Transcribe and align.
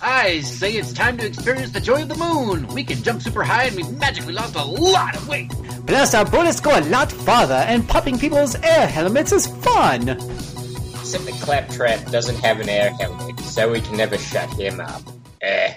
I 0.00 0.40
say 0.40 0.72
it's 0.72 0.92
time 0.92 1.16
to 1.18 1.26
experience 1.26 1.70
the 1.70 1.80
joy 1.80 2.02
of 2.02 2.08
the 2.08 2.14
moon. 2.14 2.66
We 2.68 2.84
can 2.84 3.02
jump 3.02 3.20
super 3.22 3.42
high 3.42 3.64
and 3.64 3.76
we've 3.76 3.90
magically 3.98 4.32
lost 4.32 4.54
a 4.54 4.64
lot 4.64 5.16
of 5.16 5.28
weight. 5.28 5.50
Plus, 5.86 6.14
our 6.14 6.24
bullets 6.24 6.60
go 6.60 6.78
a 6.78 6.82
lot 6.82 7.10
farther, 7.10 7.54
and 7.54 7.88
popping 7.88 8.18
people's 8.18 8.54
air 8.56 8.86
helmets 8.86 9.32
is 9.32 9.46
fun. 9.46 10.08
Except 10.10 11.24
the 11.24 11.38
Claptrap 11.40 12.10
doesn't 12.10 12.36
have 12.36 12.60
an 12.60 12.68
air 12.68 12.90
helmet, 12.92 13.40
so 13.40 13.72
we 13.72 13.80
can 13.80 13.96
never 13.96 14.18
shut 14.18 14.50
him 14.52 14.80
up. 14.80 15.02
Eh. 15.40 15.74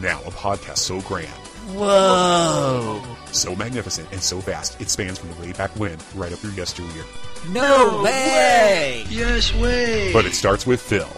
Now, 0.00 0.20
a 0.24 0.30
podcast 0.30 0.78
so 0.78 1.00
grand, 1.02 1.28
Whoa! 1.74 3.02
So 3.32 3.54
magnificent, 3.54 4.08
and 4.12 4.20
so 4.22 4.38
vast, 4.38 4.80
it 4.80 4.88
spans 4.90 5.18
from 5.18 5.30
the 5.30 5.40
way 5.40 5.52
back 5.52 5.70
when 5.78 5.96
right 6.14 6.32
up 6.32 6.38
through 6.38 6.50
yesteryear. 6.52 7.04
No 7.50 8.02
way! 8.02 9.04
Yes 9.08 9.54
way. 9.54 10.12
But 10.12 10.24
it 10.26 10.34
starts 10.34 10.66
with 10.66 10.80
Phil 10.80 11.08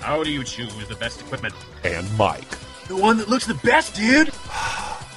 How 0.00 0.22
do 0.22 0.30
you 0.30 0.44
choose 0.44 0.74
the 0.88 0.96
best 0.96 1.20
equipment? 1.20 1.54
and 1.84 2.06
Mike. 2.18 2.48
the 2.88 2.96
one 2.96 3.16
that 3.18 3.28
looks 3.28 3.46
the 3.46 3.54
best, 3.54 3.94
dude. 3.96 4.32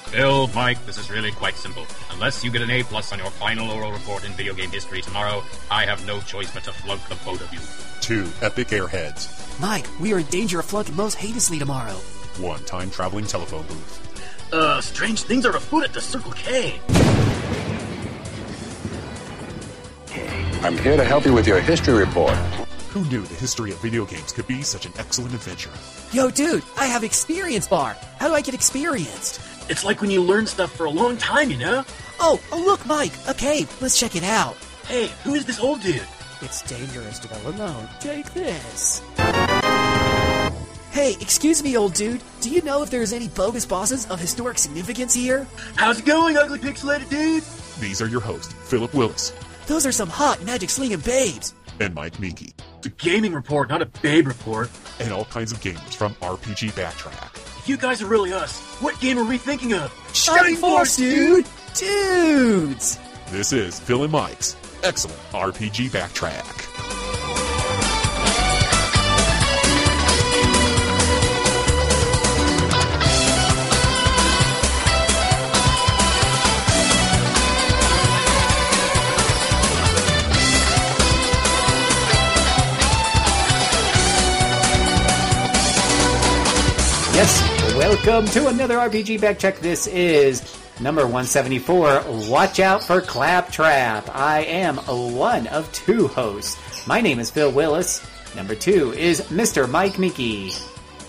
Phil, 0.06 0.48
Mike, 0.56 0.84
this 0.86 0.98
is 0.98 1.10
really 1.12 1.32
quite 1.32 1.56
simple. 1.56 1.86
Unless 2.12 2.44
you 2.44 2.50
get 2.52 2.62
an 2.62 2.70
A 2.70 2.84
plus 2.84 3.12
on 3.12 3.20
your 3.20 3.30
final 3.32 3.70
oral 3.70 3.92
report 3.92 4.24
in 4.26 4.32
video 4.34 4.54
game 4.54 4.70
history 4.70 5.02
tomorrow, 5.02 5.44
I 5.70 5.86
have 5.86 6.06
no 6.08 6.22
choice 6.22 6.50
but 6.54 6.64
to 6.64 6.72
flunk 6.72 7.02
the 7.10 7.16
both 7.26 7.42
of 7.42 7.52
you. 7.54 7.60
Two 8.02 8.32
epic 8.46 8.70
airheads. 8.70 9.60
Mike, 9.60 9.88
we 10.00 10.14
are 10.14 10.20
in 10.20 10.26
danger 10.28 10.60
of 10.60 10.66
flunking 10.66 10.96
most 10.96 11.16
heinously 11.16 11.60
tomorrow. 11.60 11.96
One 12.38 12.64
time 12.64 12.90
traveling 12.92 13.26
telephone 13.26 13.66
booth. 13.68 14.05
Uh, 14.52 14.80
strange 14.82 15.24
things 15.24 15.46
are 15.46 15.56
afoot 15.56 15.84
at 15.84 15.94
the 15.94 16.02
Circle 16.02 16.32
K. 16.32 16.80
I'm 20.62 20.78
here 20.78 20.98
to 20.98 21.04
help 21.04 21.26
you 21.26 21.34
with 21.34 21.48
your 21.48 21.60
history 21.60 21.94
report. 21.94 22.36
Who 22.90 23.04
knew 23.06 23.22
the 23.22 23.36
history 23.36 23.72
of 23.72 23.82
video 23.82 24.06
games 24.06 24.32
could 24.32 24.48
be 24.48 24.62
such 24.62 24.86
an 24.86 24.94
excellent 24.98 25.34
adventure? 25.34 25.72
Yo, 26.12 26.30
dude, 26.30 26.64
I 26.78 26.86
have 26.86 27.04
experience 27.04 27.68
bar. 27.68 27.98
How 28.18 28.28
do 28.28 28.34
I 28.34 28.42
get 28.42 28.54
experienced? 28.54 29.42
It's 29.70 29.84
like 29.84 30.00
when 30.00 30.10
you 30.10 30.22
learn 30.22 30.48
stuff 30.48 30.72
for 30.72 30.86
a 30.86 30.90
long 30.90 31.18
time, 31.18 31.52
you 31.52 31.58
know? 31.58 31.84
Oh, 32.20 32.40
oh 32.52 32.64
look, 32.64 32.86
Mike, 32.86 33.14
a 33.28 33.34
cave. 33.34 33.76
Let's 33.82 34.00
check 34.00 34.16
it 34.16 34.24
out. 34.24 34.56
Hey, 34.88 35.08
who 35.24 35.36
is 35.36 35.46
this 35.46 35.60
old 35.60 35.82
dude? 35.82 36.02
It's 36.42 36.62
dangerous 36.62 37.20
to 37.20 37.28
go 37.28 37.36
alone. 37.50 37.90
Take 38.00 38.32
this. 38.34 39.02
Hey, 40.96 41.12
excuse 41.20 41.62
me, 41.62 41.76
old 41.76 41.94
dude. 41.94 42.24
Do 42.40 42.50
you 42.50 42.62
know 42.62 42.82
if 42.82 42.90
there's 42.90 43.12
any 43.12 43.28
bogus 43.28 43.66
bosses 43.66 44.10
of 44.10 44.18
historic 44.18 44.58
significance 44.58 45.14
here? 45.14 45.46
How's 45.76 46.00
it 46.00 46.06
going, 46.06 46.38
ugly 46.38 46.58
pixelated 46.58 47.10
dude? 47.10 47.44
These 47.82 48.02
are 48.02 48.08
your 48.08 48.22
hosts, 48.22 48.54
Philip 48.70 48.94
Willis 48.94 49.34
Those 49.68 49.86
are 49.86 49.92
some 49.92 50.08
hot 50.08 50.42
magic 50.46 50.70
slinging 50.70 51.00
babes. 51.02 51.54
and 51.82 51.94
Mike 51.94 52.18
Minky, 52.22 52.54
It's 52.78 52.86
a 52.88 52.90
gaming 52.92 53.34
report, 53.34 53.68
not 53.68 53.82
a 53.82 53.86
babe 53.88 54.26
report. 54.26 54.70
and 55.02 55.12
all 55.12 55.26
kinds 55.26 55.52
of 55.52 55.60
games 55.60 55.94
from 55.94 56.14
RPG 56.22 56.72
Backtrack. 56.72 57.36
If 57.60 57.68
you 57.68 57.76
guys 57.76 58.02
are 58.02 58.06
really 58.08 58.32
us, 58.32 58.62
what 58.80 58.98
game 59.02 59.18
are 59.20 59.26
we 59.26 59.38
thinking 59.38 59.74
of? 59.74 59.92
Shining 60.14 60.56
Force, 60.56 60.96
dude! 60.96 61.46
Dudes! 61.74 62.98
This 63.32 63.52
is 63.52 63.78
Phil 63.82 64.04
and 64.04 64.12
Mike's 64.14 64.56
excellent 64.84 65.20
RPG 65.34 65.90
Backtrack. 65.90 67.05
Welcome 88.04 88.26
to 88.32 88.48
another 88.48 88.76
RPG 88.76 89.20
Backtrack. 89.22 89.60
This 89.60 89.88
is 89.88 90.60
number 90.82 91.04
174. 91.04 92.04
Watch 92.30 92.60
out 92.60 92.84
for 92.84 93.00
Claptrap. 93.00 94.14
I 94.14 94.42
am 94.44 94.76
one 94.78 95.48
of 95.48 95.72
two 95.72 96.10
hosts. 96.10 96.86
My 96.86 97.00
name 97.00 97.20
is 97.20 97.32
Phil 97.32 97.52
Willis. 97.52 98.06
Number 98.36 98.54
two 98.54 98.92
is 98.92 99.22
Mr. 99.22 99.68
Mike 99.68 99.94
Meeky. 99.94 100.52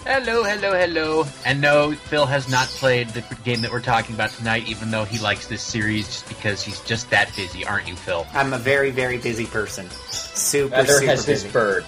Hello, 0.07 0.45
hello, 0.45 0.73
hello. 0.73 1.27
And 1.45 1.61
no, 1.61 1.91
Phil 1.91 2.25
has 2.25 2.49
not 2.49 2.69
played 2.69 3.09
the 3.09 3.25
game 3.43 3.63
that 3.63 3.73
we're 3.73 3.81
talking 3.81 4.15
about 4.15 4.31
tonight, 4.31 4.69
even 4.69 4.93
though 4.93 5.05
he 5.05 5.19
likes 5.19 5.49
this 5.49 5.63
series 5.63 6.07
just 6.07 6.29
because 6.29 6.63
he's 6.63 6.81
just 6.83 7.11
that 7.11 7.35
busy, 7.35 7.67
aren't 7.67 7.89
you, 7.89 7.97
Phil? 7.97 8.25
I'm 8.33 8.53
a 8.53 8.59
very, 8.59 8.93
very 8.93 9.19
busy 9.19 9.47
person. 9.47 9.91
Super, 9.91 10.77
Feather 10.77 10.93
super 10.93 11.07
has 11.07 11.27
busy. 11.27 11.45
his 11.47 11.53
bird. 11.53 11.85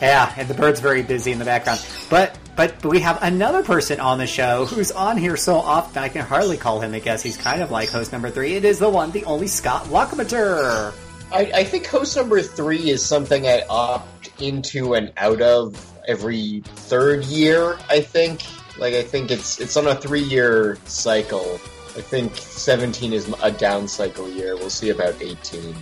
Yeah, 0.00 0.32
and 0.38 0.46
the 0.48 0.54
bird's 0.54 0.80
very 0.80 1.02
busy 1.02 1.32
in 1.32 1.38
the 1.40 1.44
background. 1.44 1.84
But 2.08 2.38
but 2.60 2.84
we 2.84 3.00
have 3.00 3.22
another 3.22 3.62
person 3.62 4.00
on 4.00 4.18
the 4.18 4.26
show 4.26 4.66
who's 4.66 4.92
on 4.92 5.16
here 5.16 5.34
so 5.34 5.54
often 5.54 6.02
I 6.02 6.10
can 6.10 6.20
hardly 6.20 6.58
call 6.58 6.78
him 6.78 6.92
a 6.92 7.00
guest. 7.00 7.24
He's 7.24 7.38
kind 7.38 7.62
of 7.62 7.70
like 7.70 7.88
host 7.88 8.12
number 8.12 8.28
three. 8.28 8.52
It 8.52 8.66
is 8.66 8.78
the 8.78 8.90
one, 8.90 9.12
the 9.12 9.24
only 9.24 9.46
Scott 9.46 9.84
Lockmeter. 9.84 10.92
I, 11.32 11.40
I 11.54 11.64
think 11.64 11.86
host 11.86 12.14
number 12.18 12.42
three 12.42 12.90
is 12.90 13.02
something 13.02 13.46
I 13.46 13.62
opt 13.70 14.42
into 14.42 14.92
and 14.92 15.10
out 15.16 15.40
of 15.40 15.74
every 16.06 16.60
third 16.66 17.24
year. 17.24 17.78
I 17.88 18.02
think, 18.02 18.42
like, 18.76 18.92
I 18.92 19.04
think 19.04 19.30
it's 19.30 19.58
it's 19.58 19.78
on 19.78 19.86
a 19.86 19.94
three 19.94 20.20
year 20.20 20.76
cycle. 20.84 21.54
I 21.96 22.02
think 22.02 22.36
seventeen 22.36 23.14
is 23.14 23.34
a 23.42 23.50
down 23.50 23.88
cycle 23.88 24.28
year. 24.28 24.54
We'll 24.54 24.68
see 24.68 24.90
about 24.90 25.22
eighteen. 25.22 25.74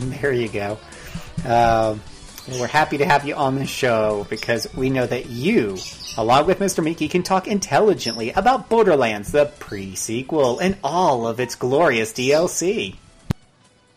There 0.00 0.32
you 0.32 0.48
go. 0.48 0.78
Um, 1.46 2.02
we're 2.52 2.66
happy 2.66 2.98
to 2.98 3.04
have 3.04 3.26
you 3.26 3.34
on 3.34 3.54
the 3.56 3.66
show 3.66 4.26
because 4.30 4.72
we 4.74 4.90
know 4.90 5.06
that 5.06 5.26
you, 5.26 5.76
along 6.16 6.46
with 6.46 6.58
Mr. 6.60 6.82
Meeky, 6.82 7.10
can 7.10 7.22
talk 7.22 7.46
intelligently 7.46 8.30
about 8.32 8.68
Borderlands, 8.68 9.32
the 9.32 9.46
pre-sequel, 9.58 10.58
and 10.58 10.76
all 10.82 11.26
of 11.26 11.40
its 11.40 11.54
glorious 11.54 12.12
DLC. 12.12 12.96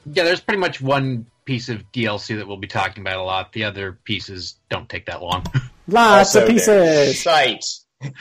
Yeah, 0.05 0.23
there's 0.23 0.41
pretty 0.41 0.59
much 0.59 0.81
one 0.81 1.27
piece 1.45 1.69
of 1.69 1.91
DLC 1.91 2.37
that 2.37 2.47
we'll 2.47 2.57
be 2.57 2.67
talking 2.67 3.01
about 3.01 3.17
a 3.17 3.23
lot. 3.23 3.53
The 3.53 3.63
other 3.65 3.93
pieces 4.03 4.55
don't 4.69 4.89
take 4.89 5.05
that 5.05 5.21
long. 5.21 5.45
Lots 5.87 6.35
Also, 6.35 6.43
of 6.43 6.49
pieces. 6.49 7.15
Shite. 7.17 7.65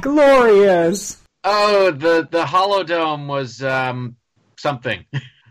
Glorious. 0.00 1.22
oh, 1.44 1.90
the 1.90 2.28
the 2.30 2.44
Holodome 2.44 3.26
was 3.28 3.62
um 3.62 4.16
something. 4.56 5.04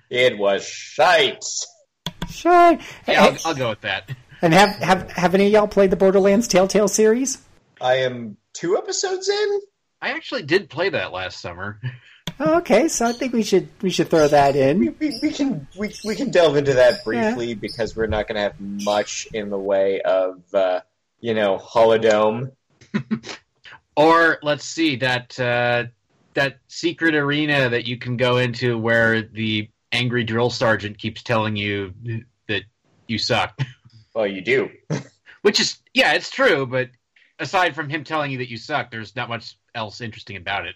It 0.10 0.38
was 0.38 0.66
shite. 0.66 1.44
Sure. 2.36 2.78
Yeah, 3.08 3.24
I'll, 3.24 3.38
I'll 3.46 3.56
go 3.56 3.70
with 3.70 3.82
that. 3.82 4.10
And 4.42 4.54
have 4.54 4.76
have 4.78 5.12
have 5.12 5.34
any 5.34 5.48
of 5.48 5.52
y'all 5.52 5.68
played 5.68 5.90
the 5.92 5.96
Borderlands 5.96 6.48
Telltale 6.48 6.88
series? 6.88 7.42
I 7.82 7.96
am 7.96 8.38
two 8.54 8.78
episodes 8.78 9.30
in. 9.30 9.60
I 10.02 10.12
actually 10.12 10.44
did 10.44 10.70
play 10.70 10.90
that 10.90 11.12
last 11.12 11.40
summer. 11.40 11.80
Oh, 12.40 12.58
okay, 12.58 12.90
so 12.90 13.06
I 13.06 13.14
think 13.14 13.34
we 13.34 13.44
should 13.44 13.70
we 13.82 13.90
should 13.90 14.10
throw 14.10 14.28
that 14.28 14.56
in. 14.56 14.80
we, 15.00 15.18
we 15.22 15.32
can 15.32 15.68
we, 15.78 15.94
we 16.04 16.16
can 16.16 16.32
delve 16.32 16.58
into 16.58 16.74
that 16.74 17.04
briefly 17.04 17.54
because 17.54 17.96
we're 17.96 18.08
not 18.08 18.28
going 18.28 18.36
to 18.36 18.42
have 18.42 18.60
much 18.60 19.28
in 19.34 19.50
the 19.50 19.58
way 19.58 20.02
of 20.02 20.42
uh, 20.54 20.82
you 21.22 21.34
know 21.34 21.58
holodome. 21.58 22.52
Or 23.96 24.40
let's 24.44 24.66
see 24.66 24.98
that 24.98 25.40
uh, 25.40 25.86
that 26.34 26.58
secret 26.68 27.16
arena 27.16 27.70
that 27.70 27.88
you 27.88 27.98
can 27.98 28.18
go 28.18 28.38
into 28.38 28.78
where 28.78 29.22
the 29.22 29.70
angry 29.96 30.24
drill 30.24 30.50
sergeant 30.50 30.98
keeps 30.98 31.24
telling 31.24 31.56
you 31.56 31.94
that 32.48 32.64
you 33.08 33.18
suck. 33.18 33.60
Well, 34.14 34.28
you 34.28 34.42
do. 34.42 34.70
Which 35.42 35.60
is 35.60 35.78
yeah, 35.94 36.14
it's 36.14 36.30
true, 36.30 36.66
but 36.66 36.90
aside 37.40 37.76
from 37.76 37.90
him 37.90 38.04
telling 38.04 38.32
you 38.32 38.40
that 38.40 38.50
you 38.50 38.58
suck, 38.58 38.92
there's 38.92 39.16
not 39.16 39.30
much 39.30 39.58
else 39.74 40.02
interesting 40.02 40.38
about 40.38 40.66
it. 40.66 40.76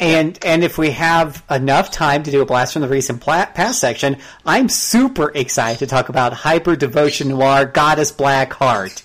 And 0.00 0.38
and 0.44 0.64
if 0.64 0.78
we 0.78 0.90
have 0.92 1.44
enough 1.50 1.90
time 1.90 2.22
to 2.22 2.30
do 2.30 2.40
a 2.40 2.46
blast 2.46 2.72
from 2.72 2.82
the 2.82 2.88
recent 2.88 3.20
pla- 3.20 3.46
past 3.46 3.80
section, 3.80 4.16
I'm 4.46 4.68
super 4.68 5.30
excited 5.34 5.78
to 5.80 5.86
talk 5.86 6.08
about 6.08 6.32
Hyper 6.32 6.76
Devotion 6.76 7.28
Noir 7.28 7.66
Goddess 7.66 8.10
Black 8.10 8.52
Heart. 8.54 9.02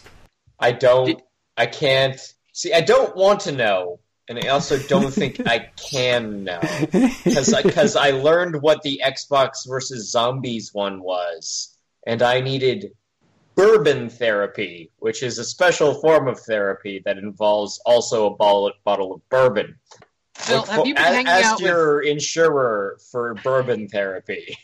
I 0.59 0.71
don't. 0.71 1.05
Did- 1.05 1.21
I 1.57 1.65
can't 1.65 2.19
see. 2.53 2.71
I 2.71 2.81
don't 2.81 3.15
want 3.15 3.41
to 3.41 3.51
know, 3.51 3.99
and 4.27 4.39
I 4.43 4.49
also 4.49 4.77
don't 4.77 5.11
think 5.11 5.47
I 5.47 5.69
can 5.91 6.43
know 6.43 6.59
because 6.91 7.95
I 7.95 8.11
learned 8.11 8.61
what 8.61 8.81
the 8.81 9.01
Xbox 9.05 9.67
versus 9.67 10.11
Zombies 10.11 10.73
one 10.73 11.01
was, 11.01 11.77
and 12.05 12.21
I 12.21 12.41
needed 12.41 12.91
bourbon 13.55 14.09
therapy, 14.09 14.91
which 14.97 15.23
is 15.23 15.39
a 15.39 15.43
special 15.43 15.95
form 15.95 16.27
of 16.27 16.39
therapy 16.39 17.01
that 17.05 17.17
involves 17.17 17.81
also 17.85 18.27
a 18.27 18.35
bottle, 18.35 18.71
bottle 18.83 19.13
of 19.13 19.27
bourbon. 19.29 19.75
Phil, 20.35 20.63
have 20.63 20.85
you 20.85 20.93
been 20.93 21.03
a- 21.03 21.07
hanging 21.07 21.27
ask 21.27 21.45
out 21.45 21.59
with? 21.59 21.67
your 21.67 22.01
insurer 22.01 22.97
for 23.11 23.33
bourbon 23.35 23.87
therapy. 23.87 24.57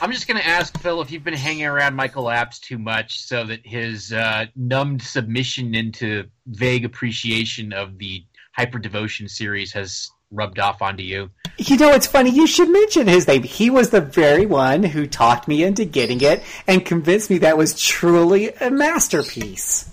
I'm 0.00 0.12
just 0.12 0.28
going 0.28 0.40
to 0.40 0.46
ask 0.46 0.78
Phil 0.80 1.00
if 1.00 1.10
you've 1.10 1.24
been 1.24 1.34
hanging 1.34 1.66
around 1.66 1.96
Michael 1.96 2.24
Apps 2.24 2.60
too 2.60 2.78
much, 2.78 3.20
so 3.20 3.44
that 3.44 3.66
his 3.66 4.12
uh, 4.12 4.46
numbed 4.54 5.02
submission 5.02 5.74
into 5.74 6.24
vague 6.46 6.84
appreciation 6.84 7.72
of 7.72 7.98
the 7.98 8.24
Hyper 8.58 8.80
Devotion 8.80 9.28
series 9.28 9.72
has 9.74 10.10
rubbed 10.32 10.58
off 10.58 10.82
onto 10.82 11.04
you. 11.04 11.30
You 11.58 11.76
know, 11.76 11.92
it's 11.92 12.08
funny. 12.08 12.30
You 12.30 12.48
should 12.48 12.68
mention 12.68 13.06
his 13.06 13.28
name. 13.28 13.44
He 13.44 13.70
was 13.70 13.90
the 13.90 14.00
very 14.00 14.46
one 14.46 14.82
who 14.82 15.06
talked 15.06 15.46
me 15.46 15.62
into 15.62 15.84
getting 15.84 16.20
it 16.20 16.42
and 16.66 16.84
convinced 16.84 17.30
me 17.30 17.38
that 17.38 17.56
was 17.56 17.80
truly 17.80 18.50
a 18.54 18.68
masterpiece. 18.68 19.88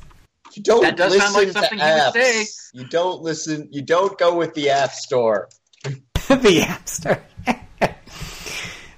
You 0.53 0.63
don't 0.63 0.81
That 0.81 0.97
does 0.97 1.11
listen 1.13 1.27
sound 1.27 1.35
like 1.35 1.47
to 1.47 1.53
something 1.53 1.77
he 1.77 1.85
would 1.85 1.93
apps. 1.93 2.13
say. 2.13 2.45
You 2.73 2.87
don't 2.87 3.21
listen. 3.21 3.69
You 3.71 3.83
don't 3.83 4.17
go 4.17 4.35
with 4.35 4.55
the 4.55 4.71
app 4.71 4.93
store. 4.93 5.47
the 5.83 6.65
App 6.67 6.89
Store. 6.89 7.21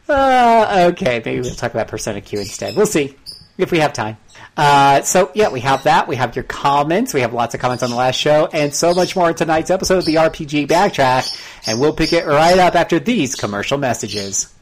uh, 0.08 0.90
okay, 0.94 1.22
maybe 1.26 1.42
we'll 1.42 1.56
talk 1.56 1.74
about 1.74 1.90
Persona 1.90 2.22
Q 2.22 2.40
instead. 2.40 2.78
We'll 2.78 2.86
see 2.86 3.18
if 3.58 3.72
we 3.72 3.80
have 3.80 3.94
time. 3.94 4.18
Uh, 4.56 5.02
so 5.02 5.32
yeah, 5.36 5.50
we 5.50 5.60
have 5.60 5.84
that. 5.84 6.08
We 6.08 6.16
have 6.16 6.36
your 6.36 6.44
comments. 6.44 7.14
We 7.14 7.22
have 7.22 7.34
lots 7.34 7.54
of 7.54 7.62
comments 7.62 7.84
on 7.84 7.90
the 7.90 7.96
last 7.96 8.16
show, 8.16 8.48
and 8.52 8.74
so 8.74 8.94
much 8.94 9.16
more 9.16 9.30
in 9.30 9.36
tonight's 9.36 9.70
episode 9.70 10.00
of 10.00 10.06
the 10.06 10.16
RPG 10.16 10.68
Backtrack. 10.68 11.68
And 11.68 11.80
we'll 11.80 11.94
pick 11.94 12.14
it 12.14 12.26
right 12.26 12.58
up 12.58 12.76
after 12.76 13.00
these 13.00 13.36
commercial 13.36 13.78
messages. 13.78 14.54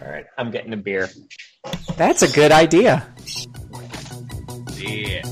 All 0.00 0.08
right, 0.08 0.26
I'm 0.38 0.50
getting 0.50 0.72
a 0.72 0.76
beer. 0.76 1.08
That's 1.96 2.22
a 2.22 2.32
good 2.32 2.52
idea. 2.52 3.06
Yeah. 4.76 5.22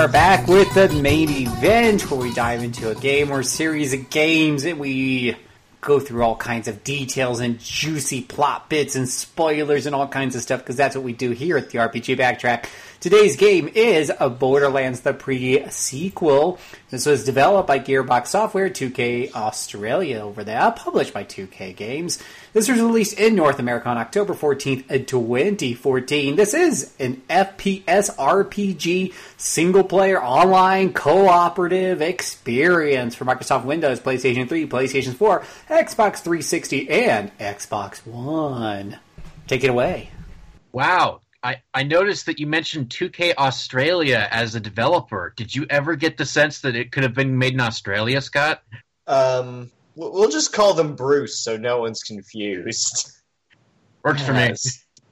Are 0.00 0.08
back 0.08 0.46
with 0.46 0.72
the 0.72 0.88
main 1.02 1.28
event 1.28 2.10
where 2.10 2.18
we 2.18 2.32
dive 2.32 2.62
into 2.62 2.90
a 2.90 2.94
game 2.94 3.30
or 3.30 3.42
series 3.42 3.92
of 3.92 4.08
games 4.08 4.64
and 4.64 4.80
we 4.80 5.36
go 5.82 6.00
through 6.00 6.22
all 6.22 6.36
kinds 6.36 6.68
of 6.68 6.82
details 6.82 7.38
and 7.38 7.58
juicy 7.58 8.22
plot 8.22 8.70
bits 8.70 8.96
and 8.96 9.06
spoilers 9.06 9.84
and 9.84 9.94
all 9.94 10.08
kinds 10.08 10.34
of 10.34 10.40
stuff 10.40 10.60
because 10.60 10.76
that's 10.76 10.96
what 10.96 11.04
we 11.04 11.12
do 11.12 11.32
here 11.32 11.58
at 11.58 11.68
the 11.68 11.76
RPG 11.76 12.16
Backtrack. 12.16 12.64
Today's 13.00 13.36
game 13.36 13.70
is 13.74 14.12
a 14.20 14.28
Borderlands 14.28 15.00
the 15.00 15.14
pre-sequel. 15.14 16.58
This 16.90 17.06
was 17.06 17.24
developed 17.24 17.66
by 17.66 17.78
Gearbox 17.78 18.26
Software, 18.26 18.68
2K 18.68 19.32
Australia 19.32 20.18
over 20.18 20.44
there, 20.44 20.70
published 20.72 21.14
by 21.14 21.24
2K 21.24 21.74
Games. 21.74 22.22
This 22.52 22.68
was 22.68 22.78
released 22.78 23.18
in 23.18 23.34
North 23.34 23.58
America 23.58 23.88
on 23.88 23.96
October 23.96 24.34
14th, 24.34 25.06
2014. 25.06 26.36
This 26.36 26.52
is 26.52 26.94
an 27.00 27.22
FPS 27.30 28.14
RPG 28.16 29.14
single 29.38 29.84
player 29.84 30.22
online 30.22 30.92
cooperative 30.92 32.02
experience 32.02 33.14
for 33.14 33.24
Microsoft 33.24 33.64
Windows, 33.64 33.98
PlayStation 33.98 34.46
3, 34.46 34.68
PlayStation 34.68 35.14
4, 35.14 35.40
Xbox 35.70 36.18
360, 36.18 36.90
and 36.90 37.38
Xbox 37.38 38.06
One. 38.06 38.98
Take 39.46 39.64
it 39.64 39.70
away. 39.70 40.10
Wow. 40.70 41.20
I, 41.42 41.62
I 41.72 41.84
noticed 41.84 42.26
that 42.26 42.38
you 42.38 42.46
mentioned 42.46 42.90
2K 42.90 43.34
Australia 43.36 44.28
as 44.30 44.54
a 44.54 44.60
developer. 44.60 45.32
Did 45.36 45.54
you 45.54 45.66
ever 45.70 45.96
get 45.96 46.16
the 46.18 46.26
sense 46.26 46.60
that 46.60 46.76
it 46.76 46.92
could 46.92 47.02
have 47.02 47.14
been 47.14 47.38
made 47.38 47.54
in 47.54 47.60
Australia, 47.60 48.20
Scott? 48.20 48.62
Um, 49.06 49.70
we'll 49.94 50.28
just 50.30 50.52
call 50.52 50.74
them 50.74 50.96
Bruce, 50.96 51.38
so 51.38 51.56
no 51.56 51.80
one's 51.80 52.02
confused. 52.02 53.12
Works 54.04 54.22
for 54.22 54.32
me. 54.32 54.52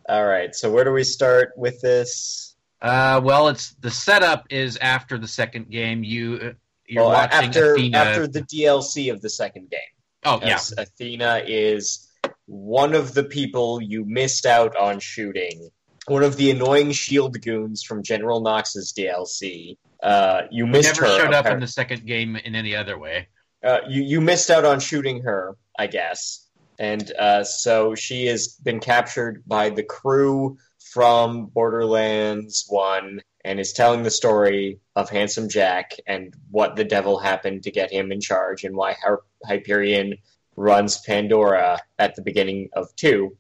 All 0.09 0.27
right. 0.27 0.55
So 0.55 0.71
where 0.71 0.85
do 0.85 0.93
we 0.93 1.05
start 1.05 1.53
with 1.57 1.81
this? 1.81 2.57
Uh, 2.81 3.21
well, 3.25 3.49
it's 3.49 3.71
the 3.81 3.91
setup 3.91 4.47
is 4.51 4.77
after 4.79 5.19
the 5.19 5.27
second 5.27 5.71
game. 5.71 6.05
You 6.05 6.55
you're 6.87 7.03
Well, 7.05 7.13
watching 7.13 7.49
after 7.49 7.75
Athena. 7.75 7.99
after 7.99 8.27
the 8.27 8.43
DLC 8.43 9.13
of 9.13 9.21
the 9.21 9.29
second 9.31 9.71
game. 9.71 9.81
oh 10.25 10.41
yeah, 10.43 10.61
Athena 10.79 11.43
is 11.47 12.09
one 12.47 12.95
of 12.95 13.15
the 13.15 13.25
people 13.25 13.83
you 13.83 14.05
missed 14.05 14.47
out 14.47 14.77
on 14.77 15.01
shooting. 15.01 15.71
One 16.09 16.23
of 16.23 16.37
the 16.37 16.51
annoying 16.51 16.93
shield 16.93 17.41
goons 17.41 17.83
from 17.83 18.03
General 18.03 18.41
Knox's 18.41 18.93
DLC. 18.93 19.77
Uh, 20.03 20.43
you 20.51 20.67
missed 20.67 20.97
her. 20.97 21.03
never 21.03 21.15
her. 21.15 21.25
showed 21.25 21.35
up 21.35 21.47
in 21.47 21.61
the 21.61 21.67
second 21.67 22.07
game 22.07 22.37
in 22.37 22.55
any 22.55 22.75
other 22.75 22.99
way. 22.99 23.29
uh, 23.65 23.79
you 23.89 24.03
you 24.03 24.21
missed 24.21 24.51
out 24.51 24.65
on 24.65 24.81
shooting 24.81 25.23
her, 25.23 25.57
I 25.79 25.87
guess, 25.89 26.47
and 26.79 27.11
uh, 27.19 27.45
so 27.45 27.95
she 27.95 28.27
has 28.27 28.49
been 28.49 28.81
captured 28.81 29.43
by 29.47 29.71
the 29.71 29.83
crew 29.83 30.59
from 30.93 31.47
Borderlands 31.47 32.67
One, 32.69 33.21
and 33.45 33.59
is 33.61 33.73
telling 33.73 34.03
the 34.05 34.11
story 34.11 34.81
of 34.95 35.11
Handsome 35.11 35.49
Jack 35.49 35.93
and 36.07 36.33
what 36.51 36.77
the 36.77 36.85
devil 36.85 37.19
happened 37.19 37.65
to 37.65 37.71
get 37.71 37.93
him 37.93 38.13
in 38.13 38.21
charge, 38.21 38.65
and 38.65 38.77
why 38.77 38.97
Hyperion 39.45 40.15
runs 40.57 41.01
Pandora 41.01 41.81
at 41.99 42.15
the 42.15 42.23
beginning 42.23 42.71
of 42.75 42.95
two. 42.97 43.37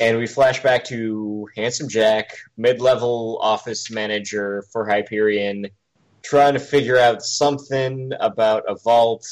And 0.00 0.18
we 0.18 0.26
flash 0.26 0.62
back 0.62 0.84
to 0.86 1.48
Handsome 1.54 1.88
Jack, 1.88 2.30
mid-level 2.56 3.38
office 3.42 3.90
manager 3.90 4.64
for 4.72 4.88
Hyperion, 4.88 5.66
trying 6.22 6.54
to 6.54 6.60
figure 6.60 6.98
out 6.98 7.22
something 7.22 8.12
about 8.18 8.64
a 8.68 8.74
vault 8.74 9.26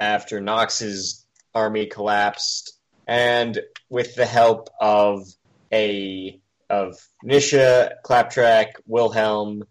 after 0.00 0.40
Knox's 0.40 1.26
army 1.54 1.86
collapsed, 1.86 2.78
and 3.06 3.58
with 3.88 4.14
the 4.14 4.26
help 4.26 4.68
of 4.80 5.26
a 5.72 6.40
of 6.70 6.96
Nisha, 7.24 7.94
Claptrap, 8.04 8.76
Wilhelm, 8.86 9.64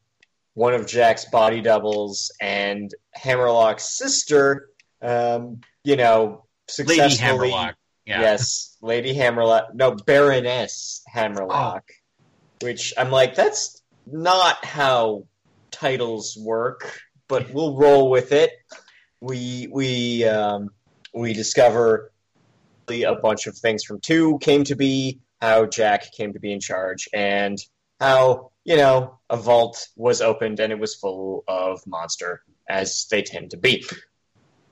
one 0.56 0.74
of 0.74 0.88
Jack's 0.88 1.26
body 1.26 1.62
doubles, 1.62 2.32
and 2.42 2.94
Hammerlock's 3.14 3.98
sister, 3.98 4.70
um, 5.02 5.62
you 5.84 5.96
know, 5.96 6.46
successfully 6.68 7.16
Hammerlock. 7.18 7.76
Yeah. 8.08 8.22
Yes, 8.22 8.78
Lady 8.82 9.14
Hammerlock. 9.14 9.76
No, 9.76 9.92
Baroness 9.92 11.04
Hammerlock. 11.08 11.84
Which 12.62 12.94
I'm 12.98 13.12
like, 13.12 13.36
that's 13.36 13.84
not 14.06 14.64
how 14.64 15.28
titles 15.72 16.38
work, 16.38 17.00
but 17.28 17.54
we'll 17.54 17.76
roll 17.76 18.10
with 18.10 18.32
it. 18.32 18.52
We 19.20 19.68
we 19.72 20.24
um, 20.24 20.70
we 21.14 21.34
discover 21.34 22.12
a 22.90 23.16
bunch 23.16 23.46
of 23.48 23.58
things 23.58 23.84
from 23.84 24.00
two 24.00 24.40
came 24.40 24.64
to 24.64 24.76
be, 24.76 25.20
how 25.42 25.66
Jack 25.66 26.14
came 26.14 26.32
to 26.32 26.40
be 26.40 26.54
in 26.54 26.62
charge, 26.62 27.10
and 27.14 27.58
how 28.00 28.52
you 28.64 28.78
know 28.78 29.20
a 29.30 29.36
vault 29.36 29.86
was 29.98 30.22
opened 30.22 30.62
and 30.62 30.72
it 30.72 30.80
was 30.80 30.96
full 30.96 31.44
of 31.46 31.86
monster, 31.86 32.42
as 32.70 33.06
they 33.12 33.22
tend 33.22 33.52
to 33.52 33.58
be 33.58 33.86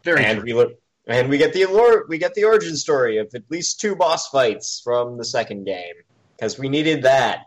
Very 0.06 0.24
and 0.24 0.38
true. 0.38 0.46
we 0.46 0.54
look 0.54 0.80
and 1.08 1.30
we 1.30 1.38
get 1.38 1.54
the 1.54 1.64
allure, 1.64 2.06
we 2.08 2.18
get 2.18 2.34
the 2.34 2.44
origin 2.46 2.76
story 2.76 3.18
of 3.18 3.34
at 3.36 3.44
least 3.50 3.80
two 3.80 3.96
boss 3.96 4.28
fights 4.30 4.82
from 4.84 5.18
the 5.18 5.26
second 5.26 5.66
game 5.66 5.94
because 6.36 6.58
we 6.58 6.70
needed 6.70 7.04
that. 7.04 7.46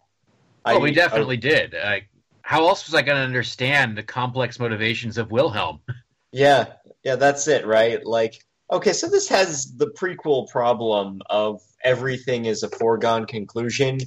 Well, 0.64 0.80
we 0.80 0.92
definitely 0.92 1.38
did. 1.38 1.74
Uh, 1.74 2.00
how 2.42 2.68
else 2.68 2.86
was 2.86 2.94
I 2.94 3.02
going 3.02 3.16
to 3.16 3.22
understand 3.22 3.96
the 3.96 4.02
complex 4.02 4.58
motivations 4.58 5.16
of 5.16 5.30
Wilhelm? 5.30 5.80
yeah, 6.32 6.74
yeah, 7.02 7.16
that's 7.16 7.48
it, 7.48 7.66
right? 7.66 8.04
Like 8.04 8.42
Okay, 8.70 8.92
so 8.92 9.08
this 9.08 9.28
has 9.28 9.74
the 9.76 9.86
prequel 9.86 10.48
problem 10.48 11.22
of 11.30 11.62
everything 11.82 12.44
is 12.44 12.62
a 12.62 12.68
foregone 12.68 13.24
conclusion, 13.24 13.98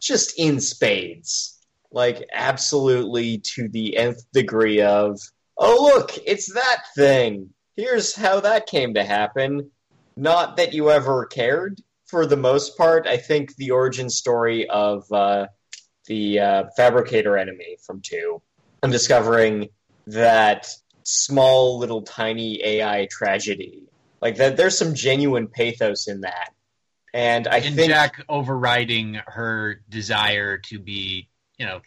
just 0.00 0.38
in 0.38 0.60
spades. 0.60 1.58
Like, 1.90 2.26
absolutely 2.32 3.38
to 3.54 3.68
the 3.68 3.96
nth 3.96 4.22
degree 4.32 4.82
of, 4.82 5.18
oh, 5.56 5.92
look, 5.94 6.10
it's 6.26 6.52
that 6.52 6.82
thing. 6.94 7.50
Here's 7.76 8.14
how 8.14 8.40
that 8.40 8.66
came 8.66 8.94
to 8.94 9.04
happen. 9.04 9.70
Not 10.16 10.56
that 10.58 10.74
you 10.74 10.90
ever 10.90 11.26
cared, 11.26 11.80
for 12.06 12.26
the 12.26 12.36
most 12.36 12.76
part. 12.76 13.06
I 13.06 13.16
think 13.16 13.56
the 13.56 13.70
origin 13.70 14.10
story 14.10 14.68
of 14.68 15.10
uh, 15.10 15.46
the 16.06 16.40
uh, 16.40 16.64
fabricator 16.76 17.38
enemy 17.38 17.76
from 17.84 18.02
2, 18.02 18.42
and 18.82 18.92
discovering 18.92 19.68
that 20.08 20.68
small, 21.04 21.78
little, 21.78 22.02
tiny 22.02 22.62
AI 22.62 23.08
tragedy. 23.10 23.84
Like, 24.20 24.36
that, 24.36 24.56
there's 24.56 24.76
some 24.76 24.94
genuine 24.94 25.48
pathos 25.48 26.08
in 26.08 26.20
that. 26.20 26.50
And 27.14 27.48
I 27.48 27.58
and 27.58 27.76
think. 27.76 27.90
Jack 27.90 28.24
overriding 28.28 29.20
her 29.26 29.80
desire 29.88 30.58
to 30.58 30.78
be, 30.78 31.28
you 31.58 31.66
know, 31.66 31.80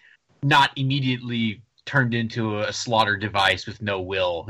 not 0.44 0.72
immediately 0.76 1.62
turned 1.86 2.14
into 2.14 2.60
a 2.60 2.74
slaughter 2.74 3.18
device 3.18 3.66
with 3.66 3.82
no 3.82 4.02
will. 4.02 4.48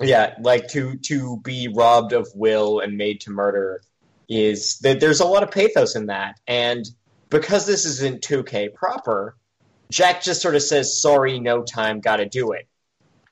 Yeah, 0.00 0.34
like 0.40 0.68
to 0.68 0.96
to 1.06 1.38
be 1.42 1.68
robbed 1.68 2.12
of 2.12 2.28
will 2.34 2.80
and 2.80 2.96
made 2.96 3.22
to 3.22 3.30
murder 3.30 3.80
is 4.28 4.78
that 4.80 5.00
there's 5.00 5.20
a 5.20 5.26
lot 5.26 5.42
of 5.42 5.50
pathos 5.50 5.96
in 5.96 6.06
that, 6.06 6.38
and 6.46 6.84
because 7.30 7.66
this 7.66 7.86
isn't 7.86 8.22
2K 8.22 8.74
proper, 8.74 9.36
Jack 9.90 10.22
just 10.22 10.42
sort 10.42 10.54
of 10.54 10.62
says, 10.62 11.00
"Sorry, 11.00 11.40
no 11.40 11.62
time, 11.62 12.00
got 12.00 12.16
to 12.16 12.26
do 12.26 12.52
it." 12.52 12.68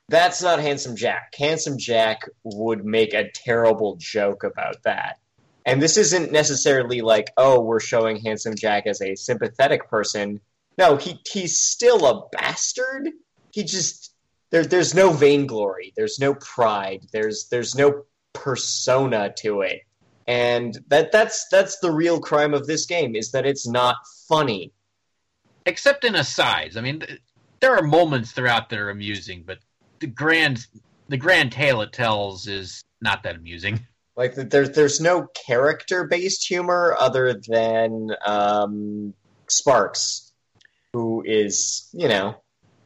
That's 0.07 0.41
not 0.41 0.59
handsome 0.59 0.95
Jack. 0.95 1.33
Handsome 1.37 1.77
Jack 1.77 2.29
would 2.43 2.85
make 2.85 3.13
a 3.13 3.31
terrible 3.31 3.97
joke 3.99 4.43
about 4.43 4.83
that. 4.83 5.19
And 5.65 5.81
this 5.81 5.97
isn't 5.97 6.31
necessarily 6.31 7.01
like, 7.01 7.31
oh, 7.37 7.59
we're 7.59 7.79
showing 7.79 8.17
handsome 8.17 8.55
Jack 8.55 8.85
as 8.85 9.01
a 9.01 9.15
sympathetic 9.15 9.89
person. 9.89 10.39
No, 10.77 10.95
he 10.97 11.19
he's 11.31 11.57
still 11.57 12.05
a 12.05 12.27
bastard. 12.31 13.09
He 13.51 13.63
just 13.63 14.13
there, 14.55 14.65
there's 14.65 14.95
no 14.95 15.11
vainglory, 15.11 15.91
there's 15.97 16.17
no 16.17 16.33
pride, 16.35 17.05
there's 17.11 17.49
there's 17.49 17.75
no 17.75 18.03
persona 18.31 19.33
to 19.39 19.59
it, 19.59 19.81
and 20.27 20.79
that 20.87 21.11
that's 21.11 21.45
that's 21.51 21.79
the 21.79 21.91
real 21.91 22.21
crime 22.21 22.53
of 22.53 22.65
this 22.65 22.85
game 22.85 23.17
is 23.17 23.31
that 23.31 23.45
it's 23.45 23.67
not 23.67 23.97
funny. 24.29 24.71
Except 25.65 26.05
in 26.05 26.15
asides. 26.15 26.77
I 26.77 26.81
mean, 26.81 27.03
there 27.59 27.75
are 27.75 27.83
moments 27.83 28.31
throughout 28.31 28.69
that 28.69 28.79
are 28.79 28.89
amusing, 28.89 29.43
but 29.45 29.57
the 29.99 30.07
grand 30.07 30.65
the 31.09 31.17
grand 31.17 31.51
tale 31.51 31.81
it 31.81 31.91
tells 31.91 32.47
is 32.47 32.81
not 33.01 33.23
that 33.23 33.35
amusing. 33.35 33.85
Like 34.15 34.35
there's 34.35 34.69
there's 34.69 35.01
no 35.01 35.27
character 35.45 36.05
based 36.05 36.47
humor 36.47 36.95
other 36.97 37.41
than 37.45 38.11
um, 38.25 39.13
Sparks, 39.49 40.31
who 40.93 41.25
is 41.25 41.89
you 41.91 42.07
know 42.07 42.37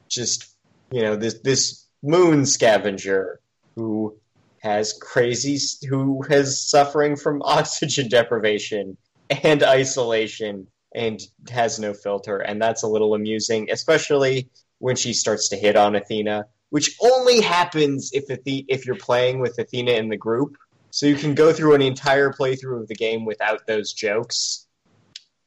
just 0.08 0.56
you 0.91 1.01
know 1.01 1.15
this 1.15 1.39
this 1.41 1.86
moon 2.01 2.46
scavenger 2.46 3.39
who 3.75 4.17
has 4.62 4.93
crazy 5.01 5.58
who 5.88 6.22
has 6.24 6.69
suffering 6.69 7.15
from 7.15 7.41
oxygen 7.46 8.10
deprivation 8.10 8.98
and 9.29 9.63
isolation 9.63 10.67
and 10.96 11.19
has 11.50 11.79
no 11.79 11.93
filter. 11.93 12.39
And 12.39 12.62
that's 12.62 12.84
a 12.84 12.88
little 12.88 13.13
amusing 13.13 13.69
especially 13.72 14.50
when 14.79 14.96
she 14.96 15.13
starts 15.13 15.50
to 15.50 15.58
hit 15.58 15.75
on 15.75 15.96
Athena 15.96 16.46
which 16.69 16.96
only 17.01 17.41
happens 17.41 18.12
if 18.13 18.27
Athe- 18.27 18.65
if 18.67 18.86
you're 18.86 18.96
playing 18.96 19.39
with 19.39 19.58
Athena 19.58 19.91
in 19.91 20.10
the 20.10 20.17
group. 20.17 20.55
So 20.91 21.05
you 21.05 21.15
can 21.15 21.36
go 21.36 21.53
through 21.53 21.75
an 21.75 21.81
entire 21.81 22.31
playthrough 22.31 22.81
of 22.81 22.88
the 22.88 22.96
game 22.96 23.25
without 23.25 23.67
those 23.67 23.93
jokes. 23.93 24.67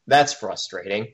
That's 0.06 0.32
frustrating. 0.32 1.08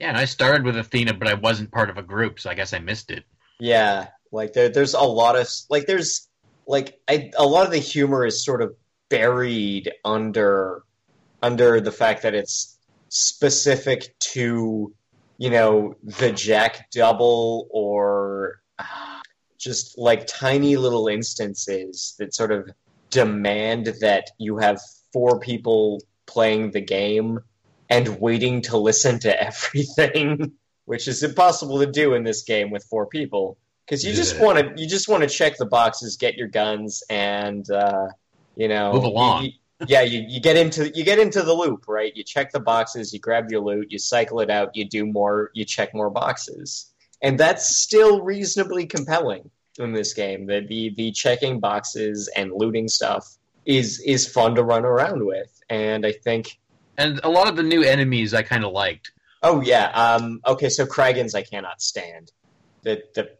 Yeah, 0.00 0.08
and 0.08 0.16
I 0.16 0.26
started 0.26 0.64
with 0.64 0.76
Athena, 0.76 1.14
but 1.14 1.28
I 1.28 1.34
wasn't 1.34 1.72
part 1.72 1.90
of 1.90 1.98
a 1.98 2.02
group, 2.02 2.40
so 2.40 2.50
I 2.50 2.54
guess 2.54 2.72
I 2.72 2.78
missed 2.78 3.10
it. 3.10 3.24
Yeah, 3.60 4.08
like 4.30 4.52
there, 4.52 4.68
there's 4.68 4.94
a 4.94 5.00
lot 5.00 5.36
of 5.36 5.48
like 5.68 5.86
there's 5.86 6.28
like 6.66 7.00
I, 7.08 7.30
a 7.36 7.46
lot 7.46 7.66
of 7.66 7.72
the 7.72 7.78
humor 7.78 8.24
is 8.24 8.44
sort 8.44 8.62
of 8.62 8.74
buried 9.08 9.90
under 10.04 10.82
under 11.42 11.80
the 11.80 11.92
fact 11.92 12.22
that 12.22 12.34
it's 12.34 12.78
specific 13.08 14.14
to 14.18 14.94
you 15.38 15.50
know 15.50 15.94
the 16.02 16.30
Jack 16.32 16.90
Double 16.90 17.68
or 17.70 18.60
just 19.58 19.98
like 19.98 20.26
tiny 20.26 20.76
little 20.76 21.08
instances 21.08 22.14
that 22.18 22.34
sort 22.34 22.52
of 22.52 22.70
demand 23.10 23.86
that 24.00 24.30
you 24.38 24.58
have 24.58 24.80
four 25.12 25.40
people 25.40 26.00
playing 26.26 26.70
the 26.70 26.80
game 26.80 27.40
and 27.88 28.20
waiting 28.20 28.60
to 28.62 28.76
listen 28.76 29.18
to 29.20 29.42
everything 29.46 30.52
which 30.88 31.06
is 31.06 31.22
impossible 31.22 31.78
to 31.78 31.86
do 31.86 32.14
in 32.14 32.24
this 32.24 32.42
game 32.42 32.70
with 32.70 32.82
four 32.84 33.06
people 33.06 33.56
because 33.84 34.04
you 34.04 34.12
just 34.12 34.38
want 34.40 34.58
to 34.58 34.64
you 34.80 34.88
just 34.88 35.06
want 35.08 35.22
to 35.22 35.28
check 35.28 35.56
the 35.58 35.66
boxes, 35.66 36.16
get 36.16 36.34
your 36.36 36.48
guns, 36.48 37.02
and 37.10 37.70
uh, 37.70 38.06
you 38.56 38.68
know 38.68 38.92
Move 38.94 39.04
along. 39.04 39.44
you- 39.44 39.48
you- 39.50 39.54
yeah, 39.86 40.00
you, 40.02 40.24
you 40.26 40.40
get 40.40 40.56
into 40.56 40.90
you 40.96 41.04
get 41.04 41.20
into 41.20 41.40
the 41.42 41.52
loop, 41.54 41.84
right? 41.86 42.12
You 42.16 42.24
check 42.24 42.50
the 42.50 42.58
boxes, 42.58 43.12
you 43.14 43.20
grab 43.20 43.48
your 43.48 43.60
loot, 43.60 43.92
you 43.92 43.98
cycle 44.00 44.40
it 44.40 44.50
out, 44.50 44.74
you 44.74 44.84
do 44.84 45.06
more, 45.06 45.50
you 45.54 45.64
check 45.64 45.94
more 45.94 46.10
boxes, 46.10 46.90
and 47.22 47.38
that's 47.38 47.76
still 47.76 48.20
reasonably 48.22 48.86
compelling 48.86 49.48
in 49.78 49.92
this 49.92 50.14
game. 50.14 50.46
The 50.46 50.66
the, 50.68 50.92
the 50.96 51.12
checking 51.12 51.60
boxes 51.60 52.28
and 52.36 52.50
looting 52.52 52.88
stuff 52.88 53.36
is 53.66 54.00
is 54.00 54.26
fun 54.26 54.56
to 54.56 54.64
run 54.64 54.84
around 54.84 55.24
with, 55.24 55.52
and 55.70 56.04
I 56.04 56.10
think 56.10 56.58
And 56.96 57.20
a 57.22 57.28
lot 57.28 57.46
of 57.48 57.54
the 57.54 57.62
new 57.62 57.82
enemies 57.84 58.34
I 58.34 58.42
kind 58.42 58.64
of 58.64 58.72
liked. 58.72 59.12
Oh 59.42 59.60
yeah. 59.60 59.90
Um, 59.90 60.40
okay, 60.46 60.68
so 60.68 60.86
Kraggons 60.86 61.34
I 61.34 61.42
cannot 61.42 61.80
stand. 61.80 62.32
The 62.82 63.02
the, 63.14 63.30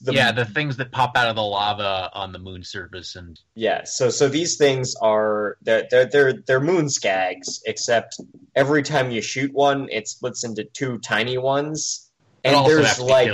the 0.00 0.12
yeah, 0.12 0.32
the 0.32 0.44
things 0.44 0.78
that 0.78 0.92
pop 0.92 1.16
out 1.16 1.28
of 1.28 1.36
the 1.36 1.42
lava 1.42 2.10
on 2.14 2.32
the 2.32 2.38
moon 2.38 2.64
surface, 2.64 3.16
and 3.16 3.38
yeah. 3.54 3.84
So 3.84 4.08
so 4.10 4.28
these 4.28 4.56
things 4.56 4.94
are 5.00 5.58
they're 5.62 5.86
they're 5.90 6.06
they're, 6.06 6.32
they're 6.46 6.60
moon 6.60 6.86
skags, 6.86 7.60
except 7.66 8.18
every 8.56 8.82
time 8.82 9.10
you 9.10 9.20
shoot 9.20 9.52
one, 9.52 9.88
it 9.90 10.08
splits 10.08 10.42
into 10.42 10.64
two 10.64 10.98
tiny 10.98 11.36
ones, 11.36 12.10
and 12.44 12.54
and 12.54 12.56
also 12.56 12.82
have 12.82 12.96
there's 12.96 13.00
like 13.00 13.32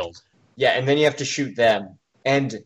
yeah, 0.57 0.71
and 0.71 0.89
then 0.89 0.99
you 0.99 1.05
have 1.05 1.17
to 1.17 1.25
shoot 1.25 1.55
them, 1.55 1.99
and 2.25 2.57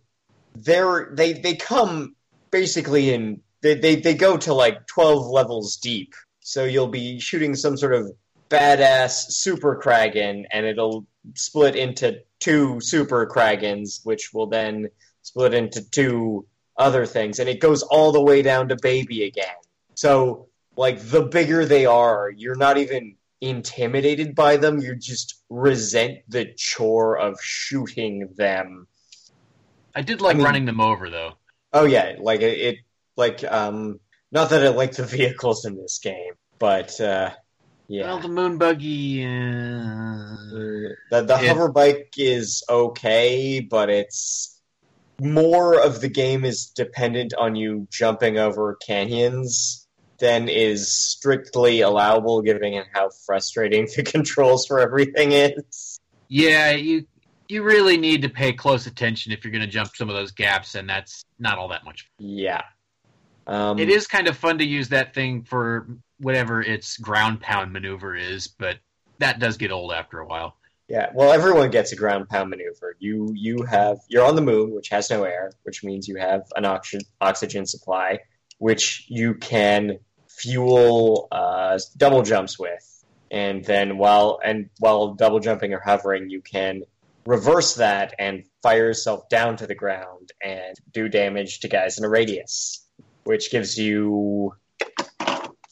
they're 0.55 1.11
they 1.12 1.35
they 1.35 1.57
come 1.57 2.17
basically 2.50 3.12
in 3.12 3.43
they 3.61 3.75
they 3.75 3.97
they 3.97 4.14
go 4.14 4.37
to 4.38 4.55
like 4.55 4.87
twelve 4.87 5.26
levels 5.26 5.76
deep. 5.76 6.14
So 6.40 6.64
you'll 6.64 6.88
be 6.88 7.21
shooting 7.21 7.55
some 7.55 7.76
sort 7.76 7.95
of 7.95 8.12
badass 8.49 9.31
super 9.31 9.81
Kraggon, 9.83 10.45
and 10.50 10.67
it'll 10.67 11.07
split 11.35 11.76
into 11.76 12.23
two 12.40 12.81
super 12.81 13.26
Kraggons, 13.26 14.00
which 14.05 14.33
will 14.33 14.47
then 14.47 14.88
split 15.23 15.55
into 15.55 15.88
two 15.90 16.47
other 16.76 17.07
things, 17.07 17.38
and 17.38 17.49
it 17.49 17.61
goes 17.61 17.83
all 17.83 18.12
the 18.12 18.23
way 18.23 18.43
down 18.43 18.69
to 18.69 18.76
baby 18.81 19.25
again. 19.25 19.47
So 19.95 20.49
like 20.76 21.00
the 21.00 21.23
bigger 21.23 21.64
they 21.64 21.87
are, 21.87 22.31
you're 22.31 22.55
not 22.55 22.78
even 22.78 23.17
intimidated 23.40 24.35
by 24.35 24.57
them. 24.57 24.78
You 24.78 24.95
just 24.97 25.43
resent 25.50 26.19
the 26.28 26.52
chore 26.57 27.19
of 27.19 27.38
shooting 27.43 28.28
them. 28.37 28.87
I 29.95 30.02
did 30.02 30.21
like 30.21 30.35
I 30.35 30.38
mean- 30.38 30.45
running 30.45 30.64
them 30.67 30.81
over 30.81 31.11
though. 31.11 31.33
Oh 31.73 31.85
yeah, 31.85 32.14
like 32.19 32.40
it, 32.40 32.59
it 32.59 32.76
like 33.17 33.45
um 33.45 34.00
not 34.31 34.50
that 34.50 34.64
I 34.64 34.69
like 34.69 34.93
the 34.93 35.05
vehicles 35.05 35.64
in 35.64 35.76
this 35.76 35.99
game, 35.99 36.35
but 36.59 36.99
uh 37.00 37.31
yeah. 37.88 38.04
Well, 38.04 38.21
the 38.21 38.28
moon 38.28 38.59
buggy. 38.59 39.25
Uh... 39.25 40.37
the 41.11 41.23
the 41.23 41.38
hover 41.38 41.71
bike 41.73 42.12
is 42.18 42.62
okay, 42.68 43.61
but 43.61 43.88
it's 43.88 44.61
more 45.21 45.80
of 45.80 46.00
the 46.00 46.09
game 46.09 46.45
is 46.45 46.66
dependent 46.66 47.35
on 47.35 47.57
you 47.57 47.88
jumping 47.90 48.38
over 48.38 48.76
canyons 48.87 49.87
than 50.18 50.49
is 50.49 50.92
strictly 50.92 51.80
allowable 51.80 52.42
given 52.42 52.85
how 52.92 53.09
frustrating 53.26 53.88
the 53.97 54.02
controls 54.02 54.66
for 54.66 54.80
everything 54.80 55.33
is. 55.33 55.99
Yeah, 56.28 56.73
you 56.73 57.07
you 57.49 57.62
really 57.62 57.97
need 57.97 58.21
to 58.23 58.28
pay 58.28 58.52
close 58.52 58.87
attention 58.87 59.33
if 59.33 59.42
you're 59.42 59.52
going 59.52 59.62
to 59.62 59.66
jump 59.66 59.97
some 59.97 60.11
of 60.11 60.14
those 60.14 60.33
gaps, 60.33 60.75
and 60.75 60.88
that's 60.88 61.25
not 61.38 61.57
all 61.57 61.68
that 61.68 61.85
much. 61.85 62.07
Yeah. 62.18 62.62
Um, 63.49 63.78
It 63.78 63.88
is 63.88 64.07
kind 64.07 64.28
of 64.28 64.37
fun 64.37 64.59
to 64.59 64.64
use 64.64 64.90
that 64.90 65.14
thing 65.14 65.43
for 65.43 65.88
whatever 66.19 66.61
its 66.61 66.99
ground 66.99 67.40
pound 67.40 67.73
maneuver 67.73 68.14
is, 68.14 68.47
but 68.47 68.76
that 69.19 69.38
does 69.38 69.57
get 69.57 69.73
old 69.73 69.93
after 69.93 70.21
a 70.21 70.26
while. 70.26 70.57
Yeah, 70.88 71.11
well, 71.14 71.33
everyone 71.33 71.71
gets 71.71 71.93
a 71.93 71.97
ground 71.97 72.28
pound 72.28 72.50
maneuver. 72.50 72.97
You 72.99 73.33
you 73.35 73.62
have 73.62 73.99
you're 74.09 74.25
on 74.25 74.37
the 74.37 74.43
moon, 74.43 74.75
which 74.75 74.88
has 74.88 75.11
no 75.11 75.25
air, 75.25 75.50
which 75.64 75.85
means 75.85 76.09
you 76.09 76.17
have 76.17 76.43
an 76.57 76.64
oxygen 76.64 77.07
oxygen 77.21 77.67
supply, 77.67 78.21
which 78.59 79.05
you 79.09 79.35
can 79.35 79.99
fuel 80.28 81.28
uh, 81.31 81.78
double 81.97 82.23
jumps 82.23 82.59
with, 82.59 83.05
and 83.31 83.64
then 83.64 83.99
while 83.99 84.40
and 84.43 84.71
while 84.78 85.14
double 85.14 85.40
jumping 85.40 85.75
or 85.75 85.81
hovering, 85.81 86.31
you 86.31 86.40
can 86.40 86.83
reverse 87.26 87.75
that 87.75 88.14
and 88.19 88.45
fire 88.62 88.87
yourself 88.87 89.28
down 89.28 89.59
to 89.59 89.67
the 89.67 89.75
ground 89.75 90.33
and 90.43 90.75
do 90.93 91.11
damage 91.11 91.61
to 91.61 91.69
guys 91.69 91.99
in 91.99 92.05
a 92.05 92.09
radius, 92.09 92.88
which 93.28 93.50
gives 93.50 93.78
you 93.78 94.54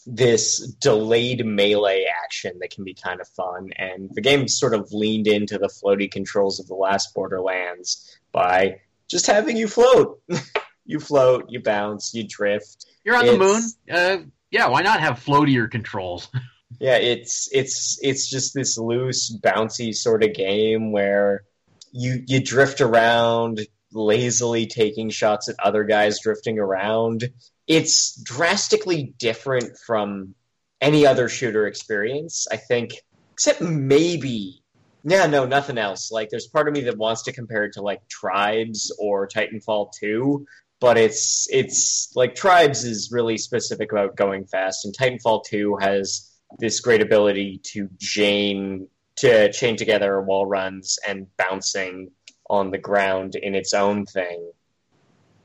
this 0.07 0.61
delayed 0.79 1.45
melee 1.45 2.05
action 2.23 2.59
that 2.61 2.71
can 2.71 2.85
be 2.85 2.93
kind 2.93 3.19
of 3.19 3.27
fun. 3.29 3.71
And 3.77 4.11
the 4.13 4.21
game 4.21 4.47
sort 4.47 4.75
of 4.75 4.93
leaned 4.93 5.27
into 5.27 5.57
the 5.57 5.69
floaty 5.69 6.11
controls 6.11 6.61
of 6.61 6.69
the 6.69 6.75
last 6.75 7.15
Borderlands 7.15 8.15
by 8.31 8.81
just 9.09 9.27
having 9.27 9.57
you 9.57 9.69
float. 9.69 10.21
you 10.85 11.01
float, 11.01 11.47
you 11.49 11.63
bounce, 11.63 12.13
you 12.13 12.29
drift. 12.29 12.85
You're 13.05 13.17
on 13.17 13.27
the 13.27 13.39
moon. 13.39 13.63
Uh, 13.91 14.19
yeah, 14.51 14.69
why 14.69 14.83
not 14.83 15.01
have 15.01 15.25
floatier 15.25 15.71
controls? 15.71 16.29
Yeah, 16.81 16.97
it's 16.97 17.49
it's 17.53 17.99
it's 18.03 18.29
just 18.29 18.53
this 18.53 18.77
loose, 18.77 19.35
bouncy 19.41 19.95
sort 19.95 20.25
of 20.25 20.35
game 20.35 20.91
where 20.91 21.45
you 21.93 22.23
you 22.27 22.43
drift 22.43 22.81
around 22.81 23.61
lazily 23.93 24.67
taking 24.67 25.11
shots 25.11 25.49
at 25.49 25.57
other 25.63 25.85
guys 25.85 26.21
drifting 26.21 26.59
around. 26.59 27.25
It's 27.67 28.21
drastically 28.23 29.15
different 29.19 29.77
from 29.87 30.35
any 30.81 31.07
other 31.07 31.29
shooter 31.29 31.67
experience, 31.67 32.47
I 32.51 32.57
think, 32.57 32.93
except 33.33 33.61
maybe 33.61 34.63
yeah, 35.09 35.27
no, 35.27 35.47
nothing 35.47 35.79
else. 35.79 36.11
Like 36.11 36.31
there's 36.31 36.49
part 36.49 36.67
of 36.67 36.75
me 36.75 36.81
that 36.83 36.99
wants 36.99 37.23
to 37.25 37.33
compare 37.33 37.65
it 37.65 37.75
to 37.75 37.83
like 37.83 38.07
Tribes 38.09 38.93
or 38.99 39.29
Titanfall 39.29 39.93
2, 40.01 40.45
but 40.81 40.99
it's 40.99 41.47
it's 41.51 42.11
like 42.17 42.35
Tribes 42.35 42.83
is 42.83 43.13
really 43.13 43.39
specific 43.39 43.93
about 43.93 44.17
going 44.17 44.47
fast 44.47 44.85
and 44.85 44.97
Titanfall 44.97 45.45
2 45.45 45.77
has 45.77 46.33
this 46.59 46.81
great 46.81 47.03
ability 47.03 47.61
to 47.63 47.89
chain 48.01 48.89
to 49.17 49.53
chain 49.53 49.77
together 49.77 50.21
wall 50.21 50.45
runs 50.45 50.99
and 51.07 51.29
bouncing 51.37 52.11
on 52.49 52.71
the 52.71 52.79
ground 52.79 53.35
in 53.35 53.55
its 53.55 53.75
own 53.75 54.07
thing. 54.07 54.51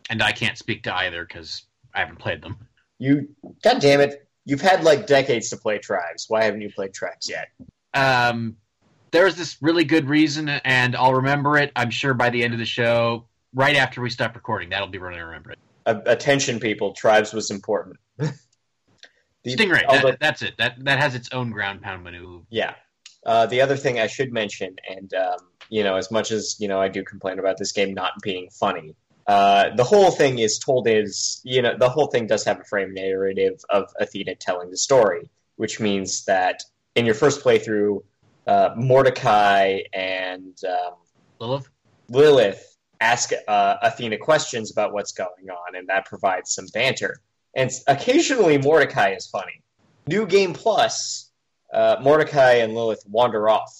And 0.10 0.22
I 0.22 0.32
can't 0.32 0.58
speak 0.58 0.84
to 0.84 0.96
either 0.96 1.26
because 1.26 1.64
I 1.94 2.00
haven't 2.00 2.20
played 2.20 2.42
them. 2.42 2.58
You, 3.00 3.30
god 3.64 3.80
damn 3.80 4.02
it, 4.02 4.28
you've 4.46 4.62
had 4.62 4.84
like 4.84 5.08
decades 5.08 5.50
to 5.50 5.58
play 5.58 5.80
Tribes. 5.80 6.26
Why 6.28 6.44
haven't 6.44 6.62
you 6.62 6.72
played 6.72 6.94
Tribes 6.94 7.30
yet? 7.30 7.50
Um, 7.94 8.58
there's 9.12 9.36
this 9.36 9.58
really 9.62 9.84
good 9.84 10.08
reason, 10.08 10.50
and 10.50 10.96
I'll 10.96 11.14
remember 11.14 11.58
it. 11.58 11.72
I'm 11.76 11.90
sure 11.90 12.14
by 12.14 12.30
the 12.30 12.44
end 12.44 12.54
of 12.54 12.60
the 12.60 12.66
show, 12.66 13.28
right 13.54 13.76
after 13.76 14.02
we 14.02 14.10
stop 14.10 14.36
recording, 14.36 14.70
that'll 14.70 14.88
be 14.88 15.00
when 15.00 15.14
I 15.14 15.20
remember 15.20 15.52
it. 15.52 15.60
Uh, 15.86 16.00
attention, 16.06 16.60
people, 16.60 16.94
Tribes 16.94 17.34
was 17.34 17.52
important. 17.52 17.98
The- 19.44 19.56
Stingray. 19.56 19.88
That, 19.90 20.20
that's 20.20 20.42
it. 20.44 20.56
That 20.58 20.84
that 20.86 21.00
has 21.00 21.16
its 21.16 21.30
own 21.32 21.50
ground 21.50 21.82
pound 21.82 22.04
menu. 22.04 22.46
Yeah. 22.52 22.76
Uh, 23.26 23.48
the 23.48 23.62
other 23.62 23.76
thing 23.76 24.00
I 24.00 24.08
should 24.08 24.32
mention, 24.32 24.76
and 24.88 25.12
um, 25.14 25.40
you 25.72 25.84
know, 25.84 25.96
as 25.96 26.12
much 26.12 26.32
as 26.32 26.58
you 26.60 26.68
know, 26.68 26.80
I 26.80 26.90
do 26.90 27.04
complain 27.04 27.40
about 27.40 27.58
this 27.58 27.72
game 27.72 27.94
not 27.94 28.14
being 28.22 28.50
funny. 28.52 28.94
Uh, 29.26 29.74
the 29.76 29.84
whole 29.84 30.12
thing 30.12 30.40
is 30.40 30.60
told 30.60 30.88
as 30.88 31.42
you 31.44 31.62
know, 31.62 31.76
the 31.78 31.90
whole 31.90 32.08
thing 32.08 32.28
does 32.28 32.44
have 32.44 32.60
a 32.60 32.64
frame 32.66 32.94
narrative 32.94 33.64
of 33.70 33.90
Athena 33.98 34.36
telling 34.36 34.70
the 34.70 34.78
story, 34.78 35.30
which 35.56 35.80
means 35.80 36.26
that 36.26 36.62
in 36.96 37.06
your 37.06 37.16
first 37.16 37.42
playthrough, 37.42 38.04
uh, 38.48 38.72
Mordecai 38.76 39.80
and 39.94 40.58
um, 40.68 40.96
Lilith. 41.40 41.70
Lilith 42.10 42.78
ask 43.00 43.32
uh, 43.48 43.78
Athena 43.82 44.18
questions 44.18 44.72
about 44.72 44.92
what's 44.92 45.14
going 45.14 45.50
on, 45.50 45.76
and 45.76 45.88
that 45.88 46.06
provides 46.06 46.54
some 46.54 46.66
banter. 46.74 47.22
And 47.56 47.72
occasionally, 47.88 48.58
Mordecai 48.58 49.14
is 49.14 49.28
funny. 49.28 49.64
New 50.08 50.26
Game 50.26 50.54
Plus, 50.54 51.32
uh, 51.74 51.96
Mordecai 52.02 52.56
and 52.56 52.76
Lilith 52.76 53.04
wander 53.08 53.48
off, 53.48 53.74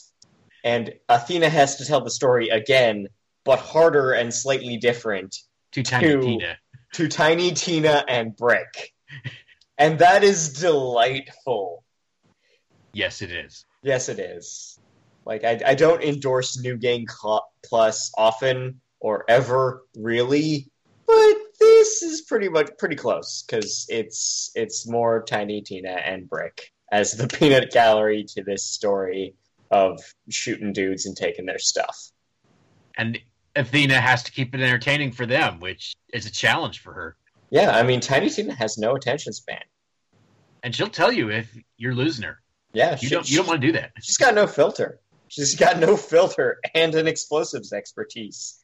and 0.64 0.94
Athena 1.10 1.50
has 1.50 1.78
to 1.78 1.86
tell 1.86 2.02
the 2.04 2.12
story 2.12 2.50
again, 2.50 3.08
but 3.44 3.60
harder 3.60 4.12
and 4.14 4.34
slightly 4.34 4.78
different 4.78 5.36
To 5.74 5.84
Tiny 5.84 6.08
To- 6.08 6.22
Tina. 6.22 6.58
to 6.94 7.08
Tiny 7.08 7.52
Tina 7.52 8.04
and 8.08 8.36
Brick. 8.36 8.94
And 9.78 10.00
that 10.00 10.24
is 10.24 10.54
delightful. 10.54 11.84
Yes, 12.94 13.22
it 13.22 13.32
is. 13.32 13.66
Yes, 13.84 14.10
it 14.10 14.20
is. 14.20 14.78
Like 15.26 15.44
I, 15.44 15.60
I 15.66 15.76
don't 15.76 16.04
endorse 16.04 16.60
New 16.60 16.78
Game 16.78 17.06
Plus 17.64 18.12
often 18.18 18.82
or 19.00 19.26
ever, 19.28 19.84
really, 19.96 20.70
but 21.08 21.36
this 21.60 22.02
is 22.02 22.22
pretty 22.22 22.50
much 22.50 22.70
pretty 22.78 22.96
close 22.96 23.44
because 23.44 23.86
it's 23.90 24.52
it's 24.56 24.88
more 24.88 25.24
Tiny 25.24 25.62
Tina 25.62 25.90
and 25.92 26.28
Brick 26.30 26.72
as 26.92 27.14
the 27.14 27.28
peanut 27.38 27.72
gallery 27.72 28.26
to 28.36 28.44
this 28.44 28.66
story 28.66 29.36
of 29.72 30.00
shooting 30.30 30.74
dudes 30.74 31.06
and 31.06 31.16
taking 31.16 31.46
their 31.46 31.60
stuff. 31.60 31.98
And 32.98 33.18
Athena 33.56 34.00
has 34.00 34.24
to 34.24 34.32
keep 34.32 34.54
it 34.54 34.62
entertaining 34.62 35.12
for 35.14 35.26
them, 35.26 35.60
which 35.60 35.96
is 36.14 36.26
a 36.26 36.32
challenge 36.32 36.80
for 36.80 36.94
her. 36.94 37.16
Yeah, 37.50 37.72
I 37.72 37.84
mean 37.84 38.00
Tiny 38.02 38.30
Tina 38.30 38.54
has 38.54 38.78
no 38.78 38.96
attention 38.96 39.34
span. 39.34 39.62
And 40.64 40.76
she'll 40.76 40.88
tell 40.88 41.12
you 41.12 41.32
if 41.32 41.52
you're 41.78 41.96
losing 41.96 42.24
her. 42.26 42.40
Yeah, 42.74 42.92
You 42.92 43.08
she- 43.08 43.10
don't. 43.10 43.30
You 43.30 43.38
don't 43.38 43.48
want 43.48 43.62
to 43.62 43.68
do 43.68 43.74
that. 43.74 43.92
She's 44.02 44.18
got 44.18 44.36
no 44.36 44.48
filter. 44.48 45.00
She's 45.28 45.56
got 45.56 45.80
no 45.80 45.96
filter 45.98 46.60
and 46.76 46.94
an 46.96 47.08
explosives 47.08 47.74
expertise. 47.74 48.58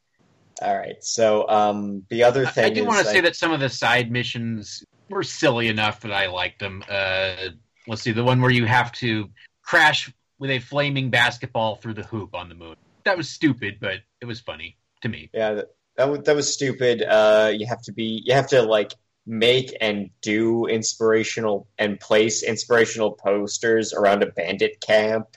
All 0.61 0.75
right, 0.77 1.01
so 1.03 1.47
um, 1.47 2.03
the 2.09 2.23
other 2.23 2.45
thing 2.45 2.65
I 2.65 2.69
do 2.69 2.83
want 2.83 3.03
to 3.03 3.09
I- 3.09 3.13
say 3.13 3.21
that 3.21 3.35
some 3.35 3.51
of 3.51 3.59
the 3.59 3.69
side 3.69 4.11
missions 4.11 4.83
were 5.09 5.23
silly 5.23 5.67
enough 5.67 6.01
that 6.01 6.11
I 6.11 6.27
liked 6.27 6.59
them. 6.59 6.83
Uh, 6.89 7.49
let's 7.87 8.01
see, 8.01 8.11
the 8.11 8.23
one 8.23 8.41
where 8.41 8.51
you 8.51 8.65
have 8.65 8.91
to 8.93 9.29
crash 9.61 10.11
with 10.39 10.49
a 10.51 10.59
flaming 10.59 11.09
basketball 11.09 11.75
through 11.75 11.95
the 11.95 12.03
hoop 12.03 12.35
on 12.35 12.49
the 12.49 12.55
moon. 12.55 12.75
That 13.05 13.17
was 13.17 13.29
stupid, 13.29 13.77
but 13.79 13.99
it 14.21 14.25
was 14.25 14.39
funny 14.39 14.77
to 15.01 15.09
me. 15.09 15.29
Yeah, 15.33 15.53
that 15.53 15.67
that 15.95 16.09
was, 16.09 16.19
that 16.21 16.35
was 16.35 16.53
stupid. 16.53 17.01
Uh, 17.01 17.51
you 17.55 17.65
have 17.67 17.81
to 17.83 17.91
be, 17.91 18.21
you 18.25 18.33
have 18.33 18.47
to 18.49 18.61
like 18.61 18.93
make 19.25 19.75
and 19.81 20.09
do 20.21 20.65
inspirational 20.67 21.67
and 21.77 21.99
place 21.99 22.43
inspirational 22.43 23.11
posters 23.11 23.93
around 23.93 24.23
a 24.23 24.27
bandit 24.27 24.79
camp. 24.79 25.27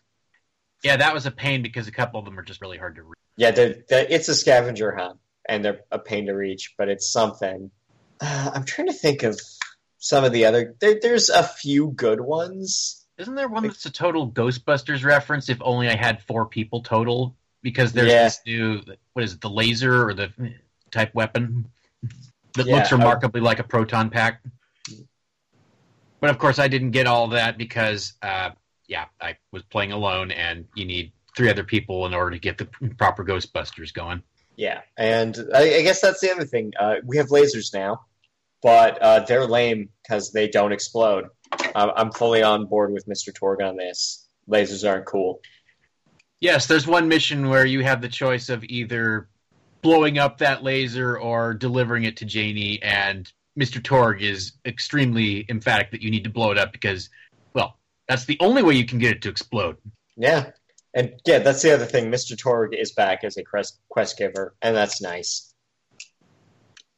Yeah, 0.84 0.96
that 0.96 1.12
was 1.12 1.26
a 1.26 1.30
pain 1.30 1.62
because 1.62 1.88
a 1.88 1.92
couple 1.92 2.20
of 2.20 2.26
them 2.26 2.38
are 2.38 2.42
just 2.42 2.60
really 2.60 2.78
hard 2.78 2.96
to 2.96 3.02
read. 3.02 3.14
Yeah, 3.36 3.50
they're, 3.50 3.76
they're, 3.88 4.06
it's 4.08 4.28
a 4.28 4.34
scavenger 4.34 4.94
hunt, 4.94 5.18
and 5.48 5.64
they're 5.64 5.80
a 5.90 5.98
pain 5.98 6.26
to 6.26 6.32
reach, 6.32 6.74
but 6.78 6.88
it's 6.88 7.10
something. 7.10 7.70
Uh, 8.20 8.50
I'm 8.54 8.64
trying 8.64 8.88
to 8.88 8.92
think 8.92 9.22
of 9.22 9.40
some 9.98 10.24
of 10.24 10.32
the 10.32 10.44
other. 10.46 10.74
There, 10.80 10.98
there's 11.00 11.30
a 11.30 11.42
few 11.42 11.88
good 11.88 12.20
ones. 12.20 12.99
Isn't 13.20 13.35
there 13.35 13.48
one 13.48 13.64
that's 13.64 13.85
a 13.85 13.90
total 13.90 14.30
Ghostbusters 14.33 15.04
reference? 15.04 15.50
If 15.50 15.59
only 15.61 15.90
I 15.90 15.94
had 15.94 16.22
four 16.22 16.46
people 16.46 16.83
total, 16.83 17.37
because 17.61 17.92
there's 17.92 18.11
Yeah. 18.12 18.24
this 18.24 18.40
new 18.46 18.83
what 19.12 19.22
is 19.22 19.35
it, 19.35 19.42
the 19.42 19.50
laser 19.50 20.09
or 20.09 20.14
the 20.14 20.33
type 20.90 21.14
weapon 21.14 21.70
that 22.54 22.66
Yeah, 22.66 22.76
looks 22.76 22.90
remarkably 22.90 23.42
like 23.42 23.59
a 23.59 23.62
proton 23.62 24.09
pack. 24.09 24.42
But 26.20 26.30
of 26.30 26.38
course, 26.38 26.59
I 26.59 26.68
didn't 26.68 26.92
get 26.92 27.06
all 27.06 27.28
that 27.28 27.59
because, 27.59 28.14
uh, 28.22 28.52
yeah, 28.87 29.06
I 29.20 29.37
was 29.52 29.62
playing 29.64 29.92
alone, 29.92 30.30
and 30.30 30.66
you 30.74 30.87
need 30.87 31.12
three 31.37 31.50
other 31.50 31.64
people 31.64 32.06
in 32.06 32.14
order 32.14 32.30
to 32.30 32.38
get 32.38 32.56
the 32.56 32.64
proper 32.96 33.22
Ghostbusters 33.22 33.92
going. 33.92 34.22
Yeah, 34.56 34.80
and 34.96 35.37
I, 35.54 35.76
I 35.76 35.83
guess 35.83 36.00
that's 36.00 36.20
the 36.20 36.30
other 36.33 36.46
thing. 36.46 36.72
Uh, 36.80 36.96
we 37.04 37.18
have 37.18 37.28
lasers 37.28 37.74
now, 37.74 38.06
but 38.62 39.00
uh, 39.02 39.20
they're 39.20 39.46
lame 39.46 39.90
because 40.02 40.33
they 40.33 40.48
don't 40.48 40.72
explode. 40.72 41.28
I'm 41.74 42.12
fully 42.12 42.42
on 42.42 42.66
board 42.66 42.92
with 42.92 43.06
Mr. 43.06 43.32
Torgue 43.32 43.66
on 43.66 43.76
this. 43.76 44.26
Lasers 44.48 44.88
aren't 44.88 45.06
cool. 45.06 45.40
Yes, 46.40 46.66
there's 46.66 46.86
one 46.86 47.08
mission 47.08 47.48
where 47.48 47.66
you 47.66 47.82
have 47.82 48.00
the 48.00 48.08
choice 48.08 48.48
of 48.48 48.64
either 48.64 49.28
blowing 49.82 50.18
up 50.18 50.38
that 50.38 50.62
laser 50.62 51.18
or 51.18 51.54
delivering 51.54 52.04
it 52.04 52.16
to 52.18 52.24
Janey, 52.24 52.80
and 52.82 53.30
Mr. 53.58 53.80
Torgue 53.80 54.22
is 54.22 54.52
extremely 54.64 55.44
emphatic 55.48 55.90
that 55.90 56.02
you 56.02 56.10
need 56.10 56.24
to 56.24 56.30
blow 56.30 56.50
it 56.50 56.58
up 56.58 56.72
because, 56.72 57.10
well, 57.54 57.78
that's 58.08 58.24
the 58.24 58.38
only 58.40 58.62
way 58.62 58.74
you 58.74 58.86
can 58.86 58.98
get 58.98 59.12
it 59.12 59.22
to 59.22 59.28
explode. 59.28 59.76
Yeah, 60.16 60.50
and 60.94 61.14
yeah, 61.26 61.38
that's 61.40 61.62
the 61.62 61.74
other 61.74 61.86
thing. 61.86 62.10
Mr. 62.10 62.36
Torgue 62.36 62.78
is 62.78 62.92
back 62.92 63.22
as 63.22 63.36
a 63.36 63.44
quest, 63.44 63.78
quest 63.88 64.18
giver, 64.18 64.54
and 64.62 64.74
that's 64.74 65.00
nice. 65.00 65.49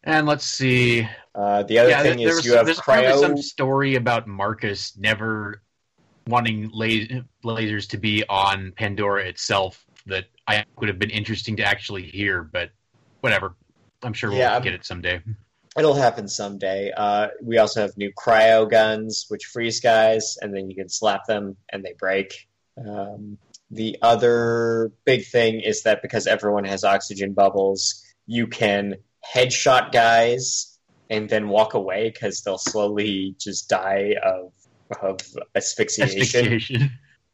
And 0.05 0.27
let's 0.27 0.45
see. 0.45 1.09
Uh, 1.35 1.62
the 1.62 1.79
other 1.79 1.91
yeah, 1.91 2.03
thing 2.03 2.19
there 2.19 2.29
is 2.29 2.37
was, 2.37 2.47
you 2.47 2.55
have 2.55 2.67
there's 2.67 2.81
probably 2.81 3.12
some 3.19 3.37
story 3.37 3.95
about 3.95 4.27
Marcus 4.27 4.97
never 4.99 5.62
wanting 6.27 6.71
la- 6.73 7.21
lasers 7.45 7.88
to 7.91 7.99
be 7.99 8.25
on 8.29 8.73
Pandora 8.77 9.25
itself 9.27 9.85
that 10.07 10.25
I 10.47 10.65
would 10.79 10.88
have 10.88 10.99
been 10.99 11.11
interesting 11.11 11.57
to 11.57 11.65
actually 11.65 12.03
hear, 12.03 12.43
but 12.43 12.71
whatever. 13.21 13.55
I'm 14.03 14.12
sure 14.12 14.31
we'll 14.31 14.41
Yeah, 14.41 14.59
get 14.61 14.75
it 14.75 14.85
someday. 14.85 15.21
It'll 15.79 15.95
happen 15.95 16.29
someday. 16.29 16.93
Uh, 16.95 17.29
we 17.41 17.59
also 17.59 17.81
have 17.81 17.97
new 17.97 18.12
cryo 18.12 18.69
guns, 18.69 19.27
which 19.29 19.47
freeze 19.47 19.81
guys, 19.81 20.37
and 20.43 20.55
then 20.55 20.69
you 20.69 20.77
can 20.77 20.88
slap 20.88 21.27
them 21.27 21.57
and 21.71 21.85
they 21.85 21.95
break. 21.99 22.49
Um, 22.77 23.38
the 23.71 23.97
other 24.03 24.93
big 25.05 25.25
thing 25.25 25.61
is 25.61 25.85
that 25.85 26.03
because 26.03 26.27
everyone 26.27 26.65
has 26.65 26.85
oxygen 26.85 27.33
bubbles, 27.33 28.05
you 28.27 28.49
can 28.49 28.97
headshot 29.25 29.93
guys 29.93 30.79
and 31.11 31.29
then 31.29 31.49
walk 31.49 31.75
away 31.75 32.11
because 32.11 32.43
they'll 32.43 32.59
slowly 32.59 33.35
just 33.39 33.69
die 33.69 34.15
of 34.23 34.53
of 35.01 35.21
asphyxiation. 35.55 36.21
Asphyxiation. 36.21 36.91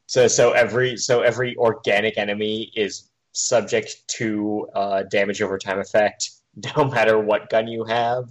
So 0.07 0.27
so 0.27 0.53
every 0.53 0.97
so 0.97 1.21
every 1.21 1.57
organic 1.57 2.17
enemy 2.19 2.73
is 2.75 3.11
subject 3.33 3.97
to 4.17 4.67
uh, 4.75 5.03
damage 5.05 5.43
over 5.43 5.59
time 5.59 5.79
effect, 5.81 6.31
no 6.77 6.85
matter 6.85 7.19
what 7.19 7.51
gun 7.51 7.69
you 7.69 7.85
have. 7.85 8.25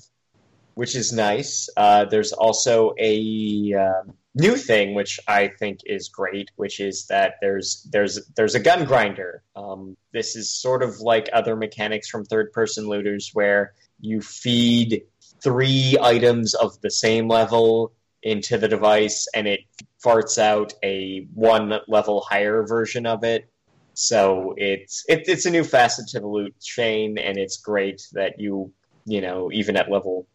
which 0.74 0.96
is 0.96 1.12
nice. 1.12 1.70
Uh, 1.76 2.06
there's 2.06 2.34
also 2.34 2.94
a 3.00 3.74
um 3.74 4.14
new 4.38 4.56
thing 4.56 4.94
which 4.94 5.20
I 5.28 5.48
think 5.48 5.80
is 5.86 6.10
great, 6.10 6.52
which 6.56 6.80
is 6.80 7.08
that 7.08 7.36
there's 7.42 7.88
there's 7.92 8.26
there's 8.36 8.56
a 8.56 8.60
gun 8.60 8.86
grinder. 8.86 9.44
Um, 9.56 9.98
this 10.14 10.36
is 10.36 10.50
sort 10.50 10.84
of 10.84 11.00
like 11.00 11.30
other 11.34 11.56
mechanics 11.56 12.10
from 12.10 12.26
third 12.26 12.52
person 12.52 12.88
looters 12.88 13.32
where 13.34 13.74
you 14.00 14.22
feed 14.22 15.04
three 15.42 15.98
items 16.02 16.54
of 16.54 16.80
the 16.82 16.92
same 16.92 17.28
level 17.28 17.94
into 18.24 18.58
the 18.58 18.68
device 18.68 19.28
and 19.34 19.48
it 19.48 19.62
farts 20.04 20.38
out 20.38 20.74
a 20.84 21.28
one 21.34 21.74
level 21.88 22.22
higher 22.22 22.64
version 22.66 23.06
of 23.06 23.24
it. 23.24 23.50
So 23.94 24.54
it's 24.58 25.04
it, 25.08 25.24
it's 25.28 25.46
a 25.46 25.52
new 25.52 25.64
facet 25.64 26.08
to 26.10 26.20
the 26.20 26.28
loot 26.28 26.60
chain, 26.62 27.18
and 27.18 27.38
it's 27.38 27.58
great 27.58 28.04
that 28.14 28.40
you 28.40 28.72
you 29.06 29.22
know 29.22 29.50
even 29.52 29.76
at 29.76 29.90
level 29.90 30.28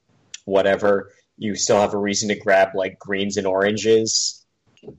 whatever 0.45 1.12
you 1.37 1.55
still 1.55 1.81
have 1.81 1.95
a 1.95 1.99
reason 1.99 2.29
to 2.29 2.35
grab 2.35 2.71
like 2.75 2.99
greens 2.99 3.37
and 3.37 3.47
oranges. 3.47 4.45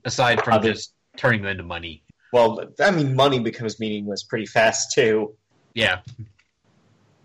Aside 0.04 0.42
from 0.42 0.54
Other- 0.54 0.72
just 0.72 0.92
turning 1.16 1.42
them 1.42 1.50
into 1.50 1.62
money. 1.62 2.02
Well, 2.32 2.72
I 2.80 2.90
mean, 2.90 3.14
money 3.14 3.38
becomes 3.38 3.78
meaningless 3.78 4.24
pretty 4.24 4.46
fast 4.46 4.92
too. 4.92 5.36
Yeah. 5.74 6.00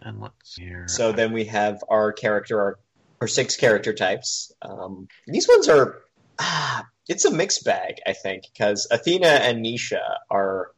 And 0.01 0.21
let's 0.21 0.55
see 0.55 0.65
here. 0.65 0.87
So 0.87 1.11
then 1.11 1.33
we 1.33 1.45
have 1.45 1.83
our 1.89 2.11
character, 2.11 2.61
our, 2.61 2.79
our 3.21 3.27
six 3.27 3.55
character 3.55 3.93
types. 3.93 4.51
Um, 4.61 5.07
these 5.27 5.47
ones 5.47 5.67
are, 5.67 6.01
ah, 6.37 6.85
it's 7.07 7.25
a 7.25 7.31
mixed 7.31 7.65
bag, 7.65 7.95
I 8.05 8.13
think, 8.13 8.43
because 8.53 8.87
Athena 8.91 9.27
and 9.27 9.65
Nisha 9.65 10.17
are 10.29 10.71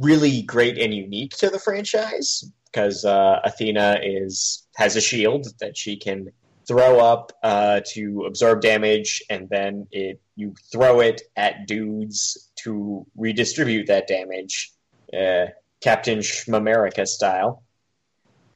really 0.00 0.42
great 0.42 0.78
and 0.78 0.94
unique 0.94 1.32
to 1.38 1.50
the 1.50 1.58
franchise. 1.58 2.44
Because 2.72 3.04
uh, 3.04 3.40
Athena 3.44 3.98
is 4.02 4.66
has 4.76 4.96
a 4.96 5.00
shield 5.02 5.46
that 5.60 5.76
she 5.76 5.96
can 5.98 6.32
throw 6.72 7.00
up 7.00 7.32
uh, 7.42 7.80
to 7.92 8.24
absorb 8.26 8.60
damage, 8.62 9.22
and 9.28 9.48
then 9.48 9.86
it 9.90 10.20
you 10.36 10.54
throw 10.70 11.00
it 11.00 11.22
at 11.36 11.66
dudes 11.66 12.50
to 12.64 13.06
redistribute 13.16 13.88
that 13.88 14.06
damage, 14.08 14.72
uh, 15.12 15.46
Captain 15.80 16.18
Schmamerica 16.20 17.06
style 17.06 17.62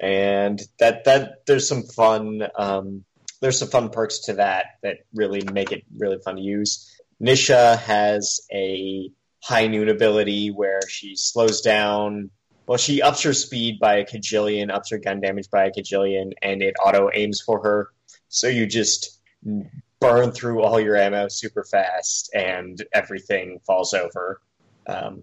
and 0.01 0.61
that 0.79 1.05
that 1.05 1.47
there's 1.47 1.69
some 1.69 1.83
fun 1.83 2.43
um, 2.57 3.05
there's 3.41 3.59
some 3.59 3.69
fun 3.69 3.91
perks 3.91 4.21
to 4.21 4.35
that 4.35 4.67
that 4.83 4.99
really 5.15 5.43
make 5.53 5.73
it 5.73 5.85
really 5.97 6.19
fun 6.25 6.37
to 6.37 6.43
use. 6.43 6.91
Nisha 7.23 7.79
has 7.79 8.41
a 8.53 9.11
high 9.43 9.67
noon 9.67 9.89
ability 9.89 10.51
where 10.51 10.81
she 10.89 11.17
slows 11.17 11.61
down. 11.61 12.31
Well, 12.67 12.79
she 12.79 13.01
ups 13.01 13.23
her 13.23 13.33
speed 13.33 13.79
by 13.79 13.97
a 13.97 14.05
cajillion, 14.05 14.73
ups 14.73 14.91
her 14.91 14.99
gun 14.99 15.21
damage 15.21 15.49
by 15.51 15.67
a 15.67 15.71
cajillion, 15.71 16.33
and 16.43 16.63
it 16.63 16.75
auto 16.85 17.11
aims 17.15 17.41
for 17.41 17.63
her. 17.63 17.91
So 18.29 18.49
you 18.49 18.67
just 18.67 19.21
burn 20.01 20.33
through 20.33 20.63
all 20.63 20.81
your 20.81 20.97
ammo 20.97 21.29
super 21.29 21.65
fast, 21.65 22.31
and 22.35 22.83
everything 22.93 23.61
falls 23.67 23.95
over. 23.95 24.41
Um, 24.87 25.23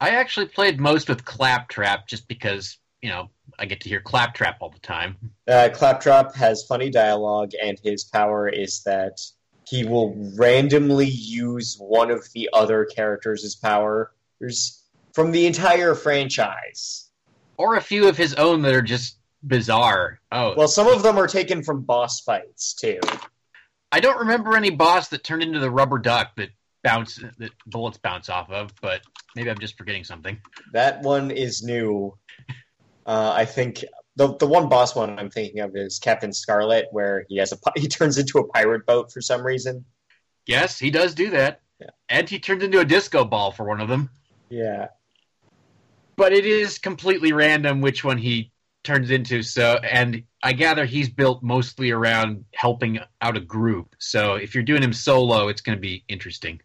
I 0.00 0.10
actually 0.10 0.46
played 0.46 0.80
most 0.80 1.08
with 1.08 1.24
Claptrap 1.24 2.08
just 2.08 2.26
because, 2.26 2.78
you 3.00 3.10
know, 3.10 3.30
I 3.58 3.66
get 3.66 3.80
to 3.82 3.88
hear 3.88 4.00
Claptrap 4.00 4.58
all 4.60 4.70
the 4.70 4.80
time. 4.80 5.16
Uh, 5.46 5.68
Claptrap 5.72 6.34
has 6.34 6.64
funny 6.64 6.90
dialogue, 6.90 7.52
and 7.62 7.78
his 7.84 8.04
power 8.04 8.48
is 8.48 8.82
that 8.84 9.20
he 9.68 9.84
will 9.84 10.14
randomly 10.36 11.06
use 11.06 11.76
one 11.78 12.10
of 12.10 12.26
the 12.34 12.50
other 12.52 12.84
characters' 12.84 13.54
powers 13.54 14.82
from 15.12 15.30
the 15.30 15.46
entire 15.46 15.94
franchise. 15.94 17.10
Or 17.56 17.76
a 17.76 17.80
few 17.80 18.08
of 18.08 18.16
his 18.16 18.34
own 18.34 18.62
that 18.62 18.74
are 18.74 18.82
just 18.82 19.18
bizarre. 19.44 20.20
Oh, 20.30 20.54
Well, 20.56 20.68
some 20.68 20.86
of 20.88 21.02
them 21.02 21.18
are 21.18 21.26
taken 21.26 21.62
from 21.62 21.82
boss 21.82 22.20
fights 22.20 22.74
too. 22.74 23.00
I 23.90 24.00
don't 24.00 24.18
remember 24.20 24.56
any 24.56 24.70
boss 24.70 25.08
that 25.08 25.22
turned 25.24 25.42
into 25.42 25.58
the 25.58 25.70
rubber 25.70 25.98
duck 25.98 26.36
that 26.36 26.50
bounce 26.82 27.16
that 27.38 27.50
bullets 27.66 27.98
bounce 27.98 28.28
off 28.28 28.50
of, 28.50 28.72
but 28.80 29.02
maybe 29.36 29.50
I'm 29.50 29.58
just 29.58 29.76
forgetting 29.76 30.04
something. 30.04 30.38
That 30.72 31.02
one 31.02 31.30
is 31.30 31.62
new. 31.62 32.16
Uh, 33.06 33.32
I 33.36 33.44
think 33.44 33.84
the 34.16 34.34
the 34.36 34.46
one 34.46 34.68
boss 34.68 34.94
one 34.94 35.18
I'm 35.18 35.30
thinking 35.30 35.60
of 35.60 35.76
is 35.76 35.98
Captain 35.98 36.32
Scarlett, 36.32 36.86
where 36.92 37.24
he 37.28 37.36
has 37.38 37.52
a 37.52 37.56
he 37.76 37.88
turns 37.88 38.16
into 38.18 38.38
a 38.38 38.46
pirate 38.48 38.86
boat 38.86 39.12
for 39.12 39.20
some 39.20 39.42
reason. 39.44 39.84
Yes, 40.46 40.78
he 40.78 40.90
does 40.90 41.14
do 41.14 41.30
that. 41.30 41.60
Yeah. 41.80 41.90
And 42.08 42.28
he 42.28 42.38
turns 42.38 42.62
into 42.62 42.80
a 42.80 42.84
disco 42.84 43.24
ball 43.24 43.52
for 43.52 43.64
one 43.64 43.80
of 43.80 43.88
them. 43.88 44.08
Yeah, 44.50 44.88
But 46.16 46.32
it 46.32 46.44
is 46.44 46.78
completely 46.78 47.32
random 47.32 47.80
which 47.80 48.04
one 48.04 48.18
he 48.18 48.51
turns 48.84 49.10
into. 49.10 49.42
So, 49.42 49.76
and 49.82 50.22
I 50.42 50.52
gather 50.52 50.84
he's 50.84 51.08
built 51.08 51.42
mostly 51.42 51.90
around 51.90 52.44
helping 52.54 52.98
out 53.20 53.36
a 53.36 53.40
group. 53.40 53.94
So, 53.98 54.34
if 54.34 54.54
you're 54.54 54.64
doing 54.64 54.82
him 54.82 54.92
solo, 54.92 55.48
it's 55.48 55.60
going 55.60 55.76
to 55.76 55.80
be 55.80 56.04
interesting. 56.08 56.60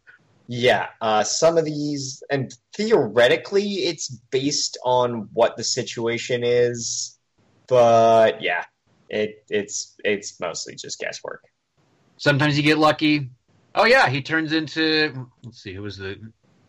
Yeah, 0.47 0.87
uh, 1.01 1.23
some 1.23 1.57
of 1.57 1.65
these, 1.65 2.23
and 2.29 2.53
theoretically, 2.73 3.85
it's 3.85 4.09
based 4.31 4.77
on 4.85 5.27
what 5.33 5.57
the 5.57 5.63
situation 5.63 6.43
is, 6.45 7.17
but 7.67 8.41
yeah, 8.41 8.63
it 9.09 9.43
it's 9.49 9.95
it's 10.05 10.39
mostly 10.39 10.75
just 10.75 10.99
guesswork. 10.99 11.43
Sometimes 12.15 12.55
you 12.55 12.63
get 12.63 12.77
lucky. 12.77 13.29
Oh 13.75 13.85
yeah, 13.85 14.07
he 14.07 14.21
turns 14.21 14.53
into 14.53 15.27
let's 15.43 15.61
see, 15.61 15.73
who 15.73 15.81
was 15.81 15.97
the 15.97 16.17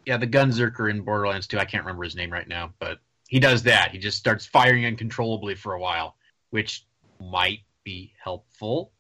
yeah 0.05 0.17
the 0.17 0.27
Gunzerker 0.27 0.91
in 0.91 1.03
Borderlands 1.03 1.47
2. 1.47 1.59
I 1.59 1.65
can't 1.65 1.85
remember 1.85 2.03
his 2.03 2.17
name 2.17 2.33
right 2.33 2.49
now, 2.49 2.73
but 2.81 2.99
he 3.29 3.39
does 3.39 3.63
that. 3.65 3.93
He 3.93 3.99
just 3.99 4.19
starts 4.19 4.47
firing 4.47 4.87
uncontrollably 4.87 5.55
for 5.55 5.75
a 5.75 5.81
while, 5.81 6.17
which 6.49 6.87
might 7.21 7.61
be 7.85 8.15
helpful. 8.23 8.91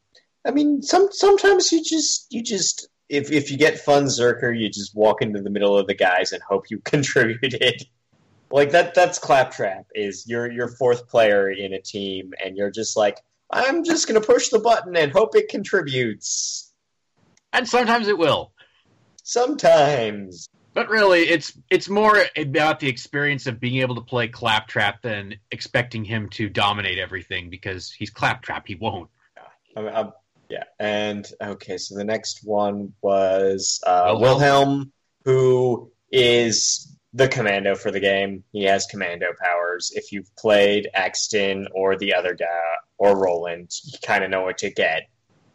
I 0.46 0.50
mean, 0.50 0.82
some 0.82 1.08
sometimes 1.10 1.72
you 1.72 1.82
just 1.82 2.26
you 2.30 2.42
just 2.42 2.88
if 3.08 3.32
if 3.32 3.50
you 3.50 3.56
get 3.56 3.84
Funzerker, 3.84 4.56
you 4.56 4.68
just 4.68 4.94
walk 4.94 5.22
into 5.22 5.40
the 5.40 5.50
middle 5.50 5.76
of 5.76 5.86
the 5.86 5.94
guys 5.94 6.32
and 6.32 6.42
hope 6.42 6.70
you 6.70 6.78
contributed. 6.84 7.86
Like 8.50 8.70
that 8.70 8.94
that's 8.94 9.18
claptrap 9.18 9.86
is 9.94 10.26
you're 10.28 10.50
your 10.52 10.68
fourth 10.68 11.08
player 11.08 11.50
in 11.50 11.72
a 11.72 11.80
team 11.80 12.32
and 12.44 12.56
you're 12.56 12.70
just 12.70 12.96
like 12.96 13.18
I'm 13.50 13.82
just 13.82 14.06
gonna 14.06 14.20
push 14.20 14.50
the 14.50 14.58
button 14.58 14.94
and 14.94 15.10
hope 15.10 15.36
it 15.36 15.48
contributes. 15.48 16.72
And 17.54 17.66
sometimes 17.66 18.08
it 18.08 18.18
will. 18.18 18.52
Sometimes. 19.22 20.48
But 20.78 20.90
really, 20.90 21.22
it's 21.22 21.58
it's 21.70 21.88
more 21.88 22.22
about 22.36 22.78
the 22.78 22.88
experience 22.88 23.48
of 23.48 23.58
being 23.58 23.78
able 23.78 23.96
to 23.96 24.00
play 24.00 24.28
Claptrap 24.28 25.02
than 25.02 25.34
expecting 25.50 26.04
him 26.04 26.28
to 26.28 26.48
dominate 26.48 27.00
everything 27.00 27.50
because 27.50 27.90
he's 27.90 28.10
Claptrap. 28.10 28.68
He 28.68 28.76
won't. 28.76 29.10
I'm, 29.76 29.88
I'm, 29.88 30.12
yeah, 30.48 30.62
and 30.78 31.28
okay, 31.42 31.78
so 31.78 31.96
the 31.96 32.04
next 32.04 32.44
one 32.44 32.92
was 33.02 33.80
uh, 33.84 34.14
Wilhelm. 34.20 34.22
Wilhelm, 34.22 34.92
who 35.24 35.90
is 36.12 36.96
the 37.12 37.26
commando 37.26 37.74
for 37.74 37.90
the 37.90 37.98
game. 37.98 38.44
He 38.52 38.62
has 38.66 38.86
commando 38.86 39.32
powers. 39.42 39.90
If 39.96 40.12
you've 40.12 40.32
played 40.36 40.88
Axton 40.94 41.66
or 41.72 41.98
the 41.98 42.14
other 42.14 42.34
guy 42.34 42.46
or 42.98 43.20
Roland, 43.20 43.72
you 43.82 43.98
kind 44.06 44.22
of 44.22 44.30
know 44.30 44.42
what 44.42 44.58
to 44.58 44.70
get. 44.70 45.08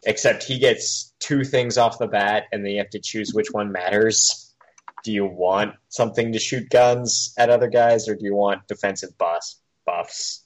Except 0.04 0.42
he 0.42 0.58
gets 0.58 1.14
two 1.18 1.44
things 1.44 1.78
off 1.78 1.98
the 1.98 2.08
bat, 2.08 2.44
and 2.52 2.62
then 2.62 2.72
you 2.72 2.78
have 2.80 2.90
to 2.90 3.00
choose 3.00 3.32
which 3.32 3.48
one 3.52 3.72
matters. 3.72 4.43
Do 5.04 5.12
you 5.12 5.26
want 5.26 5.74
something 5.90 6.32
to 6.32 6.38
shoot 6.38 6.70
guns 6.70 7.34
at 7.38 7.50
other 7.50 7.68
guys, 7.68 8.08
or 8.08 8.16
do 8.16 8.24
you 8.24 8.34
want 8.34 8.66
defensive 8.66 9.16
boss 9.18 9.60
buffs? 9.86 10.42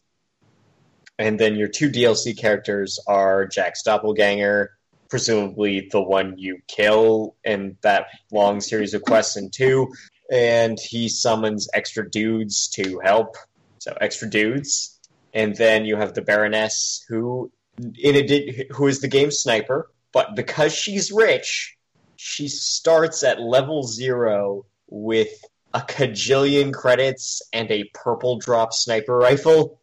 And 1.19 1.39
then 1.39 1.55
your 1.57 1.69
two 1.69 1.91
DLC 1.91 2.37
characters 2.37 2.99
are 3.07 3.47
Jack's 3.47 3.85
doppelganger, 3.85 4.73
presumably 5.09 5.89
the 5.91 6.03
one 6.03 6.35
you 6.39 6.59
kill 6.67 7.37
in 7.45 7.77
that 7.83 8.07
long 8.33 8.61
series 8.61 8.95
of 8.95 9.03
quests 9.03 9.37
in 9.37 9.51
two, 9.51 9.93
and 10.31 10.79
he 10.79 11.09
summons 11.09 11.69
extra 11.73 12.09
dudes 12.09 12.69
to 12.75 13.01
help. 13.03 13.37
So 13.79 13.97
extra 14.01 14.29
dudes. 14.29 14.99
And 15.33 15.55
then 15.55 15.85
you 15.85 15.97
have 15.97 16.15
the 16.15 16.23
Baroness, 16.23 17.05
who 17.09 17.53
in 17.79 18.17
a, 18.17 18.67
who 18.73 18.89
is 18.89 19.01
the 19.01 19.09
game 19.09 19.31
sniper, 19.31 19.89
but 20.13 20.35
because 20.35 20.75
she's 20.75 21.13
rich, 21.13 21.77
she 22.21 22.49
starts 22.49 23.23
at 23.23 23.41
level 23.41 23.85
zero 23.85 24.67
with 24.89 25.29
a 25.73 25.81
cajillion 25.81 26.75
credits 26.75 27.41
and 27.53 27.71
a 27.71 27.85
purple 27.95 28.39
drop 28.39 28.73
sniper 28.73 29.17
rifle. 29.17 29.81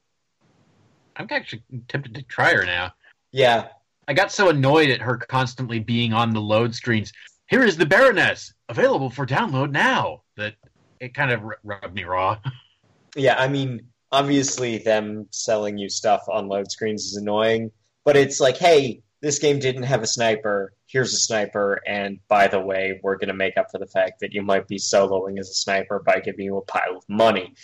I'm 1.16 1.28
actually 1.30 1.64
tempted 1.88 2.14
to 2.14 2.24
try 2.24 2.54
her 2.54 2.66
now. 2.66 2.92
Yeah, 3.32 3.70
I 4.10 4.14
got 4.14 4.34
so 4.34 4.50
annoyed 4.50 4.90
at 4.90 5.00
her 5.00 5.16
constantly 5.16 5.80
being 5.80 6.12
on 6.12 6.32
the 6.32 6.42
load 6.42 6.76
screens. 6.76 7.14
Here 7.48 7.64
is 7.64 7.78
the 7.78 7.86
Baroness, 7.86 8.54
available 8.68 9.10
for 9.10 9.26
download 9.26 9.72
now. 9.72 10.24
That 10.36 10.56
it 11.00 11.14
kind 11.14 11.32
of 11.32 11.42
r- 11.42 11.60
rubbed 11.64 11.96
me 11.96 12.04
raw. 12.04 12.38
Yeah, 13.18 13.36
I 13.40 13.48
mean, 13.48 13.80
obviously, 14.12 14.80
them 14.80 15.28
selling 15.30 15.78
you 15.78 15.88
stuff 15.88 16.26
on 16.28 16.50
load 16.50 16.70
screens 16.70 17.06
is 17.06 17.16
annoying, 17.16 17.72
but 18.04 18.18
it's 18.18 18.42
like, 18.42 18.58
hey, 18.58 19.04
this 19.26 19.40
game 19.40 19.58
didn't 19.58 19.84
have 19.84 20.04
a 20.04 20.08
sniper. 20.08 20.72
Here's 20.86 21.12
a 21.12 21.18
sniper, 21.18 21.82
and 21.88 22.20
by 22.28 22.48
the 22.48 22.60
way, 22.60 23.00
we're 23.02 23.16
going 23.16 23.30
to 23.30 23.34
make 23.34 23.58
up 23.58 23.72
for 23.72 23.80
the 23.80 23.88
fact 23.88 24.20
that 24.20 24.36
you 24.36 24.44
might 24.44 24.68
be 24.68 24.78
soloing 24.78 25.40
as 25.40 25.50
a 25.50 25.54
sniper 25.56 25.98
by 26.06 26.20
giving 26.20 26.46
you 26.46 26.58
a 26.58 26.62
pile 26.62 26.98
of 26.98 27.10
money. 27.10 27.56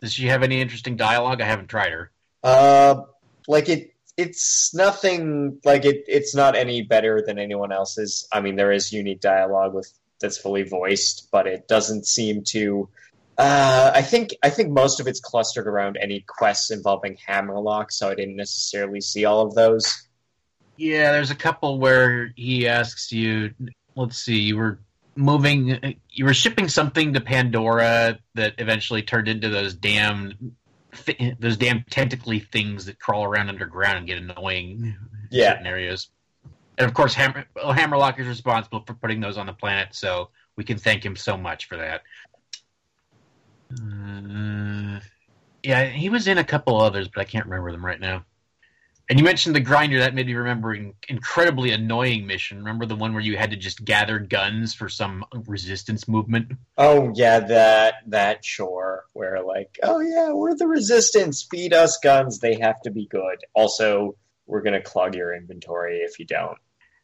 Does 0.00 0.12
she 0.12 0.26
have 0.26 0.42
any 0.42 0.60
interesting 0.60 0.96
dialogue? 0.96 1.40
I 1.40 1.44
haven't 1.44 1.68
tried 1.68 1.92
her. 1.92 2.10
Uh, 2.42 3.02
like 3.46 3.68
it 3.68 3.94
it's 4.16 4.74
nothing 4.74 5.60
like 5.64 5.84
it. 5.84 6.02
It's 6.08 6.34
not 6.34 6.56
any 6.56 6.82
better 6.82 7.22
than 7.24 7.38
anyone 7.38 7.70
else's. 7.70 8.26
I 8.32 8.40
mean, 8.40 8.56
there 8.56 8.72
is 8.72 8.92
unique 8.92 9.20
dialogue 9.20 9.74
with 9.74 9.92
that's 10.20 10.38
fully 10.38 10.64
voiced, 10.64 11.28
but 11.30 11.46
it 11.46 11.68
doesn't 11.68 12.04
seem 12.04 12.42
to. 12.48 12.88
Uh, 13.40 13.90
I 13.94 14.02
think 14.02 14.34
I 14.42 14.50
think 14.50 14.70
most 14.70 15.00
of 15.00 15.06
it's 15.06 15.18
clustered 15.18 15.66
around 15.66 15.96
any 15.98 16.20
quests 16.20 16.70
involving 16.70 17.16
Hammerlock, 17.26 17.90
so 17.90 18.10
I 18.10 18.14
didn't 18.14 18.36
necessarily 18.36 19.00
see 19.00 19.24
all 19.24 19.40
of 19.46 19.54
those. 19.54 20.06
Yeah, 20.76 21.12
there's 21.12 21.30
a 21.30 21.34
couple 21.34 21.78
where 21.78 22.32
he 22.36 22.68
asks 22.68 23.10
you. 23.12 23.54
Let's 23.96 24.18
see, 24.18 24.40
you 24.40 24.58
were 24.58 24.80
moving, 25.16 25.96
you 26.10 26.26
were 26.26 26.34
shipping 26.34 26.68
something 26.68 27.14
to 27.14 27.22
Pandora 27.22 28.18
that 28.34 28.56
eventually 28.58 29.00
turned 29.00 29.26
into 29.26 29.48
those 29.48 29.72
damn, 29.72 30.54
those 31.38 31.56
damn 31.56 31.84
tentacly 31.84 32.40
things 32.40 32.84
that 32.86 33.00
crawl 33.00 33.24
around 33.24 33.48
underground 33.48 33.96
and 33.96 34.06
get 34.06 34.18
annoying. 34.18 34.98
Yeah. 35.30 35.52
certain 35.52 35.66
areas. 35.66 36.10
And 36.76 36.86
of 36.86 36.92
course, 36.92 37.14
Hammer, 37.14 37.46
Hammerlock 37.56 38.20
is 38.20 38.26
responsible 38.26 38.84
for 38.86 38.92
putting 38.92 39.20
those 39.20 39.38
on 39.38 39.46
the 39.46 39.54
planet, 39.54 39.88
so 39.92 40.28
we 40.56 40.64
can 40.64 40.76
thank 40.76 41.02
him 41.02 41.16
so 41.16 41.38
much 41.38 41.68
for 41.68 41.78
that. 41.78 42.02
Uh, 43.72 45.00
yeah, 45.62 45.84
he 45.86 46.08
was 46.08 46.26
in 46.26 46.38
a 46.38 46.44
couple 46.44 46.80
others, 46.80 47.08
but 47.08 47.20
I 47.20 47.24
can't 47.24 47.46
remember 47.46 47.72
them 47.72 47.84
right 47.84 48.00
now. 48.00 48.24
And 49.08 49.18
you 49.18 49.24
mentioned 49.24 49.56
the 49.56 49.60
grinder. 49.60 49.98
That 49.98 50.14
made 50.14 50.26
me 50.26 50.34
remember 50.34 50.70
an 50.70 50.94
incredibly 51.08 51.72
annoying 51.72 52.28
mission. 52.28 52.58
Remember 52.58 52.86
the 52.86 52.94
one 52.94 53.12
where 53.12 53.22
you 53.22 53.36
had 53.36 53.50
to 53.50 53.56
just 53.56 53.84
gather 53.84 54.20
guns 54.20 54.72
for 54.72 54.88
some 54.88 55.24
resistance 55.46 56.06
movement? 56.06 56.52
Oh 56.78 57.12
yeah, 57.16 57.40
that 57.40 57.94
that 58.06 58.44
sure. 58.44 59.06
Where 59.12 59.42
like, 59.42 59.80
oh 59.82 59.98
yeah, 59.98 60.32
we're 60.32 60.54
the 60.54 60.68
resistance. 60.68 61.46
Feed 61.50 61.74
us 61.74 61.98
guns. 61.98 62.38
They 62.38 62.60
have 62.60 62.80
to 62.82 62.92
be 62.92 63.06
good. 63.06 63.38
Also, 63.52 64.16
we're 64.46 64.62
gonna 64.62 64.80
clog 64.80 65.16
your 65.16 65.34
inventory 65.34 65.98
if 65.98 66.20
you 66.20 66.24
don't. 66.24 66.58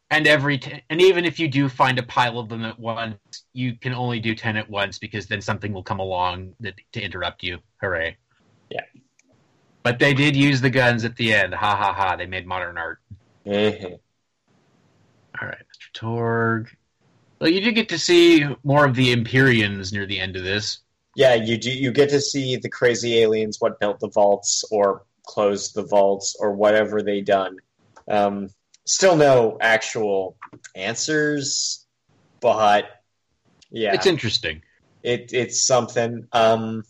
And 0.09 0.25
every 0.25 0.57
t- 0.57 0.81
and 0.89 1.01
even 1.01 1.25
if 1.25 1.37
you 1.37 1.49
do 1.49 1.67
find 1.67 1.99
a 1.99 2.03
pile 2.03 2.39
of 2.39 2.47
them 2.47 2.63
at 2.63 2.79
once, 2.79 3.17
you 3.53 3.75
can 3.75 3.93
only 3.93 4.19
do 4.21 4.33
ten 4.33 4.55
at 4.55 4.69
once 4.69 4.97
because 4.99 5.27
then 5.27 5.41
something 5.41 5.73
will 5.73 5.83
come 5.83 5.99
along 5.99 6.53
that, 6.61 6.75
to 6.93 7.01
interrupt 7.01 7.43
you. 7.43 7.59
Hooray! 7.81 8.15
Yeah. 8.69 8.83
But 9.83 9.99
they 9.99 10.13
did 10.13 10.35
use 10.35 10.61
the 10.61 10.69
guns 10.69 11.03
at 11.03 11.15
the 11.17 11.33
end. 11.33 11.53
Ha 11.53 11.75
ha 11.75 11.93
ha! 11.93 12.15
They 12.15 12.25
made 12.25 12.47
modern 12.47 12.77
art. 12.77 12.99
Mhm. 13.45 13.99
All 15.41 15.47
right, 15.47 15.57
Mr. 15.57 15.91
Torgue. 15.93 16.69
Well, 17.39 17.49
you 17.49 17.61
do 17.61 17.71
get 17.71 17.89
to 17.89 17.99
see 17.99 18.45
more 18.63 18.85
of 18.85 18.95
the 18.95 19.11
Empyreans 19.11 19.93
near 19.93 20.05
the 20.05 20.19
end 20.19 20.35
of 20.35 20.43
this. 20.43 20.79
Yeah, 21.15 21.35
you 21.35 21.57
do. 21.57 21.71
You 21.71 21.91
get 21.91 22.09
to 22.09 22.21
see 22.21 22.55
the 22.55 22.69
crazy 22.69 23.19
aliens, 23.19 23.57
what 23.59 23.79
built 23.79 23.99
the 23.99 24.09
vaults 24.09 24.63
or 24.71 25.03
closed 25.25 25.75
the 25.75 25.83
vaults 25.83 26.35
or 26.39 26.53
whatever 26.53 27.03
they 27.03 27.21
done. 27.21 27.57
Um, 28.07 28.49
still 28.87 29.15
no 29.15 29.57
actual 29.61 30.37
answers, 30.75 31.85
but 32.39 32.85
yeah, 33.69 33.93
It's 33.93 34.05
interesting. 34.07 34.61
it 35.03 35.31
it's 35.33 35.61
something. 35.61 36.27
Um, 36.31 36.83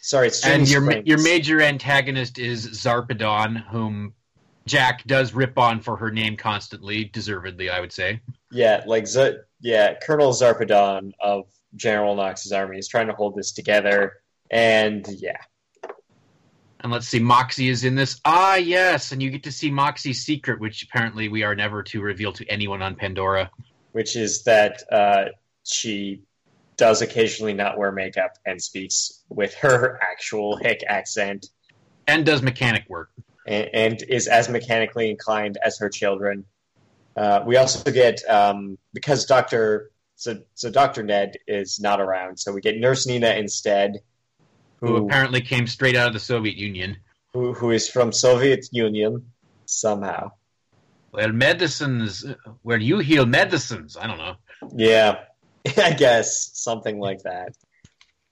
sorry, 0.00 0.28
it's 0.28 0.44
and 0.44 0.68
your 0.68 0.82
Springs. 0.82 1.06
your 1.06 1.20
major 1.22 1.60
antagonist 1.62 2.38
is 2.38 2.66
Zarpedon, 2.68 3.66
whom 3.68 4.12
Jack 4.66 5.04
does 5.06 5.32
rip 5.32 5.58
on 5.58 5.80
for 5.80 5.96
her 5.96 6.10
name 6.10 6.36
constantly, 6.36 7.04
deservedly, 7.04 7.70
I 7.70 7.80
would 7.80 7.92
say. 7.92 8.20
Yeah, 8.52 8.84
like 8.86 9.06
Z- 9.06 9.38
yeah, 9.60 9.94
Colonel 10.02 10.32
Zarpedon 10.32 11.12
of 11.20 11.46
General 11.74 12.14
Knox's 12.14 12.52
army 12.52 12.78
is 12.78 12.88
trying 12.88 13.06
to 13.08 13.14
hold 13.14 13.34
this 13.34 13.52
together, 13.52 14.14
and 14.50 15.06
yeah, 15.18 15.38
And 16.80 16.92
let's 16.92 17.08
see, 17.08 17.18
Moxxi 17.20 17.68
is 17.70 17.84
in 17.84 17.94
this. 17.96 18.20
Ah, 18.24 18.54
yes, 18.54 19.10
and 19.12 19.22
you 19.22 19.30
get 19.30 19.42
to 19.44 19.52
see 19.52 19.70
Moxxi's 19.70 20.20
secret, 20.24 20.60
which 20.60 20.82
apparently 20.84 21.28
we 21.28 21.42
are 21.42 21.54
never 21.54 21.82
to 21.84 22.00
reveal 22.00 22.32
to 22.34 22.46
anyone 22.48 22.82
on 22.82 22.94
Pandora. 22.94 23.50
which 23.92 24.14
is 24.16 24.44
that 24.44 24.82
uh, 24.92 25.24
she 25.64 26.22
does 26.76 27.02
occasionally 27.02 27.54
not 27.54 27.76
wear 27.78 27.90
makeup 27.90 28.34
and 28.46 28.62
speaks 28.62 29.24
with 29.28 29.54
her 29.54 29.98
actual 30.00 30.56
hick 30.56 30.84
accent, 30.86 31.46
And 32.06 32.24
does 32.24 32.42
mechanic 32.42 32.84
work. 32.88 33.10
and, 33.46 33.68
and 33.74 34.02
is 34.08 34.28
as 34.28 34.48
mechanically 34.48 35.10
inclined 35.10 35.58
as 35.64 35.78
her 35.78 35.88
children. 35.88 36.44
Uh, 37.16 37.42
we 37.44 37.56
also 37.56 37.90
get 37.90 38.20
um, 38.30 38.78
because 38.94 39.26
Doctor 39.26 39.90
so 40.14 40.38
so 40.54 40.70
Doctor 40.70 41.02
Ned 41.02 41.38
is 41.48 41.80
not 41.80 42.00
around, 42.00 42.38
so 42.38 42.52
we 42.52 42.60
get 42.60 42.78
Nurse 42.78 43.06
Nina 43.08 43.30
instead, 43.30 44.00
Who 44.80 44.86
who 44.86 45.06
apparently 45.06 45.40
came 45.40 45.66
straight 45.66 45.96
out 45.96 46.08
of 46.08 46.12
the 46.12 46.20
Soviet 46.20 46.56
Union. 46.56 46.96
who, 47.32 47.52
who 47.52 47.70
is 47.70 47.88
from 47.88 48.12
Soviet 48.12 48.68
Union 48.72 49.24
somehow. 49.66 50.32
Well, 51.12 51.32
medicines. 51.32 52.24
Where 52.62 52.78
you 52.78 52.98
heal 52.98 53.26
medicines. 53.26 53.96
I 53.96 54.06
don't 54.06 54.18
know. 54.18 54.36
Yeah, 54.74 55.24
I 55.76 55.92
guess 55.92 56.50
something 56.54 56.98
like 56.98 57.22
that. 57.22 57.56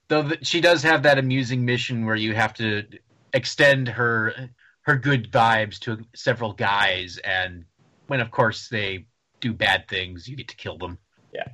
Though 0.07 0.29
th- 0.29 0.45
she 0.45 0.61
does 0.61 0.83
have 0.83 1.03
that 1.03 1.17
amusing 1.17 1.65
mission 1.65 2.05
where 2.05 2.15
you 2.15 2.33
have 2.33 2.53
to 2.55 2.85
extend 3.33 3.87
her 3.89 4.49
her 4.83 4.95
good 4.95 5.31
vibes 5.31 5.79
to 5.79 6.05
several 6.15 6.53
guys, 6.53 7.19
and 7.23 7.65
when, 8.07 8.21
of 8.21 8.31
course, 8.31 8.69
they 8.69 9.05
do 9.41 9.53
bad 9.53 9.87
things, 9.87 10.27
you 10.27 10.35
get 10.35 10.47
to 10.47 10.55
kill 10.55 10.77
them. 10.77 10.97
Yeah. 11.33 11.47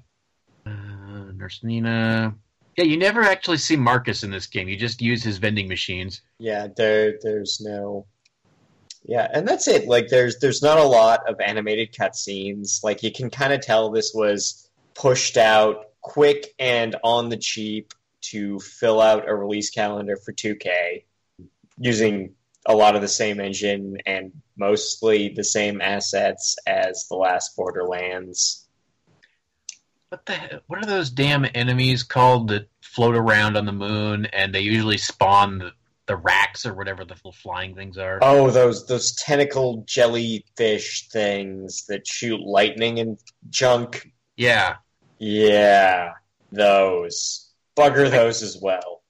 Uh, 0.65 1.31
Nurse 1.33 1.61
Nina. 1.63 2.35
Yeah, 2.77 2.85
you 2.85 2.97
never 2.97 3.21
actually 3.21 3.57
see 3.57 3.75
Marcus 3.75 4.23
in 4.23 4.31
this 4.31 4.47
game. 4.47 4.67
You 4.67 4.77
just 4.77 5.01
use 5.01 5.23
his 5.23 5.37
vending 5.37 5.67
machines. 5.67 6.21
Yeah, 6.39 6.67
there 6.75 7.19
there's 7.21 7.61
no 7.61 8.05
Yeah, 9.05 9.27
and 9.33 9.47
that's 9.47 9.67
it. 9.67 9.87
Like 9.87 10.07
there's 10.07 10.39
there's 10.39 10.61
not 10.61 10.79
a 10.79 10.83
lot 10.83 11.27
of 11.29 11.39
animated 11.39 11.93
cutscenes. 11.93 12.83
Like 12.83 13.03
you 13.03 13.11
can 13.11 13.29
kind 13.29 13.53
of 13.53 13.61
tell 13.61 13.91
this 13.91 14.11
was 14.13 14.69
pushed 14.95 15.37
out 15.37 15.85
quick 16.01 16.53
and 16.59 16.95
on 17.03 17.29
the 17.29 17.37
cheap 17.37 17.93
to 18.21 18.59
fill 18.59 19.01
out 19.01 19.27
a 19.27 19.35
release 19.35 19.69
calendar 19.69 20.15
for 20.15 20.33
2K 20.33 21.03
using 21.77 22.35
a 22.65 22.75
lot 22.75 22.95
of 22.95 23.01
the 23.01 23.07
same 23.07 23.39
engine 23.39 23.97
and 24.05 24.31
mostly 24.57 25.29
the 25.29 25.43
same 25.43 25.81
assets 25.81 26.55
as 26.65 27.07
the 27.09 27.15
last 27.15 27.55
Borderlands. 27.55 28.62
What 30.13 30.27
the? 30.27 30.33
he- 30.35 30.47
What 30.67 30.77
are 30.77 30.85
those 30.85 31.09
damn 31.09 31.43
enemies 31.55 32.03
called 32.03 32.49
that 32.49 32.69
float 32.81 33.15
around 33.15 33.57
on 33.57 33.65
the 33.65 33.71
moon 33.71 34.27
and 34.27 34.53
they 34.53 34.59
usually 34.59 34.99
spawn 34.99 35.57
the, 35.57 35.71
the 36.05 36.15
racks 36.15 36.67
or 36.67 36.75
whatever 36.75 37.03
the 37.03 37.15
flying 37.15 37.73
things 37.73 37.97
are? 37.97 38.19
Oh, 38.21 38.51
those 38.51 38.85
those 38.85 39.15
tentacle 39.15 39.83
jellyfish 39.87 41.07
things 41.09 41.85
that 41.87 42.05
shoot 42.07 42.39
lightning 42.41 42.99
and 42.99 43.17
junk. 43.49 44.11
Yeah. 44.37 44.75
Yeah, 45.17 46.11
those. 46.51 47.49
Bugger 47.75 48.11
those 48.11 48.43
as 48.43 48.55
well. 48.61 49.01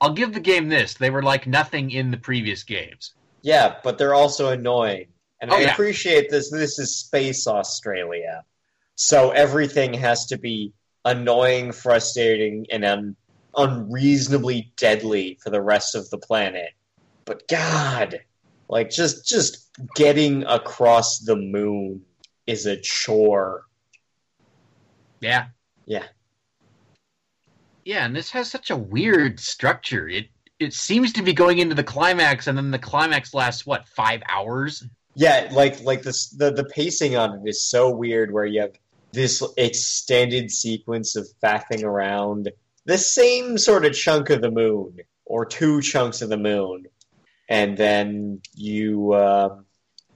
I'll 0.00 0.12
give 0.12 0.32
the 0.34 0.38
game 0.40 0.68
this. 0.68 0.94
They 0.94 1.10
were 1.10 1.24
like 1.24 1.48
nothing 1.48 1.90
in 1.90 2.12
the 2.12 2.16
previous 2.16 2.62
games. 2.62 3.12
Yeah, 3.42 3.74
but 3.82 3.98
they're 3.98 4.14
also 4.14 4.50
annoying. 4.50 5.08
And 5.40 5.50
Oh, 5.50 5.56
I 5.56 5.60
yeah. 5.62 5.72
appreciate 5.72 6.30
this. 6.30 6.48
This 6.52 6.78
is 6.78 6.94
Space 6.96 7.48
Australia. 7.48 8.44
So 9.00 9.30
everything 9.30 9.94
has 9.94 10.26
to 10.26 10.36
be 10.36 10.72
annoying, 11.04 11.70
frustrating, 11.70 12.66
and 12.72 12.84
un- 12.84 13.16
unreasonably 13.56 14.72
deadly 14.76 15.38
for 15.40 15.50
the 15.50 15.62
rest 15.62 15.94
of 15.94 16.10
the 16.10 16.18
planet. 16.18 16.70
But 17.24 17.46
God, 17.46 18.18
like 18.68 18.90
just 18.90 19.24
just 19.24 19.70
getting 19.94 20.42
across 20.46 21.20
the 21.20 21.36
moon 21.36 22.02
is 22.48 22.66
a 22.66 22.76
chore. 22.76 23.66
Yeah. 25.20 25.46
Yeah. 25.86 26.06
Yeah, 27.84 28.04
and 28.04 28.16
this 28.16 28.30
has 28.30 28.50
such 28.50 28.70
a 28.70 28.76
weird 28.76 29.38
structure. 29.38 30.08
It 30.08 30.26
it 30.58 30.74
seems 30.74 31.12
to 31.12 31.22
be 31.22 31.32
going 31.32 31.60
into 31.60 31.76
the 31.76 31.84
climax 31.84 32.48
and 32.48 32.58
then 32.58 32.72
the 32.72 32.80
climax 32.80 33.32
lasts 33.32 33.64
what, 33.64 33.86
5 33.86 34.22
hours? 34.28 34.84
Yeah, 35.14 35.48
like 35.52 35.80
like 35.82 36.02
this 36.02 36.30
the 36.30 36.50
the 36.50 36.64
pacing 36.64 37.14
on 37.14 37.34
it 37.34 37.48
is 37.48 37.64
so 37.64 37.94
weird 37.94 38.32
where 38.32 38.44
you 38.44 38.60
have 38.60 38.72
this 39.12 39.42
extended 39.56 40.50
sequence 40.50 41.16
of 41.16 41.26
faffing 41.42 41.82
around 41.82 42.50
the 42.84 42.98
same 42.98 43.58
sort 43.58 43.84
of 43.84 43.94
chunk 43.94 44.30
of 44.30 44.40
the 44.40 44.50
moon 44.50 44.98
or 45.24 45.44
two 45.44 45.80
chunks 45.80 46.22
of 46.22 46.28
the 46.28 46.36
moon 46.36 46.86
and 47.48 47.76
then 47.76 48.40
you 48.54 49.14
um 49.14 49.64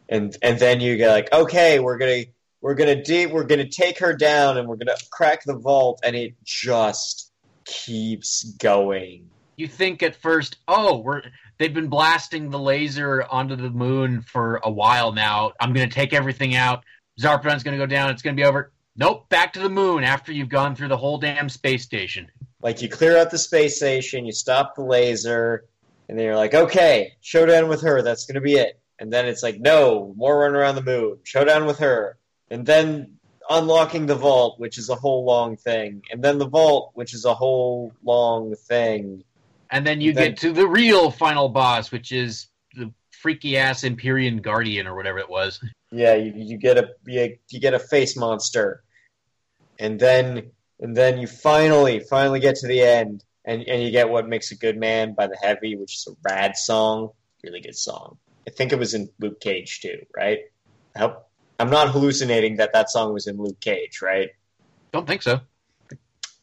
and 0.08 0.36
and 0.42 0.58
then 0.58 0.80
you 0.80 0.96
get 0.96 1.10
like 1.10 1.32
okay 1.32 1.78
we're 1.78 1.98
gonna 1.98 2.24
we're 2.60 2.74
gonna 2.74 3.02
de- 3.02 3.26
we're 3.26 3.44
gonna 3.44 3.68
take 3.68 3.98
her 3.98 4.14
down 4.14 4.58
and 4.58 4.68
we're 4.68 4.76
gonna 4.76 4.96
crack 5.10 5.42
the 5.44 5.56
vault 5.56 6.00
and 6.04 6.14
it 6.14 6.34
just 6.44 7.32
keeps 7.64 8.42
going 8.54 9.28
You 9.56 9.68
think 9.68 10.02
at 10.02 10.16
first, 10.16 10.56
"Oh, 10.66 10.98
we're 10.98 11.22
they've 11.58 11.72
been 11.72 11.88
blasting 11.88 12.50
the 12.50 12.58
laser 12.58 13.22
onto 13.22 13.54
the 13.54 13.70
moon 13.70 14.22
for 14.22 14.60
a 14.64 14.70
while 14.70 15.12
now. 15.12 15.52
I'm 15.60 15.72
to 15.88 15.94
take 15.94 16.12
everything 16.12 16.54
out. 16.56 16.84
Zarpedon's 17.20 17.62
going 17.62 17.78
to 17.78 17.82
go 17.82 17.86
down. 17.86 18.10
It's 18.10 18.22
to 18.36 18.42
be 18.42 18.48
over." 18.48 18.72
Nope, 18.96 19.28
back 19.28 19.52
to 19.54 19.60
the 19.60 19.70
moon 19.70 20.04
after 20.04 20.32
you've 20.32 20.48
gone 20.50 20.74
through 20.76 20.88
the 20.88 20.96
whole 20.96 21.18
damn 21.18 21.48
space 21.48 21.82
station. 21.82 22.30
Like 22.62 22.82
you 22.82 22.88
clear 22.88 23.16
out 23.16 23.30
the 23.30 23.38
space 23.38 23.76
station, 23.76 24.24
you 24.26 24.32
stop 24.32 24.74
the 24.76 24.82
laser, 24.82 25.64
and 26.08 26.18
then 26.18 26.26
you're 26.26 26.36
like, 26.36 26.54
okay, 26.54 27.14
showdown 27.20 27.68
with 27.68 27.80
her. 27.82 28.02
That's 28.02 28.26
gonna 28.26 28.40
be 28.40 28.54
it. 28.54 28.78
and 28.98 29.12
then 29.12 29.26
it's 29.26 29.42
like 29.42 29.58
no 29.58 30.12
more 30.16 30.38
run 30.40 30.54
around 30.54 30.76
the 30.76 30.82
moon, 30.82 31.18
showdown 31.24 31.66
with 31.66 31.78
her, 31.80 32.18
and 32.50 32.64
then 32.64 33.16
unlocking 33.50 34.06
the 34.06 34.14
vault, 34.14 34.60
which 34.60 34.78
is 34.78 34.90
a 34.90 34.94
whole 34.94 35.24
long 35.24 35.56
thing, 35.56 36.02
and 36.12 36.22
then 36.22 36.38
the 36.38 36.46
vault, 36.46 36.92
which 36.94 37.12
is 37.12 37.24
a 37.24 37.34
whole 37.34 37.92
long 38.04 38.54
thing. 38.54 39.24
And 39.70 39.84
then 39.84 40.00
you 40.00 40.12
Then- 40.12 40.32
get 40.32 40.38
to 40.40 40.52
the 40.52 40.68
real 40.68 41.10
final 41.10 41.48
boss, 41.48 41.90
which 41.90 42.12
is 42.12 42.46
freaky 43.22 43.56
ass 43.56 43.84
Empyrean 43.84 44.38
Guardian 44.38 44.86
or 44.86 44.96
whatever 44.96 45.18
it 45.18 45.30
was. 45.30 45.64
Yeah, 45.92 46.14
you, 46.14 46.32
you 46.34 46.58
get 46.58 46.76
a 46.76 46.88
you, 47.06 47.36
you 47.50 47.60
get 47.60 47.72
a 47.72 47.78
face 47.78 48.16
monster, 48.16 48.82
and 49.78 49.98
then 49.98 50.50
and 50.80 50.96
then 50.96 51.18
you 51.18 51.26
finally 51.26 52.00
finally 52.00 52.40
get 52.40 52.56
to 52.56 52.66
the 52.66 52.82
end, 52.82 53.24
and 53.44 53.62
and 53.62 53.82
you 53.82 53.90
get 53.90 54.10
what 54.10 54.28
makes 54.28 54.50
a 54.50 54.56
good 54.56 54.76
man 54.76 55.14
by 55.14 55.28
the 55.28 55.36
Heavy, 55.40 55.76
which 55.76 55.96
is 55.96 56.08
a 56.10 56.28
rad 56.28 56.56
song, 56.56 57.10
really 57.44 57.60
good 57.60 57.76
song. 57.76 58.18
I 58.46 58.50
think 58.50 58.72
it 58.72 58.78
was 58.78 58.94
in 58.94 59.08
Luke 59.20 59.40
Cage 59.40 59.80
too, 59.80 60.04
right? 60.16 60.40
I 60.96 60.98
hope 60.98 61.28
I'm 61.60 61.70
not 61.70 61.90
hallucinating 61.90 62.56
that 62.56 62.72
that 62.72 62.90
song 62.90 63.12
was 63.12 63.28
in 63.28 63.36
Luke 63.36 63.60
Cage, 63.60 64.02
right? 64.02 64.30
Don't 64.92 65.06
think 65.06 65.22
so. 65.22 65.40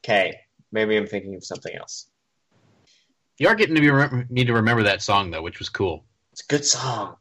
Okay, 0.04 0.40
maybe 0.72 0.96
I'm 0.96 1.08
thinking 1.08 1.36
of 1.36 1.44
something 1.44 1.76
else. 1.76 2.08
You 3.38 3.48
are 3.48 3.56
getting 3.56 3.76
to 3.76 3.82
be 3.82 4.34
me 4.34 4.46
to 4.46 4.54
remember 4.54 4.84
that 4.84 5.02
song 5.02 5.32
though, 5.32 5.42
which 5.42 5.60
was 5.60 5.70
cool. 5.70 6.06
It's 6.40 6.46
a 6.46 6.56
good 6.56 6.66
song. 6.66 7.16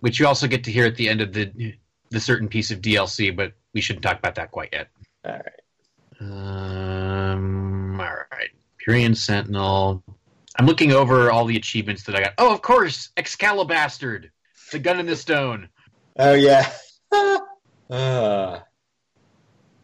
Which 0.00 0.20
you 0.20 0.26
also 0.26 0.46
get 0.46 0.64
to 0.64 0.70
hear 0.72 0.84
at 0.84 0.96
the 0.96 1.08
end 1.08 1.22
of 1.22 1.32
the 1.32 1.74
the 2.10 2.20
certain 2.20 2.48
piece 2.48 2.70
of 2.70 2.82
DLC, 2.82 3.34
but 3.34 3.54
we 3.72 3.80
shouldn't 3.80 4.02
talk 4.02 4.18
about 4.18 4.34
that 4.34 4.50
quite 4.50 4.68
yet. 4.72 4.88
All 5.24 5.32
right. 5.32 6.20
Um, 6.20 7.98
all 7.98 8.06
right, 8.30 8.50
Empyrean 8.80 9.14
Sentinel. 9.14 10.04
I'm 10.58 10.66
looking 10.66 10.92
over 10.92 11.30
all 11.30 11.46
the 11.46 11.56
achievements 11.56 12.02
that 12.04 12.14
I 12.14 12.20
got. 12.20 12.34
Oh, 12.36 12.52
of 12.52 12.60
course, 12.60 13.10
Excalibastard, 13.16 14.28
the 14.70 14.78
gun 14.80 15.00
in 15.00 15.06
the 15.06 15.16
stone. 15.16 15.68
Oh 16.18 16.34
yeah. 16.34 16.70
uh, 17.90 18.58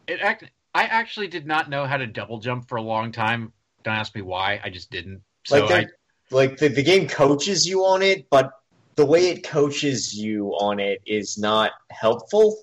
It 0.07 0.21
act- 0.21 0.51
I 0.75 0.85
actually 0.85 1.29
did 1.29 1.47
not 1.47 1.71
know 1.71 1.87
how 1.87 1.97
to 1.97 2.07
double 2.07 2.39
jump 2.39 2.69
for 2.69 2.77
a 2.77 2.83
long 2.83 3.13
time. 3.13 3.53
Don't 3.83 3.95
ask 3.95 4.15
me 4.15 4.21
why. 4.23 4.61
I 4.63 4.69
just 4.69 4.91
didn't. 4.91 5.23
So 5.47 5.63
like 5.65 5.71
I, 5.71 5.79
they're- 5.81 5.97
like 6.33 6.59
the, 6.59 6.69
the 6.69 6.83
game 6.83 7.09
coaches 7.09 7.67
you 7.67 7.85
on 7.85 8.03
it, 8.03 8.27
but 8.31 8.51
the 8.97 9.07
way 9.07 9.29
it 9.29 9.43
coaches 9.45 10.15
you 10.15 10.49
on 10.51 10.81
it 10.81 11.01
is 11.07 11.39
not 11.39 11.73
helpful. 11.91 12.57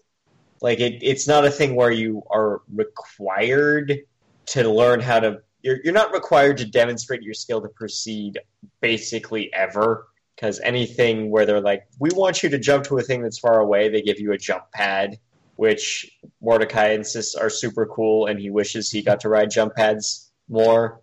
Like 0.62 0.80
it, 0.80 1.00
it's 1.02 1.28
not 1.28 1.46
a 1.46 1.52
thing 1.52 1.76
where 1.76 1.92
you 1.92 2.24
are 2.30 2.62
required 2.74 4.00
to 4.48 4.70
learn 4.70 5.00
how 5.00 5.20
to. 5.20 5.42
You're, 5.62 5.80
you're 5.84 5.94
not 5.94 6.14
required 6.14 6.58
to 6.58 6.66
demonstrate 6.66 7.22
your 7.22 7.34
skill 7.34 7.62
to 7.62 7.70
proceed 7.70 8.40
basically 8.82 9.54
ever. 9.54 10.08
Because 10.36 10.62
anything 10.62 11.30
where 11.32 11.46
they're 11.46 11.60
like, 11.60 11.86
we 12.00 12.12
want 12.14 12.44
you 12.44 12.50
to 12.50 12.58
jump 12.58 12.86
to 12.86 12.98
a 12.98 13.02
thing 13.02 13.22
that's 13.22 13.40
far 13.40 13.60
away, 13.60 13.90
they 13.90 14.02
give 14.02 14.22
you 14.22 14.32
a 14.32 14.38
jump 14.38 14.64
pad, 14.74 15.20
which 15.58 16.10
Mordecai 16.42 16.94
insists 16.94 17.36
are 17.36 17.50
super 17.50 17.86
cool, 17.86 18.28
and 18.28 18.40
he 18.40 18.50
wishes 18.50 18.90
he 18.90 19.02
got 19.02 19.20
to 19.20 19.28
ride 19.28 19.52
jump 19.52 19.76
pads 19.76 20.32
more. 20.48 21.02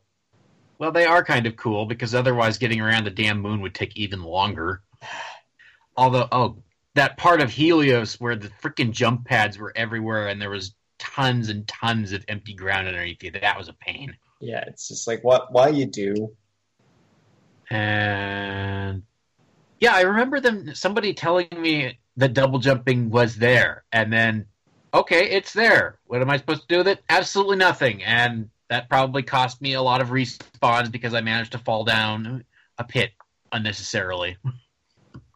Well, 0.78 0.92
they 0.92 1.04
are 1.04 1.24
kind 1.24 1.46
of 1.46 1.56
cool 1.56 1.86
because 1.86 2.14
otherwise 2.14 2.58
getting 2.58 2.80
around 2.80 3.04
the 3.04 3.10
damn 3.10 3.40
moon 3.40 3.60
would 3.60 3.74
take 3.74 3.96
even 3.96 4.22
longer. 4.22 4.82
Although, 5.96 6.28
oh, 6.30 6.62
that 6.94 7.16
part 7.16 7.40
of 7.40 7.50
Helios 7.50 8.20
where 8.20 8.36
the 8.36 8.48
freaking 8.62 8.90
jump 8.90 9.24
pads 9.24 9.58
were 9.58 9.72
everywhere 9.76 10.28
and 10.28 10.40
there 10.40 10.50
was 10.50 10.74
tons 10.98 11.48
and 11.48 11.66
tons 11.68 12.12
of 12.12 12.24
empty 12.28 12.54
ground 12.54 12.88
underneath 12.88 13.22
you, 13.22 13.30
that 13.30 13.58
was 13.58 13.68
a 13.68 13.74
pain. 13.74 14.16
Yeah, 14.40 14.64
it's 14.66 14.88
just 14.88 15.06
like 15.06 15.24
what 15.24 15.52
why 15.52 15.68
you 15.68 15.86
do. 15.86 16.34
And 17.70 19.02
yeah, 19.80 19.94
I 19.94 20.02
remember 20.02 20.40
them 20.40 20.74
somebody 20.74 21.14
telling 21.14 21.48
me 21.56 21.98
that 22.16 22.34
double 22.34 22.58
jumping 22.58 23.10
was 23.10 23.36
there, 23.36 23.84
and 23.92 24.12
then 24.12 24.46
okay, 24.92 25.30
it's 25.30 25.52
there. 25.52 25.98
What 26.06 26.22
am 26.22 26.30
I 26.30 26.36
supposed 26.36 26.62
to 26.62 26.68
do 26.68 26.78
with 26.78 26.88
it? 26.88 27.02
Absolutely 27.08 27.56
nothing. 27.56 28.02
And 28.02 28.50
that 28.68 28.88
probably 28.88 29.22
cost 29.22 29.61
me 29.61 29.74
a 29.74 29.83
lot 29.83 30.00
of 30.00 30.09
respawns 30.09 30.90
because 30.90 31.14
I 31.14 31.20
managed 31.20 31.52
to 31.52 31.59
fall 31.59 31.85
down 31.85 32.44
a 32.79 32.85
pit 32.85 33.11
unnecessarily. 33.52 34.37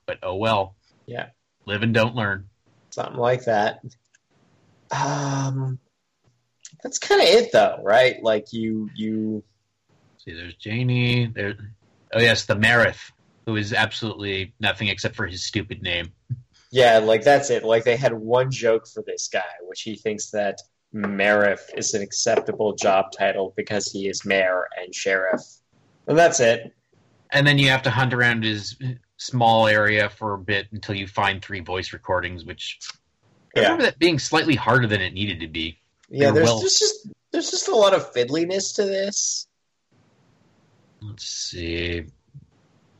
but 0.06 0.18
oh 0.22 0.36
well. 0.36 0.74
Yeah. 1.06 1.26
Live 1.66 1.82
and 1.82 1.94
don't 1.94 2.14
learn. 2.16 2.46
Something 2.90 3.16
like 3.18 3.44
that. 3.44 3.80
Um 4.90 5.78
that's 6.82 6.98
kind 6.98 7.20
of 7.20 7.28
it 7.28 7.52
though, 7.52 7.78
right? 7.82 8.22
Like 8.22 8.52
you 8.52 8.90
you 8.96 9.44
See, 10.18 10.34
there's 10.34 10.54
Janey. 10.56 11.26
There. 11.26 11.54
Oh 12.12 12.20
yes, 12.20 12.44
the 12.44 12.56
Meriff, 12.56 13.12
who 13.46 13.56
is 13.56 13.72
absolutely 13.72 14.52
nothing 14.60 14.88
except 14.88 15.16
for 15.16 15.26
his 15.26 15.44
stupid 15.44 15.82
name. 15.82 16.12
yeah, 16.70 16.98
like 16.98 17.22
that's 17.22 17.50
it. 17.50 17.64
Like 17.64 17.84
they 17.84 17.96
had 17.96 18.12
one 18.12 18.50
joke 18.50 18.86
for 18.86 19.02
this 19.06 19.28
guy, 19.28 19.42
which 19.62 19.82
he 19.82 19.96
thinks 19.96 20.30
that 20.30 20.60
Meriff 20.92 21.60
is 21.76 21.94
an 21.94 22.02
acceptable 22.02 22.74
job 22.74 23.06
title 23.16 23.52
because 23.56 23.90
he 23.90 24.08
is 24.08 24.24
mayor 24.24 24.66
and 24.82 24.94
sheriff. 24.94 25.40
And 26.06 26.18
that's 26.18 26.40
it. 26.40 26.72
And 27.30 27.46
then 27.46 27.58
you 27.58 27.68
have 27.68 27.82
to 27.82 27.90
hunt 27.90 28.12
around 28.12 28.42
his 28.44 28.76
small 29.16 29.66
area 29.68 30.10
for 30.10 30.34
a 30.34 30.38
bit 30.38 30.66
until 30.72 30.96
you 30.96 31.06
find 31.06 31.40
three 31.42 31.60
voice 31.60 31.92
recordings, 31.92 32.44
which 32.44 32.78
I 33.56 33.60
Yeah. 33.60 33.62
remember 33.64 33.84
that 33.84 33.98
being 33.98 34.18
slightly 34.18 34.56
harder 34.56 34.86
than 34.86 35.00
it 35.00 35.12
needed 35.12 35.40
to 35.40 35.46
be. 35.48 35.78
Yeah, 36.08 36.32
there's, 36.32 36.46
well- 36.46 36.58
there's 36.60 36.78
just 36.78 37.08
there's 37.32 37.50
just 37.52 37.68
a 37.68 37.74
lot 37.76 37.94
of 37.94 38.12
fiddliness 38.12 38.74
to 38.74 38.82
this. 38.84 39.46
Let's 41.00 41.24
see. 41.24 42.06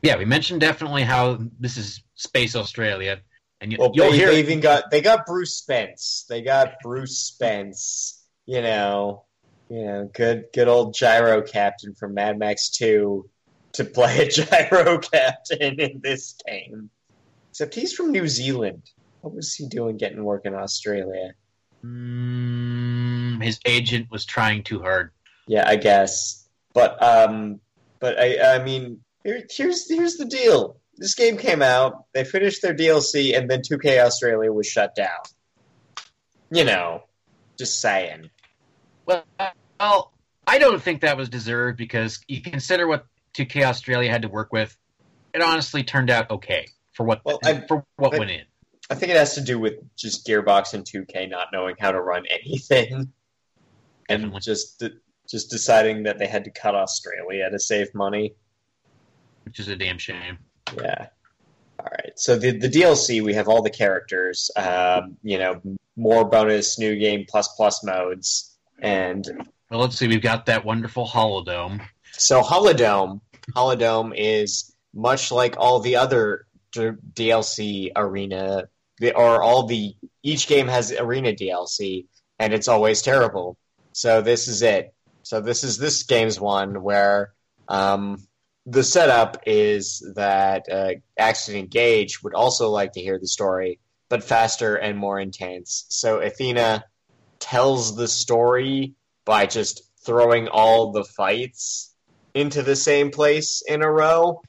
Yeah, 0.03 0.17
we 0.17 0.25
mentioned 0.25 0.61
definitely 0.61 1.03
how 1.03 1.41
this 1.59 1.77
is 1.77 2.03
Space 2.15 2.55
Australia, 2.55 3.21
and 3.61 3.73
you, 3.73 3.79
Well, 3.79 3.93
they, 3.93 4.17
hear 4.17 4.31
they 4.31 4.41
even 4.41 4.61
got 4.61 4.91
they 4.91 5.01
got 5.01 5.27
Bruce 5.27 5.55
Spence. 5.55 6.25
They 6.29 6.43
got 6.43 6.75
Bruce 6.83 7.19
Spence. 7.19 8.25
You 8.47 8.63
know, 8.63 9.25
you 9.69 9.85
know, 9.85 10.11
good 10.13 10.47
good 10.53 10.69
old 10.69 10.95
gyro 10.95 11.43
captain 11.43 11.95
from 11.95 12.15
Mad 12.15 12.39
Max 12.39 12.71
Two 12.71 13.29
to 13.73 13.85
play 13.85 14.27
a 14.27 14.29
gyro 14.31 14.99
captain 14.99 15.81
in 15.81 16.01
this 16.03 16.37
game. 16.47 16.91
Except 17.51 17.75
he's 17.75 17.93
from 17.93 18.13
New 18.13 18.29
Zealand. 18.29 18.83
What 19.21 19.35
was 19.35 19.55
he 19.55 19.67
doing 19.67 19.97
getting 19.97 20.25
work 20.25 20.47
in 20.47 20.55
Australia? 20.55 21.35
Mm, 21.85 23.43
his 23.43 23.61
agent 23.67 24.11
was 24.11 24.25
trying 24.25 24.63
too 24.63 24.81
hard. 24.81 25.11
Yeah, 25.47 25.69
I 25.69 25.77
guess. 25.77 26.49
But 26.73 27.03
um, 27.03 27.61
but 27.99 28.19
I 28.19 28.57
I 28.57 28.65
mean, 28.65 29.01
here, 29.25 29.43
here's 29.51 29.89
here's 29.89 30.17
the 30.17 30.25
deal. 30.25 30.80
This 31.01 31.15
game 31.15 31.37
came 31.39 31.63
out. 31.63 32.05
They 32.15 32.23
finished 32.25 32.61
their 32.63 32.75
DLC, 32.75 33.37
and 33.37 33.51
then 33.51 33.63
2K 33.63 33.99
Australia 34.05 34.53
was 34.53 34.67
shut 34.67 34.95
down. 34.95 35.19
You 36.53 36.63
know, 36.65 37.05
just 37.59 37.81
saying. 37.81 38.31
Well, 39.07 39.25
I 40.47 40.59
don't 40.59 40.81
think 40.83 41.01
that 41.01 41.17
was 41.17 41.29
deserved 41.29 41.79
because 41.79 42.21
you 42.29 42.43
consider 42.43 42.87
what 42.87 43.07
2K 43.35 43.65
Australia 43.65 44.11
had 44.11 44.23
to 44.23 44.29
work 44.29 44.53
with. 44.53 44.77
It 45.33 45.41
honestly 45.43 45.83
turned 45.85 46.11
out 46.11 46.31
okay 46.31 46.67
for 46.93 47.05
what 47.05 47.23
Well, 47.25 47.39
I- 47.45 47.65
for 47.67 47.85
what 47.97 48.15
I- 48.15 48.19
went 48.19 48.31
in. 48.31 48.43
I 48.91 48.97
think 48.97 49.11
it 49.13 49.17
has 49.17 49.37
to 49.37 49.41
do 49.41 49.59
with 49.59 49.75
just 49.97 50.27
Gearbox 50.27 50.75
and 50.75 50.85
2K 50.85 51.29
not 51.31 51.47
knowing 51.53 51.77
how 51.79 51.93
to 51.93 52.01
run 52.01 52.25
anything, 52.29 52.93
and 54.09 54.23
Definitely. 54.23 54.41
just 54.41 54.83
just 55.31 55.49
deciding 55.51 56.03
that 56.03 56.19
they 56.19 56.27
had 56.27 56.43
to 56.45 56.51
cut 56.51 56.75
Australia 56.75 57.49
to 57.49 57.59
save 57.59 57.95
money. 57.95 58.35
which 59.45 59.61
is 59.61 59.69
a 59.69 59.77
damn 59.77 59.97
shame. 59.99 60.39
Yeah. 60.77 61.07
All 61.79 61.87
right. 61.91 62.13
So 62.17 62.37
the 62.37 62.57
the 62.59 62.69
DLC 62.69 63.23
we 63.23 63.35
have 63.35 63.49
all 63.49 63.63
the 63.63 63.71
characters. 63.71 64.51
Um, 64.57 65.17
you 65.23 65.39
know, 65.39 65.61
more 65.97 66.25
bonus 66.25 66.79
new 66.79 66.97
game 66.99 67.25
plus 67.29 67.49
plus 67.57 67.83
modes, 67.85 68.57
and 68.81 69.27
Well, 69.71 69.81
let's 69.81 69.97
see. 69.97 70.09
We've 70.09 70.23
got 70.23 70.47
that 70.47 70.65
wonderful 70.65 71.07
holodome. 71.07 71.81
so 72.13 72.43
Holodome. 72.43 73.21
Holodome 73.57 74.13
is 74.17 74.75
much 74.95 75.31
like 75.33 75.57
all 75.59 75.81
the 75.81 75.97
other 75.97 76.47
d- 76.73 76.91
DLC 77.15 77.91
arena, 77.97 78.69
or 79.15 79.43
all 79.43 79.67
the 79.67 79.95
each 80.23 80.47
game 80.47 80.69
has 80.69 80.93
arena 80.93 81.33
DLC, 81.33 82.07
and 82.39 82.53
it's 82.53 82.69
always 82.69 83.03
terrible. 83.03 83.57
So 83.93 84.21
this 84.21 84.49
is 84.49 84.63
it. 84.63 84.95
So 85.23 85.41
this 85.41 85.65
is 85.65 85.79
this 85.79 86.03
game's 86.05 86.39
one 86.41 86.83
where 86.83 87.33
um, 87.69 88.19
the 88.67 88.85
setup 88.85 89.43
is 89.47 90.07
that 90.17 90.67
uh, 90.71 90.93
Axton 91.19 91.57
and 91.57 91.71
Gaige 91.71 92.23
would 92.23 92.35
also 92.35 92.71
like 92.71 92.93
to 92.93 93.01
hear 93.01 93.19
the 93.19 93.27
story, 93.27 93.81
but 94.09 94.25
faster 94.25 94.77
and 94.77 94.99
more 94.99 95.19
intense. 95.19 95.87
So 95.89 96.21
Athena 96.21 96.85
tells 97.39 97.97
the 97.97 98.09
story 98.09 98.95
by 99.25 99.47
just 99.47 99.83
throwing 100.05 100.49
all 100.49 100.93
the 100.93 101.05
fights 101.05 101.95
into 102.35 102.63
the 102.63 102.77
same 102.77 103.11
place 103.11 103.63
in 103.67 103.83
a 103.83 103.91
row, 103.91 104.41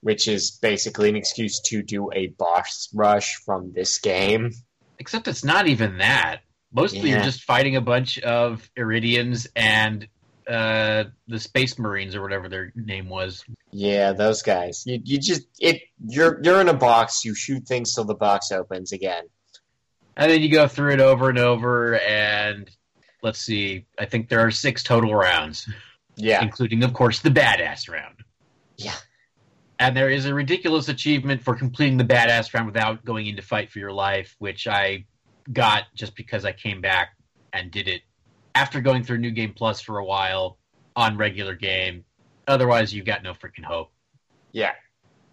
which 0.00 0.28
is 0.28 0.52
basically 0.52 1.08
an 1.08 1.16
excuse 1.16 1.60
to 1.60 1.82
do 1.82 2.10
a 2.12 2.28
boss 2.28 2.88
rush 2.94 3.36
from 3.44 3.72
this 3.72 3.98
game. 3.98 4.52
Except 4.98 5.28
it's 5.28 5.44
not 5.44 5.68
even 5.68 5.98
that. 5.98 6.40
Mostly 6.72 7.10
you're 7.10 7.22
just 7.22 7.44
fighting 7.44 7.76
a 7.76 7.80
bunch 7.80 8.18
of 8.18 8.68
Eridians 8.76 9.46
and 9.56 10.06
uh, 10.48 11.04
the 11.26 11.38
Space 11.38 11.78
Marines 11.78 12.14
or 12.16 12.22
whatever 12.22 12.48
their 12.48 12.72
name 12.74 13.08
was. 13.08 13.44
Yeah, 13.70 14.12
those 14.12 14.42
guys. 14.42 14.82
You 14.86 15.00
you 15.04 15.18
just 15.18 15.42
it 15.60 15.82
you're 16.06 16.40
you're 16.42 16.60
in 16.60 16.68
a 16.68 16.74
box. 16.74 17.24
You 17.24 17.34
shoot 17.34 17.66
things 17.66 17.94
till 17.94 18.04
the 18.04 18.14
box 18.14 18.50
opens 18.52 18.92
again. 18.92 19.24
And 20.16 20.30
then 20.30 20.42
you 20.42 20.50
go 20.50 20.66
through 20.66 20.94
it 20.94 21.00
over 21.00 21.28
and 21.28 21.38
over, 21.38 21.96
and 22.00 22.68
let's 23.22 23.38
see, 23.38 23.86
I 23.98 24.06
think 24.06 24.28
there 24.28 24.40
are 24.40 24.50
six 24.50 24.82
total 24.82 25.14
rounds, 25.14 25.68
Yeah, 26.16 26.42
including, 26.42 26.82
of 26.82 26.92
course, 26.92 27.20
the 27.20 27.30
badass 27.30 27.88
round. 27.88 28.16
yeah. 28.76 28.94
And 29.78 29.96
there 29.96 30.10
is 30.10 30.26
a 30.26 30.34
ridiculous 30.34 30.88
achievement 30.88 31.42
for 31.44 31.54
completing 31.54 31.98
the 31.98 32.04
badass 32.04 32.52
round 32.52 32.66
without 32.66 33.04
going 33.04 33.26
into 33.28 33.42
fight 33.42 33.70
for 33.70 33.78
your 33.78 33.92
life, 33.92 34.34
which 34.40 34.66
I 34.66 35.04
got 35.52 35.84
just 35.94 36.16
because 36.16 36.44
I 36.44 36.50
came 36.50 36.80
back 36.80 37.10
and 37.52 37.70
did 37.70 37.86
it 37.86 38.02
after 38.54 38.80
going 38.80 39.04
through 39.04 39.18
New 39.18 39.30
Game 39.30 39.52
Plus 39.54 39.80
for 39.80 39.98
a 39.98 40.04
while 40.04 40.58
on 40.96 41.16
regular 41.16 41.54
game. 41.54 42.04
Otherwise, 42.46 42.92
you've 42.92 43.06
got 43.06 43.22
no 43.22 43.32
freaking 43.32 43.64
hope. 43.64 43.90
Yeah. 44.52 44.72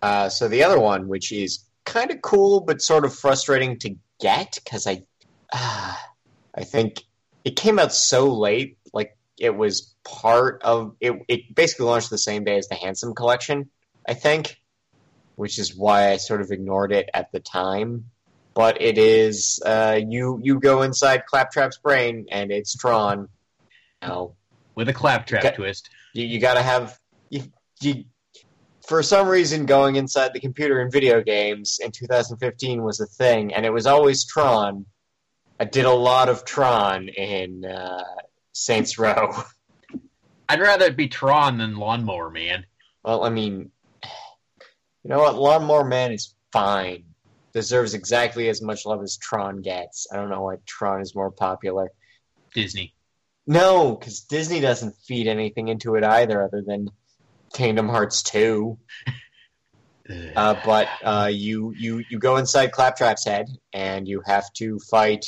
Uh, 0.01 0.29
so 0.29 0.47
the 0.47 0.63
other 0.63 0.79
one, 0.79 1.07
which 1.07 1.31
is 1.31 1.65
kind 1.85 2.11
of 2.11 2.21
cool 2.21 2.61
but 2.61 2.81
sort 2.81 3.05
of 3.05 3.15
frustrating 3.15 3.79
to 3.79 3.95
get, 4.19 4.59
because 4.63 4.85
I, 4.85 5.03
uh, 5.51 5.95
I 6.53 6.63
think 6.63 7.03
it 7.43 7.55
came 7.55 7.79
out 7.79 7.93
so 7.93 8.31
late. 8.33 8.77
Like 8.93 9.17
it 9.39 9.55
was 9.55 9.95
part 10.03 10.61
of 10.63 10.95
it. 10.99 11.13
It 11.27 11.55
basically 11.55 11.85
launched 11.85 12.09
the 12.09 12.17
same 12.17 12.43
day 12.43 12.57
as 12.57 12.67
the 12.67 12.75
Handsome 12.75 13.15
Collection, 13.15 13.69
I 14.07 14.13
think, 14.13 14.57
which 15.35 15.57
is 15.57 15.75
why 15.75 16.11
I 16.11 16.17
sort 16.17 16.41
of 16.41 16.51
ignored 16.51 16.91
it 16.91 17.09
at 17.13 17.31
the 17.31 17.39
time. 17.39 18.11
But 18.55 18.81
it 18.81 18.97
is 18.97 19.61
uh, 19.65 19.99
you 20.07 20.39
you 20.41 20.59
go 20.59 20.81
inside 20.81 21.25
Claptrap's 21.25 21.77
brain 21.77 22.25
and 22.31 22.51
it's 22.51 22.75
Tron. 22.75 23.27
Now 24.01 24.35
With 24.75 24.89
a 24.89 24.93
claptrap 24.93 25.43
Okay. 25.45 25.55
twist. 25.55 25.89
you, 26.13 26.25
you 26.25 26.39
gotta 26.39 26.61
have 26.61 26.97
you, 27.29 27.43
you 27.81 28.05
for 28.87 29.01
some 29.03 29.27
reason 29.27 29.65
going 29.65 29.95
inside 29.95 30.31
the 30.33 30.39
computer 30.39 30.79
in 30.81 30.89
video 30.91 31.21
games 31.21 31.79
in 31.83 31.91
2015 31.91 32.83
was 32.83 32.99
a 32.99 33.05
thing 33.07 33.53
and 33.53 33.65
it 33.65 33.73
was 33.73 33.87
always 33.87 34.25
tron 34.25 34.85
i 35.59 35.65
did 35.65 35.85
a 35.85 35.91
lot 35.91 36.29
of 36.29 36.45
tron 36.45 37.09
in 37.09 37.65
uh, 37.65 38.03
saints 38.53 38.97
row 38.99 39.33
I'd 40.49 40.61
rather 40.61 40.85
it 40.85 40.95
be 40.95 41.07
Tron 41.07 41.57
than 41.57 41.77
Lawnmower 41.77 42.29
Man. 42.29 42.65
well 43.03 43.23
i 43.23 43.29
mean 43.29 43.71
you 45.03 45.09
know 45.09 45.17
what 45.19 45.35
lawnmower 45.35 45.83
man 45.83 46.11
is 46.11 46.35
fine 46.51 47.05
deserves 47.55 47.95
exactly 47.95 48.49
as 48.49 48.61
much 48.61 48.85
love 48.85 49.01
as 49.01 49.17
tron 49.17 49.61
gets 49.61 50.05
i 50.11 50.15
don't 50.15 50.29
know 50.29 50.43
why 50.43 50.57
tron 50.67 51.01
is 51.01 51.15
more 51.15 51.31
popular 51.31 51.89
Disney. 52.53 52.93
no 53.47 53.95
because 53.95 54.19
disney 54.21 54.59
doesn't 54.59 54.93
feed 55.07 55.27
anything 55.27 55.69
into 55.69 55.95
it 55.95 56.03
either 56.03 56.43
other 56.43 56.61
than 56.61 56.89
kingdom 57.53 57.89
hearts 57.89 58.21
2 58.21 58.77
Uh, 60.35 60.55
but 60.63 60.87
uh, 61.03 61.29
you 61.33 61.73
you 61.75 62.03
you 62.09 62.19
go 62.19 62.37
inside 62.37 62.71
Claptrap's 62.71 63.25
head, 63.25 63.47
and 63.73 64.07
you 64.07 64.21
have 64.23 64.51
to 64.53 64.77
fight 64.77 65.25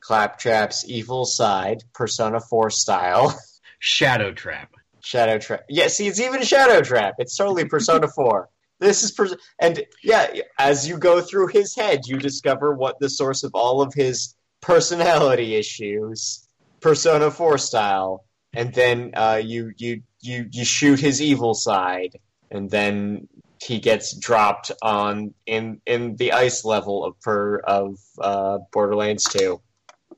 Claptrap's 0.00 0.86
evil 0.86 1.24
side, 1.24 1.82
Persona 1.94 2.40
Four 2.40 2.68
style. 2.68 3.34
Shadow 3.78 4.32
Trap. 4.32 4.74
Shadow 5.00 5.38
Trap. 5.38 5.64
Yeah, 5.68 5.88
see, 5.88 6.08
it's 6.08 6.20
even 6.20 6.42
Shadow 6.42 6.82
Trap. 6.82 7.14
It's 7.18 7.36
totally 7.36 7.64
Persona 7.64 8.08
Four. 8.08 8.50
This 8.80 9.02
is 9.02 9.10
pers- 9.10 9.36
and 9.60 9.84
yeah, 10.02 10.28
as 10.58 10.86
you 10.86 10.98
go 10.98 11.20
through 11.20 11.48
his 11.48 11.74
head, 11.74 12.02
you 12.06 12.18
discover 12.18 12.74
what 12.74 12.98
the 13.00 13.10
source 13.10 13.42
of 13.42 13.52
all 13.54 13.82
of 13.82 13.92
his 13.94 14.34
personality 14.60 15.56
issues, 15.56 16.46
Persona 16.80 17.30
Four 17.30 17.58
style, 17.58 18.24
and 18.52 18.72
then 18.72 19.12
uh, 19.14 19.40
you 19.42 19.72
you 19.76 20.02
you 20.20 20.48
you 20.50 20.64
shoot 20.64 21.00
his 21.00 21.20
evil 21.20 21.54
side, 21.54 22.18
and 22.50 22.70
then 22.70 23.28
he 23.60 23.80
gets 23.80 24.16
dropped 24.16 24.70
on 24.82 25.34
in 25.46 25.80
in 25.84 26.16
the 26.16 26.32
ice 26.32 26.64
level 26.64 27.04
of 27.04 27.20
per 27.20 27.58
of 27.58 27.98
uh, 28.20 28.58
Borderlands 28.72 29.24
Two. 29.24 29.60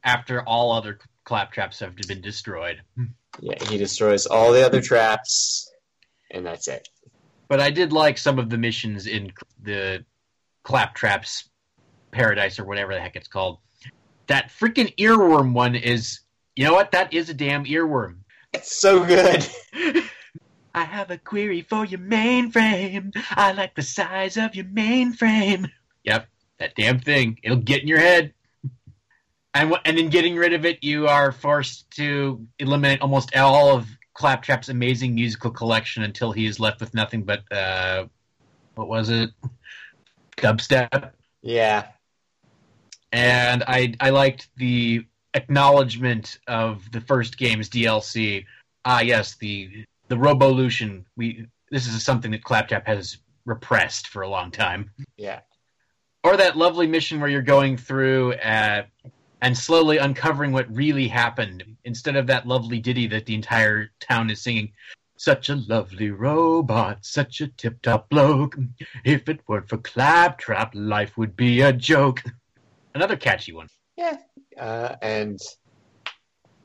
After 0.05 0.43
all 0.43 0.73
other 0.73 0.99
claptraps 1.25 1.81
have 1.81 1.97
been 1.97 2.21
destroyed. 2.21 2.83
Yeah, 3.41 3.63
he 3.69 3.79
destroys 3.79 4.27
all 4.27 4.53
the 4.53 4.65
other 4.67 4.81
traps, 4.83 5.71
and 6.31 6.45
that's 6.45 6.69
it. 6.69 6.89
But 7.51 7.59
I 7.59 7.71
did 7.73 7.93
like 7.93 8.17
some 8.17 8.39
of 8.39 8.49
the 8.49 8.57
missions 8.57 9.09
in 9.09 9.33
the 9.61 10.05
Claptraps 10.63 11.49
Paradise 12.13 12.61
or 12.61 12.65
whatever 12.65 12.95
the 12.95 13.01
heck 13.01 13.17
it's 13.17 13.27
called. 13.27 13.59
That 14.29 14.51
freaking 14.51 14.95
earworm 14.99 15.53
one 15.53 15.75
is, 15.75 16.21
you 16.55 16.65
know 16.65 16.75
what? 16.75 16.93
That 16.93 17.13
is 17.13 17.29
a 17.29 17.35
damn 17.35 17.65
earworm. 17.65 18.19
It's 18.53 18.81
so 18.81 19.05
good. 19.05 19.45
I 20.77 20.85
have 20.85 21.11
a 21.11 21.19
query 21.19 21.63
for 21.63 21.85
your 21.85 21.99
mainframe. 21.99 23.13
I 23.31 23.51
like 23.51 23.75
the 23.75 23.83
size 23.83 24.37
of 24.37 24.55
your 24.55 24.67
mainframe. 24.67 25.69
Yep, 26.05 26.29
that 26.59 26.77
damn 26.77 27.01
thing. 27.01 27.41
It'll 27.43 27.57
get 27.57 27.83
in 27.83 27.89
your 27.89 27.99
head. 27.99 28.33
And, 29.55 29.75
and 29.85 29.99
in 29.99 30.09
getting 30.09 30.37
rid 30.37 30.53
of 30.53 30.65
it, 30.65 30.85
you 30.85 31.09
are 31.09 31.33
forced 31.33 31.91
to 31.97 32.47
eliminate 32.61 33.01
almost 33.01 33.35
all 33.35 33.77
of 33.77 33.89
Claptrap's 34.15 34.69
amazing 34.69 35.15
musical 35.15 35.51
collection 35.51 36.03
until 36.03 36.33
he 36.33 36.47
is 36.47 36.61
left 36.61 36.81
with 36.81 36.95
nothing 36.95 37.23
but, 37.23 37.41
uh, 37.53 38.07
what 38.75 38.89
was 38.89 39.09
it? 39.11 39.31
Dubstep. 40.37 41.13
Yeah, 41.43 41.87
And 43.13 43.63
I, 43.67 43.95
I 44.01 44.11
liked 44.11 44.49
the 44.57 45.05
acknowledgement 45.35 46.39
of 46.47 46.91
the 46.93 47.01
first 47.01 47.39
game's 47.39 47.69
DLC. 47.69 48.45
Ah, 48.85 49.01
yes, 49.01 49.37
the 49.37 49.85
the 50.09 50.17
Robolution. 50.17 51.05
We 51.17 51.47
this 51.71 51.87
is 51.87 52.03
something 52.03 52.31
that 52.33 52.43
Claptrap 52.45 52.87
has 52.87 53.19
repressed 53.47 54.09
for 54.09 54.23
a 54.23 54.29
long 54.29 54.51
time. 54.51 54.91
yeah, 55.17 55.41
Or 56.25 56.37
that 56.37 56.57
lovely 56.57 56.87
mission 56.87 57.21
where 57.21 57.31
you're 57.31 57.43
going 57.43 57.77
through 57.77 58.35
uh, 58.35 58.83
and 59.43 59.57
slowly 59.57 59.99
uncovering 59.99 60.53
what 60.53 60.75
really 60.75 61.09
happened 61.09 61.65
instead 61.85 62.17
of 62.17 62.27
that 62.27 62.47
lovely 62.47 62.79
ditty 62.79 63.07
that 63.09 63.27
the 63.27 63.35
entire 63.35 63.91
town 64.01 64.31
is 64.31 64.41
singing. 64.43 64.73
Such 65.17 65.51
a 65.51 65.57
lovely 65.57 66.11
robot, 66.11 67.05
such 67.05 67.41
a 67.41 67.49
tip 67.49 67.83
top 67.83 68.09
bloke. 68.09 68.57
If 69.05 69.29
it 69.29 69.41
weren't 69.47 69.69
for 69.69 69.77
Claptrap, 69.77 70.75
life 70.75 71.17
would 71.19 71.37
be 71.37 71.61
a 71.61 71.73
joke. 71.73 72.23
Another 72.95 73.17
catchy 73.17 73.53
one. 73.53 73.69
yeah. 73.97 74.17
Uh, 74.59 74.97
and 75.01 75.39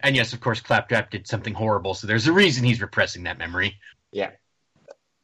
And 0.02 0.16
yes, 0.16 0.34
of 0.34 0.40
course, 0.40 0.62
Claptrap 0.62 1.12
did 1.12 1.28
something 1.28 1.54
horrible, 1.54 1.94
so 1.94 2.08
there's 2.08 2.28
a 2.28 2.34
reason 2.34 2.64
he's 2.64 2.82
repressing 2.82 3.24
that 3.24 3.38
memory. 3.38 3.76
Yeah. 4.12 4.32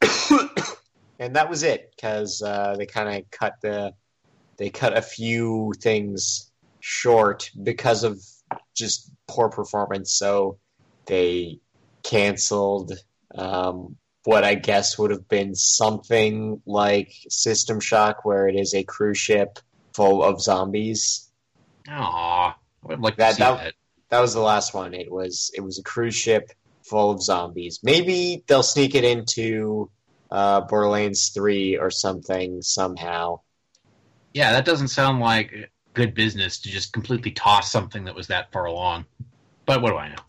and 1.18 1.36
that 1.36 1.48
was 1.48 1.62
it 1.62 1.92
because 1.96 2.42
uh, 2.42 2.76
they 2.76 2.86
kind 2.86 3.08
of 3.18 3.30
cut 3.30 3.54
the 3.62 3.94
they 4.58 4.70
cut 4.70 4.96
a 4.96 5.02
few 5.02 5.72
things 5.80 6.51
short 6.84 7.48
because 7.62 8.02
of 8.02 8.20
just 8.74 9.10
poor 9.28 9.48
performance. 9.48 10.12
So 10.12 10.58
they 11.06 11.60
canceled 12.02 12.92
um, 13.36 13.96
what 14.24 14.42
I 14.44 14.56
guess 14.56 14.98
would 14.98 15.12
have 15.12 15.28
been 15.28 15.54
something 15.54 16.60
like 16.66 17.12
System 17.28 17.78
Shock, 17.80 18.24
where 18.24 18.48
it 18.48 18.56
is 18.56 18.74
a 18.74 18.82
cruise 18.82 19.18
ship 19.18 19.58
full 19.94 20.22
of 20.24 20.42
zombies. 20.42 21.30
Aw, 21.88 22.48
I 22.50 22.54
would 22.82 23.00
like 23.00 23.16
That- 23.16 23.38
that- 23.38 23.58
that. 23.58 23.74
That 24.10 24.20
was 24.20 24.34
the 24.34 24.40
last 24.40 24.74
one. 24.74 24.92
It 24.92 25.10
was 25.10 25.50
it 25.56 25.62
was 25.62 25.78
a 25.78 25.82
cruise 25.82 26.14
ship 26.14 26.50
full 26.82 27.10
of 27.12 27.22
zombies. 27.22 27.80
Maybe 27.82 28.44
they'll 28.46 28.62
sneak 28.62 28.94
it 28.94 29.04
into 29.04 29.90
uh, 30.30 30.60
Borderlands 30.62 31.30
Three 31.30 31.78
or 31.78 31.90
something 31.90 32.60
somehow. 32.60 33.40
Yeah, 34.34 34.52
that 34.52 34.66
doesn't 34.66 34.88
sound 34.88 35.20
like 35.20 35.70
good 35.94 36.14
business 36.14 36.58
to 36.60 36.70
just 36.70 36.92
completely 36.92 37.30
toss 37.30 37.70
something 37.70 38.04
that 38.04 38.14
was 38.14 38.28
that 38.28 38.50
far 38.52 38.64
along. 38.64 39.04
But 39.66 39.82
what 39.82 39.90
do 39.90 39.96
I 39.96 40.08
know? 40.08 40.22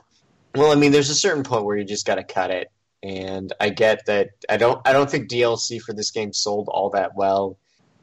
Well, 0.55 0.71
I 0.71 0.75
mean, 0.75 0.91
there's 0.91 1.09
a 1.09 1.15
certain 1.15 1.43
point 1.43 1.65
where 1.65 1.77
you 1.77 1.83
just 1.83 2.05
got 2.05 2.15
to 2.15 2.23
cut 2.23 2.51
it, 2.51 2.69
and 3.01 3.51
I 3.59 3.69
get 3.69 4.05
that. 4.05 4.29
I 4.49 4.57
don't. 4.57 4.79
I 4.85 4.93
don't 4.93 5.09
think 5.09 5.29
DLC 5.29 5.81
for 5.81 5.93
this 5.93 6.11
game 6.11 6.31
sold 6.31 6.69
all 6.69 6.91
that 6.91 7.15
well, 7.15 7.57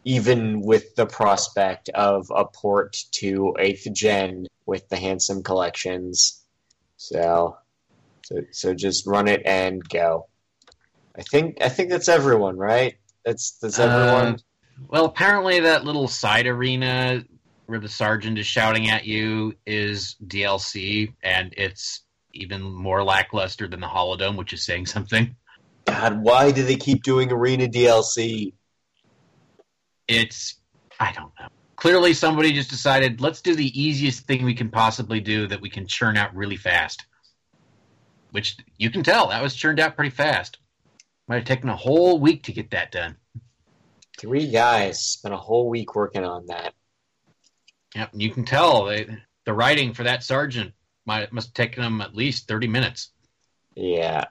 even 0.05 0.61
with 0.63 0.95
the 0.97 1.07
prospect 1.07 1.89
of 1.91 2.27
a 2.35 2.45
port 2.45 2.97
to 3.13 3.55
eighth 3.59 3.87
gen 3.93 4.47
with 4.67 4.89
the 4.89 4.97
handsome 4.97 5.43
collections. 5.43 6.43
So, 6.97 7.57
so, 8.23 8.41
so 8.51 8.75
just 8.75 9.07
run 9.07 9.29
it 9.29 9.43
and 9.45 9.87
go. 9.89 10.27
I 11.17 11.23
think. 11.23 11.59
I 11.61 11.69
think 11.69 11.91
that's 11.91 12.09
everyone, 12.09 12.57
right? 12.57 12.97
That's 13.25 13.53
that's 13.59 13.79
everyone. 13.79 14.35
Uh, 14.35 14.39
Well, 14.89 15.05
apparently 15.05 15.61
that 15.61 15.85
little 15.85 16.09
side 16.09 16.47
arena 16.47 17.23
where 17.71 17.79
the 17.79 17.89
sergeant 17.89 18.39
is 18.39 18.47
shouting 18.47 18.91
at 18.91 19.07
you 19.07 19.55
is 19.65 20.17
DLC, 20.27 21.15
and 21.23 21.55
it's 21.57 22.03
even 22.35 22.63
more 22.63 23.05
lackluster 23.05 23.69
than 23.69 23.81
the 23.81 23.87
Holodome, 23.87 24.37
which 24.37 24.53
is 24.53 24.65
saying 24.65 24.87
something. 24.87 25.37
God, 25.87 26.21
why 26.23 26.51
do 26.51 26.65
they 26.65 26.77
keep 26.77 27.03
doing 27.05 27.33
arena 27.33 27.69
DLC? 27.69 28.55
It's 30.09 30.57
I 30.99 31.13
don't 31.13 31.33
know. 31.41 31.49
Clearly, 31.77 32.13
somebody 32.13 32.53
just 32.53 32.71
decided 32.71 33.21
let's 33.21 33.41
do 33.41 33.55
the 33.55 33.81
easiest 33.81 34.27
thing 34.27 34.45
we 34.45 34.55
can 34.55 34.71
possibly 34.71 35.21
do 35.21 35.47
that 35.47 35.61
we 35.61 35.71
can 35.71 35.87
churn 35.87 36.17
out 36.17 36.35
really 36.35 36.57
fast. 36.57 37.07
which 38.33 38.57
you 38.79 38.91
can 38.91 39.03
tell 39.03 39.29
that 39.29 39.43
was 39.43 39.55
churned 39.55 39.81
out 39.81 39.97
pretty 39.97 40.11
fast. 40.11 40.59
Might 41.29 41.37
have 41.37 41.45
taken 41.45 41.69
a 41.69 41.77
whole 41.77 42.19
week 42.19 42.45
to 42.45 42.53
get 42.53 42.73
that 42.73 42.93
done. 42.93 43.17
Three 44.19 44.51
guys 44.51 45.01
spent 45.01 45.35
a 45.35 45.39
whole 45.39 45.69
week 45.69 45.95
working 45.95 46.25
on 46.25 46.47
that. 46.47 46.75
Yep, 47.95 48.11
you 48.15 48.31
can 48.31 48.45
tell 48.45 48.85
they, 48.87 49.07
the 49.45 49.53
writing 49.53 49.95
for 49.95 50.05
that 50.05 50.23
sergeant 50.23 50.73
might 51.07 51.33
must 51.33 51.49
have 51.49 51.55
taken 51.55 51.83
them 51.83 52.01
at 52.01 52.15
least 52.15 52.47
thirty 52.47 52.67
minutes. 52.69 53.11
Yeah. 53.75 54.27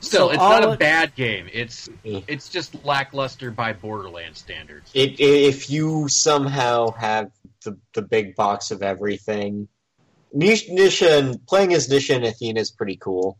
Still, 0.00 0.28
So 0.28 0.30
it's 0.30 0.38
not 0.38 0.64
a 0.64 0.72
it- 0.72 0.78
bad 0.78 1.14
game. 1.14 1.48
It's 1.52 1.88
it's 2.04 2.48
just 2.48 2.84
lackluster 2.84 3.50
by 3.50 3.72
Borderlands 3.72 4.38
standards. 4.38 4.90
It, 4.94 5.18
if 5.18 5.70
you 5.70 6.08
somehow 6.08 6.90
have 6.92 7.30
the, 7.64 7.78
the 7.94 8.02
big 8.02 8.36
box 8.36 8.70
of 8.70 8.82
everything, 8.82 9.68
Nish, 10.32 10.68
Nisha 10.68 11.18
and 11.18 11.46
playing 11.46 11.72
as 11.72 11.88
Nisha 11.88 12.14
and 12.14 12.24
Athena 12.24 12.60
is 12.60 12.70
pretty 12.70 12.96
cool. 12.96 13.38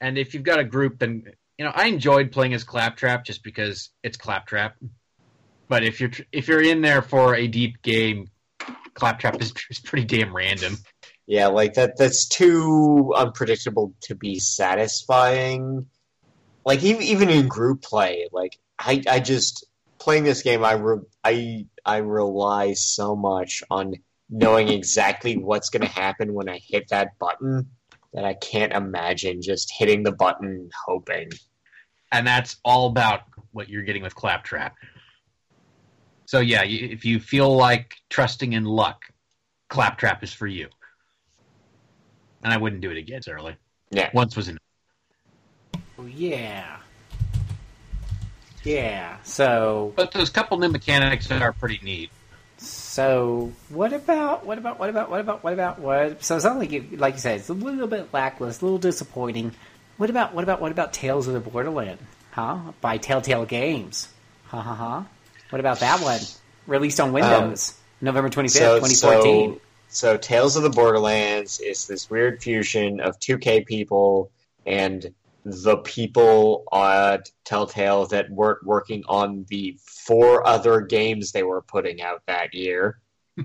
And 0.00 0.16
if 0.16 0.32
you've 0.32 0.44
got 0.44 0.60
a 0.60 0.64
group, 0.64 0.98
then 1.00 1.24
you 1.58 1.64
know 1.64 1.72
I 1.74 1.86
enjoyed 1.86 2.30
playing 2.32 2.54
as 2.54 2.64
Claptrap 2.64 3.24
just 3.24 3.42
because 3.42 3.90
it's 4.02 4.16
Claptrap. 4.16 4.76
But 5.72 5.84
if 5.84 6.02
you're 6.02 6.10
if 6.32 6.48
you're 6.48 6.60
in 6.60 6.82
there 6.82 7.00
for 7.00 7.34
a 7.34 7.46
deep 7.46 7.80
game, 7.80 8.28
Claptrap 8.92 9.40
is, 9.40 9.54
is 9.70 9.80
pretty 9.80 10.04
damn 10.04 10.36
random. 10.36 10.76
Yeah, 11.26 11.46
like 11.46 11.72
that. 11.74 11.96
That's 11.96 12.28
too 12.28 13.14
unpredictable 13.16 13.94
to 14.02 14.14
be 14.14 14.38
satisfying. 14.38 15.86
Like 16.66 16.82
even 16.82 17.00
even 17.00 17.30
in 17.30 17.48
group 17.48 17.80
play, 17.80 18.28
like 18.32 18.58
I 18.78 19.02
I 19.08 19.20
just 19.20 19.64
playing 19.98 20.24
this 20.24 20.42
game. 20.42 20.62
I 20.62 20.74
re, 20.74 20.98
I 21.24 21.64
I 21.86 21.96
rely 21.96 22.74
so 22.74 23.16
much 23.16 23.62
on 23.70 23.94
knowing 24.28 24.68
exactly 24.68 25.38
what's 25.38 25.70
going 25.70 25.80
to 25.80 25.88
happen 25.88 26.34
when 26.34 26.50
I 26.50 26.58
hit 26.62 26.88
that 26.88 27.18
button 27.18 27.70
that 28.12 28.26
I 28.26 28.34
can't 28.34 28.74
imagine 28.74 29.40
just 29.40 29.72
hitting 29.74 30.02
the 30.02 30.12
button 30.12 30.68
hoping. 30.84 31.30
and 32.12 32.26
that's 32.26 32.58
all 32.62 32.88
about 32.88 33.22
what 33.52 33.70
you're 33.70 33.84
getting 33.84 34.02
with 34.02 34.14
Claptrap. 34.14 34.76
So 36.32 36.40
yeah, 36.40 36.62
if 36.64 37.04
you 37.04 37.20
feel 37.20 37.54
like 37.54 37.96
trusting 38.08 38.54
in 38.54 38.64
luck, 38.64 39.04
Claptrap 39.68 40.24
is 40.24 40.32
for 40.32 40.46
you. 40.46 40.68
And 42.42 42.50
I 42.50 42.56
wouldn't 42.56 42.80
do 42.80 42.90
it 42.90 42.96
again, 42.96 43.20
early. 43.28 43.54
Yeah. 43.90 44.08
Once 44.14 44.34
was 44.34 44.48
enough. 44.48 44.62
Oh, 45.98 46.06
yeah. 46.06 46.78
Yeah. 48.64 49.18
So 49.24 49.92
But 49.94 50.12
those 50.12 50.30
couple 50.30 50.58
new 50.58 50.70
mechanics 50.70 51.28
that 51.28 51.42
are 51.42 51.52
pretty 51.52 51.80
neat. 51.82 52.10
So 52.56 53.52
what 53.68 53.92
about 53.92 54.46
what 54.46 54.56
about 54.56 54.78
what 54.78 54.88
about 54.88 55.10
what 55.10 55.20
about 55.20 55.44
what 55.44 55.52
about 55.52 55.80
what? 55.80 56.24
So 56.24 56.36
it's 56.36 56.46
not 56.46 56.56
like 56.56 56.72
you, 56.72 56.88
like 56.92 57.12
you 57.12 57.20
said, 57.20 57.40
it's 57.40 57.50
a 57.50 57.52
little 57.52 57.88
bit 57.88 58.08
lackluster, 58.10 58.64
a 58.64 58.68
little 58.68 58.78
disappointing. 58.78 59.52
What 59.98 60.08
about 60.08 60.32
what 60.32 60.44
about 60.44 60.62
what 60.62 60.72
about 60.72 60.94
Tales 60.94 61.28
of 61.28 61.34
the 61.34 61.40
Borderland? 61.40 61.98
Huh? 62.30 62.72
By 62.80 62.96
Telltale 62.96 63.44
Games. 63.44 64.08
Ha 64.46 64.62
ha 64.62 64.74
ha. 64.74 65.06
What 65.52 65.60
about 65.60 65.80
that 65.80 66.00
one? 66.00 66.20
Released 66.66 66.98
on 66.98 67.12
Windows, 67.12 67.78
November 68.00 68.30
twenty 68.30 68.48
fifth, 68.48 68.62
So, 68.62 68.78
twenty 68.78 68.94
fourteen. 68.94 69.54
so, 69.88 70.14
so 70.14 70.16
Tales 70.16 70.56
of 70.56 70.62
the 70.62 70.70
Borderlands 70.70 71.60
is 71.60 71.86
this 71.86 72.08
weird 72.08 72.42
fusion 72.42 73.00
of 73.00 73.18
2K 73.20 73.66
people 73.66 74.30
and 74.64 75.12
the 75.44 75.76
people 75.76 76.64
at 76.72 77.30
Telltale 77.44 78.06
that 78.06 78.30
weren't 78.30 78.64
working 78.64 79.04
on 79.06 79.44
the 79.50 79.78
four 79.84 80.46
other 80.46 80.80
games 80.80 81.32
they 81.32 81.42
were 81.42 81.60
putting 81.60 82.00
out 82.00 82.22
that 82.26 82.54
year. 82.54 82.98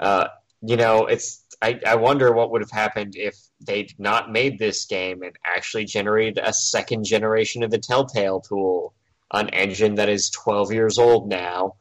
uh, 0.00 0.26
you 0.60 0.76
know, 0.76 1.06
it's 1.06 1.44
I, 1.62 1.80
I 1.86 1.94
wonder 1.94 2.32
what 2.32 2.50
would 2.50 2.62
have 2.62 2.72
happened 2.72 3.14
if 3.14 3.36
they'd 3.64 3.94
not 3.96 4.32
made 4.32 4.58
this 4.58 4.86
game 4.86 5.22
and 5.22 5.36
actually 5.44 5.84
generated 5.84 6.42
a 6.42 6.52
second 6.52 7.04
generation 7.04 7.62
of 7.62 7.70
the 7.70 7.78
Telltale 7.78 8.40
tool, 8.40 8.92
an 9.32 9.48
engine 9.50 9.96
that 9.96 10.08
is 10.08 10.30
12 10.30 10.72
years 10.72 10.98
old 10.98 11.28
now. 11.28 11.74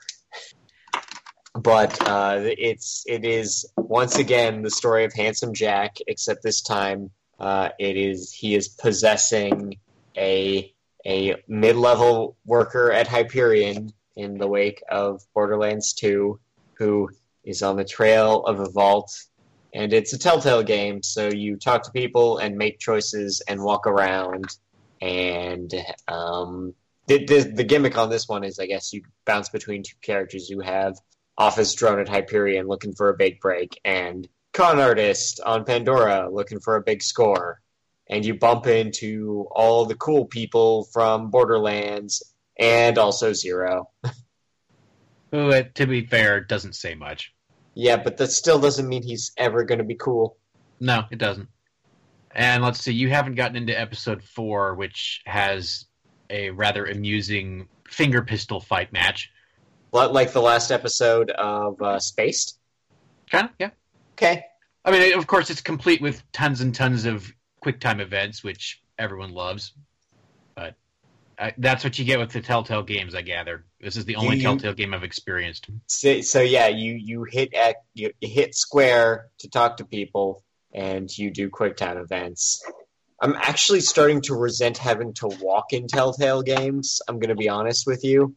But 1.56 2.00
uh, 2.08 2.40
it's 2.44 3.04
it 3.08 3.26
is 3.26 3.66
once 3.78 4.20
again 4.20 4.62
the 4.62 4.70
story 4.70 5.06
of 5.06 5.14
handsome 5.14 5.54
Jack, 5.56 5.98
except 6.06 6.44
this 6.44 6.62
time 6.62 7.10
uh, 7.40 7.70
it 7.80 7.98
is 7.98 8.32
he 8.32 8.54
is 8.54 8.68
possessing 8.68 9.76
a 10.16 10.72
a 11.06 11.36
mid 11.48 11.76
level 11.76 12.38
worker 12.46 12.92
at 12.92 13.08
Hyperion 13.08 13.92
in 14.16 14.38
the 14.38 14.48
wake 14.48 14.84
of 14.90 15.22
Borderlands 15.34 15.94
Two, 15.94 16.40
who 16.74 17.10
is 17.44 17.64
on 17.64 17.76
the 17.76 17.86
trail 17.86 18.44
of 18.44 18.60
a 18.60 18.70
vault, 18.70 19.12
and 19.74 19.94
it's 19.94 20.14
a 20.14 20.20
Telltale 20.20 20.64
game, 20.64 21.02
so 21.02 21.28
you 21.28 21.56
talk 21.56 21.84
to 21.84 21.92
people 21.92 22.38
and 22.38 22.56
make 22.56 22.78
choices 22.80 23.42
and 23.48 23.64
walk 23.64 23.88
around, 23.88 24.46
and 25.02 25.74
um, 26.08 26.74
the, 27.08 27.26
the 27.26 27.52
the 27.56 27.64
gimmick 27.64 27.98
on 27.98 28.10
this 28.10 28.28
one 28.28 28.44
is 28.44 28.60
I 28.60 28.66
guess 28.66 28.94
you 28.94 29.02
bounce 29.26 29.50
between 29.50 29.84
two 29.84 29.96
characters 30.02 30.50
you 30.50 30.60
have 30.60 30.98
office 31.38 31.74
drone 31.76 32.00
at 32.00 32.10
Hyperion 32.10 32.68
looking 32.68 32.94
for 32.94 33.10
a 33.10 33.18
big 33.18 33.40
break, 33.40 33.80
and 33.86 34.28
con 34.54 34.80
artist 34.80 35.40
on 35.46 35.66
Pandora 35.66 36.30
looking 36.32 36.60
for 36.60 36.76
a 36.76 36.82
big 36.82 37.04
score. 37.04 37.62
And 38.10 38.26
you 38.26 38.36
bump 38.36 38.68
into 38.68 39.48
all 39.52 39.86
the 39.86 39.96
cool 39.96 40.26
people 40.26 40.86
from 40.94 41.30
Borderlands 41.30 42.24
and 42.58 42.98
also 42.98 43.34
Zero. 43.34 43.90
Who, 45.32 45.50
uh, 45.50 45.64
to 45.76 45.86
be 45.86 46.06
fair, 46.06 46.40
doesn't 46.40 46.76
say 46.76 46.96
much. 46.96 47.34
Yeah, 47.74 47.98
but 47.98 48.16
that 48.18 48.32
still 48.32 48.60
doesn't 48.60 48.88
mean 48.88 49.04
he's 49.04 49.34
ever 49.36 49.66
going 49.66 49.80
to 49.80 49.84
be 49.84 49.96
cool. 49.96 50.38
No, 50.80 51.04
it 51.12 51.20
doesn't. 51.20 51.50
And 52.32 52.64
let's 52.64 52.80
see, 52.80 52.94
you 52.94 53.10
haven't 53.10 53.36
gotten 53.36 53.58
into 53.58 53.78
episode 53.78 54.24
four, 54.24 54.76
which 54.76 55.22
has 55.26 55.87
a 56.30 56.50
rather 56.52 56.86
amusing 56.86 57.68
finger 57.90 58.22
pistol 58.22 58.60
fight 58.60 58.92
match. 58.94 59.32
Li- 59.94 60.08
Like 60.08 60.34
the 60.34 60.42
last 60.42 60.72
episode 60.72 61.32
of 61.32 61.82
uh, 61.82 62.00
Spaced. 62.00 62.60
Kind 63.32 63.46
of, 63.46 63.52
yeah. 63.60 63.70
Okay. 64.14 64.44
I 64.86 64.92
mean, 64.92 65.18
of 65.18 65.28
course, 65.28 65.50
it's 65.50 65.62
complete 65.62 66.02
with 66.02 66.24
tons 66.32 66.62
and 66.62 66.74
tons 66.74 67.06
of 67.06 67.32
quick 67.60 67.80
time 67.80 68.00
events, 68.00 68.44
which 68.44 68.82
everyone 68.98 69.34
loves. 69.34 69.74
But 70.56 70.76
uh, 71.38 71.52
that's 71.58 71.84
what 71.84 72.00
you 72.00 72.06
get 72.06 72.20
with 72.20 72.32
the 72.32 72.42
Telltale 72.42 72.84
games, 72.84 73.14
I 73.14 73.22
gather. 73.22 73.66
This 73.82 73.96
is 73.98 74.06
the 74.06 74.16
only 74.16 74.38
you- 74.38 74.44
Telltale 74.44 74.74
game 74.74 74.94
I've 74.94 75.04
experienced. 75.04 75.70
So, 75.88 76.22
so 76.22 76.42
yeah, 76.42 76.68
you 76.68 76.94
you 76.94 77.26
hit 77.30 77.54
at 77.54 77.76
you, 77.94 78.12
you 78.22 78.30
hit 78.30 78.56
square 78.56 79.28
to 79.40 79.50
talk 79.50 79.78
to 79.78 79.86
people, 79.86 80.44
and 80.74 81.16
you 81.18 81.32
do 81.32 81.50
QuickTime 81.50 82.02
events. 82.02 82.64
I'm 83.22 83.36
actually 83.36 83.82
starting 83.82 84.22
to 84.22 84.36
resent 84.36 84.78
having 84.78 85.14
to 85.16 85.28
walk 85.42 85.74
in 85.74 85.88
Telltale 85.88 86.44
games. 86.44 87.02
I'm 87.08 87.20
going 87.20 87.30
to 87.30 87.36
be 87.36 87.50
honest 87.50 87.88
with 87.88 88.04
you. 88.04 88.36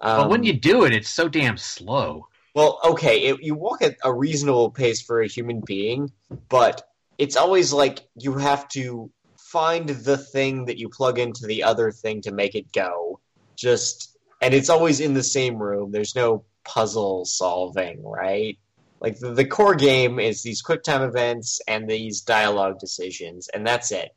Um, 0.00 0.22
but 0.22 0.30
when 0.30 0.44
you 0.44 0.52
do 0.52 0.84
it, 0.84 0.92
it's 0.92 1.08
so 1.08 1.28
damn 1.28 1.56
slow. 1.56 2.28
well, 2.54 2.78
okay, 2.84 3.18
it, 3.24 3.42
you 3.42 3.54
walk 3.54 3.82
at 3.82 3.96
a 4.04 4.12
reasonable 4.12 4.70
pace 4.70 5.02
for 5.02 5.20
a 5.20 5.26
human 5.26 5.60
being, 5.60 6.12
but 6.48 6.88
it's 7.18 7.36
always 7.36 7.72
like 7.72 8.08
you 8.16 8.34
have 8.34 8.68
to 8.68 9.10
find 9.38 9.88
the 9.88 10.16
thing 10.16 10.66
that 10.66 10.78
you 10.78 10.88
plug 10.88 11.18
into 11.18 11.46
the 11.46 11.64
other 11.64 11.90
thing 11.90 12.20
to 12.22 12.32
make 12.32 12.54
it 12.54 12.70
go. 12.72 13.18
Just 13.56 14.16
and 14.40 14.54
it's 14.54 14.70
always 14.70 15.00
in 15.00 15.14
the 15.14 15.22
same 15.22 15.56
room. 15.56 15.90
There's 15.90 16.14
no 16.14 16.44
puzzle 16.64 17.24
solving, 17.24 18.04
right? 18.04 18.56
Like 19.00 19.18
the, 19.18 19.32
the 19.32 19.44
core 19.44 19.74
game 19.74 20.18
is 20.18 20.42
these 20.42 20.62
QuickTime 20.62 21.06
events 21.06 21.60
and 21.68 21.88
these 21.88 22.20
dialogue 22.22 22.80
decisions, 22.80 23.48
and 23.48 23.66
that's 23.66 23.92
it. 23.92 24.10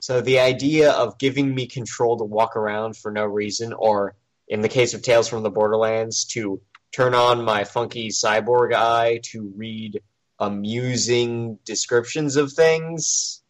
So 0.00 0.20
the 0.20 0.40
idea 0.40 0.90
of 0.92 1.18
giving 1.18 1.54
me 1.54 1.66
control 1.66 2.18
to 2.18 2.24
walk 2.24 2.56
around 2.56 2.96
for 2.96 3.10
no 3.10 3.24
reason, 3.24 3.72
or 3.72 4.14
in 4.48 4.60
the 4.60 4.68
case 4.68 4.92
of 4.92 5.02
Tales 5.02 5.28
from 5.28 5.42
the 5.42 5.50
Borderlands, 5.50 6.24
to 6.26 6.60
turn 6.92 7.14
on 7.14 7.44
my 7.44 7.64
funky 7.64 8.08
cyborg 8.08 8.74
eye 8.74 9.20
to 9.24 9.52
read 9.56 10.02
amusing 10.38 11.58
descriptions 11.64 12.36
of 12.36 12.52
things. 12.52 13.40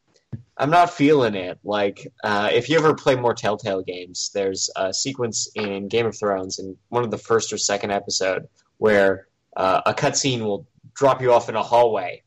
I'm 0.56 0.70
not 0.70 0.90
feeling 0.90 1.34
it. 1.34 1.58
Like, 1.64 2.12
uh, 2.22 2.50
if 2.52 2.68
you 2.68 2.78
ever 2.78 2.94
play 2.94 3.16
more 3.16 3.34
Telltale 3.34 3.82
games, 3.82 4.30
there's 4.34 4.70
a 4.76 4.94
sequence 4.94 5.48
in 5.54 5.88
Game 5.88 6.06
of 6.06 6.16
Thrones 6.16 6.58
in 6.58 6.76
one 6.88 7.04
of 7.04 7.10
the 7.10 7.18
first 7.18 7.52
or 7.52 7.58
second 7.58 7.90
episode 7.90 8.48
where 8.78 9.26
uh, 9.56 9.80
a 9.86 9.94
cutscene 9.94 10.42
will 10.42 10.66
drop 10.94 11.20
you 11.20 11.32
off 11.32 11.48
in 11.48 11.56
a 11.56 11.62
hallway, 11.62 12.22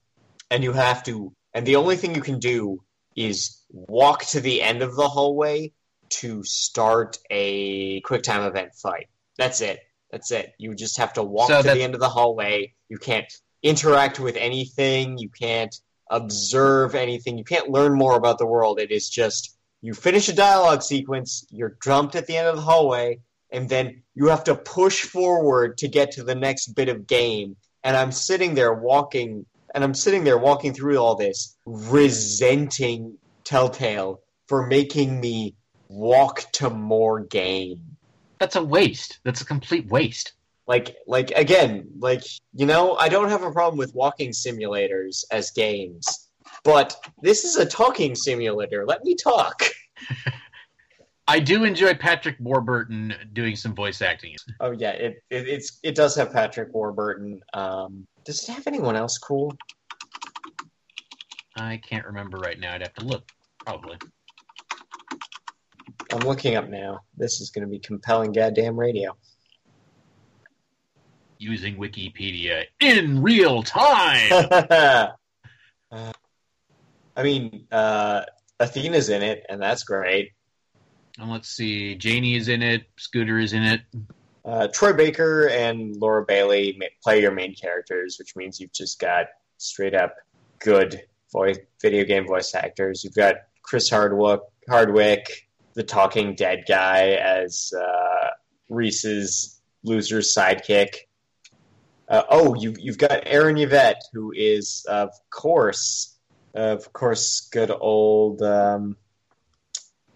and 0.51 0.63
you 0.63 0.73
have 0.73 1.03
to, 1.03 1.33
and 1.53 1.65
the 1.65 1.77
only 1.77 1.95
thing 1.95 2.15
you 2.15 2.21
can 2.21 2.39
do 2.39 2.83
is 3.15 3.61
walk 3.69 4.25
to 4.25 4.39
the 4.39 4.61
end 4.61 4.81
of 4.81 4.95
the 4.95 5.07
hallway 5.07 5.71
to 6.09 6.43
start 6.43 7.17
a 7.29 8.01
quick 8.01 8.23
time 8.23 8.43
event 8.43 8.73
fight. 8.75 9.07
That's 9.37 9.61
it. 9.61 9.79
That's 10.11 10.31
it. 10.31 10.53
You 10.57 10.73
just 10.75 10.97
have 10.97 11.13
to 11.13 11.23
walk 11.23 11.49
So 11.49 11.61
to 11.61 11.73
the 11.73 11.83
end 11.83 11.93
of 11.93 11.99
the 11.99 12.09
hallway. 12.09 12.73
You 12.89 12.97
can't 12.97 13.31
interact 13.61 14.19
with 14.19 14.37
anything. 14.37 15.17
You 15.17 15.29
can't 15.29 15.75
observe 16.09 16.95
anything. 16.95 17.37
You 17.37 17.43
can't 17.43 17.69
learn 17.69 17.93
more 17.93 18.15
about 18.15 18.37
the 18.37 18.45
world. 18.45 18.79
It 18.79 18.91
is 18.91 19.09
just 19.09 19.57
you 19.81 19.93
finish 19.93 20.27
a 20.29 20.33
dialogue 20.33 20.81
sequence, 20.81 21.45
you're 21.51 21.77
dumped 21.83 22.15
at 22.15 22.25
the 22.25 22.35
end 22.37 22.47
of 22.47 22.55
the 22.55 22.61
hallway, 22.61 23.19
and 23.51 23.69
then 23.69 24.03
you 24.15 24.27
have 24.27 24.43
to 24.45 24.55
push 24.55 25.03
forward 25.03 25.77
to 25.79 25.87
get 25.87 26.11
to 26.13 26.23
the 26.23 26.35
next 26.35 26.67
bit 26.73 26.89
of 26.89 27.07
game. 27.07 27.55
And 27.87 27.95
I'm 27.95 28.11
sitting 28.11 28.53
there 28.53 28.73
walking 28.73 29.45
and 29.73 29.81
I'm 29.81 29.93
sitting 29.93 30.25
there 30.25 30.37
walking 30.37 30.73
through 30.73 30.97
all 30.97 31.15
this, 31.15 31.55
resenting 31.65 33.17
Telltale 33.45 34.19
for 34.49 34.67
making 34.67 35.21
me 35.21 35.55
walk 35.87 36.43
to 36.51 36.69
more 36.69 37.21
game. 37.21 37.79
That's 38.39 38.57
a 38.57 38.63
waste. 38.63 39.19
That's 39.23 39.39
a 39.39 39.45
complete 39.45 39.87
waste. 39.87 40.33
Like, 40.67 40.97
like 41.07 41.31
again, 41.31 41.87
like 41.97 42.25
you 42.53 42.65
know, 42.65 42.97
I 42.97 43.07
don't 43.07 43.29
have 43.29 43.43
a 43.43 43.51
problem 43.51 43.77
with 43.77 43.95
walking 43.95 44.31
simulators 44.31 45.23
as 45.31 45.51
games, 45.51 46.27
but 46.65 46.93
this 47.21 47.45
is 47.45 47.55
a 47.55 47.65
talking 47.65 48.15
simulator. 48.15 48.85
Let 48.85 49.05
me 49.05 49.15
talk. 49.15 49.63
I 51.29 51.39
do 51.39 51.65
enjoy 51.65 51.93
Patrick 51.93 52.37
Warburton 52.39 53.13
doing 53.33 53.55
some 53.55 53.75
voice 53.75 54.01
acting. 54.01 54.35
Oh 54.61 54.71
yeah, 54.71 54.91
it, 54.91 55.23
it 55.29 55.47
it's 55.47 55.79
it 55.83 55.93
does 55.95 56.15
have 56.15 56.31
Patrick 56.31 56.73
Warburton. 56.73 57.41
Um, 57.53 58.07
does 58.23 58.47
it 58.47 58.51
have 58.53 58.65
anyone 58.67 58.95
else 58.95 59.17
cool? 59.17 59.53
I 61.57 61.77
can't 61.77 62.05
remember 62.05 62.37
right 62.37 62.59
now. 62.59 62.73
I'd 62.73 62.81
have 62.81 62.93
to 62.95 63.05
look. 63.05 63.29
Probably. 63.65 63.97
I'm 66.13 66.19
looking 66.19 66.55
up 66.55 66.69
now. 66.69 67.01
This 67.17 67.41
is 67.41 67.49
going 67.49 67.67
to 67.67 67.69
be 67.69 67.79
compelling 67.79 68.31
goddamn 68.31 68.79
radio. 68.79 69.17
Using 71.39 71.75
Wikipedia 71.75 72.63
in 72.79 73.21
real 73.21 73.63
time. 73.63 74.31
uh, 74.31 75.07
I 77.15 77.23
mean, 77.23 77.67
uh, 77.71 78.21
Athena's 78.59 79.09
in 79.09 79.23
it, 79.23 79.43
and 79.49 79.61
that's 79.61 79.83
great. 79.83 80.31
And 81.17 81.31
let's 81.31 81.49
see. 81.49 81.95
Janey 81.95 82.35
is 82.35 82.47
in 82.47 82.61
it. 82.61 82.83
Scooter 82.97 83.39
is 83.39 83.53
in 83.53 83.63
it. 83.63 83.81
Uh, 84.45 84.67
Troy 84.67 84.93
Baker 84.93 85.49
and 85.49 85.95
Laura 85.97 86.23
Bailey 86.23 86.79
play 87.03 87.21
your 87.21 87.31
main 87.31 87.55
characters, 87.55 88.17
which 88.19 88.35
means 88.35 88.59
you've 88.59 88.71
just 88.71 88.99
got 88.99 89.25
straight 89.57 89.95
up 89.95 90.15
good 90.59 91.01
voice 91.31 91.57
video 91.81 92.05
game 92.05 92.25
voice 92.25 92.53
actors. 92.55 93.03
You've 93.03 93.15
got 93.15 93.35
Chris 93.61 93.89
Hardwick, 93.89 94.41
Hardwick, 94.69 95.47
the 95.73 95.83
Talking 95.83 96.35
Dead 96.35 96.63
guy 96.67 97.09
as 97.11 97.73
uh, 97.77 98.29
Rhys's 98.69 99.59
loser's 99.83 100.33
sidekick. 100.33 100.95
Uh, 102.07 102.23
oh, 102.29 102.55
you, 102.55 102.73
you've 102.79 102.97
got 102.97 103.23
Erin 103.25 103.57
Yvette, 103.57 104.01
who 104.13 104.31
is, 104.33 104.85
of 104.87 105.09
course, 105.29 106.15
of 106.53 106.93
course, 106.93 107.49
good 107.51 107.69
old 107.69 108.41
um, 108.41 108.95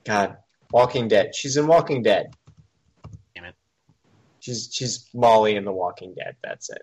God, 0.05 0.37
Walking 0.71 1.07
Dead. 1.07 1.35
She's 1.35 1.57
in 1.57 1.67
Walking 1.67 2.01
Dead. 2.03 2.33
Damn 3.35 3.45
it. 3.45 3.55
She's 4.39 4.69
she's 4.71 5.07
Molly 5.13 5.55
in 5.55 5.65
The 5.65 5.71
Walking 5.71 6.13
Dead. 6.15 6.35
That's 6.43 6.69
it. 6.69 6.81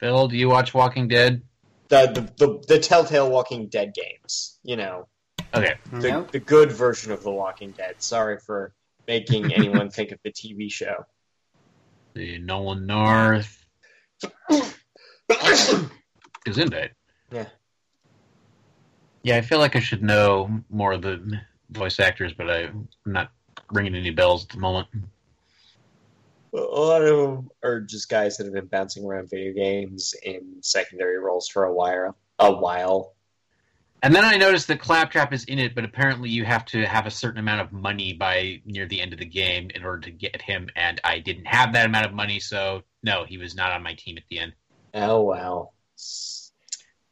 Phil, 0.00 0.28
do 0.28 0.36
you 0.36 0.48
watch 0.48 0.74
Walking 0.74 1.08
Dead? 1.08 1.42
The 1.88 2.06
the 2.36 2.46
the, 2.46 2.64
the 2.68 2.78
Telltale 2.78 3.30
Walking 3.30 3.68
Dead 3.68 3.94
games. 3.94 4.58
You 4.62 4.76
know, 4.76 5.08
Okay. 5.54 5.74
Mm-hmm. 5.86 6.00
the 6.00 6.08
Nope. 6.10 6.30
the 6.32 6.40
good 6.40 6.72
version 6.72 7.12
of 7.12 7.22
The 7.22 7.30
Walking 7.30 7.70
Dead. 7.72 7.94
Sorry 7.98 8.38
for 8.38 8.72
making 9.06 9.52
anyone 9.56 9.90
think 9.90 10.10
of 10.12 10.18
the 10.24 10.32
TV 10.32 10.70
show. 10.70 11.04
The 12.14 12.38
Nolan 12.38 12.86
North 12.86 13.64
is 16.46 16.58
in 16.58 16.72
it. 16.72 16.92
Yeah. 17.30 17.46
Yeah, 19.22 19.36
I 19.36 19.40
feel 19.42 19.58
like 19.58 19.76
I 19.76 19.80
should 19.80 20.02
know 20.02 20.62
more 20.70 20.92
of 20.92 21.02
the 21.02 21.40
voice 21.70 22.00
actors, 22.00 22.32
but 22.32 22.50
I'm 22.50 22.88
not 23.04 23.30
ringing 23.70 23.94
any 23.94 24.10
bells 24.10 24.44
at 24.44 24.50
the 24.50 24.58
moment. 24.58 24.88
A 26.54 26.58
lot 26.58 27.02
of 27.02 27.16
them 27.16 27.50
are 27.62 27.80
just 27.80 28.08
guys 28.08 28.36
that 28.36 28.44
have 28.44 28.54
been 28.54 28.66
bouncing 28.66 29.04
around 29.04 29.28
video 29.28 29.52
games 29.52 30.14
in 30.22 30.56
secondary 30.62 31.18
roles 31.18 31.48
for 31.48 31.64
a 31.64 31.72
while. 31.72 32.16
A 32.38 32.52
while. 32.52 33.14
And 34.02 34.14
then 34.14 34.24
I 34.24 34.36
noticed 34.36 34.68
that 34.68 34.78
Claptrap 34.78 35.32
is 35.32 35.44
in 35.44 35.58
it, 35.58 35.74
but 35.74 35.84
apparently 35.84 36.30
you 36.30 36.44
have 36.44 36.64
to 36.66 36.86
have 36.86 37.06
a 37.06 37.10
certain 37.10 37.40
amount 37.40 37.62
of 37.62 37.72
money 37.72 38.12
by 38.12 38.60
near 38.64 38.86
the 38.86 39.00
end 39.00 39.12
of 39.12 39.18
the 39.18 39.26
game 39.26 39.70
in 39.74 39.84
order 39.84 40.00
to 40.02 40.10
get 40.10 40.40
him, 40.40 40.68
and 40.76 41.00
I 41.02 41.18
didn't 41.18 41.46
have 41.46 41.72
that 41.72 41.86
amount 41.86 42.06
of 42.06 42.12
money, 42.12 42.38
so 42.38 42.82
no, 43.02 43.24
he 43.24 43.38
was 43.38 43.54
not 43.54 43.72
on 43.72 43.82
my 43.82 43.94
team 43.94 44.16
at 44.16 44.24
the 44.28 44.38
end. 44.38 44.52
Oh 44.94 45.22
wow. 45.22 45.70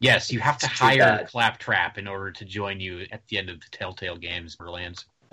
Yes, 0.05 0.30
you 0.30 0.38
have 0.40 0.59
to 0.59 0.66
It's 0.66 0.78
hire. 0.78 1.26
Claptrap 1.26 1.96
in 1.98 2.07
order 2.07 2.30
to 2.32 2.44
join 2.44 2.78
you 2.80 3.07
at 3.11 3.26
the 3.28 3.38
end 3.38 3.48
of 3.48 3.61
the 3.61 3.66
Telltale 3.70 4.16
games, 4.16 4.57
Borderlands. 4.57 5.07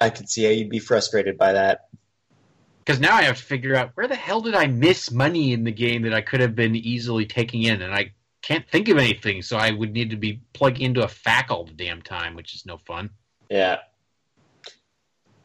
I 0.00 0.10
could 0.10 0.28
see 0.28 0.44
how 0.44 0.50
you'd 0.50 0.70
be 0.70 0.78
frustrated 0.78 1.36
by 1.36 1.52
that. 1.52 1.88
Because 2.84 3.00
now 3.00 3.14
I 3.14 3.22
have 3.22 3.36
to 3.36 3.42
figure 3.42 3.74
out 3.76 3.90
where 3.94 4.08
the 4.08 4.14
hell 4.16 4.40
did 4.40 4.54
I 4.54 4.66
miss 4.66 5.10
money 5.10 5.52
in 5.52 5.64
the 5.64 5.70
game 5.72 6.02
that 6.02 6.14
I 6.14 6.20
could 6.20 6.40
have 6.40 6.54
been 6.56 6.74
easily 6.74 7.26
taking 7.26 7.62
in, 7.62 7.82
and 7.82 7.94
I 7.94 8.12
can't 8.40 8.68
think 8.68 8.88
of 8.88 8.98
anything, 8.98 9.42
so 9.42 9.56
I 9.56 9.70
would 9.70 9.92
need 9.92 10.10
to 10.10 10.16
be 10.16 10.40
plugged 10.52 10.80
into 10.80 11.02
a 11.02 11.06
FAQ 11.08 11.50
all 11.50 11.64
the 11.64 11.72
damn 11.72 12.02
time, 12.02 12.34
which 12.34 12.54
is 12.54 12.66
no 12.66 12.76
fun. 12.78 13.10
Yeah. 13.48 13.78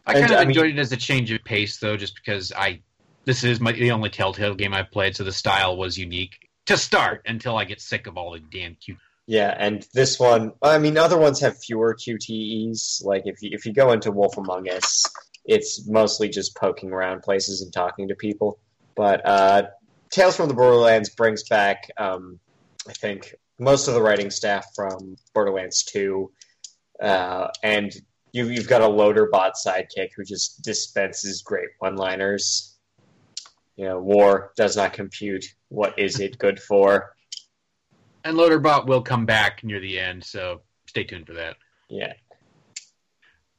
I 0.06 0.14
And, 0.14 0.22
kind 0.22 0.32
of 0.34 0.38
I 0.38 0.42
mean- 0.42 0.50
enjoyed 0.50 0.72
it 0.72 0.80
as 0.80 0.92
a 0.92 0.98
change 0.98 1.32
of 1.32 1.44
pace, 1.44 1.78
though, 1.78 1.98
just 1.98 2.16
because 2.16 2.52
I 2.52 2.82
this 3.26 3.44
is 3.44 3.60
my 3.60 3.72
the 3.74 3.92
only 3.92 4.10
Telltale 4.10 4.56
game 4.56 4.74
I've 4.74 4.90
played, 4.90 5.16
so 5.16 5.24
the 5.24 5.34
style 5.34 5.76
was 5.76 5.98
unique 5.98 6.47
to 6.68 6.78
start 6.78 7.24
until 7.26 7.58
I 7.58 7.66
get 7.66 7.82
sick 7.82 8.08
of 8.08 8.18
all 8.18 8.32
the 8.32 8.40
damn 8.40 8.76
cute. 8.76 8.98
Yeah, 9.26 9.54
and 9.58 9.86
this 9.94 10.20
one, 10.20 10.54
I 10.62 10.78
mean, 10.78 10.98
other 10.98 11.18
ones 11.18 11.42
have 11.42 11.58
fewer 11.58 11.96
QTEs. 11.96 13.04
Like 13.04 13.24
if 13.26 13.42
you 13.42 13.50
if 13.52 13.66
you 13.66 13.74
go 13.74 13.92
into 13.92 14.12
Wolf 14.12 14.38
Among 14.38 14.70
Us, 14.70 15.04
it's 15.44 15.88
mostly 15.88 16.30
just 16.30 16.56
poking 16.56 16.92
around 16.92 17.24
places 17.24 17.62
and 17.62 17.74
talking 17.74 18.08
to 18.08 18.16
people. 18.16 18.60
But 18.96 19.26
uh, 19.26 19.64
Tales 20.12 20.38
from 20.38 20.48
the 20.48 20.54
Borderlands 20.54 21.10
brings 21.10 21.44
back, 21.44 21.90
um, 21.98 22.40
I 22.88 22.94
think, 22.94 23.36
most 23.60 23.90
of 23.90 23.96
the 23.96 24.02
writing 24.02 24.32
staff 24.32 24.66
from 24.74 25.18
Borderlands 25.34 25.84
Two, 25.84 26.32
uh, 27.02 27.50
and 27.64 27.94
you, 28.32 28.48
you've 28.48 28.70
got 28.70 28.82
a 28.82 28.88
loader 28.88 29.28
bot 29.30 29.54
sidekick 29.56 30.10
who 30.16 30.24
just 30.24 30.62
dispenses 30.64 31.42
great 31.42 31.70
one-liners. 31.80 32.78
You 33.76 33.86
know, 33.86 34.00
war 34.00 34.54
does 34.56 34.78
not 34.78 34.94
compute. 34.94 35.46
What 35.70 35.98
is 36.00 36.20
it 36.20 36.38
good 36.38 36.60
for? 36.62 37.14
And 38.24 38.38
Loaderbot 38.38 38.88
will 38.88 39.02
come 39.02 39.26
back 39.26 39.64
near 39.64 39.80
the 39.80 40.00
end, 40.00 40.24
so 40.24 40.62
stay 40.88 41.04
tuned 41.04 41.28
for 41.28 41.34
that. 41.34 41.56
Yeah. 41.90 42.14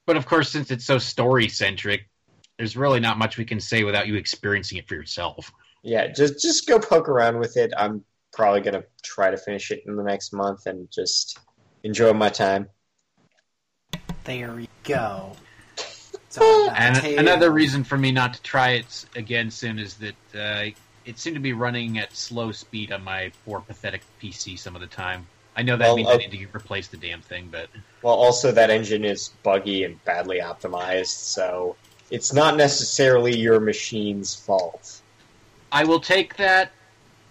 But 0.07 0.17
of 0.17 0.27
course, 0.27 0.51
since 0.51 0.71
it's 0.71 0.85
so 0.85 0.99
story 0.99 1.49
centric, 1.49 2.09
there's 2.57 2.77
really 2.77 3.01
not 3.01 3.19
much 3.19 3.39
we 3.39 3.45
can 3.45 3.61
say 3.61 3.85
without 3.85 4.07
you 4.09 4.17
experiencing 4.17 4.79
it 4.79 4.89
for 4.89 4.95
yourself. 4.95 5.53
yeah, 5.83 6.09
just 6.09 6.41
just 6.43 6.67
go 6.67 6.79
poke 6.79 7.09
around 7.09 7.39
with 7.39 7.57
it. 7.57 7.73
I'm 7.77 8.05
probably 8.33 8.61
gonna 8.61 8.85
try 9.03 9.31
to 9.31 9.37
finish 9.37 9.71
it 9.71 9.83
in 9.87 9.97
the 9.97 10.03
next 10.03 10.33
month 10.33 10.67
and 10.67 10.91
just 10.91 11.39
enjoy 11.83 12.13
my 12.13 12.29
time. 12.29 12.69
There 14.25 14.53
we 14.53 14.69
go. 14.85 15.33
It's 16.29 16.37
all 16.37 16.65
about 16.69 16.79
And 16.79 17.19
another 17.19 17.51
reason 17.51 17.85
for 17.85 17.97
me 17.97 18.13
not 18.13 18.35
to 18.35 18.43
try 18.43 18.73
it 18.73 19.07
again 19.17 19.51
soon 19.51 19.79
is 19.79 19.95
that 19.95 20.15
uh, 20.35 20.79
it 21.09 21.19
seemed 21.19 21.37
to 21.37 21.41
be 21.41 21.55
running 21.55 21.99
at 21.99 22.15
slow 22.15 22.53
speed 22.53 22.93
on 22.93 23.03
my 23.03 23.33
poor, 23.47 23.61
pathetic 23.61 24.03
PC 24.23 24.59
some 24.59 24.75
of 24.75 24.83
the 24.83 24.87
time. 24.87 25.27
I 25.57 25.63
know 25.63 25.77
that 25.79 25.87
Well, 25.87 25.97
means 25.97 26.09
uh, 26.09 26.13
I 26.13 26.17
need 26.19 26.33
to 26.33 26.47
replace 26.55 26.89
the 26.89 26.99
damn 26.99 27.23
thing, 27.23 27.49
but 27.51 27.69
Well, 28.03 28.15
also 28.15 28.53
that 28.53 28.69
engine 28.69 29.07
is 29.07 29.31
buggy 29.43 29.85
and 29.85 30.05
badly 30.05 30.41
optimized, 30.41 31.07
so 31.07 31.77
it's 32.11 32.35
not 32.35 32.59
necessarily 32.59 33.35
your 33.37 33.59
machine's 33.59 34.35
fault. 34.35 35.01
I 35.73 35.85
will 35.85 36.01
take 36.01 36.37
that 36.37 36.73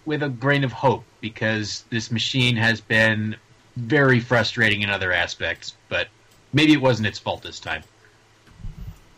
with 0.04 0.24
a 0.24 0.28
grain 0.28 0.64
of 0.64 0.72
hope 0.72 1.04
because 1.20 1.84
this 1.90 2.10
machine 2.10 2.56
has 2.56 2.80
been 2.80 3.36
very 3.76 4.18
frustrating 4.18 4.82
in 4.82 4.90
other 4.90 5.12
aspects, 5.12 5.74
but 5.88 6.08
maybe 6.52 6.72
it 6.72 6.80
wasn't 6.80 7.06
its 7.06 7.20
fault 7.20 7.42
this 7.42 7.60
time. 7.60 7.84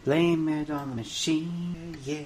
Blame 0.04 0.48
it 0.50 0.70
on 0.70 0.90
the 0.90 0.96
machine, 0.96 1.96
yeah. 2.04 2.24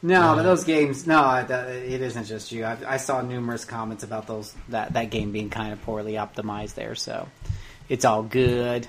No, 0.00 0.34
but 0.36 0.44
those 0.44 0.62
games, 0.64 1.06
no, 1.06 1.34
it 1.34 2.00
isn't 2.00 2.24
just 2.24 2.52
you. 2.52 2.64
I, 2.64 2.76
I 2.86 2.96
saw 2.98 3.20
numerous 3.20 3.64
comments 3.64 4.04
about 4.04 4.26
those 4.28 4.54
that 4.68 4.92
that 4.92 5.10
game 5.10 5.32
being 5.32 5.50
kind 5.50 5.72
of 5.72 5.82
poorly 5.82 6.12
optimized 6.12 6.74
there, 6.74 6.94
so 6.94 7.26
it's 7.88 8.04
all 8.04 8.22
good. 8.22 8.86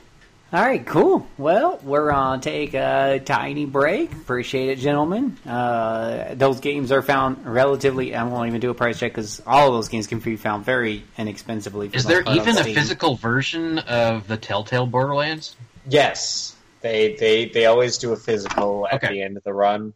All 0.52 0.62
right, 0.62 0.84
cool. 0.84 1.28
Well, 1.38 1.80
we're 1.84 2.12
on 2.12 2.42
take 2.42 2.74
a 2.74 3.22
tiny 3.24 3.66
break. 3.66 4.12
Appreciate 4.12 4.70
it, 4.70 4.76
gentlemen. 4.80 5.38
Uh, 5.48 6.34
those 6.34 6.60
games 6.60 6.92
are 6.92 7.04
found 7.04 7.46
relatively. 7.46 8.16
I 8.16 8.24
won't 8.24 8.48
even 8.48 8.60
do 8.60 8.72
a 8.72 8.74
price 8.74 8.98
check 9.00 9.12
because 9.14 9.42
all 9.46 9.68
of 9.68 9.74
those 9.74 9.90
games 9.90 10.08
can 10.08 10.18
be 10.20 10.38
found 10.38 10.66
very 10.66 11.04
inexpensively. 11.20 11.92
Is 11.94 12.04
there 12.06 12.22
even 12.28 12.58
a 12.58 12.64
physical 12.64 13.16
version 13.16 13.78
of 13.80 14.28
the 14.28 14.38
Telltale 14.38 14.88
Borderlands? 14.88 15.56
Yes, 15.88 16.56
they 16.82 17.16
they 17.20 17.46
they 17.46 17.66
always 17.68 17.98
do 18.00 18.12
a 18.12 18.16
physical 18.18 18.88
at 18.88 18.96
Okay. 19.04 19.14
the 19.14 19.22
end 19.22 19.38
of 19.38 19.44
the 19.44 19.54
run. 19.54 19.94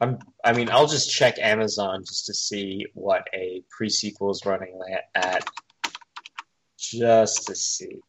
I'm, 0.00 0.18
I 0.44 0.52
mean, 0.52 0.70
I'll 0.70 0.86
just 0.86 1.10
check 1.10 1.38
Amazon 1.38 2.02
just 2.04 2.26
to 2.26 2.34
see 2.34 2.86
what 2.94 3.26
a 3.32 3.62
pre 3.70 3.88
sequel 3.88 4.30
is 4.30 4.42
running 4.44 4.78
at, 5.14 5.48
just 6.78 7.46
to 7.46 7.54
see. 7.54 8.00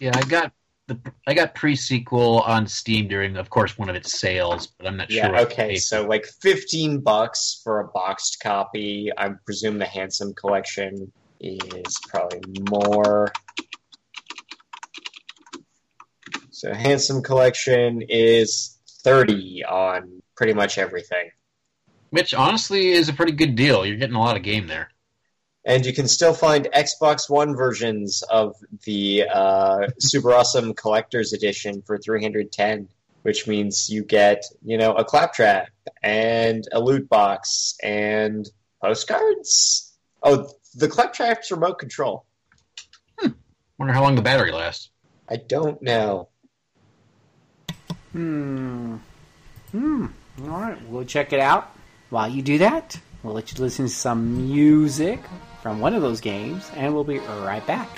Yeah, 0.00 0.12
I 0.14 0.22
got 0.22 0.52
the 0.88 0.98
I 1.26 1.34
got 1.34 1.54
pre 1.54 1.76
sequel 1.76 2.40
on 2.40 2.66
Steam 2.66 3.08
during, 3.08 3.36
of 3.36 3.50
course, 3.50 3.76
one 3.76 3.88
of 3.88 3.96
its 3.96 4.18
sales, 4.18 4.68
but 4.78 4.86
I'm 4.86 4.96
not 4.96 5.10
Yeah, 5.10 5.28
sure. 5.28 5.36
if 5.36 5.52
okay, 5.52 5.76
so 5.76 6.06
like 6.06 6.24
15 6.40 7.00
bucks 7.00 7.60
for 7.62 7.80
a 7.80 7.88
boxed 7.88 8.38
copy. 8.42 9.10
I 9.16 9.30
presume 9.44 9.78
the 9.78 9.86
Handsome 9.86 10.34
Collection 10.34 11.12
is 11.40 11.98
probably 12.08 12.40
more. 12.70 13.32
So 16.50 16.72
Handsome 16.72 17.22
Collection 17.22 18.02
is 18.08 18.78
30 19.04 19.64
on 19.64 20.22
pretty 20.36 20.54
much 20.54 20.78
everything. 20.78 21.30
which 22.10 22.34
honestly 22.34 22.90
is 22.90 23.08
a 23.08 23.12
pretty 23.12 23.32
good 23.32 23.54
deal. 23.54 23.86
You're 23.86 23.96
getting 23.96 24.16
a 24.16 24.20
lot 24.20 24.36
of 24.36 24.42
game 24.42 24.66
there. 24.66 24.90
And 25.64 25.86
you 25.86 25.92
can 25.94 26.08
still 26.08 26.34
find 26.34 26.68
Xbox 26.74 27.30
One 27.30 27.54
versions 27.56 28.22
of 28.22 28.56
the 28.84 29.24
uh, 29.32 29.86
Super 29.98 30.32
Awesome 30.32 30.74
Collector's 30.74 31.32
Edition 31.32 31.82
for 31.86 31.98
310, 31.98 32.88
which 33.22 33.46
means 33.46 33.88
you 33.88 34.04
get, 34.04 34.44
you 34.64 34.76
know, 34.76 34.92
a 34.94 35.04
claptrap 35.04 35.70
and 36.02 36.64
a 36.72 36.80
loot 36.80 37.08
box 37.08 37.76
and 37.82 38.48
postcards. 38.82 39.96
Oh, 40.22 40.50
the 40.74 40.88
claptrap's 40.88 41.50
remote 41.50 41.78
control. 41.78 42.26
Wonder 43.78 43.94
how 43.94 44.02
long 44.02 44.16
the 44.16 44.22
battery 44.22 44.52
lasts. 44.52 44.90
I 45.28 45.36
don't 45.36 45.80
know. 45.82 46.28
Hmm. 48.12 48.96
Hmm. 49.70 50.06
All 50.42 50.48
right, 50.48 50.88
we'll 50.88 51.04
check 51.04 51.32
it 51.32 51.40
out. 51.40 51.74
While 52.10 52.28
you 52.28 52.42
do 52.42 52.58
that, 52.58 52.98
we'll 53.22 53.34
let 53.34 53.52
you 53.52 53.62
listen 53.62 53.86
to 53.86 53.90
some 53.90 54.48
music 54.48 55.20
from 55.62 55.80
one 55.80 55.94
of 55.94 56.02
those 56.02 56.20
games, 56.20 56.70
and 56.74 56.94
we'll 56.94 57.04
be 57.04 57.18
right 57.18 57.66
back. 57.66 57.88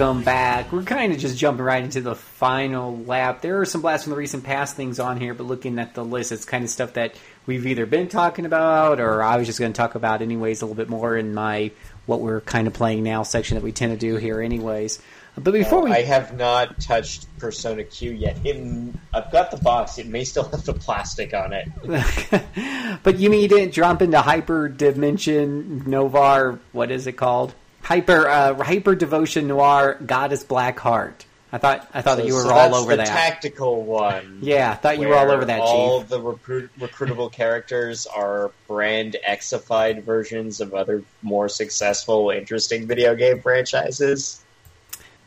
Welcome 0.00 0.22
back. 0.22 0.72
We're 0.72 0.82
kind 0.82 1.12
of 1.12 1.18
just 1.18 1.36
jumping 1.36 1.62
right 1.62 1.84
into 1.84 2.00
the 2.00 2.14
final 2.14 2.96
lap. 3.00 3.42
There 3.42 3.60
are 3.60 3.66
some 3.66 3.82
blasts 3.82 4.04
from 4.04 4.12
the 4.12 4.16
recent 4.16 4.44
past 4.44 4.74
things 4.74 4.98
on 4.98 5.20
here, 5.20 5.34
but 5.34 5.44
looking 5.44 5.78
at 5.78 5.92
the 5.94 6.02
list, 6.02 6.32
it's 6.32 6.46
kind 6.46 6.64
of 6.64 6.70
stuff 6.70 6.94
that 6.94 7.14
we've 7.44 7.66
either 7.66 7.84
been 7.84 8.08
talking 8.08 8.46
about 8.46 8.98
or 8.98 9.22
I 9.22 9.36
was 9.36 9.46
just 9.46 9.58
going 9.58 9.74
to 9.74 9.76
talk 9.76 9.96
about 9.96 10.22
anyways 10.22 10.62
a 10.62 10.64
little 10.64 10.74
bit 10.74 10.88
more 10.88 11.18
in 11.18 11.34
my 11.34 11.72
what 12.06 12.20
we're 12.20 12.40
kind 12.40 12.66
of 12.66 12.72
playing 12.72 13.02
now 13.02 13.24
section 13.24 13.56
that 13.56 13.62
we 13.62 13.72
tend 13.72 13.92
to 13.92 13.98
do 13.98 14.16
here 14.16 14.40
anyways. 14.40 15.02
But 15.36 15.52
before 15.52 15.82
we 15.82 15.90
I 15.90 16.00
have 16.02 16.34
not 16.34 16.80
touched 16.80 17.26
Persona 17.38 17.84
Q 17.84 18.12
yet. 18.12 18.38
It, 18.42 18.94
I've 19.12 19.30
got 19.30 19.50
the 19.50 19.58
box. 19.58 19.98
It 19.98 20.06
may 20.06 20.24
still 20.24 20.44
have 20.44 20.64
the 20.64 20.72
plastic 20.72 21.34
on 21.34 21.52
it. 21.52 21.68
but 23.02 23.18
you 23.18 23.28
mean 23.28 23.42
you 23.42 23.48
didn't 23.48 23.72
jump 23.72 24.00
into 24.00 24.22
Hyper 24.22 24.70
Dimension 24.70 25.84
Novar? 25.86 26.58
What 26.72 26.90
is 26.90 27.06
it 27.06 27.18
called? 27.18 27.54
Hyper 27.90 28.28
uh, 28.28 28.62
Hyper 28.62 28.94
Devotion 28.94 29.48
Noire 29.48 29.94
Goddess 29.94 30.44
Black 30.44 30.78
Heart. 30.78 31.26
I 31.52 31.58
thought 31.58 31.88
I 31.92 32.02
thought 32.02 32.18
that 32.18 32.26
you 32.26 32.34
were 32.34 32.42
so 32.42 32.50
all 32.50 32.76
over 32.76 32.92
the 32.92 32.98
that. 32.98 33.08
tactical 33.08 33.82
one. 33.82 34.38
Yeah, 34.42 34.70
I 34.70 34.74
thought 34.76 35.00
you 35.00 35.08
were 35.08 35.16
all 35.16 35.28
over 35.28 35.44
that, 35.46 35.60
All 35.60 36.02
Chief. 36.02 36.08
the 36.08 36.20
recruit, 36.20 36.70
recruitable 36.78 37.32
characters 37.32 38.06
are 38.06 38.52
brand 38.68 39.16
Xified 39.28 40.04
versions 40.04 40.60
of 40.60 40.72
other 40.72 41.02
more 41.20 41.48
successful, 41.48 42.30
interesting 42.30 42.86
video 42.86 43.16
game 43.16 43.42
franchises. 43.42 44.40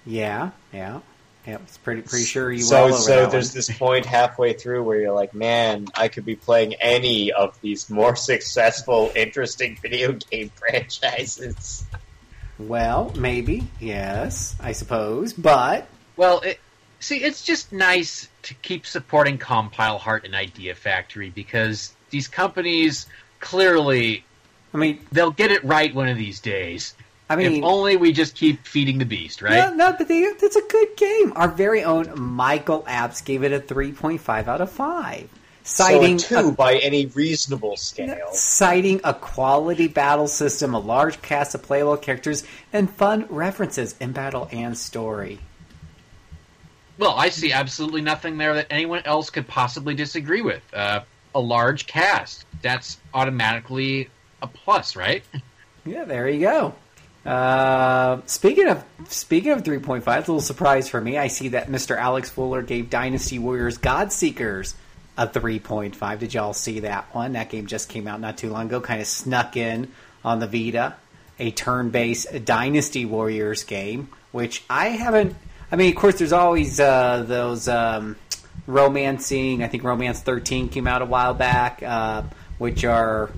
Yeah, 0.06 0.52
yeah, 0.72 1.02
yeah. 1.46 1.58
It's 1.64 1.78
pretty 1.80 2.04
pretty 2.04 2.24
sure 2.24 2.50
you 2.50 2.60
were 2.60 2.64
so, 2.64 2.78
all 2.78 2.86
over 2.86 2.98
so 2.98 3.26
there's 3.28 3.50
one. 3.50 3.56
this 3.56 3.78
point 3.78 4.06
halfway 4.06 4.54
through 4.54 4.84
where 4.84 5.02
you're 5.02 5.12
like, 5.12 5.34
man, 5.34 5.88
I 5.96 6.08
could 6.08 6.24
be 6.24 6.38
playing 6.38 6.76
any 6.76 7.34
of 7.34 7.60
these 7.60 7.90
more 7.90 8.16
successful, 8.32 9.12
interesting 9.14 9.78
video 9.82 10.14
game 10.14 10.50
franchises. 10.56 11.84
Well, 12.60 13.12
maybe 13.18 13.68
yes, 13.80 14.56
I 14.60 14.74
suppose, 14.74 15.34
but 15.34 15.88
Well, 16.16 16.42
it, 16.42 16.60
see, 17.00 17.18
it's 17.24 17.44
just 17.44 17.72
nice 17.72 18.28
to 18.44 18.54
keep 18.56 18.86
supporting 18.86 19.38
Compile 19.38 19.98
Heart 19.98 20.26
and 20.26 20.36
Idea 20.36 20.76
Factory 20.76 21.30
because 21.30 21.96
these 22.10 22.28
companies 22.28 23.08
clearly, 23.40 24.24
I 24.74 24.78
mean, 24.78 25.06
they'll 25.12 25.32
get 25.32 25.52
it 25.52 25.64
right 25.64 25.94
one 25.94 26.08
of 26.08 26.18
these 26.18 26.40
days. 26.40 26.96
I 27.30 27.36
mean, 27.36 27.54
if 27.54 27.64
only 27.64 27.96
we 27.98 28.12
just 28.12 28.36
keep 28.36 28.66
feeding 28.68 29.00
the 29.00 29.06
beast, 29.06 29.42
right? 29.42 29.56
No, 29.56 29.74
no, 29.74 29.96
but 29.98 30.08
they, 30.08 30.20
it's 30.20 30.56
a 30.56 30.62
good 30.62 30.96
game. 30.98 31.34
Our 31.36 31.48
very 31.48 31.84
own 31.84 32.20
Michael 32.20 32.84
Apps 32.84 33.24
gave 33.24 33.44
it 33.44 33.52
a 33.52 33.60
three 33.60 33.92
point 33.92 34.22
five 34.22 34.48
out 34.48 34.62
of 34.62 34.70
five, 34.70 35.30
citing 35.64 36.20
so 36.20 36.40
a 36.40 36.42
two 36.44 36.52
by 36.52 36.76
any 36.78 37.08
reasonable 37.08 37.78
scale. 37.78 38.30
citing 38.34 39.02
a 39.04 39.14
quality 39.14 39.88
battle 39.88 40.28
system, 40.28 40.74
a 40.74 40.80
large 40.80 41.22
cast 41.22 41.56
of 41.56 41.64
playable 41.64 41.98
characters, 41.98 42.44
and 42.72 42.90
fun 42.90 43.26
references 43.30 43.96
in 44.00 44.12
battle 44.12 44.48
and 44.52 44.78
story. 44.78 45.40
Well, 46.98 47.16
I 47.18 47.30
see 47.30 47.52
absolutely 47.52 48.02
nothing 48.02 48.38
there 48.38 48.54
that 48.56 48.68
anyone 48.70 49.02
else 49.06 49.30
could 49.30 49.48
possibly 49.48 49.96
disagree 49.96 50.42
with. 50.42 50.62
Uh, 50.74 51.02
a 51.34 51.40
large 51.40 51.88
cast. 51.88 52.46
That's 52.62 52.98
automatically 53.14 54.10
a 54.42 54.48
plus, 54.48 54.96
right? 54.96 55.24
Yeah, 55.86 56.06
there 56.06 56.30
you 56.30 56.40
go. 56.40 56.76
Uh, 57.30 58.22
speaking 58.26 58.68
of 58.68 58.84
speaking 59.10 59.52
of 59.52 59.64
three 59.66 59.80
point 59.80 60.04
five, 60.04 60.20
it's 60.20 60.28
a 60.28 60.32
little 60.32 60.42
surprise 60.42 60.88
for 60.90 61.02
me. 61.02 61.18
I 61.18 61.28
see 61.28 61.50
that 61.50 61.68
Mr. 61.68 61.98
Alex 61.98 62.30
Fuller 62.30 62.62
gave 62.62 62.90
Dynasty 62.90 63.40
Warriors 63.40 63.78
Godseekers 63.78 64.76
a 65.18 65.28
three 65.28 65.60
point 65.60 65.96
five. 65.96 66.20
Did 66.20 66.34
y'all 66.34 66.54
see 66.54 66.82
that 66.82 67.14
one? 67.14 67.34
That 67.34 67.50
game 67.50 67.68
just 67.68 67.90
came 67.90 68.08
out 68.08 68.20
not 68.20 68.38
too 68.38 68.50
long 68.50 68.68
ago. 68.68 68.82
Kind 68.82 69.02
of 69.02 69.08
snuck 69.08 69.56
in 69.58 69.92
on 70.24 70.40
the 70.40 70.48
Vita. 70.48 70.96
a 71.40 71.52
turn-based 71.52 72.46
Dynasty 72.46 73.06
Warriors 73.06 73.64
game, 73.64 74.10
which 74.32 74.64
I 74.70 74.90
haven't. 74.90 75.36
I 75.72 75.76
mean, 75.76 75.90
of 75.90 75.96
course, 76.00 76.20
there's 76.20 76.34
always 76.34 76.80
uh, 76.80 77.24
those 77.28 77.68
um, 77.68 78.16
romancing. 78.68 79.64
I 79.64 79.68
think 79.68 79.84
Romance 79.84 80.22
13 80.22 80.70
came 80.70 80.88
out 80.88 81.02
a 81.02 81.06
while 81.06 81.34
back, 81.34 81.82
uh, 81.84 82.24
which 82.58 82.84
are 82.84 83.32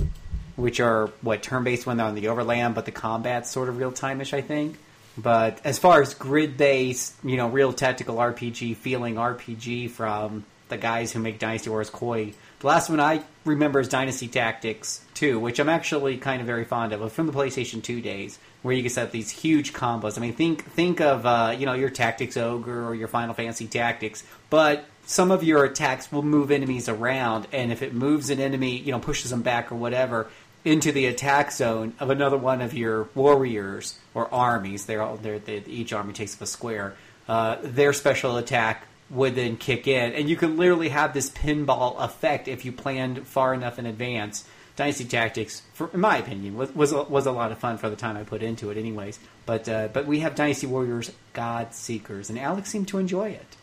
which 0.55 0.79
are 0.79 1.07
what 1.21 1.43
turn-based 1.43 1.85
when 1.85 1.97
they're 1.97 2.05
on 2.05 2.15
the 2.15 2.29
overland, 2.29 2.75
but 2.75 2.85
the 2.85 2.91
combat's 2.91 3.49
sort 3.51 3.67
of 3.67 3.77
real-time-ish, 3.77 4.33
I 4.33 4.39
think. 4.39 4.77
But 5.17 5.59
as 5.65 5.79
far 5.79 6.01
as 6.01 6.13
grid-based, 6.13 7.13
you 7.25 7.35
know, 7.35 7.49
real 7.49 7.73
tactical 7.73 8.15
RPG 8.15 8.77
feeling 8.77 9.15
RPG 9.15 9.89
from 9.91 10.45
the 10.69 10.77
guys 10.77 11.11
who 11.11 11.19
make 11.19 11.39
Dynasty 11.39 11.69
Wars 11.69 11.89
Koei, 11.89 12.33
the 12.59 12.67
last 12.67 12.89
one 12.89 12.99
I 12.99 13.21
remember 13.43 13.79
is 13.79 13.87
Dynasty 13.87 14.27
Tactics 14.27 15.03
2, 15.15 15.39
which 15.39 15.59
I'm 15.59 15.69
actually 15.69 16.17
kind 16.17 16.41
of 16.41 16.47
very 16.47 16.65
fond 16.65 16.93
of, 16.93 17.11
from 17.11 17.27
the 17.27 17.33
PlayStation 17.33 17.83
2 17.83 18.01
days, 18.01 18.39
where 18.61 18.73
you 18.73 18.81
can 18.81 18.91
set 18.91 19.11
these 19.11 19.29
huge 19.29 19.73
combos. 19.73 20.17
I 20.17 20.21
mean, 20.21 20.33
think 20.33 20.63
think 20.63 21.01
of 21.01 21.25
uh, 21.25 21.55
you 21.57 21.65
know 21.65 21.73
your 21.73 21.89
Tactics 21.89 22.37
Ogre 22.37 22.87
or 22.87 22.95
your 22.95 23.07
Final 23.07 23.33
Fantasy 23.33 23.67
Tactics, 23.67 24.23
but 24.49 24.85
some 25.05 25.31
of 25.31 25.43
your 25.43 25.63
attacks 25.63 26.11
will 26.11 26.23
move 26.23 26.49
enemies 26.49 26.89
around, 26.89 27.47
and 27.51 27.71
if 27.71 27.81
it 27.81 27.93
moves 27.93 28.29
an 28.31 28.39
enemy, 28.39 28.77
you 28.77 28.91
know, 28.91 28.99
pushes 28.99 29.29
them 29.29 29.43
back 29.43 29.71
or 29.71 29.75
whatever 29.75 30.27
into 30.63 30.91
the 30.91 31.05
attack 31.05 31.51
zone 31.51 31.93
of 31.99 32.09
another 32.09 32.37
one 32.37 32.59
of 32.59 32.73
your 32.73 33.07
warriors 33.13 33.99
or 34.15 34.33
armies, 34.33 34.87
they're 34.87 35.03
all 35.03 35.15
they're, 35.15 35.37
they, 35.37 35.63
each 35.67 35.93
army 35.93 36.11
takes 36.11 36.35
up 36.35 36.41
a 36.41 36.47
square. 36.47 36.95
Uh, 37.27 37.57
their 37.61 37.93
special 37.93 38.37
attack 38.37 38.87
would 39.09 39.35
then 39.35 39.57
kick 39.57 39.87
in, 39.87 40.13
and 40.13 40.29
you 40.29 40.35
could 40.35 40.57
literally 40.57 40.89
have 40.89 41.13
this 41.13 41.29
pinball 41.29 41.99
effect 41.99 42.47
if 42.47 42.65
you 42.65 42.71
planned 42.71 43.27
far 43.27 43.53
enough 43.53 43.77
in 43.77 43.85
advance. 43.85 44.45
Dynasty 44.75 45.05
Tactics, 45.05 45.61
for, 45.73 45.89
in 45.93 46.01
my 46.01 46.17
opinion, 46.17 46.57
was 46.57 46.73
was 46.75 46.91
a, 46.91 47.03
was 47.03 47.25
a 47.25 47.31
lot 47.31 47.51
of 47.51 47.57
fun 47.59 47.77
for 47.77 47.89
the 47.89 47.95
time 47.95 48.17
I 48.17 48.23
put 48.23 48.43
into 48.43 48.71
it, 48.71 48.77
anyways. 48.77 49.19
But 49.45 49.69
uh, 49.69 49.87
but 49.93 50.05
we 50.05 50.19
have 50.19 50.35
Dynasty 50.35 50.67
Warriors 50.67 51.11
God 51.33 51.73
Seekers, 51.73 52.29
and 52.29 52.37
Alex 52.37 52.69
seemed 52.69 52.87
to 52.89 52.97
enjoy 52.97 53.29
it, 53.29 53.55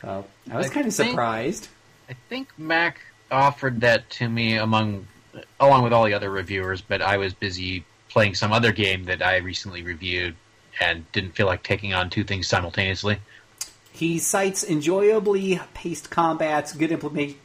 so 0.00 0.24
I 0.50 0.56
was 0.56 0.66
I 0.66 0.70
kind 0.70 0.86
of 0.86 0.94
think- 0.94 1.10
surprised. 1.10 1.68
I 2.10 2.14
think 2.28 2.58
Mac 2.58 3.00
offered 3.30 3.82
that 3.82 4.08
to 4.10 4.28
me 4.28 4.56
among 4.56 5.06
along 5.60 5.84
with 5.84 5.92
all 5.92 6.06
the 6.06 6.14
other 6.14 6.30
reviewers, 6.30 6.80
but 6.80 7.02
I 7.02 7.18
was 7.18 7.34
busy 7.34 7.84
playing 8.08 8.34
some 8.34 8.52
other 8.52 8.72
game 8.72 9.04
that 9.04 9.22
I 9.22 9.36
recently 9.36 9.82
reviewed 9.82 10.34
and 10.80 11.10
didn't 11.12 11.32
feel 11.32 11.46
like 11.46 11.62
taking 11.62 11.92
on 11.92 12.08
two 12.08 12.24
things 12.24 12.48
simultaneously. 12.48 13.18
He 13.98 14.20
cites 14.20 14.62
enjoyably 14.62 15.60
paced 15.74 16.08
combats, 16.08 16.72
good 16.72 16.92
implement, 16.92 17.36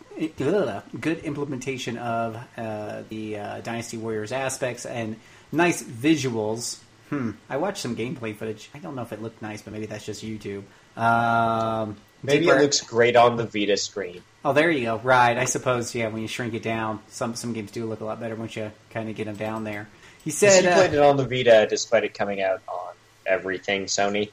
good 1.01 1.19
implementation 1.19 1.97
of 1.97 2.37
uh, 2.55 3.01
the 3.09 3.37
uh, 3.39 3.61
Dynasty 3.61 3.97
Warriors 3.97 4.31
aspects, 4.31 4.85
and 4.85 5.15
nice 5.51 5.81
visuals. 5.83 6.77
Hmm. 7.09 7.31
I 7.49 7.57
watched 7.57 7.79
some 7.79 7.95
gameplay 7.95 8.35
footage. 8.35 8.69
I 8.75 8.77
don't 8.77 8.95
know 8.95 9.01
if 9.01 9.11
it 9.11 9.21
looked 9.21 9.41
nice, 9.41 9.63
but 9.63 9.73
maybe 9.73 9.87
that's 9.87 10.05
just 10.05 10.23
YouTube. 10.23 10.63
Um, 10.95 11.97
Maybe 12.21 12.45
deeper- 12.45 12.57
it 12.57 12.61
looks 12.61 12.81
great 12.81 13.15
on 13.15 13.35
the 13.35 13.45
Vita 13.45 13.75
screen. 13.75 14.21
Oh, 14.45 14.53
there 14.53 14.69
you 14.69 14.85
go. 14.85 14.97
Right. 14.99 15.37
I 15.37 15.45
suppose. 15.45 15.95
Yeah. 15.95 16.09
When 16.09 16.21
you 16.21 16.27
shrink 16.27 16.53
it 16.53 16.61
down, 16.63 16.99
some 17.09 17.35
some 17.35 17.53
games 17.53 17.71
do 17.71 17.85
look 17.85 18.01
a 18.01 18.05
lot 18.05 18.19
better 18.19 18.35
once 18.35 18.55
you 18.55 18.71
kind 18.91 19.09
of 19.09 19.15
get 19.15 19.25
them 19.25 19.35
down 19.35 19.63
there. 19.63 19.89
He 20.23 20.29
said. 20.31 20.65
uh, 20.65 20.75
played 20.75 20.93
it 20.93 20.99
on 20.99 21.17
the 21.17 21.25
Vita 21.25 21.65
despite 21.69 22.03
it 22.03 22.13
coming 22.13 22.41
out 22.41 22.61
on 22.67 22.93
everything 23.25 23.85
Sony. 23.85 24.29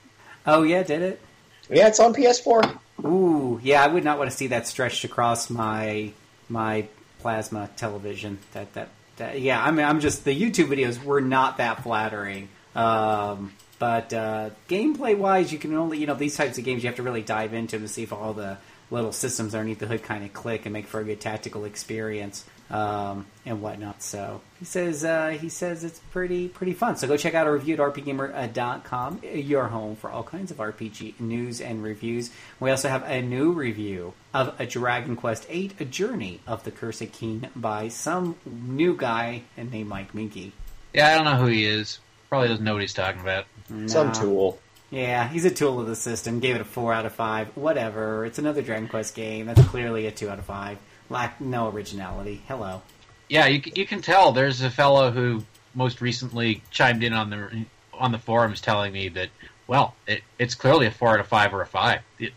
oh 0.46 0.62
yeah, 0.62 0.82
did 0.82 1.00
it? 1.02 1.20
Yeah, 1.70 1.86
it's 1.86 2.00
on 2.00 2.14
PS4. 2.14 2.78
Ooh, 3.04 3.60
yeah, 3.62 3.82
I 3.82 3.86
would 3.86 4.04
not 4.04 4.18
want 4.18 4.30
to 4.30 4.36
see 4.36 4.48
that 4.48 4.66
stretched 4.66 5.04
across 5.04 5.48
my 5.48 6.12
my 6.48 6.86
plasma 7.20 7.70
television. 7.76 8.38
That 8.52 8.72
that, 8.74 8.88
that 9.16 9.40
yeah, 9.40 9.62
I 9.62 9.70
mean, 9.70 9.86
I'm 9.86 10.00
just 10.00 10.24
the 10.24 10.38
YouTube 10.38 10.66
videos 10.66 11.02
were 11.02 11.20
not 11.20 11.58
that 11.58 11.82
flattering. 11.82 12.48
Um, 12.74 13.52
but 13.78 14.12
uh, 14.12 14.50
gameplay 14.68 15.16
wise, 15.16 15.52
you 15.52 15.58
can 15.58 15.74
only 15.74 15.98
you 15.98 16.06
know 16.06 16.14
these 16.14 16.36
types 16.36 16.58
of 16.58 16.64
games 16.64 16.82
you 16.82 16.88
have 16.88 16.96
to 16.96 17.02
really 17.02 17.22
dive 17.22 17.54
into 17.54 17.78
to 17.78 17.88
see 17.88 18.02
if 18.02 18.12
all 18.12 18.32
the 18.32 18.58
little 18.90 19.12
systems 19.12 19.54
underneath 19.54 19.78
the 19.78 19.86
hood 19.86 20.02
kind 20.02 20.24
of 20.24 20.32
click 20.32 20.66
and 20.66 20.72
make 20.72 20.86
for 20.86 21.00
a 21.00 21.04
good 21.04 21.20
tactical 21.20 21.64
experience 21.64 22.44
um, 22.70 23.26
and 23.44 23.60
whatnot. 23.60 24.02
So 24.02 24.40
he 24.58 24.64
says 24.64 25.04
uh, 25.04 25.36
he 25.40 25.48
says 25.48 25.84
it's 25.84 25.98
pretty 26.10 26.48
pretty 26.48 26.72
fun. 26.72 26.96
So 26.96 27.08
go 27.08 27.16
check 27.16 27.34
out 27.34 27.46
our 27.46 27.52
review 27.52 27.74
at 27.74 27.80
rpgamer.com, 27.80 29.20
your 29.34 29.68
home 29.68 29.96
for 29.96 30.10
all 30.10 30.22
kinds 30.22 30.50
of 30.50 30.58
RPG 30.58 31.20
news 31.20 31.60
and 31.60 31.82
reviews. 31.82 32.30
We 32.58 32.70
also 32.70 32.88
have 32.88 33.02
a 33.04 33.20
new 33.22 33.52
review 33.52 34.14
of 34.32 34.58
a 34.60 34.66
Dragon 34.66 35.16
Quest 35.16 35.48
VIII, 35.48 35.72
A 35.80 35.84
Journey 35.84 36.40
of 36.46 36.64
the 36.64 36.70
Cursed 36.70 37.12
King 37.12 37.48
by 37.56 37.88
some 37.88 38.36
new 38.46 38.96
guy 38.96 39.42
named 39.56 39.88
Mike 39.88 40.12
Moehnke. 40.12 40.52
Yeah, 40.92 41.08
I 41.08 41.16
don't 41.16 41.24
know 41.24 41.36
who 41.36 41.46
he 41.46 41.64
is. 41.64 41.98
Probably 42.28 42.48
doesn't 42.48 42.64
know 42.64 42.74
what 42.74 42.82
he's 42.82 42.94
talking 42.94 43.20
about. 43.20 43.46
Some 43.86 44.12
tool. 44.12 44.58
Yeah, 44.90 45.28
he's 45.28 45.44
a 45.44 45.50
tool 45.50 45.80
of 45.80 45.86
the 45.86 45.94
system. 45.94 46.40
Gave 46.40 46.56
it 46.56 46.60
a 46.60 46.64
four 46.64 46.92
out 46.92 47.06
of 47.06 47.14
five. 47.14 47.56
Whatever. 47.56 48.24
It's 48.26 48.38
another 48.38 48.60
Dragon 48.62 48.88
Quest 48.88 49.14
game. 49.14 49.46
That's 49.46 49.64
clearly 49.68 50.06
a 50.06 50.10
two 50.10 50.28
out 50.28 50.40
of 50.40 50.44
five. 50.44 50.78
Lack 51.11 51.40
no 51.40 51.68
originality. 51.68 52.40
Hello. 52.48 52.82
Yeah, 53.28 53.46
you 53.46 53.61
you 53.74 53.84
can 53.86 54.00
tell. 54.00 54.32
There's 54.32 54.62
a 54.62 54.70
fellow 54.70 55.11
who 55.11 55.44
most 55.74 56.00
recently 56.00 56.62
chimed 56.70 57.02
in 57.02 57.12
on 57.12 57.30
the 57.30 57.64
on 57.92 58.12
the 58.12 58.18
forums 58.18 58.61
telling 58.61 58.92
me 58.92 59.08
that 59.11 59.28
well, 59.66 59.94
it, 60.06 60.22
it's 60.38 60.54
clearly 60.54 60.86
a 60.86 60.90
four 60.90 61.11
out 61.11 61.20
of 61.20 61.26
five 61.26 61.52
or 61.52 61.62
a 61.62 61.66
five. 61.66 62.00
It, 62.18 62.32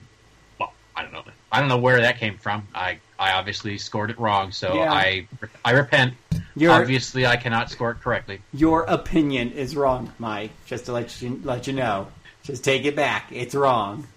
well, 0.59 0.73
I 0.95 1.03
don't 1.03 1.13
know. 1.13 1.23
I 1.51 1.59
don't 1.59 1.69
know 1.69 1.77
where 1.77 2.01
that 2.01 2.17
came 2.19 2.37
from. 2.37 2.67
I 2.75 2.99
I 3.17 3.33
obviously 3.33 3.77
scored 3.77 4.09
it 4.09 4.19
wrong, 4.19 4.51
so 4.51 4.73
Yeah. 4.75 4.91
I 4.91 5.27
I 5.63 5.71
repent. 5.71 6.15
Your 6.55 6.71
Obviously, 6.71 7.25
I 7.25 7.37
cannot 7.37 7.71
score 7.71 7.91
it 7.91 8.01
correctly. 8.01 8.41
your 8.53 8.83
opinion 8.83 9.51
is 9.51 9.75
wrong, 9.75 10.11
Mike. 10.19 10.51
Just 10.65 10.85
to 10.85 10.93
let 10.93 11.21
you 11.21 11.39
let 11.43 11.67
you 11.67 11.73
know. 11.73 12.07
Just 12.43 12.63
take 12.63 12.85
it 12.85 12.95
back. 12.95 13.27
It's 13.31 13.55
wrong. 13.55 14.07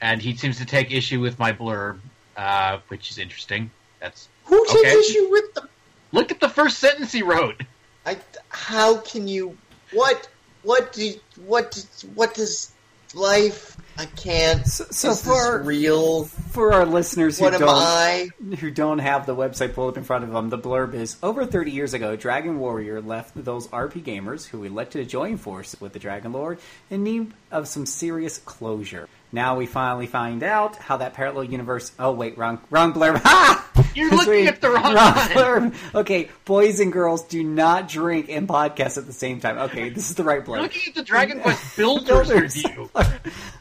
And 0.00 0.20
he 0.22 0.34
seems 0.36 0.56
to 0.58 0.64
take 0.64 0.90
issue 0.90 1.20
with 1.20 1.38
my 1.38 1.52
blurb, 1.52 1.98
uh, 2.36 2.78
which 2.88 3.10
is 3.10 3.18
interesting. 3.18 3.70
That's 4.00 4.28
Who 4.46 4.64
takes 4.66 4.78
Okay. 4.80 4.98
issue 4.98 5.28
with 5.30 5.54
the? 5.54 5.68
look 6.12 6.30
at 6.32 6.40
the 6.40 6.48
first 6.48 6.78
sentence 6.78 7.12
he 7.12 7.22
wrote. 7.22 7.62
I, 8.06 8.16
how 8.48 8.96
can 8.98 9.28
you? 9.28 9.56
What? 9.92 10.28
What 10.62 10.92
do? 10.92 11.12
What? 11.46 11.70
do- 11.72 12.08
What 12.14 12.34
does 12.34 12.72
life? 13.14 13.76
I 13.98 14.06
can't. 14.06 14.66
So, 14.66 14.84
so 14.90 15.10
is 15.10 15.22
for 15.22 15.58
this 15.58 15.66
real? 15.66 16.24
for 16.24 16.72
our 16.72 16.86
listeners 16.86 17.38
who 17.38 17.44
What 17.44 17.58
don't 17.58 17.68
I? 17.68 18.28
who 18.60 18.70
don't 18.70 18.98
have 19.00 19.26
the 19.26 19.34
website 19.36 19.74
pulled 19.74 19.90
up 19.92 19.98
in 19.98 20.04
front 20.04 20.24
of 20.24 20.30
them, 20.32 20.48
the 20.48 20.56
blurb 20.58 20.94
is 20.94 21.16
over 21.22 21.44
30 21.44 21.70
years 21.72 21.92
ago, 21.92 22.16
Dragon 22.16 22.58
Warrior 22.58 23.02
left 23.02 23.32
those 23.44 23.66
RP 23.68 24.02
gamers 24.02 24.46
who 24.46 24.62
elected 24.64 25.04
to 25.04 25.10
join 25.10 25.36
forces 25.36 25.78
with 25.80 25.92
the 25.92 25.98
Dragon 25.98 26.32
Lord 26.32 26.58
in 26.88 27.02
need 27.02 27.32
of 27.50 27.68
some 27.68 27.84
serious 27.84 28.38
closure. 28.38 29.06
Now 29.32 29.56
we 29.56 29.66
finally 29.66 30.06
find 30.06 30.42
out 30.42 30.76
how 30.76 30.96
that 30.98 31.12
parallel 31.12 31.44
universe. 31.44 31.92
Oh 31.98 32.12
wait, 32.12 32.38
wrong, 32.38 32.60
wrong 32.70 32.94
blurb. 32.94 33.20
Ha! 33.24 33.66
You're 33.94 34.10
looking 34.10 34.46
at 34.46 34.60
the 34.60 34.70
wrong 34.70 34.94
wrong 34.94 35.14
one. 35.34 35.74
Okay, 35.94 36.28
boys 36.44 36.80
and 36.80 36.92
girls 36.92 37.24
do 37.24 37.42
not 37.42 37.88
drink 37.88 38.26
and 38.28 38.48
podcast 38.48 38.96
at 38.98 39.06
the 39.06 39.12
same 39.12 39.40
time. 39.40 39.58
Okay, 39.58 39.88
this 39.90 40.10
is 40.10 40.16
the 40.16 40.24
right 40.24 40.44
blurb. 40.44 40.54
You're 40.54 40.62
looking 40.62 40.82
at 40.88 40.94
the 40.94 41.02
Dragon 41.02 41.40
Quest 41.42 41.76
Builders, 41.76 42.28
Builders. 42.28 42.56
review. 42.64 42.90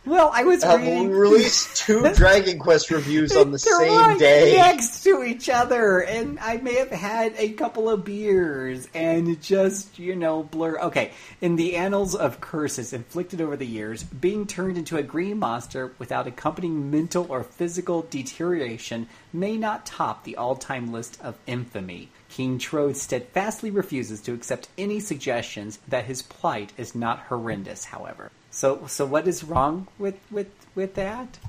Well, 0.06 0.32
I 0.34 0.44
was 0.44 0.64
Have 0.64 0.82
we 0.82 1.06
released 1.08 1.78
two 1.78 2.02
Dragon 2.16 2.58
Quest 2.58 2.90
reviews 2.90 3.36
on 3.36 3.52
the 3.52 3.60
They're 3.64 3.78
same 3.90 3.96
right 4.00 4.18
day? 4.18 4.56
next 4.56 5.04
to 5.04 5.24
each 5.24 5.50
other, 5.50 6.00
and 6.00 6.40
I 6.40 6.58
may 6.58 6.76
have 6.76 6.90
had 6.90 7.34
a 7.38 7.50
couple 7.52 7.88
of 7.90 8.06
beers 8.06 8.88
and 8.96 9.40
just 9.40 10.00
you 10.00 10.16
know 10.16 10.42
blur. 10.42 10.80
Okay, 10.80 11.12
in 11.42 11.58
the 11.58 11.76
annals 11.76 12.16
of 12.16 12.42
curses 12.42 12.92
inflicted 12.92 13.40
over 13.40 13.56
the 13.56 13.68
years, 13.68 14.02
being 14.02 14.48
turned 14.48 14.80
into 14.80 14.98
a 14.98 15.04
green 15.04 15.38
monster 15.38 15.94
without 16.00 16.26
accompanying 16.26 16.90
mental 16.90 17.28
or 17.30 17.44
physical 17.44 18.02
deterioration 18.10 19.08
may 19.34 19.58
not 19.58 19.86
top 19.86 20.24
the 20.24 20.36
all-time 20.36 20.92
list 20.92 21.20
of 21.22 21.38
infamy. 21.46 22.10
King 22.30 22.58
Trode 22.58 22.98
steadfastly 22.98 23.72
refuses 23.72 24.22
to 24.22 24.34
accept 24.34 24.70
any 24.78 25.00
suggestions 25.00 25.80
that 25.88 26.06
his 26.06 26.22
plight 26.22 26.72
is 26.78 26.96
not 26.96 27.20
horrendous. 27.20 27.86
However, 27.86 28.32
so 28.52 28.86
so 28.88 29.06
what 29.06 29.28
is 29.28 29.44
wrong 29.44 29.88
with 29.98 30.18
with 30.32 30.50
with 30.76 30.96
that? 30.96 31.40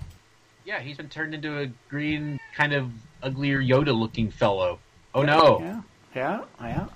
Yeah, 0.65 0.81
he's 0.81 0.97
been 0.97 1.09
turned 1.09 1.35
into 1.35 1.59
a 1.59 1.67
green, 1.89 2.39
kind 2.55 2.73
of 2.73 2.91
uglier 3.23 3.61
Yoda-looking 3.61 4.31
fellow. 4.31 4.79
Oh 5.15 5.23
no! 5.23 5.61
Yeah, 5.61 5.83
yeah, 6.15 6.45
yeah. 6.61 6.87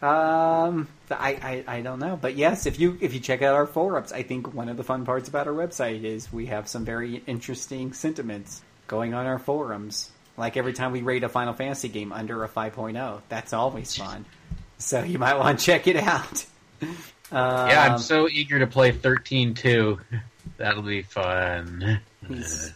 Um, 0.00 0.86
I, 1.10 1.64
I, 1.66 1.78
I 1.78 1.80
don't 1.80 1.98
know, 1.98 2.16
but 2.16 2.36
yes, 2.36 2.66
if 2.66 2.78
you 2.78 2.96
if 3.00 3.14
you 3.14 3.20
check 3.20 3.42
out 3.42 3.54
our 3.54 3.66
forums, 3.66 4.12
I 4.12 4.22
think 4.22 4.54
one 4.54 4.68
of 4.68 4.76
the 4.76 4.84
fun 4.84 5.04
parts 5.04 5.28
about 5.28 5.48
our 5.48 5.52
website 5.52 6.04
is 6.04 6.32
we 6.32 6.46
have 6.46 6.68
some 6.68 6.84
very 6.84 7.22
interesting 7.26 7.92
sentiments 7.92 8.62
going 8.86 9.12
on 9.12 9.26
our 9.26 9.40
forums. 9.40 10.12
Like 10.38 10.56
every 10.56 10.72
time 10.72 10.92
we 10.92 11.02
rate 11.02 11.24
a 11.24 11.28
Final 11.28 11.52
Fantasy 11.52 11.88
game 11.88 12.12
under 12.12 12.44
a 12.44 12.48
5.0, 12.48 13.20
that's 13.28 13.52
always 13.52 13.96
fun. 13.96 14.24
So 14.78 15.02
you 15.02 15.18
might 15.18 15.34
want 15.36 15.58
to 15.58 15.64
check 15.64 15.86
it 15.86 15.96
out. 15.96 16.46
Um, 16.80 16.88
Yeah, 17.32 17.88
I'm 17.90 17.98
so 17.98 18.28
eager 18.28 18.58
to 18.60 18.66
play 18.66 18.92
13 18.92 19.54
too. 19.54 20.00
That'll 20.56 20.82
be 20.82 21.02
fun. 21.02 22.00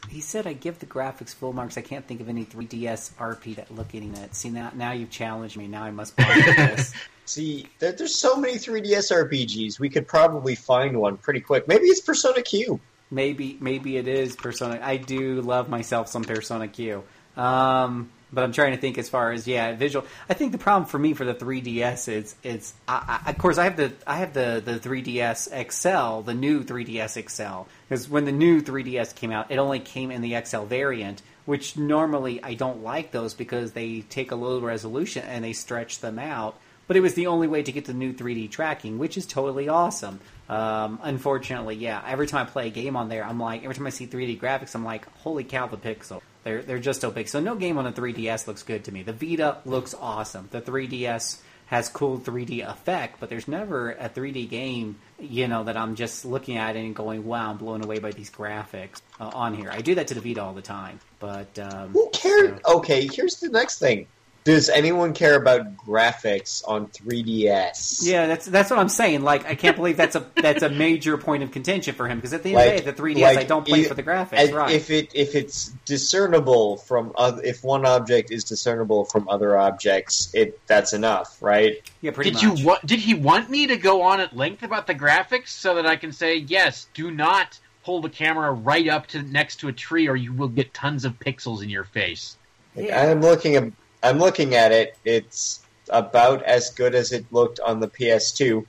He 0.08 0.20
said, 0.20 0.46
"I 0.46 0.52
give 0.52 0.78
the 0.78 0.86
graphics 0.86 1.34
full 1.34 1.52
marks. 1.52 1.76
I 1.76 1.80
can't 1.80 2.06
think 2.06 2.20
of 2.20 2.28
any 2.28 2.44
3DS 2.44 3.12
RP 3.14 3.56
that 3.56 3.74
look 3.74 3.94
at 3.94 4.02
it. 4.02 4.34
See 4.34 4.50
now, 4.50 4.70
now 4.74 4.92
you've 4.92 5.10
challenged 5.10 5.56
me. 5.56 5.68
Now 5.68 5.84
I 5.84 5.90
must 5.90 6.16
buy 6.16 6.42
this." 6.56 6.92
See, 7.24 7.66
there, 7.78 7.92
there's 7.92 8.14
so 8.14 8.36
many 8.36 8.54
3DS 8.54 9.12
RPGs. 9.12 9.78
We 9.78 9.88
could 9.88 10.06
probably 10.08 10.54
find 10.54 10.98
one 10.98 11.16
pretty 11.16 11.40
quick. 11.40 11.68
Maybe 11.68 11.86
it's 11.86 12.00
Persona 12.00 12.42
Q. 12.42 12.80
Maybe 13.10 13.58
maybe 13.60 13.96
it 13.96 14.08
is 14.08 14.36
Persona. 14.36 14.80
I 14.82 14.96
do 14.96 15.40
love 15.40 15.68
myself 15.68 16.08
some 16.08 16.24
Persona 16.24 16.68
Q. 16.68 17.04
Um, 17.36 18.10
but 18.32 18.44
I'm 18.44 18.52
trying 18.52 18.72
to 18.72 18.78
think 18.78 18.96
as 18.96 19.08
far 19.08 19.32
as 19.32 19.46
yeah, 19.46 19.74
visual. 19.74 20.06
I 20.28 20.34
think 20.34 20.52
the 20.52 20.58
problem 20.58 20.88
for 20.88 20.98
me 20.98 21.12
for 21.12 21.24
the 21.24 21.34
3DS 21.34 22.08
is 22.08 22.34
it's 22.42 22.72
I, 22.88 23.20
I, 23.26 23.30
of 23.30 23.38
course 23.38 23.58
I 23.58 23.64
have 23.64 23.76
the 23.76 23.92
I 24.06 24.16
have 24.16 24.32
the 24.32 24.62
the 24.64 24.78
3DS 24.78 25.48
XL, 25.70 26.22
the 26.22 26.34
new 26.34 26.64
3DS 26.64 27.28
XL, 27.28 27.68
because 27.88 28.08
when 28.08 28.24
the 28.24 28.32
new 28.32 28.62
3DS 28.62 29.14
came 29.14 29.32
out, 29.32 29.50
it 29.50 29.58
only 29.58 29.80
came 29.80 30.10
in 30.10 30.22
the 30.22 30.40
XL 30.42 30.62
variant, 30.62 31.20
which 31.44 31.76
normally 31.76 32.42
I 32.42 32.54
don't 32.54 32.82
like 32.82 33.10
those 33.10 33.34
because 33.34 33.72
they 33.72 34.00
take 34.00 34.30
a 34.30 34.36
low 34.36 34.60
resolution 34.60 35.24
and 35.26 35.44
they 35.44 35.52
stretch 35.52 35.98
them 36.00 36.18
out. 36.18 36.58
But 36.88 36.96
it 36.96 37.00
was 37.00 37.14
the 37.14 37.28
only 37.28 37.46
way 37.46 37.62
to 37.62 37.72
get 37.72 37.84
the 37.84 37.94
new 37.94 38.12
3D 38.12 38.50
tracking, 38.50 38.98
which 38.98 39.16
is 39.16 39.24
totally 39.24 39.68
awesome. 39.68 40.20
Um, 40.48 40.98
unfortunately, 41.02 41.76
yeah, 41.76 42.02
every 42.06 42.26
time 42.26 42.46
I 42.46 42.50
play 42.50 42.66
a 42.66 42.70
game 42.70 42.96
on 42.96 43.08
there, 43.08 43.24
I'm 43.24 43.38
like, 43.38 43.62
every 43.62 43.74
time 43.74 43.86
I 43.86 43.90
see 43.90 44.06
3D 44.06 44.40
graphics, 44.40 44.74
I'm 44.74 44.84
like, 44.84 45.06
holy 45.18 45.44
cow, 45.44 45.68
the 45.68 45.76
pixel. 45.76 46.20
They're, 46.44 46.62
they're 46.62 46.78
just 46.78 47.00
so 47.00 47.10
big. 47.10 47.28
So 47.28 47.40
no 47.40 47.54
game 47.54 47.78
on 47.78 47.84
the 47.84 47.92
3DS 47.92 48.46
looks 48.46 48.62
good 48.62 48.84
to 48.84 48.92
me. 48.92 49.02
The 49.02 49.12
Vita 49.12 49.58
looks 49.64 49.94
awesome. 49.94 50.48
The 50.50 50.60
3DS 50.60 51.38
has 51.66 51.88
cool 51.88 52.18
3D 52.18 52.68
effect, 52.68 53.18
but 53.18 53.30
there's 53.30 53.48
never 53.48 53.92
a 53.92 54.08
3D 54.08 54.50
game, 54.50 54.96
you 55.18 55.48
know, 55.48 55.64
that 55.64 55.76
I'm 55.76 55.94
just 55.94 56.24
looking 56.24 56.58
at 56.58 56.76
and 56.76 56.94
going, 56.94 57.24
wow, 57.24 57.50
I'm 57.50 57.56
blown 57.56 57.82
away 57.82 57.98
by 57.98 58.10
these 58.10 58.30
graphics 58.30 59.00
uh, 59.18 59.30
on 59.32 59.54
here. 59.54 59.70
I 59.70 59.80
do 59.80 59.94
that 59.94 60.08
to 60.08 60.14
the 60.14 60.20
Vita 60.20 60.42
all 60.42 60.52
the 60.52 60.60
time, 60.60 61.00
but 61.18 61.58
um, 61.58 61.90
Who 61.92 62.10
cares? 62.12 62.60
Okay, 62.66 63.08
here's 63.10 63.36
the 63.36 63.48
next 63.48 63.78
thing. 63.78 64.06
Does 64.44 64.68
anyone 64.68 65.12
care 65.14 65.36
about 65.36 65.76
graphics 65.76 66.62
on 66.66 66.88
3DS? 66.88 68.00
Yeah, 68.04 68.26
that's 68.26 68.46
that's 68.46 68.70
what 68.70 68.78
I'm 68.80 68.88
saying. 68.88 69.22
Like, 69.22 69.46
I 69.46 69.54
can't 69.54 69.76
believe 69.76 69.96
that's 69.96 70.16
a 70.16 70.26
that's 70.34 70.62
a 70.62 70.68
major 70.68 71.16
point 71.16 71.42
of 71.44 71.52
contention 71.52 71.94
for 71.94 72.08
him 72.08 72.18
because 72.18 72.32
at 72.32 72.42
the 72.42 72.50
end 72.50 72.56
Like- 72.56 72.66
of 72.66 72.72
the 72.78 72.80
day, 72.82 72.90
the 72.90 73.02
3DS 73.20 73.22
like, 73.22 73.38
I 73.38 73.44
don't 73.44 73.66
play 73.66 73.80
i- 73.80 73.84
for 73.88 73.94
the 73.94 74.02
graphics, 74.02 74.32
And 74.38 74.52
right? 74.54 74.72
If 74.74 74.90
it 74.90 75.10
if 75.14 75.36
it's 75.36 75.68
discernible 75.84 76.78
from 76.78 77.12
oth- 77.16 77.44
if 77.44 77.62
one 77.62 77.86
object 77.86 78.32
is 78.32 78.42
discernible 78.42 79.04
from 79.04 79.28
other 79.28 79.56
objects, 79.56 80.28
it 80.34 80.58
that's 80.66 80.92
enough, 80.92 81.36
right? 81.40 81.80
yeah, 82.00 82.10
pretty 82.10 82.30
Did 82.30 82.42
much. 82.48 82.58
you 82.60 82.66
want? 82.66 82.84
Did 82.86 82.98
he 82.98 83.14
want 83.14 83.48
me 83.48 83.68
to 83.68 83.76
go 83.76 84.02
on 84.02 84.20
at 84.20 84.36
length 84.36 84.64
about 84.64 84.86
the 84.88 84.94
graphics 84.94 85.48
so 85.48 85.76
that 85.76 85.86
I 85.86 85.94
can 85.96 86.10
say 86.12 86.36
yes? 86.36 86.86
Do 86.94 87.10
not 87.12 87.58
hold 87.82 88.02
the 88.04 88.08
camera 88.10 88.50
right 88.52 88.88
up 88.88 89.06
to 89.08 89.22
next 89.22 89.56
to 89.56 89.68
a 89.68 89.72
tree, 89.72 90.08
or 90.08 90.16
you 90.16 90.32
will 90.32 90.48
get 90.48 90.72
tons 90.74 91.04
of 91.04 91.18
pixels 91.20 91.62
in 91.62 91.68
your 91.70 91.84
face. 91.84 92.36
Like, 92.74 92.86
Yeah. 92.86 93.10
I'm 93.10 93.20
looking 93.20 93.56
at 93.56 93.64
I'm 94.02 94.18
looking 94.18 94.54
at 94.54 94.72
it. 94.72 94.96
It's 95.04 95.60
about 95.88 96.42
as 96.42 96.70
good 96.70 96.94
as 96.94 97.12
it 97.12 97.24
looked 97.30 97.60
on 97.60 97.80
the 97.80 97.88
PS2. 97.88 98.64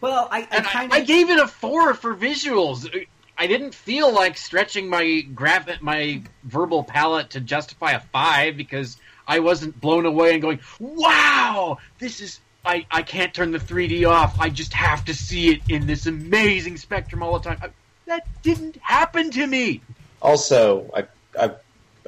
well, 0.00 0.28
I, 0.30 0.40
I 0.40 0.48
And 0.50 0.66
I, 0.66 0.88
I 0.96 1.00
gave 1.00 1.30
it 1.30 1.38
a 1.38 1.46
four 1.46 1.94
for 1.94 2.14
visuals. 2.14 2.88
I 3.36 3.46
didn't 3.46 3.74
feel 3.74 4.12
like 4.12 4.36
stretching 4.36 4.88
my 4.88 5.20
graph 5.34 5.80
my 5.80 6.22
verbal 6.44 6.82
palette 6.82 7.30
to 7.30 7.40
justify 7.40 7.92
a 7.92 8.00
five 8.00 8.56
because 8.56 8.96
I 9.26 9.38
wasn't 9.38 9.80
blown 9.80 10.06
away 10.06 10.32
and 10.32 10.42
going, 10.42 10.60
"Wow, 10.80 11.78
this 11.98 12.20
is." 12.20 12.40
I, 12.64 12.84
I 12.90 13.02
can't 13.02 13.32
turn 13.32 13.52
the 13.52 13.58
3D 13.58 14.06
off. 14.06 14.38
I 14.38 14.50
just 14.50 14.74
have 14.74 15.04
to 15.06 15.14
see 15.14 15.52
it 15.52 15.62
in 15.68 15.86
this 15.86 16.06
amazing 16.06 16.76
spectrum 16.76 17.22
all 17.22 17.38
the 17.38 17.48
time. 17.48 17.58
I, 17.62 17.70
that 18.06 18.26
didn't 18.42 18.76
happen 18.82 19.30
to 19.30 19.46
me. 19.46 19.80
Also, 20.20 20.90
I, 20.94 21.06
I 21.40 21.52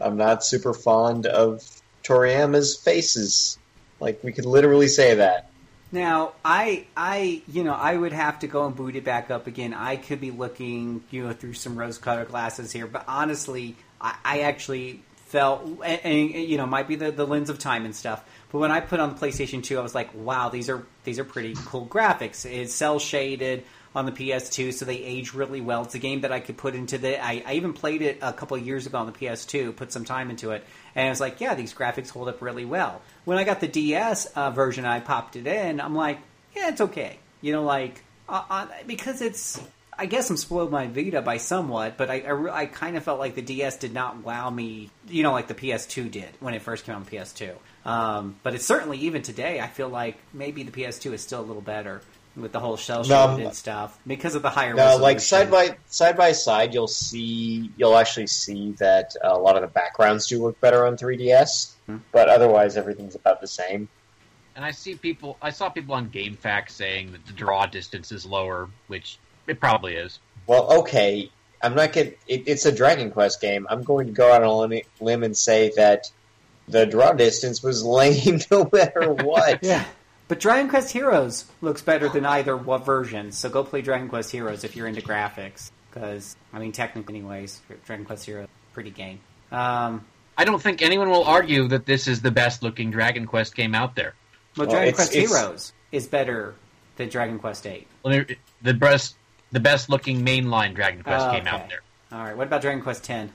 I'm 0.02 0.16
not 0.16 0.44
super 0.44 0.74
fond 0.74 1.26
of 1.26 1.79
Toriyama's 2.10 2.76
faces. 2.76 3.58
Like 4.00 4.24
we 4.24 4.32
could 4.32 4.46
literally 4.46 4.88
say 4.88 5.14
that. 5.14 5.50
Now, 5.92 6.32
I, 6.44 6.86
I, 6.96 7.42
you 7.48 7.64
know, 7.64 7.74
I 7.74 7.96
would 7.96 8.12
have 8.12 8.38
to 8.40 8.46
go 8.46 8.64
and 8.64 8.76
boot 8.76 8.94
it 8.96 9.04
back 9.04 9.30
up 9.30 9.46
again. 9.46 9.74
I 9.74 9.96
could 9.96 10.20
be 10.20 10.30
looking, 10.30 11.02
you 11.10 11.26
know, 11.26 11.32
through 11.32 11.54
some 11.54 11.76
rose-colored 11.76 12.28
glasses 12.28 12.70
here, 12.70 12.86
but 12.86 13.04
honestly, 13.08 13.74
I, 14.00 14.16
I 14.24 14.40
actually 14.42 15.02
felt, 15.26 15.64
and, 15.84 16.00
and 16.04 16.30
you 16.30 16.58
know, 16.58 16.66
might 16.66 16.86
be 16.86 16.94
the, 16.94 17.10
the 17.10 17.26
lens 17.26 17.50
of 17.50 17.58
time 17.58 17.84
and 17.84 17.94
stuff. 17.94 18.24
But 18.52 18.58
when 18.58 18.70
I 18.70 18.80
put 18.80 19.00
on 19.00 19.14
the 19.14 19.16
PlayStation 19.16 19.62
Two, 19.62 19.78
I 19.78 19.82
was 19.82 19.94
like, 19.94 20.10
wow, 20.14 20.48
these 20.48 20.68
are 20.68 20.84
these 21.04 21.18
are 21.18 21.24
pretty 21.24 21.54
cool 21.66 21.86
graphics. 21.86 22.44
It's 22.44 22.74
cell 22.74 22.98
shaded 22.98 23.64
on 23.94 24.06
the 24.06 24.12
PS2, 24.12 24.72
so 24.72 24.84
they 24.84 24.98
age 24.98 25.34
really 25.34 25.60
well. 25.60 25.82
It's 25.82 25.94
a 25.94 25.98
game 25.98 26.20
that 26.20 26.30
I 26.30 26.40
could 26.40 26.56
put 26.56 26.74
into 26.74 26.98
the. 26.98 27.22
I, 27.22 27.42
I 27.44 27.54
even 27.54 27.72
played 27.72 28.02
it 28.02 28.18
a 28.22 28.32
couple 28.32 28.56
of 28.56 28.64
years 28.64 28.86
ago 28.86 28.98
on 28.98 29.06
the 29.06 29.12
PS2, 29.12 29.74
put 29.74 29.92
some 29.92 30.04
time 30.04 30.30
into 30.30 30.52
it, 30.52 30.64
and 30.94 31.06
I 31.06 31.10
was 31.10 31.20
like, 31.20 31.40
yeah, 31.40 31.54
these 31.54 31.74
graphics 31.74 32.10
hold 32.10 32.28
up 32.28 32.40
really 32.40 32.64
well. 32.64 33.02
When 33.24 33.38
I 33.38 33.44
got 33.44 33.60
the 33.60 33.68
DS 33.68 34.26
uh, 34.26 34.50
version, 34.50 34.84
I 34.84 35.00
popped 35.00 35.36
it 35.36 35.46
in. 35.46 35.80
I'm 35.80 35.94
like, 35.94 36.18
yeah, 36.54 36.68
it's 36.68 36.80
okay. 36.80 37.18
You 37.40 37.52
know, 37.52 37.64
like 37.64 38.02
uh, 38.28 38.42
uh, 38.48 38.66
because 38.86 39.20
it's. 39.20 39.60
I 39.98 40.06
guess 40.06 40.30
I'm 40.30 40.38
spoiled 40.38 40.70
my 40.70 40.86
Vita 40.86 41.20
by 41.20 41.36
somewhat, 41.36 41.98
but 41.98 42.08
I, 42.08 42.20
I, 42.20 42.60
I 42.60 42.66
kind 42.66 42.96
of 42.96 43.04
felt 43.04 43.18
like 43.18 43.34
the 43.34 43.42
DS 43.42 43.76
did 43.76 43.92
not 43.92 44.24
wow 44.24 44.48
me, 44.48 44.88
you 45.06 45.22
know, 45.22 45.32
like 45.32 45.46
the 45.46 45.54
PS2 45.54 46.10
did 46.10 46.30
when 46.40 46.54
it 46.54 46.62
first 46.62 46.86
came 46.86 46.94
out 46.94 47.02
on 47.02 47.06
PS2. 47.06 47.54
Um, 47.84 48.36
but 48.42 48.54
it's 48.54 48.64
certainly 48.64 48.96
even 49.00 49.20
today, 49.20 49.60
I 49.60 49.66
feel 49.66 49.90
like 49.90 50.16
maybe 50.32 50.62
the 50.62 50.70
PS2 50.70 51.12
is 51.12 51.20
still 51.20 51.40
a 51.40 51.42
little 51.42 51.60
better 51.60 52.00
with 52.36 52.52
the 52.52 52.60
whole 52.60 52.76
shell 52.76 53.04
No, 53.04 53.36
shaded 53.36 53.54
stuff 53.54 53.98
because 54.06 54.34
of 54.34 54.42
the 54.42 54.50
higher. 54.50 54.74
No, 54.74 54.96
like 54.96 55.20
side 55.20 55.50
by 55.50 55.76
side 55.86 56.16
by 56.16 56.32
side, 56.32 56.72
you'll 56.74 56.86
see 56.88 57.70
you'll 57.76 57.96
actually 57.96 58.28
see 58.28 58.72
that 58.78 59.14
a 59.22 59.36
lot 59.38 59.56
of 59.56 59.62
the 59.62 59.68
backgrounds 59.68 60.26
do 60.26 60.42
look 60.42 60.60
better 60.60 60.86
on 60.86 60.96
3DS, 60.96 61.72
Hmm. 61.86 61.98
but 62.12 62.28
otherwise 62.28 62.76
everything's 62.76 63.14
about 63.14 63.40
the 63.40 63.46
same. 63.48 63.88
And 64.56 64.64
I 64.64 64.72
see 64.72 64.94
people. 64.94 65.36
I 65.40 65.50
saw 65.50 65.68
people 65.70 65.94
on 65.94 66.10
GameFAQs 66.10 66.70
saying 66.70 67.12
that 67.12 67.24
the 67.26 67.32
draw 67.32 67.66
distance 67.66 68.12
is 68.12 68.26
lower, 68.26 68.68
which 68.88 69.18
it 69.46 69.58
probably 69.60 69.94
is. 69.94 70.18
Well, 70.46 70.80
okay, 70.80 71.30
I'm 71.62 71.74
not 71.74 71.92
get. 71.92 72.18
It, 72.26 72.44
it's 72.46 72.66
a 72.66 72.72
Dragon 72.72 73.10
Quest 73.10 73.40
game. 73.40 73.66
I'm 73.70 73.82
going 73.84 74.08
to 74.08 74.12
go 74.12 74.30
out 74.32 74.42
on 74.42 74.72
a 74.72 74.82
limb 75.00 75.22
and 75.22 75.36
say 75.36 75.72
that 75.76 76.10
the 76.68 76.84
draw 76.84 77.12
distance 77.12 77.62
was 77.62 77.84
lame 77.84 78.40
no 78.50 78.68
matter 78.72 79.12
what. 79.12 79.60
Yeah. 79.62 79.84
But 80.30 80.38
Dragon 80.38 80.68
Quest 80.70 80.92
Heroes 80.92 81.44
looks 81.60 81.82
better 81.82 82.08
than 82.08 82.24
either 82.24 82.56
what 82.56 82.86
version. 82.86 83.32
So 83.32 83.48
go 83.48 83.64
play 83.64 83.82
Dragon 83.82 84.08
Quest 84.08 84.30
Heroes 84.30 84.62
if 84.62 84.76
you're 84.76 84.86
into 84.86 85.02
graphics. 85.02 85.72
Because, 85.90 86.36
I 86.52 86.60
mean, 86.60 86.70
technically, 86.70 87.16
anyways, 87.18 87.60
Dragon 87.84 88.04
Quest 88.06 88.26
Heroes, 88.26 88.46
pretty 88.72 88.90
game. 88.90 89.18
Um, 89.50 90.06
I 90.38 90.44
don't 90.44 90.62
think 90.62 90.82
anyone 90.82 91.10
will 91.10 91.24
argue 91.24 91.66
that 91.66 91.84
this 91.84 92.06
is 92.06 92.22
the 92.22 92.30
best 92.30 92.62
looking 92.62 92.92
Dragon 92.92 93.26
Quest 93.26 93.56
game 93.56 93.74
out 93.74 93.96
there. 93.96 94.14
well, 94.56 94.68
Well, 94.68 94.76
Dragon 94.76 94.88
it's- 94.90 94.94
Quest 95.08 95.16
it's- 95.16 95.30
Heroes 95.36 95.72
is 95.90 96.06
better 96.06 96.54
than 96.94 97.08
Dragon 97.08 97.40
Quest 97.40 97.66
8. 97.66 97.88
Well, 98.04 98.12
they're- 98.14 98.36
the 98.62 98.74
best, 98.74 99.16
the 99.50 99.58
best 99.58 99.90
looking 99.90 100.24
mainline 100.24 100.76
Dragon 100.76 101.02
Quest 101.02 101.26
Oh, 101.26 101.32
game 101.32 101.48
out 101.48 101.68
there. 101.68 101.80
All 102.12 102.22
right, 102.22 102.36
what 102.36 102.46
about 102.46 102.60
Dragon 102.62 102.82
Quest 102.82 103.02
10? 103.02 103.32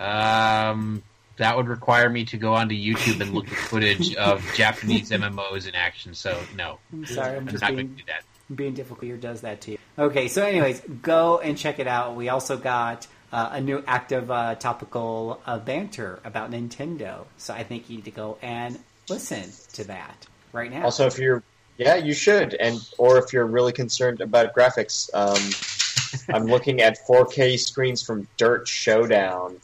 Um, 0.00 1.04
that 1.36 1.56
would 1.56 1.68
require 1.68 2.08
me 2.08 2.24
to 2.26 2.36
go 2.36 2.54
onto 2.54 2.74
YouTube 2.74 3.20
and 3.20 3.34
look 3.34 3.48
at 3.48 3.54
footage 3.54 4.14
of 4.14 4.44
Japanese 4.54 5.10
MMOs 5.10 5.68
in 5.68 5.74
action. 5.74 6.14
So 6.14 6.38
no, 6.56 6.78
I'm 6.92 7.06
sorry, 7.06 7.36
I'm 7.36 7.42
I'm 7.42 7.48
just 7.48 7.62
not 7.62 7.68
being 7.68 7.86
going 7.86 7.96
to 7.96 8.02
do 8.02 8.06
that. 8.08 8.56
being 8.56 8.74
difficult 8.74 9.04
here 9.04 9.16
does 9.16 9.42
that 9.42 9.60
to 9.62 9.72
you. 9.72 9.78
Okay, 9.98 10.28
so 10.28 10.44
anyways, 10.44 10.80
go 11.02 11.38
and 11.38 11.56
check 11.56 11.78
it 11.78 11.86
out. 11.86 12.16
We 12.16 12.28
also 12.28 12.56
got 12.56 13.06
uh, 13.32 13.50
a 13.52 13.60
new 13.60 13.82
active 13.86 14.30
uh, 14.30 14.54
topical 14.54 15.40
uh, 15.46 15.58
banter 15.58 16.20
about 16.24 16.50
Nintendo, 16.50 17.24
so 17.36 17.54
I 17.54 17.64
think 17.64 17.90
you 17.90 17.96
need 17.96 18.04
to 18.06 18.10
go 18.10 18.38
and 18.42 18.78
listen 19.08 19.50
to 19.74 19.84
that 19.84 20.26
right 20.52 20.70
now. 20.70 20.84
Also, 20.84 21.06
if 21.06 21.18
you're 21.18 21.42
yeah, 21.78 21.96
you 21.96 22.14
should, 22.14 22.54
and 22.54 22.78
or 22.96 23.18
if 23.18 23.32
you're 23.32 23.46
really 23.46 23.72
concerned 23.72 24.20
about 24.20 24.54
graphics, 24.54 25.10
um, 25.12 26.34
I'm 26.34 26.46
looking 26.46 26.80
at 26.80 26.96
4K 27.06 27.58
screens 27.58 28.02
from 28.02 28.26
Dirt 28.38 28.66
Showdown, 28.66 29.60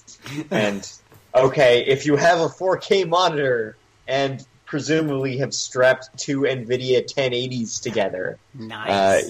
and 0.51 0.91
okay, 1.35 1.85
if 1.87 2.07
you 2.07 2.17
have 2.17 2.41
a 2.41 2.49
4K 2.49 3.09
monitor 3.09 3.77
and 4.07 4.45
presumably 4.67 5.39
have 5.39 5.53
strapped 5.55 6.09
two 6.19 6.41
NVIDIA 6.43 7.05
1080s 7.07 7.81
together, 7.83 8.39
uh, 8.71 9.21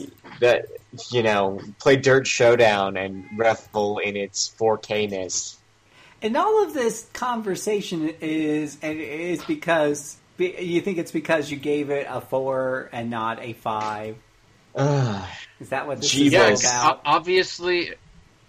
that 0.41 0.67
you 1.11 1.23
know, 1.23 1.61
play 1.81 1.97
Dirt 1.97 2.27
Showdown 2.27 2.97
and 2.97 3.25
revel 3.37 3.99
in 3.99 4.17
its 4.17 4.55
4K-ness. 4.59 5.57
and 6.23 6.37
all 6.37 6.63
of 6.65 6.75
this 6.75 7.07
conversation 7.13 8.15
is 8.21 8.79
and 8.83 9.01
is 9.01 9.43
because 9.45 10.17
you 10.39 10.81
think 10.81 10.99
it's 10.99 11.13
because 11.13 11.51
you 11.51 11.57
gave 11.57 11.91
it 11.91 12.07
a 12.09 12.21
four 12.21 12.89
and 12.93 13.11
not 13.11 13.41
a 13.41 13.53
five. 13.55 14.17
Ugh. 14.75 15.29
Is 15.61 15.69
that 15.69 15.87
what 15.87 16.01
this 16.01 16.11
Gee 16.11 16.27
is 16.35 16.65
about? 16.65 16.97
O- 16.97 17.01
obviously, 17.05 17.95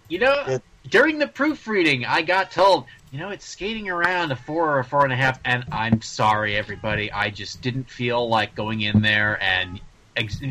you 0.10 0.20
know, 0.20 0.44
It- 0.48 0.64
during 0.90 1.20
the 1.20 1.28
proofreading, 1.28 2.06
I 2.06 2.24
got 2.24 2.52
told, 2.52 2.86
you 3.14 3.20
know, 3.20 3.30
it's 3.30 3.46
skating 3.46 3.90
around 3.90 4.32
a 4.32 4.36
four 4.36 4.72
or 4.72 4.80
a 4.80 4.84
four 4.84 5.04
and 5.04 5.14
a 5.14 5.16
half, 5.16 5.40
and 5.46 5.66
I'm 5.72 6.02
sorry, 6.02 6.58
everybody, 6.58 7.12
I 7.12 7.30
just 7.30 7.62
didn't 7.62 7.88
feel 7.88 8.28
like 8.28 8.56
going 8.56 8.82
in 8.82 9.04
there 9.04 9.40
and 9.40 9.80
ex- 10.18 10.42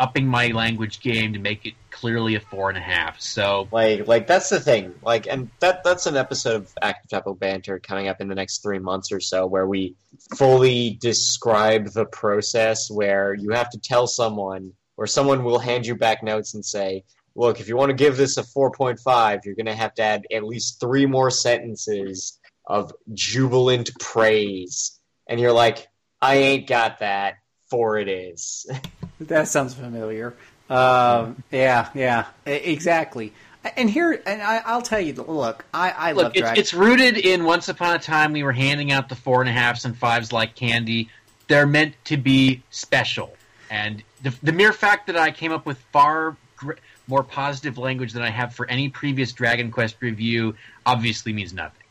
upping 0.00 0.26
my 0.26 0.48
language 0.48 1.00
game 1.00 1.34
to 1.34 1.38
make 1.38 1.64
it 1.64 1.74
clearly 1.92 2.34
a 2.34 2.40
four 2.40 2.70
and 2.70 2.76
a 2.76 2.80
half. 2.80 3.20
So 3.20 3.68
Like, 3.70 4.08
like 4.08 4.26
that's 4.26 4.48
the 4.48 4.58
thing. 4.58 4.96
Like, 5.00 5.28
and 5.28 5.48
that 5.60 5.84
that's 5.84 6.06
an 6.06 6.16
episode 6.16 6.56
of 6.56 6.74
Active 6.82 7.08
Tempo 7.08 7.34
Banter 7.34 7.78
coming 7.78 8.08
up 8.08 8.20
in 8.20 8.26
the 8.26 8.34
next 8.34 8.64
three 8.64 8.80
months 8.80 9.12
or 9.12 9.20
so, 9.20 9.46
where 9.46 9.68
we 9.68 9.94
fully 10.36 10.98
describe 11.00 11.86
the 11.92 12.04
process 12.04 12.90
where 12.90 13.32
you 13.32 13.50
have 13.50 13.70
to 13.70 13.78
tell 13.78 14.08
someone, 14.08 14.72
or 14.96 15.06
someone 15.06 15.44
will 15.44 15.60
hand 15.60 15.86
you 15.86 15.94
back 15.94 16.24
notes 16.24 16.54
and 16.54 16.64
say, 16.64 17.04
"Look, 17.38 17.60
if 17.60 17.68
you 17.68 17.76
want 17.76 17.90
to 17.90 17.94
give 17.94 18.16
this 18.16 18.36
a 18.36 18.42
four 18.42 18.70
point 18.70 19.00
five, 19.00 19.40
you're 19.44 19.54
going 19.54 19.66
to 19.66 19.74
have 19.74 19.94
to 19.94 20.02
add 20.02 20.26
at 20.34 20.44
least 20.44 20.80
three 20.80 21.06
more 21.06 21.30
sentences 21.30 22.38
of 22.66 22.92
jubilant 23.14 23.90
praise." 24.00 24.98
And 25.26 25.40
you're 25.40 25.52
like, 25.52 25.86
"I 26.20 26.34
ain't 26.36 26.66
got 26.66 26.98
that." 26.98 27.34
Four 27.70 27.98
it 27.98 28.08
is. 28.08 28.66
That 29.20 29.48
sounds 29.48 29.74
familiar. 29.74 30.36
Um, 30.70 31.42
yeah, 31.50 31.88
yeah, 31.92 32.26
exactly. 32.46 33.32
And 33.76 33.90
here, 33.90 34.22
and 34.24 34.40
I, 34.40 34.62
I'll 34.64 34.80
tell 34.82 35.00
you, 35.00 35.12
look, 35.14 35.64
I, 35.74 35.90
I 35.90 36.12
love 36.12 36.26
Look, 36.26 36.36
it's, 36.36 36.40
Dragon. 36.40 36.60
it's 36.60 36.74
rooted 36.74 37.18
in 37.18 37.44
once 37.44 37.68
upon 37.68 37.96
a 37.96 37.98
time 37.98 38.32
we 38.32 38.44
were 38.44 38.52
handing 38.52 38.92
out 38.92 39.08
the 39.08 39.16
four 39.16 39.40
and 39.40 39.50
a 39.50 39.52
halves 39.52 39.84
and 39.84 39.96
fives 39.96 40.32
like 40.32 40.54
candy. 40.54 41.10
They're 41.48 41.66
meant 41.66 41.94
to 42.04 42.16
be 42.16 42.62
special, 42.70 43.34
and 43.70 44.02
the, 44.22 44.32
the 44.42 44.52
mere 44.52 44.72
fact 44.72 45.08
that 45.08 45.16
I 45.16 45.32
came 45.32 45.50
up 45.50 45.66
with 45.66 45.78
far 45.92 46.36
gr- 46.56 46.74
more 47.08 47.24
positive 47.24 47.78
language 47.78 48.12
than 48.12 48.22
I 48.22 48.30
have 48.30 48.54
for 48.54 48.68
any 48.68 48.88
previous 48.88 49.32
Dragon 49.32 49.70
Quest 49.70 49.96
review 50.00 50.54
obviously 50.86 51.32
means 51.32 51.52
nothing. 51.52 51.82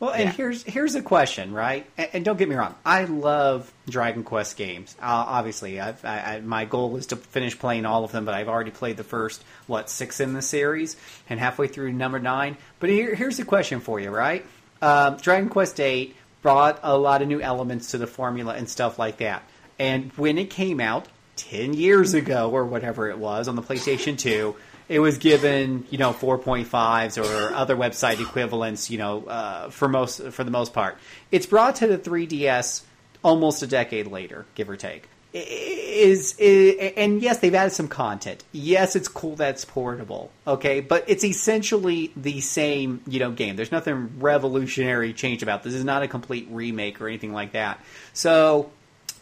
Well, 0.00 0.12
and 0.12 0.28
here's 0.28 0.64
here's 0.64 0.96
a 0.96 1.02
question, 1.02 1.54
right? 1.54 1.86
And, 1.96 2.08
and 2.12 2.24
don't 2.24 2.36
get 2.36 2.48
me 2.48 2.56
wrong, 2.56 2.74
I 2.84 3.04
love 3.04 3.72
Dragon 3.88 4.24
Quest 4.24 4.56
games. 4.56 4.94
Uh, 5.00 5.04
obviously, 5.04 5.80
I've, 5.80 6.04
I, 6.04 6.18
I, 6.18 6.40
my 6.40 6.64
goal 6.64 6.96
is 6.96 7.06
to 7.06 7.16
finish 7.16 7.58
playing 7.58 7.86
all 7.86 8.04
of 8.04 8.12
them, 8.12 8.24
but 8.24 8.34
I've 8.34 8.48
already 8.48 8.72
played 8.72 8.96
the 8.96 9.04
first 9.04 9.42
what 9.66 9.88
six 9.88 10.20
in 10.20 10.34
the 10.34 10.42
series, 10.42 10.96
and 11.30 11.38
halfway 11.38 11.68
through 11.68 11.92
number 11.92 12.18
nine. 12.18 12.56
But 12.80 12.90
here, 12.90 13.14
here's 13.14 13.38
a 13.38 13.44
question 13.44 13.80
for 13.80 14.00
you, 14.00 14.10
right? 14.10 14.44
Um, 14.82 15.16
Dragon 15.16 15.48
Quest 15.48 15.80
Eight 15.80 16.16
brought 16.42 16.80
a 16.82 16.98
lot 16.98 17.22
of 17.22 17.28
new 17.28 17.40
elements 17.40 17.92
to 17.92 17.98
the 17.98 18.06
formula 18.06 18.54
and 18.54 18.68
stuff 18.68 18.98
like 18.98 19.18
that. 19.18 19.42
And 19.78 20.12
when 20.12 20.36
it 20.36 20.50
came 20.50 20.80
out 20.80 21.08
ten 21.36 21.74
years 21.74 22.14
ago 22.14 22.50
or 22.50 22.64
whatever 22.64 23.10
it 23.10 23.18
was 23.18 23.48
on 23.48 23.56
the 23.56 23.62
PlayStation 23.62 24.18
Two, 24.18 24.56
it 24.88 24.98
was 24.98 25.18
given 25.18 25.86
you 25.90 25.98
know 25.98 26.12
4.5s 26.12 27.22
or 27.22 27.54
other 27.54 27.76
website 27.76 28.20
equivalents 28.20 28.90
you 28.90 28.98
know 28.98 29.24
uh, 29.24 29.70
for 29.70 29.88
most 29.88 30.22
for 30.32 30.44
the 30.44 30.50
most 30.50 30.72
part. 30.72 30.98
It's 31.30 31.46
brought 31.46 31.76
to 31.76 31.86
the 31.86 31.98
3ds 31.98 32.82
almost 33.22 33.62
a 33.62 33.66
decade 33.66 34.06
later 34.06 34.46
give 34.54 34.68
or 34.68 34.76
take. 34.76 35.08
Is, 35.32 36.36
is 36.38 36.92
and 36.96 37.20
yes 37.20 37.38
they've 37.38 37.54
added 37.54 37.72
some 37.72 37.88
content. 37.88 38.44
Yes 38.52 38.94
it's 38.94 39.08
cool 39.08 39.36
that's 39.36 39.64
portable 39.64 40.30
okay? 40.46 40.80
But 40.80 41.04
it's 41.08 41.24
essentially 41.24 42.12
the 42.14 42.40
same 42.40 43.00
you 43.06 43.18
know 43.18 43.32
game. 43.32 43.56
There's 43.56 43.72
nothing 43.72 44.20
revolutionary 44.20 45.12
change 45.12 45.42
about 45.42 45.62
this. 45.62 45.72
this 45.72 45.80
is 45.80 45.84
not 45.84 46.02
a 46.02 46.08
complete 46.08 46.46
remake 46.50 47.00
or 47.00 47.08
anything 47.08 47.32
like 47.32 47.52
that. 47.52 47.80
So 48.12 48.70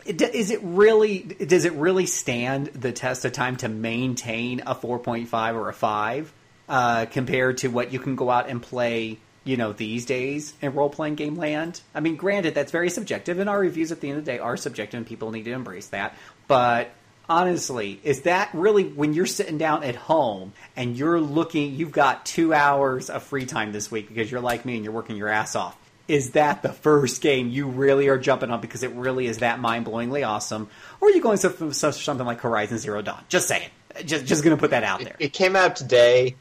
is 0.04 0.50
it 0.50 0.60
really 0.62 1.20
does 1.20 1.64
it 1.64 1.72
really 1.74 2.06
stand 2.06 2.68
the 2.68 2.92
test 2.92 3.24
of 3.24 3.32
time 3.32 3.56
to 3.56 3.68
maintain 3.68 4.60
a 4.60 4.74
4.5 4.74 5.54
or 5.54 5.68
a 5.68 5.72
5 5.72 6.32
uh, 6.68 7.06
compared 7.06 7.58
to 7.58 7.68
what 7.68 7.92
you 7.92 7.98
can 7.98 8.16
go 8.16 8.30
out 8.30 8.48
and 8.48 8.62
play 8.62 9.18
you 9.44 9.56
know 9.56 9.72
these 9.72 10.06
days 10.06 10.54
in 10.60 10.74
role-playing 10.74 11.14
game 11.14 11.36
land? 11.36 11.80
I 11.94 12.00
mean 12.00 12.16
granted 12.16 12.54
that's 12.54 12.72
very 12.72 12.90
subjective 12.90 13.38
and 13.38 13.48
our 13.48 13.58
reviews 13.58 13.92
at 13.92 14.00
the 14.00 14.08
end 14.08 14.18
of 14.18 14.24
the 14.24 14.32
day 14.32 14.38
are 14.38 14.56
subjective 14.56 14.98
and 14.98 15.06
people 15.06 15.30
need 15.30 15.44
to 15.44 15.52
embrace 15.52 15.88
that. 15.88 16.16
But 16.48 16.90
honestly 17.28 18.00
is 18.02 18.22
that 18.22 18.50
really 18.52 18.84
when 18.84 19.14
you're 19.14 19.26
sitting 19.26 19.56
down 19.56 19.84
at 19.84 19.94
home 19.94 20.52
and 20.74 20.96
you're 20.96 21.20
looking 21.20 21.74
you've 21.74 21.92
got 21.92 22.26
two 22.26 22.52
hours 22.52 23.08
of 23.10 23.22
free 23.22 23.46
time 23.46 23.72
this 23.72 23.90
week 23.90 24.08
because 24.08 24.30
you're 24.30 24.40
like 24.40 24.64
me 24.64 24.74
and 24.74 24.84
you're 24.84 24.92
working 24.92 25.16
your 25.16 25.28
ass 25.28 25.54
off 25.54 25.78
is 26.08 26.32
that 26.32 26.62
the 26.62 26.72
first 26.72 27.20
game 27.22 27.48
you 27.48 27.66
really 27.68 28.08
are 28.08 28.18
jumping 28.18 28.50
on 28.50 28.60
because 28.60 28.82
it 28.82 28.90
really 28.92 29.26
is 29.26 29.38
that 29.38 29.60
mind-blowingly 29.60 30.26
awesome 30.26 30.68
or 31.00 31.08
are 31.08 31.10
you 31.12 31.22
going 31.22 31.38
to 31.38 31.72
something 31.72 32.26
like 32.26 32.40
horizon 32.40 32.78
zero 32.78 33.00
dawn 33.02 33.22
just 33.28 33.46
saying 33.48 33.68
just, 34.04 34.24
just 34.26 34.42
gonna 34.42 34.56
put 34.56 34.70
that 34.70 34.84
out 34.84 35.02
there 35.04 35.16
It 35.18 35.32
came 35.32 35.54
out 35.54 35.76
today, 35.76 36.34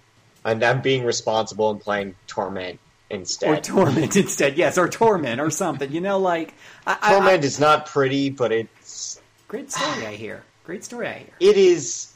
and 0.45 0.63
I'm 0.63 0.81
being 0.81 1.03
responsible 1.05 1.69
and 1.71 1.79
playing 1.81 2.15
Torment 2.27 2.79
instead. 3.09 3.49
or 3.49 3.61
torment 3.61 4.15
instead 4.15 4.57
yes 4.57 4.77
or 4.77 4.87
torment 4.87 5.41
or 5.41 5.49
something 5.49 5.91
you 5.91 5.99
know 6.01 6.17
like 6.17 6.53
I, 6.87 6.97
I- 7.01 7.13
Torment 7.13 7.43
I- 7.43 7.45
is 7.45 7.59
not 7.59 7.85
pretty, 7.87 8.29
but 8.29 8.51
it's 8.51 9.21
great 9.47 9.71
story 9.71 10.07
i 10.07 10.15
hear 10.15 10.43
great 10.63 10.83
story 10.85 11.07
i 11.07 11.13
hear 11.19 11.33
it 11.39 11.57
is. 11.57 12.07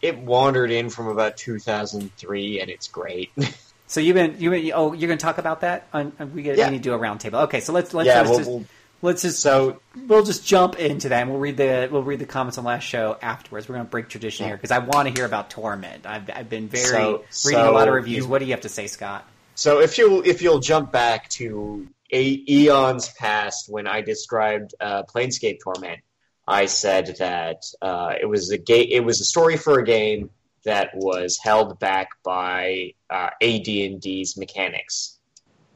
It 0.00 0.18
wandered 0.18 0.72
in 0.72 0.90
from 0.90 1.06
about 1.06 1.36
2003, 1.36 2.60
and 2.60 2.68
it's 2.68 2.88
great. 2.88 3.30
so 3.92 4.00
you've 4.00 4.14
been 4.14 4.36
you 4.40 4.50
been 4.50 4.72
oh 4.74 4.92
you're 4.92 5.08
gonna 5.08 5.18
talk 5.18 5.38
about 5.38 5.60
that 5.60 5.86
on, 5.92 6.12
we, 6.34 6.42
get, 6.42 6.56
Yeah. 6.58 6.66
we 6.66 6.72
need 6.72 6.82
to 6.82 6.90
do 6.90 6.94
a 6.94 6.98
roundtable 6.98 7.44
okay 7.44 7.60
so 7.60 7.72
let's 7.72 7.92
let's, 7.94 8.06
yeah, 8.06 8.18
let's 8.22 8.28
we'll, 8.30 8.38
just 8.38 8.50
we'll- 8.50 8.64
let's 9.02 9.22
just 9.22 9.40
so 9.40 9.80
we'll 10.06 10.24
just 10.24 10.46
jump 10.46 10.78
into 10.78 11.08
that 11.10 11.22
and 11.22 11.30
we'll 11.30 11.40
read 11.40 11.56
the 11.56 11.88
we'll 11.90 12.02
read 12.02 12.18
the 12.20 12.26
comments 12.26 12.56
on 12.58 12.64
last 12.64 12.84
show 12.84 13.16
afterwards. 13.20 13.68
We're 13.68 13.74
going 13.74 13.86
to 13.86 13.90
break 13.90 14.08
tradition 14.08 14.46
here 14.46 14.56
because 14.56 14.70
I 14.70 14.78
want 14.78 15.08
to 15.08 15.14
hear 15.14 15.26
about 15.26 15.50
Torment. 15.50 16.06
I've, 16.06 16.30
I've 16.32 16.48
been 16.48 16.68
very 16.68 16.84
So- 16.86 17.24
reading 17.48 17.64
a 17.66 17.70
lot 17.72 17.88
of 17.88 17.94
reviews. 17.94 18.24
you- 18.24 18.28
what 18.30 18.38
do 18.38 18.44
you 18.46 18.52
have 18.52 18.60
to 18.62 18.68
say, 18.68 18.86
Scott? 18.86 19.28
So 19.56 19.80
if 19.80 19.98
you 19.98 20.22
if 20.24 20.40
you'll 20.40 20.60
jump 20.60 20.92
back 20.92 21.28
to 21.30 21.86
a, 22.12 22.44
eons 22.48 23.08
past 23.18 23.68
when 23.68 23.86
I 23.88 24.00
described 24.02 24.74
uh, 24.80 25.02
Planescape 25.02 25.58
Torment, 25.64 26.00
I 26.46 26.66
said 26.66 27.16
that 27.18 27.62
uh, 27.82 28.14
it 28.20 28.26
was 28.26 28.50
a 28.50 28.58
ga- 28.58 28.88
it 28.90 29.04
was 29.04 29.20
a 29.20 29.24
story 29.24 29.56
for 29.56 29.78
a 29.78 29.84
game 29.84 30.30
that 30.64 30.90
was 30.94 31.38
held 31.38 31.78
back 31.78 32.08
by 32.24 32.94
uh, 33.10 33.30
AD&D's 33.40 34.36
mechanics. 34.36 35.18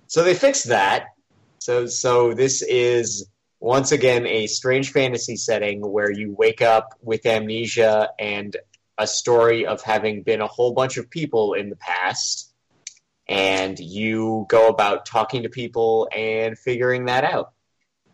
So 0.07 0.23
they 0.23 0.35
fixed 0.35 0.69
that. 0.69 1.07
So 1.59 1.87
so 1.87 2.33
this 2.33 2.63
is 2.63 3.29
once 3.59 3.91
again 3.91 4.27
a 4.27 4.47
strange 4.47 4.93
fantasy 4.93 5.37
setting 5.37 5.81
where 5.81 6.11
you 6.11 6.33
wake 6.33 6.63
up 6.63 6.95
with 7.03 7.27
amnesia 7.27 8.11
and 8.19 8.57
a 8.99 9.07
story 9.07 9.67
of 9.67 9.83
having 9.83 10.23
been 10.23 10.41
a 10.41 10.47
whole 10.47 10.73
bunch 10.73 10.97
of 10.97 11.11
people 11.11 11.55
in 11.55 11.71
the 11.71 11.77
past 11.77 12.55
and 13.29 13.79
you 13.79 14.47
go 14.49 14.69
about 14.69 15.07
talking 15.07 15.43
to 15.43 15.49
people 15.49 16.09
and 16.15 16.57
figuring 16.57 17.07
that 17.07 17.25
out. 17.25 17.53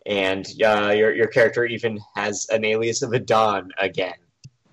And 0.05 0.45
uh, 0.65 0.93
your 0.95 1.13
your 1.13 1.27
character 1.27 1.63
even 1.65 1.99
has 2.15 2.47
an 2.49 2.65
alias 2.65 3.03
of 3.03 3.11
Adahn 3.11 3.69
again. 3.79 4.15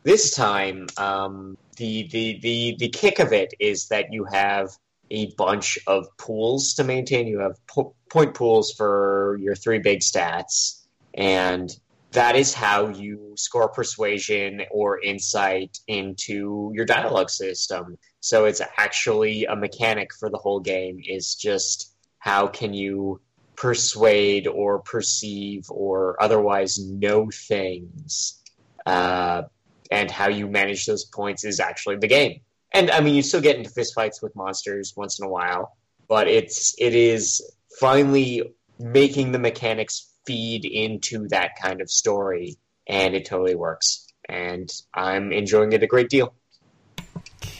This 0.03 0.34
time, 0.34 0.86
um, 0.96 1.59
the, 1.76 2.09
the 2.09 2.40
the 2.40 2.76
the 2.78 2.88
kick 2.88 3.18
of 3.18 3.32
it 3.32 3.53
is 3.61 3.88
that 3.88 4.12
you 4.12 4.24
have 4.24 4.70
a 5.11 5.32
bunch 5.36 5.78
of 5.86 6.07
pools 6.16 6.74
to 6.74 6.84
maintain. 6.84 7.26
You 7.26 7.40
have 7.40 7.57
po- 7.66 7.94
point 8.09 8.34
pools 8.34 8.72
for 8.72 9.38
your 9.40 9.55
three 9.55 9.78
big 9.78 10.01
stats, 10.01 10.86
and 11.14 11.70
that 12.12 12.34
is 12.34 12.55
how 12.55 12.88
you 12.88 13.34
score 13.36 13.68
persuasion 13.68 14.62
or 14.70 15.01
insight 15.03 15.78
into 15.86 16.70
your 16.74 16.86
dialogue 16.86 17.30
system. 17.30 17.98
So 18.20 18.46
it's 18.46 18.62
actually 18.78 19.44
a 19.44 19.55
mechanic 19.55 20.14
for 20.18 20.30
the 20.30 20.38
whole 20.38 20.61
game. 20.61 21.01
Is 21.07 21.34
just 21.34 21.94
how 22.18 22.46
can 22.46 22.72
you 22.72 23.20
persuade 23.55 24.46
or 24.46 24.78
perceive 24.78 25.66
or 25.68 26.16
otherwise 26.22 26.78
know 26.78 27.28
things, 27.48 28.42
uh, 28.86 29.42
and 29.91 30.11
how 30.11 30.28
you 30.28 30.46
manage 30.46 30.87
those 30.87 31.04
points 31.04 31.45
is 31.45 31.61
actually 31.61 31.96
the 31.96 32.08
game. 32.08 32.41
And 32.72 32.91
I 32.91 33.00
mean, 33.00 33.14
you 33.14 33.22
still 33.22 33.41
get 33.41 33.57
into 33.57 33.71
fistfights 33.71 34.22
with 34.22 34.37
monsters 34.37 34.95
once 34.96 35.18
in 35.18 35.26
a 35.26 35.29
while, 35.29 35.76
but 36.08 36.29
it's 36.29 36.75
it 36.79 36.95
is 36.95 37.42
finally 37.80 38.42
making 38.79 39.33
the 39.33 39.38
mechanics 39.38 40.08
feed 40.25 40.64
into 40.64 41.29
that 41.29 41.57
kind 41.61 41.80
of 41.80 41.91
story, 41.91 42.57
and 42.87 43.14
it 43.14 43.26
totally 43.26 43.57
works. 43.57 44.07
And 44.29 44.71
I'm 44.95 45.33
enjoying 45.33 45.72
it 45.72 45.83
a 45.83 45.88
great 45.88 46.08
deal. 46.08 46.33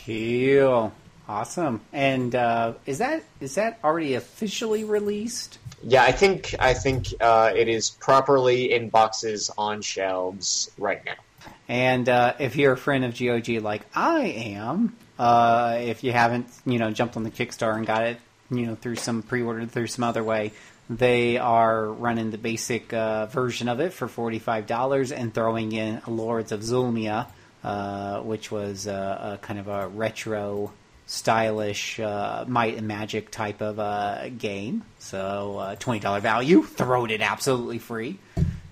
Cool, 0.07 0.93
awesome. 1.29 1.81
And 1.93 2.35
uh, 2.35 2.75
is 2.87 2.99
that 2.99 3.25
is 3.41 3.57
that 3.57 3.81
already 3.83 4.15
officially 4.15 4.85
released? 4.85 5.59
Yeah, 5.83 6.05
I 6.05 6.13
think 6.13 6.55
I 6.61 6.75
think 6.75 7.09
uh, 7.21 7.53
it 7.57 7.69
is 7.69 7.91
properly 7.91 8.73
in 8.73 8.91
boxes 8.91 9.51
on 9.59 9.83
shelves 9.83 10.71
right 10.79 11.05
now. 11.05 11.15
And 11.69 12.09
uh, 12.09 12.35
if 12.39 12.57
you're 12.57 12.73
a 12.73 12.77
friend 12.77 13.05
of 13.05 13.19
GOG 13.19 13.63
like 13.63 13.83
I 13.95 14.21
am, 14.21 14.97
uh, 15.19 15.79
if 15.81 16.03
you 16.03 16.13
haven't, 16.13 16.49
you 16.67 16.79
know, 16.79 16.91
jumped 16.91 17.17
on 17.17 17.23
the 17.23 17.31
Kickstarter 17.31 17.77
and 17.77 17.87
got 17.87 18.05
it, 18.07 18.19
you 18.51 18.67
know, 18.67 18.75
through 18.75 18.97
some 18.97 19.23
pre-order 19.23 19.65
through 19.67 19.87
some 19.87 20.05
other 20.05 20.25
way, 20.25 20.53
they 20.89 21.39
are 21.39 21.87
running 21.87 22.33
the 22.33 22.39
basic 22.39 22.93
uh, 22.93 23.27
version 23.27 23.69
of 23.69 23.79
it 23.79 23.93
for 23.93 24.09
forty-five 24.09 24.67
dollars 24.67 25.13
and 25.13 25.33
throwing 25.33 25.71
in 25.71 26.03
Lords 26.09 26.51
of 26.51 26.61
Xulima, 26.61 27.29
uh, 27.63 28.21
which 28.23 28.51
was 28.51 28.89
uh, 28.89 29.37
a 29.37 29.39
kind 29.39 29.61
of 29.61 29.69
a 29.69 29.87
retro, 29.87 30.73
stylish 31.07 32.01
uh, 32.01 32.45
might 32.49 32.77
and 32.77 32.89
magic 32.89 33.31
type 33.31 33.63
of 33.63 34.39
game. 34.39 34.83
So 34.99 35.59
uh, 35.59 35.75
twenty 35.77 36.01
dollar 36.01 36.19
value, 36.19 36.63
throwing 36.65 37.11
it 37.11 37.21
absolutely 37.21 37.79
free. 37.79 38.19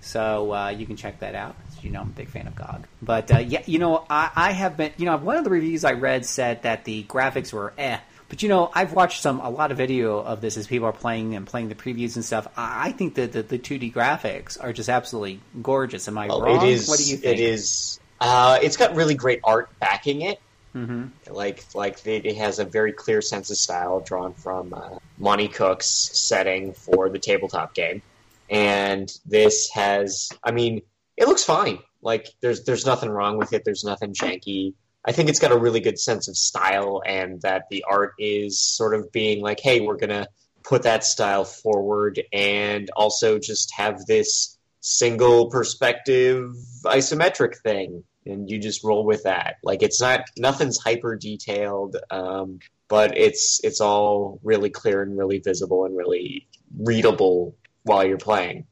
So 0.01 0.69
you 0.69 0.85
can 0.85 0.97
check 0.97 1.19
that 1.19 1.35
out. 1.35 1.55
You 1.83 1.91
know 1.91 2.01
I'm 2.01 2.07
a 2.09 2.11
big 2.11 2.29
fan 2.29 2.47
of 2.47 2.55
GOG. 2.55 2.87
But 3.01 3.31
uh, 3.33 3.39
yeah, 3.39 3.61
you 3.65 3.79
know 3.79 4.05
I, 4.09 4.31
I 4.35 4.51
have 4.51 4.77
been 4.77 4.91
you 4.97 5.05
know 5.05 5.17
one 5.17 5.37
of 5.37 5.43
the 5.43 5.49
reviews 5.49 5.83
I 5.83 5.93
read 5.93 6.25
said 6.25 6.63
that 6.63 6.85
the 6.85 7.03
graphics 7.03 7.51
were 7.53 7.73
eh. 7.77 7.99
But 8.27 8.43
you 8.43 8.49
know, 8.49 8.69
I've 8.75 8.93
watched 8.93 9.23
some 9.23 9.39
a 9.39 9.49
lot 9.49 9.71
of 9.71 9.77
video 9.77 10.19
of 10.19 10.39
this 10.39 10.55
as 10.55 10.67
people 10.67 10.87
are 10.87 10.93
playing 10.93 11.33
and 11.35 11.47
playing 11.47 11.69
the 11.69 11.75
previews 11.75 12.15
and 12.15 12.23
stuff. 12.23 12.47
I, 12.55 12.89
I 12.89 12.91
think 12.91 13.15
that 13.15 13.31
the, 13.31 13.41
the 13.41 13.57
2D 13.57 13.91
graphics 13.91 14.55
are 14.63 14.71
just 14.71 14.87
absolutely 14.87 15.41
gorgeous. 15.63 16.07
Am 16.07 16.15
I 16.17 16.27
Well, 16.27 16.41
wrong? 16.43 16.63
it 16.63 16.69
is. 16.69 16.87
what 16.87 16.99
do 16.99 17.05
you 17.05 17.17
think? 17.17 17.39
It 17.39 17.43
is. 17.43 17.99
Uh, 18.19 18.59
it's 18.61 18.77
got 18.77 18.93
really 18.95 19.15
great 19.15 19.39
art 19.43 19.69
backing 19.79 20.21
it. 20.21 20.39
hmm 20.73 21.05
Like, 21.27 21.65
like 21.73 22.05
it, 22.05 22.27
it 22.27 22.35
has 22.37 22.59
a 22.59 22.65
very 22.65 22.93
clear 22.93 23.21
sense 23.23 23.49
of 23.49 23.57
style 23.57 23.99
drawn 24.01 24.35
from 24.35 24.73
uh, 24.75 24.97
Monte 25.17 25.47
Cook's 25.47 25.87
setting 25.87 26.73
for 26.73 27.09
the 27.09 27.17
tabletop 27.17 27.73
game, 27.73 28.03
and 28.47 29.11
this 29.25 29.71
has. 29.71 30.29
I 30.43 30.51
mean, 30.51 30.83
it 31.19 31.27
looks 31.27 31.43
fine. 31.43 31.79
Like, 32.01 32.29
there's 32.41 32.63
there's 32.63 32.85
nothing 32.85 33.09
wrong 33.09 33.37
with 33.37 33.53
it. 33.53 33.63
There's 33.65 33.83
nothing 33.83 34.13
janky. 34.13 34.73
I 35.05 35.11
think 35.11 35.29
it's 35.29 35.39
got 35.39 35.51
a 35.51 35.57
really 35.57 35.81
good 35.81 35.99
sense 35.99 36.27
of 36.27 36.37
style, 36.37 37.01
and 37.05 37.41
that 37.41 37.65
the 37.69 37.85
art 37.87 38.13
is 38.17 38.59
sort 38.59 38.95
of 38.95 39.11
being 39.11 39.41
like, 39.41 39.59
hey, 39.59 39.81
we're 39.81 39.97
gonna 39.97 40.27
put 40.63 40.83
that 40.83 41.03
style 41.03 41.43
forward, 41.43 42.21
and 42.31 42.89
also 42.95 43.37
just 43.37 43.73
have 43.75 44.05
this 44.05 44.57
single 44.81 45.49
perspective 45.49 46.51
isometric 46.85 47.57
thing 47.57 48.01
and 48.25 48.49
you 48.49 48.57
just 48.57 48.81
roll 48.81 49.03
with 49.03 49.23
that 49.23 49.55
like 49.61 49.83
it's 49.83 49.99
not 49.99 50.21
nothing's 50.37 50.77
hyper 50.77 51.17
detailed 51.17 51.97
um, 52.11 52.59
but 52.87 53.17
it's 53.17 53.59
it's 53.65 53.81
all 53.81 54.39
really 54.41 54.69
clear 54.69 55.01
and 55.01 55.17
really 55.17 55.39
visible 55.39 55.83
and 55.83 55.97
really 55.97 56.47
readable 56.77 57.53
while 57.83 58.05
you're 58.05 58.17
playing 58.17 58.65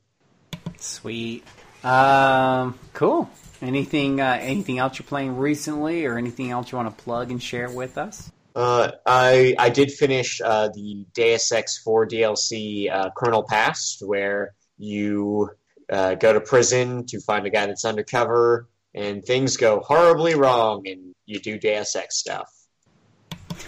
Sweet. 0.79 1.43
Um, 1.83 2.77
cool. 2.93 3.29
Anything 3.61 4.21
uh, 4.21 4.37
anything 4.39 4.79
else 4.79 4.99
you're 4.99 5.07
playing 5.07 5.37
recently, 5.37 6.05
or 6.05 6.17
anything 6.17 6.51
else 6.51 6.71
you 6.71 6.77
want 6.77 6.95
to 6.95 7.03
plug 7.03 7.31
and 7.31 7.41
share 7.41 7.69
with 7.69 7.97
us? 7.97 8.31
uh, 8.57 8.91
I 9.05 9.55
I 9.59 9.69
did 9.69 9.91
finish 9.91 10.41
uh, 10.43 10.69
the 10.73 11.05
Deus 11.13 11.51
Ex 11.51 11.77
4 11.77 12.07
DLC 12.07 12.91
uh, 12.91 13.11
Criminal 13.11 13.43
Past 13.43 14.01
where 14.03 14.55
you 14.79 15.51
uh, 15.91 16.15
go 16.15 16.33
to 16.33 16.41
prison 16.41 17.05
to 17.05 17.21
find 17.21 17.45
a 17.45 17.51
guy 17.51 17.67
that's 17.67 17.85
undercover 17.85 18.67
and 18.95 19.23
things 19.23 19.57
go 19.57 19.79
horribly 19.79 20.33
wrong 20.33 20.87
and 20.87 21.13
you 21.27 21.39
do 21.39 21.59
Deus 21.59 21.95
Ex 21.95 22.17
stuff 22.17 22.51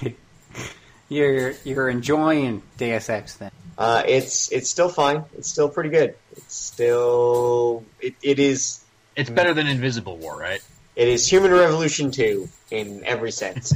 You're 1.10 1.52
you're 1.64 1.90
enjoying 1.90 2.64
Deus 2.78 3.10
Ex 3.10 3.36
then? 3.36 3.52
Uh, 3.80 4.04
it's 4.06 4.52
it's 4.52 4.70
still 4.70 4.90
fine. 4.90 5.24
It's 5.38 5.50
still 5.50 5.70
pretty 5.70 5.90
good. 5.90 6.16
It's 6.34 6.54
still 6.54 7.86
it, 8.02 8.14
it 8.22 8.38
is 8.38 8.84
It's 9.16 9.30
better 9.30 9.54
than 9.54 9.68
Invisible 9.68 10.18
War, 10.18 10.38
right? 10.38 10.62
it 10.98 11.08
is 11.08 11.26
Human 11.32 11.52
Revolution 11.52 12.12
two 12.12 12.50
in 12.70 13.06
every 13.06 13.32
sense. 13.32 13.74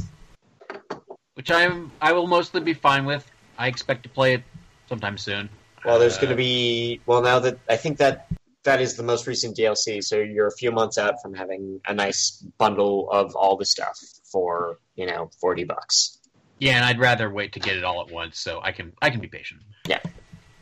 Which 1.34 1.50
I'm 1.50 1.90
I 2.02 2.12
will 2.12 2.26
mostly 2.26 2.60
be 2.60 2.74
fine 2.74 3.06
with. 3.06 3.24
I 3.58 3.68
expect 3.68 4.02
to 4.02 4.08
play 4.10 4.34
it 4.34 4.42
sometime 4.90 5.16
soon. 5.16 5.48
Well, 5.84 5.98
there's 5.98 6.18
Uh, 6.18 6.20
going 6.22 6.30
to 6.30 6.36
be 6.36 7.00
well 7.06 7.22
now 7.22 7.38
that 7.40 7.58
I 7.68 7.76
think 7.76 7.98
that 7.98 8.26
that 8.64 8.80
is 8.82 8.96
the 8.96 9.02
most 9.02 9.26
recent 9.26 9.56
DLC, 9.56 10.02
so 10.02 10.16
you're 10.18 10.46
a 10.48 10.56
few 10.56 10.70
months 10.72 10.96
out 10.98 11.20
from 11.22 11.34
having 11.34 11.80
a 11.86 11.92
nice 11.94 12.42
bundle 12.58 13.10
of 13.10 13.34
all 13.36 13.56
the 13.56 13.64
stuff 13.66 13.98
for 14.30 14.78
you 14.96 15.06
know 15.06 15.30
forty 15.40 15.64
bucks. 15.64 16.18
Yeah, 16.58 16.76
and 16.76 16.84
I'd 16.84 16.98
rather 16.98 17.30
wait 17.30 17.52
to 17.54 17.60
get 17.60 17.76
it 17.76 17.84
all 17.84 18.00
at 18.00 18.10
once, 18.10 18.38
so 18.38 18.60
I 18.62 18.72
can 18.72 18.92
I 19.02 19.10
can 19.10 19.20
be 19.20 19.28
patient. 19.28 19.60
Yeah. 19.86 20.00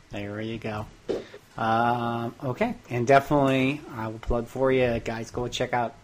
There 0.09 0.41
you 0.41 0.57
go. 0.57 0.85
Um, 1.57 2.33
okay, 2.43 2.75
and 2.89 3.05
definitely 3.05 3.81
I 3.95 4.07
will 4.07 4.19
plug 4.19 4.47
for 4.47 4.71
you 4.71 4.99
guys. 4.99 5.31
Go 5.31 5.47
check 5.47 5.73
out 5.73 5.95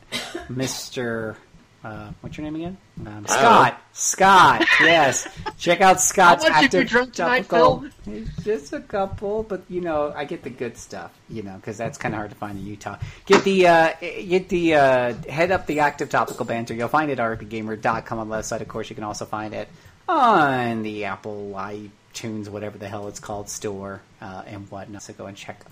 Mister. 0.49 1.37
Uh, 1.83 2.11
what's 2.19 2.37
your 2.37 2.43
name 2.43 2.55
again? 2.55 2.77
Um, 3.05 3.25
Scott. 3.25 3.81
Scott. 3.93 4.65
Yes, 4.81 5.27
check 5.57 5.81
out 5.81 6.01
Scott's 6.01 6.43
How 6.43 6.49
much 6.49 6.61
have 6.61 6.73
you 6.73 6.79
active 6.79 6.89
drunk 6.89 7.13
tonight, 7.13 7.47
topical. 7.47 7.85
Phil? 8.03 8.25
Just 8.43 8.73
a 8.73 8.79
couple, 8.81 9.43
but 9.43 9.61
you 9.69 9.81
know 9.81 10.13
I 10.15 10.25
get 10.25 10.43
the 10.43 10.49
good 10.49 10.77
stuff. 10.77 11.17
You 11.29 11.43
know 11.43 11.55
because 11.55 11.77
that's 11.77 11.97
kind 11.97 12.13
of 12.13 12.17
hard 12.17 12.31
to 12.31 12.35
find 12.35 12.57
in 12.57 12.65
Utah. 12.65 12.97
Get 13.25 13.43
the 13.43 13.67
uh, 13.67 13.93
get 14.01 14.49
the 14.49 14.75
uh, 14.75 15.13
head 15.29 15.51
up 15.51 15.67
the 15.67 15.79
active 15.81 16.09
topical 16.09 16.45
banter. 16.45 16.73
You'll 16.73 16.87
find 16.89 17.11
it 17.11 17.19
at 17.19 17.39
rpgamer.com 17.39 18.19
on 18.19 18.27
the 18.27 18.31
left 18.31 18.47
side. 18.47 18.61
Of 18.61 18.67
course, 18.67 18.89
you 18.89 18.95
can 18.95 19.03
also 19.03 19.25
find 19.25 19.53
it 19.53 19.69
on 20.07 20.83
the 20.83 21.05
Apple 21.05 21.53
iTunes, 21.55 22.49
whatever 22.49 22.77
the 22.77 22.87
hell 22.89 23.07
it's 23.07 23.19
called, 23.19 23.47
store 23.49 24.01
uh, 24.21 24.43
and 24.47 24.69
whatnot. 24.71 25.03
So 25.03 25.13
go 25.13 25.27
and 25.27 25.37
check. 25.37 25.63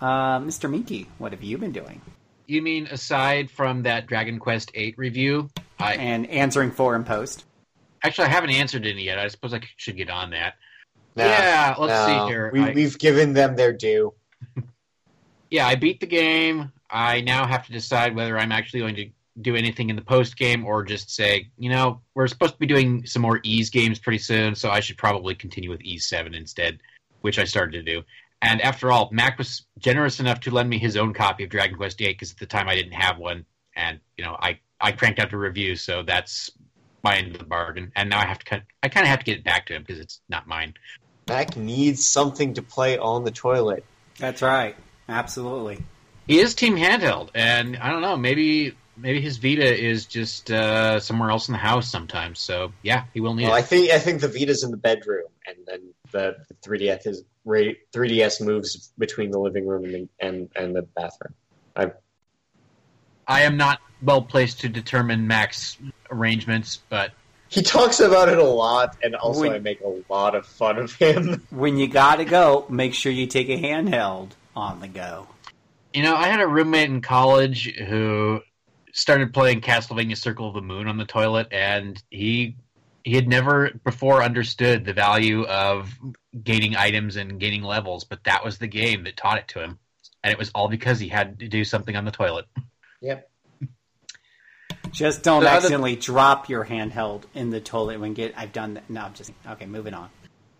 Uh, 0.00 0.38
Mr. 0.38 0.70
Minky, 0.70 1.08
what 1.18 1.32
have 1.32 1.42
you 1.42 1.58
been 1.58 1.72
doing? 1.72 2.00
You 2.48 2.62
mean 2.62 2.86
aside 2.86 3.50
from 3.50 3.82
that 3.82 4.06
Dragon 4.06 4.38
Quest 4.38 4.72
VIII 4.72 4.94
review? 4.96 5.50
I 5.78 5.94
And 5.96 6.26
answering 6.30 6.70
forum 6.70 7.04
post. 7.04 7.44
actually 8.02 8.28
I 8.28 8.30
haven't 8.30 8.50
answered 8.50 8.86
any 8.86 9.04
yet. 9.04 9.18
I 9.18 9.28
suppose 9.28 9.52
I 9.52 9.60
should 9.76 9.98
get 9.98 10.08
on 10.08 10.30
that. 10.30 10.54
No, 11.14 11.26
yeah, 11.26 11.74
let's 11.78 11.92
no, 11.92 12.06
see 12.26 12.32
here. 12.32 12.50
We, 12.52 12.60
I- 12.60 12.72
We've 12.72 12.98
given 12.98 13.34
them 13.34 13.54
their 13.54 13.74
due. 13.74 14.14
yeah, 15.50 15.66
I 15.66 15.74
beat 15.74 16.00
the 16.00 16.06
game. 16.06 16.72
I 16.90 17.20
now 17.20 17.46
have 17.46 17.66
to 17.66 17.72
decide 17.72 18.16
whether 18.16 18.38
I'm 18.38 18.50
actually 18.50 18.80
going 18.80 18.96
to 18.96 19.10
do 19.42 19.54
anything 19.54 19.90
in 19.90 19.96
the 19.96 20.02
post 20.02 20.38
game 20.38 20.64
or 20.64 20.84
just 20.84 21.14
say, 21.14 21.48
you 21.58 21.68
know, 21.68 22.00
we're 22.14 22.28
supposed 22.28 22.54
to 22.54 22.58
be 22.58 22.66
doing 22.66 23.04
some 23.04 23.20
more 23.20 23.40
Ys 23.44 23.68
games 23.68 23.98
pretty 23.98 24.18
soon, 24.18 24.54
so 24.54 24.70
I 24.70 24.80
should 24.80 24.96
probably 24.96 25.34
continue 25.34 25.68
with 25.68 25.82
Ys 25.82 26.08
7 26.08 26.34
instead, 26.34 26.78
which 27.20 27.38
I 27.38 27.44
started 27.44 27.84
to 27.84 27.92
do. 27.94 28.02
And 28.40 28.60
after 28.60 28.92
all, 28.92 29.08
Mac 29.12 29.36
was 29.38 29.66
generous 29.78 30.20
enough 30.20 30.40
to 30.40 30.50
lend 30.50 30.70
me 30.70 30.78
his 30.78 30.96
own 30.96 31.12
copy 31.12 31.44
of 31.44 31.50
Dragon 31.50 31.76
Quest 31.76 31.98
VIII 31.98 32.08
because 32.08 32.30
at 32.32 32.38
the 32.38 32.46
time 32.46 32.68
I 32.68 32.74
didn't 32.74 32.92
have 32.92 33.18
one, 33.18 33.44
and 33.74 34.00
you 34.16 34.24
know, 34.24 34.36
I 34.38 34.60
I 34.80 34.92
cranked 34.92 35.18
out 35.18 35.30
the 35.30 35.36
review, 35.36 35.74
so 35.74 36.02
that's 36.04 36.50
my 37.02 37.16
end 37.16 37.32
of 37.32 37.38
the 37.38 37.44
bargain. 37.44 37.92
And 37.96 38.10
now 38.10 38.20
I 38.20 38.26
have 38.26 38.38
to 38.38 38.44
cut. 38.44 38.62
I 38.82 38.88
kind 38.88 39.04
of 39.04 39.10
have 39.10 39.20
to 39.20 39.24
get 39.24 39.38
it 39.38 39.44
back 39.44 39.66
to 39.66 39.74
him 39.74 39.82
because 39.82 40.00
it's 40.00 40.20
not 40.28 40.46
mine. 40.46 40.74
Mac 41.28 41.56
needs 41.56 42.06
something 42.06 42.54
to 42.54 42.62
play 42.62 42.96
on 42.96 43.24
the 43.24 43.30
toilet. 43.30 43.84
That's 44.18 44.40
right. 44.40 44.76
Absolutely. 45.08 45.84
He 46.26 46.38
is 46.38 46.54
team 46.54 46.76
handheld, 46.76 47.30
and 47.34 47.76
I 47.76 47.90
don't 47.90 48.02
know, 48.02 48.16
maybe 48.16 48.76
maybe 48.96 49.20
his 49.20 49.38
Vita 49.38 49.76
is 49.76 50.06
just 50.06 50.50
uh, 50.50 51.00
somewhere 51.00 51.30
else 51.30 51.48
in 51.48 51.52
the 51.52 51.58
house 51.58 51.88
sometimes. 51.88 52.40
So 52.40 52.72
yeah, 52.82 53.04
he 53.14 53.20
will 53.20 53.34
need 53.34 53.44
Well, 53.44 53.54
I 53.54 53.62
think 53.62 53.90
I 53.90 53.98
think 53.98 54.20
the 54.20 54.28
Vita's 54.28 54.62
in 54.62 54.70
the 54.70 54.76
bedroom, 54.76 55.26
and 55.46 55.56
then 55.66 55.94
the 56.10 56.36
3DS 56.62 57.06
is 57.06 57.24
3DS 57.48 58.44
moves 58.44 58.92
between 58.98 59.30
the 59.30 59.38
living 59.38 59.66
room 59.66 59.84
and 59.84 59.94
the, 59.94 60.08
and, 60.20 60.48
and 60.56 60.76
the 60.76 60.82
bathroom. 60.82 61.34
I 61.76 61.92
I 63.26 63.42
am 63.42 63.56
not 63.56 63.80
well 64.02 64.22
placed 64.22 64.60
to 64.60 64.68
determine 64.68 65.26
Mac's 65.26 65.76
arrangements, 66.10 66.80
but 66.88 67.12
He 67.48 67.62
talks 67.62 68.00
about 68.00 68.28
it 68.28 68.38
a 68.38 68.44
lot, 68.44 68.96
and 69.02 69.14
also 69.14 69.40
When- 69.42 69.52
I 69.52 69.58
make 69.58 69.80
a 69.80 70.02
lot 70.12 70.34
of 70.34 70.46
fun 70.46 70.78
of 70.78 70.92
him. 70.94 71.46
When 71.50 71.76
you 71.78 71.88
gotta 71.88 72.24
go, 72.24 72.66
make 72.68 72.94
sure 72.94 73.10
you 73.12 73.26
take 73.26 73.48
a 73.48 73.60
handheld 73.60 74.30
on 74.56 74.80
the 74.80 74.88
go. 74.88 75.26
you 75.94 76.02
know, 76.02 76.14
I 76.16 76.26
had 76.28 76.40
a 76.40 76.46
roommate 76.46 76.90
in 76.90 77.00
college 77.00 77.74
who 77.76 78.40
started 78.92 79.32
playing 79.32 79.60
Castlevania 79.60 80.16
Circle 80.16 80.48
of 80.48 80.54
the 80.54 80.62
Moon 80.62 80.88
on 80.88 80.96
the 80.96 81.04
toilet, 81.04 81.48
and 81.52 82.02
he 82.10 82.56
he 83.04 83.14
had 83.14 83.28
never 83.28 83.70
before 83.84 84.22
understood 84.22 84.84
the 84.84 84.92
value 84.92 85.44
of 85.44 85.94
gaining 86.44 86.76
items 86.76 87.16
and 87.16 87.38
gaining 87.40 87.62
levels, 87.62 88.04
but 88.04 88.24
that 88.24 88.44
was 88.44 88.58
the 88.58 88.66
game 88.66 89.04
that 89.04 89.16
taught 89.16 89.38
it 89.38 89.48
to 89.48 89.60
him, 89.62 89.78
and 90.22 90.32
it 90.32 90.38
was 90.38 90.50
all 90.54 90.68
because 90.68 90.98
he 90.98 91.08
had 91.08 91.38
to 91.40 91.48
do 91.48 91.64
something 91.64 91.96
on 91.96 92.04
the 92.04 92.10
toilet. 92.10 92.46
Yep. 93.00 93.30
Just 94.90 95.22
don't 95.22 95.42
The 95.42 95.48
other- 95.48 95.56
accidentally 95.58 95.96
drop 95.96 96.48
your 96.48 96.64
handheld 96.64 97.24
in 97.34 97.50
the 97.50 97.60
toilet 97.60 98.00
when 98.00 98.14
get. 98.14 98.32
I've 98.36 98.52
done 98.52 98.74
that. 98.74 98.88
No, 98.88 99.02
I'm 99.02 99.14
just 99.14 99.32
okay. 99.46 99.66
Moving 99.66 99.94
on. 99.94 100.08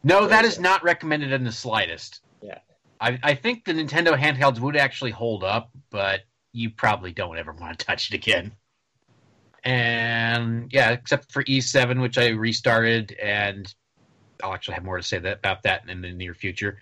No, 0.04 0.26
that 0.26 0.44
is 0.44 0.60
not 0.60 0.82
recommended 0.84 1.32
in 1.32 1.44
the 1.44 1.52
slightest. 1.52 2.20
Yeah. 2.42 2.58
I, 3.00 3.18
I 3.22 3.34
think 3.34 3.64
the 3.64 3.72
Nintendo 3.72 4.18
handhelds 4.18 4.58
would 4.60 4.76
actually 4.76 5.10
hold 5.12 5.44
up, 5.44 5.70
but 5.90 6.20
you 6.52 6.70
probably 6.70 7.12
don't 7.12 7.38
ever 7.38 7.52
want 7.52 7.78
to 7.78 7.86
touch 7.86 8.10
it 8.10 8.14
again. 8.14 8.52
And 9.64 10.70
yeah, 10.72 10.90
except 10.90 11.32
for 11.32 11.42
Ys 11.46 11.70
7, 11.70 12.00
which 12.00 12.16
I 12.18 12.28
restarted, 12.28 13.12
and 13.12 13.72
I'll 14.42 14.54
actually 14.54 14.74
have 14.74 14.84
more 14.84 14.96
to 14.96 15.02
say 15.02 15.18
that, 15.18 15.38
about 15.38 15.62
that 15.64 15.88
in 15.88 16.00
the 16.02 16.12
near 16.12 16.34
future. 16.34 16.78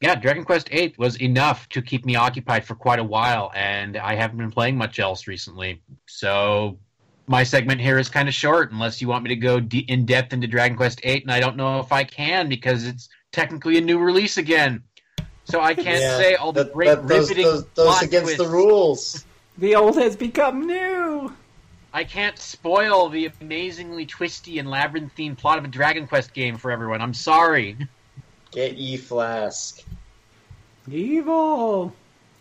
Yeah, 0.00 0.14
Dragon 0.14 0.44
Quest 0.44 0.68
VIII 0.68 0.94
was 0.98 1.20
enough 1.20 1.68
to 1.70 1.80
keep 1.80 2.04
me 2.04 2.16
occupied 2.16 2.64
for 2.66 2.74
quite 2.74 2.98
a 2.98 3.04
while, 3.04 3.50
and 3.54 3.96
I 3.96 4.14
haven't 4.14 4.38
been 4.38 4.50
playing 4.50 4.76
much 4.76 4.98
else 4.98 5.26
recently. 5.26 5.80
So 6.06 6.78
my 7.26 7.44
segment 7.44 7.80
here 7.80 7.98
is 7.98 8.08
kind 8.08 8.28
of 8.28 8.34
short, 8.34 8.72
unless 8.72 9.00
you 9.00 9.08
want 9.08 9.24
me 9.24 9.30
to 9.30 9.36
go 9.36 9.58
de- 9.58 9.78
in 9.78 10.04
depth 10.04 10.32
into 10.34 10.46
Dragon 10.46 10.76
Quest 10.76 11.00
VIII, 11.02 11.22
and 11.22 11.32
I 11.32 11.40
don't 11.40 11.56
know 11.56 11.80
if 11.80 11.92
I 11.92 12.04
can 12.04 12.48
because 12.48 12.86
it's 12.86 13.08
technically 13.32 13.78
a 13.78 13.80
new 13.80 13.98
release 13.98 14.36
again. 14.36 14.82
So 15.44 15.60
I 15.60 15.74
can't 15.74 16.00
Yeah, 16.00 16.18
say 16.18 16.34
all 16.34 16.52
the 16.52 16.64
that- 16.64 16.72
great 16.74 16.86
that- 16.88 17.08
those, 17.08 17.30
riveting 17.30 17.44
those, 17.46 17.64
those 17.74 17.86
plot 17.86 18.02
against 18.02 18.36
the 18.36 18.48
rules. 18.48 19.24
The 19.58 19.76
old 19.76 19.96
has 19.96 20.14
become 20.16 20.66
new. 20.66 21.32
I 21.96 22.04
can't 22.04 22.38
spoil 22.38 23.08
the 23.08 23.30
amazingly 23.40 24.04
twisty 24.04 24.58
and 24.58 24.68
labyrinthine 24.68 25.34
plot 25.34 25.56
of 25.56 25.64
a 25.64 25.68
Dragon 25.68 26.06
Quest 26.06 26.34
game 26.34 26.58
for 26.58 26.70
everyone. 26.70 27.00
I'm 27.00 27.14
sorry. 27.14 27.74
Get 28.50 28.74
E 28.74 28.98
Flask. 28.98 29.82
Evil. 30.90 31.94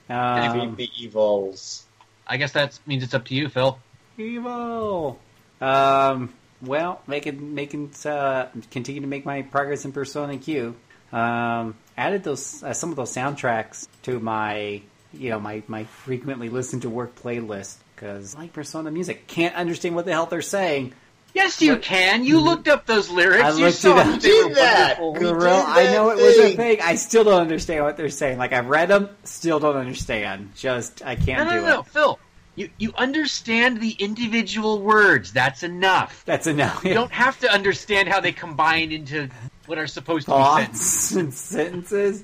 Um, 0.10 0.41
Defeat 0.41 0.76
the 0.76 0.90
evils. 1.02 1.86
I 2.27 2.36
guess 2.36 2.52
that 2.52 2.77
means 2.86 3.02
it's 3.02 3.14
up 3.14 3.23
to 3.27 3.34
you, 3.34 3.48
Phil. 3.48 3.80
Evo. 4.19 5.15
Um. 5.61 6.34
Well, 6.61 7.02
making 7.07 7.56
making 7.56 7.94
uh, 8.03 8.48
continue 8.72 8.99
to 8.99 9.07
make 9.07 9.26
my 9.26 9.44
progress 9.44 9.86
in 9.86 9.94
Persona 9.94 10.38
Q. 10.38 10.76
Um, 11.14 11.77
added 11.95 12.26
those 12.26 12.61
uh, 12.61 12.73
some 12.73 12.90
of 12.90 12.98
those 12.98 13.14
soundtracks 13.14 13.88
to 14.02 14.19
my 14.19 14.82
you 15.14 15.30
know 15.30 15.40
my 15.40 15.64
my 15.69 15.86
frequently 15.86 16.49
listened 16.49 16.82
to 16.82 16.90
work 16.90 17.15
playlist 17.15 17.77
because 17.96 18.36
I 18.36 18.40
like 18.40 18.54
Persona 18.54 18.92
music. 18.92 19.28
Can't 19.28 19.56
understand 19.56 19.96
what 19.96 20.06
the 20.06 20.12
hell 20.12 20.26
they're 20.26 20.42
saying. 20.42 20.94
Yes, 21.36 21.62
you 21.62 21.76
can. 21.78 22.24
You 22.24 22.38
mm-hmm. 22.38 22.46
looked 22.46 22.68
up 22.70 22.86
those 22.86 23.10
lyrics. 23.10 23.44
I 23.44 23.50
you 23.52 23.66
looked 23.66 23.78
saw 23.78 23.98
it 23.98 24.00
up. 24.00 24.06
that 24.06 24.22
they 24.22 24.44
were 24.44 24.56
that. 24.56 25.02
wonderful. 25.02 25.14
We 25.14 25.20
Gorilla, 25.20 25.74
did 25.76 25.88
I 25.88 25.92
know 25.92 26.10
it 26.12 26.16
was 26.16 26.38
a 26.38 26.42
thing. 26.44 26.58
thing. 26.58 26.82
I 26.82 26.96
still 26.96 27.26
don't 27.26 27.42
understand 27.42 27.84
what 27.84 27.98
they're 27.98 28.10
saying. 28.10 28.38
Like 28.38 28.54
I've 28.54 28.68
read 28.68 28.88
them, 28.88 29.10
still 29.26 29.60
don't 29.60 29.76
understand. 29.76 30.52
Just 30.56 31.06
I 31.06 31.16
can't 31.18 31.50
no, 31.50 31.56
do 31.56 31.62
no, 31.62 31.68
no, 31.68 31.80
it. 31.82 31.88
Phil. 31.88 32.20
You 32.56 32.70
you 32.78 32.94
understand 32.96 33.82
the 33.82 33.92
individual 34.00 34.82
words. 34.82 35.34
That's 35.34 35.62
enough. 35.64 36.24
That's 36.26 36.48
enough. 36.48 36.86
You 36.86 36.94
don't 36.94 37.12
have 37.12 37.38
to 37.42 37.52
understand 37.52 38.08
how 38.08 38.22
they 38.22 38.32
combine 38.32 38.94
into 38.94 39.30
what 39.66 39.78
are 39.78 39.88
supposed 39.88 40.28
to 40.28 40.38
be 40.38 40.44
sentences. 40.44 41.18
and 41.18 41.34
sentences. 41.34 42.24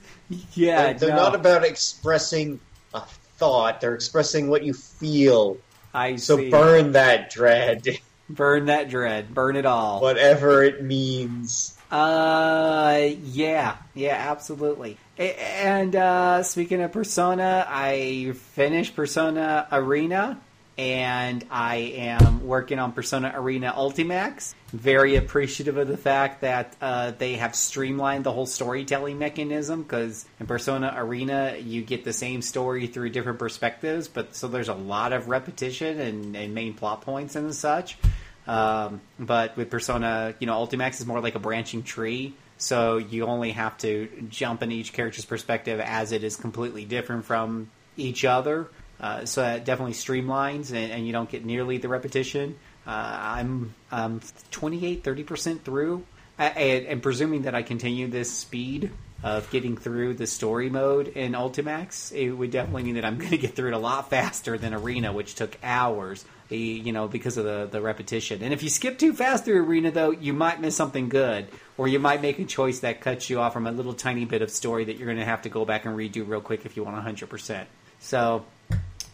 Yeah, 0.54 0.84
They're, 0.84 0.94
they're 0.94 1.10
no. 1.10 1.16
not 1.18 1.36
about 1.36 1.66
expressing 1.66 2.62
a 2.71 2.71
thought. 3.42 3.82
They're 3.82 3.96
expressing 3.96 4.50
what 4.50 4.64
you 4.64 4.74
feel. 4.74 5.58
I 5.94 6.16
So 6.18 6.38
see. 6.38 6.50
burn 6.50 6.94
that 6.94 7.30
dread, 7.32 7.86
Burn 8.30 8.68
that 8.68 8.88
dread. 8.90 9.34
Burn 9.34 9.58
it 9.58 9.66
all. 9.66 10.00
whatever 10.00 10.64
it 10.64 10.82
means. 10.84 11.78
Uh, 11.92 13.10
yeah, 13.24 13.76
yeah, 13.94 14.16
absolutely. 14.32 14.98
And 15.18 15.94
uh, 15.94 16.42
speaking 16.44 16.82
of 16.82 16.94
Persona, 16.94 17.66
I 17.68 18.34
finished 18.54 18.96
Persona 18.96 19.68
Arena, 19.72 20.40
and 20.82 21.46
I 21.52 21.76
am 21.76 22.48
working 22.48 22.80
on 22.80 22.92
Persona 22.92 23.32
Arena 23.36 23.72
Ultimax. 23.78 24.56
Very 24.74 25.16
appreciative 25.16 25.78
of 25.78 25.88
the 25.88 25.96
fact 25.96 26.42
that 26.42 26.76
uh, 26.82 27.12
they 27.12 27.36
have 27.36 27.54
streamlined 27.54 28.24
the 28.24 28.32
whole 28.32 28.48
storytelling 28.48 29.20
mechanism. 29.20 29.84
Because 29.84 30.26
in 30.40 30.48
Persona 30.48 30.92
Arena, 30.98 31.56
you 31.60 31.84
get 31.84 32.04
the 32.04 32.14
same 32.14 32.42
story 32.42 32.88
through 32.88 33.12
different 33.12 33.38
perspectives, 33.38 34.08
but 34.08 34.36
so 34.36 34.48
there's 34.48 34.70
a 34.70 34.74
lot 34.74 35.14
of 35.14 35.30
repetition 35.30 36.00
and, 36.00 36.36
and 36.36 36.56
main 36.56 36.74
plot 36.74 37.02
points 37.02 37.36
and 37.36 37.54
such. 37.54 38.00
Um, 38.48 39.02
but 39.20 39.56
with 39.56 39.70
Persona, 39.70 40.34
you 40.40 40.48
know, 40.48 40.56
Ultimax 40.66 41.00
is 41.00 41.06
more 41.06 41.20
like 41.20 41.36
a 41.36 41.40
branching 41.40 41.84
tree. 41.84 42.34
So 42.58 42.98
you 42.98 43.26
only 43.28 43.52
have 43.52 43.78
to 43.80 44.10
jump 44.30 44.64
in 44.64 44.72
each 44.72 44.94
character's 44.94 45.26
perspective 45.26 45.80
as 45.80 46.12
it 46.12 46.24
is 46.24 46.38
completely 46.38 46.86
different 46.86 47.26
from 47.26 47.70
each 47.98 48.26
other. 48.26 48.68
Uh, 49.02 49.26
so 49.26 49.42
that 49.42 49.66
definitely 49.66 49.94
streamlines 49.94 50.70
and, 50.70 50.92
and 50.92 51.08
you 51.08 51.12
don't 51.12 51.30
get 51.30 51.44
nearly 51.44 51.78
the 51.78 51.90
repetition. 51.90 52.56
Uh, 52.86 52.92
I'm 52.92 53.74
um, 53.92 54.22
28, 54.52 55.04
30% 55.04 55.62
through. 55.62 56.06
And, 56.38 56.86
and 56.86 57.04
presuming 57.04 57.44
that 57.44 57.56
I 57.56 57.64
continue 57.64 58.08
this 58.08 58.32
speed 58.32 58.92
of 59.24 59.50
getting 59.52 59.78
through 59.78 60.16
the 60.16 60.26
story 60.26 60.70
mode 60.70 61.08
in 61.10 61.34
Ultimax, 61.34 62.12
it 62.16 62.32
would 62.32 62.52
definitely 62.52 62.84
mean 62.84 62.96
that 62.96 63.06
I'm 63.06 63.18
going 63.20 63.32
to 63.32 63.38
get 63.38 63.56
through 63.56 63.70
it 63.70 63.74
a 63.74 63.80
lot 63.80 64.10
faster 64.10 64.58
than 64.58 64.74
Arena, 64.74 65.12
which 65.14 65.36
took 65.36 65.58
hours. 65.64 66.24
You 66.50 66.92
know, 66.92 67.08
because 67.08 67.38
of 67.38 67.46
the, 67.46 67.70
the 67.72 67.80
repetition. 67.80 68.44
And 68.44 68.52
if 68.52 68.62
you 68.62 68.68
skip 68.68 69.00
too 69.00 69.14
fast 69.14 69.46
through 69.46 69.64
Arena, 69.64 69.90
though, 69.90 70.12
you 70.12 70.34
might 70.34 70.60
miss 70.60 70.76
something 70.76 71.08
good, 71.08 71.48
or 71.78 71.88
you 71.88 71.98
might 71.98 72.22
make 72.22 72.40
a 72.40 72.44
choice 72.44 72.80
that 72.80 73.00
cuts 73.00 73.30
you 73.30 73.40
off 73.40 73.54
from 73.54 73.68
a 73.68 73.72
little 73.72 73.94
tiny 73.94 74.26
bit 74.26 74.42
of 74.42 74.50
story 74.50 74.84
that 74.84 74.98
you're 74.98 75.06
going 75.06 75.18
to 75.18 75.24
have 75.24 75.44
to 75.44 75.50
go 75.50 75.64
back 75.64 75.86
and 75.86 75.98
redo 75.98 76.28
real 76.28 76.42
quick 76.42 76.66
if 76.66 76.76
you 76.76 76.84
want 76.84 76.98
100%. 77.06 77.64
So, 78.00 78.44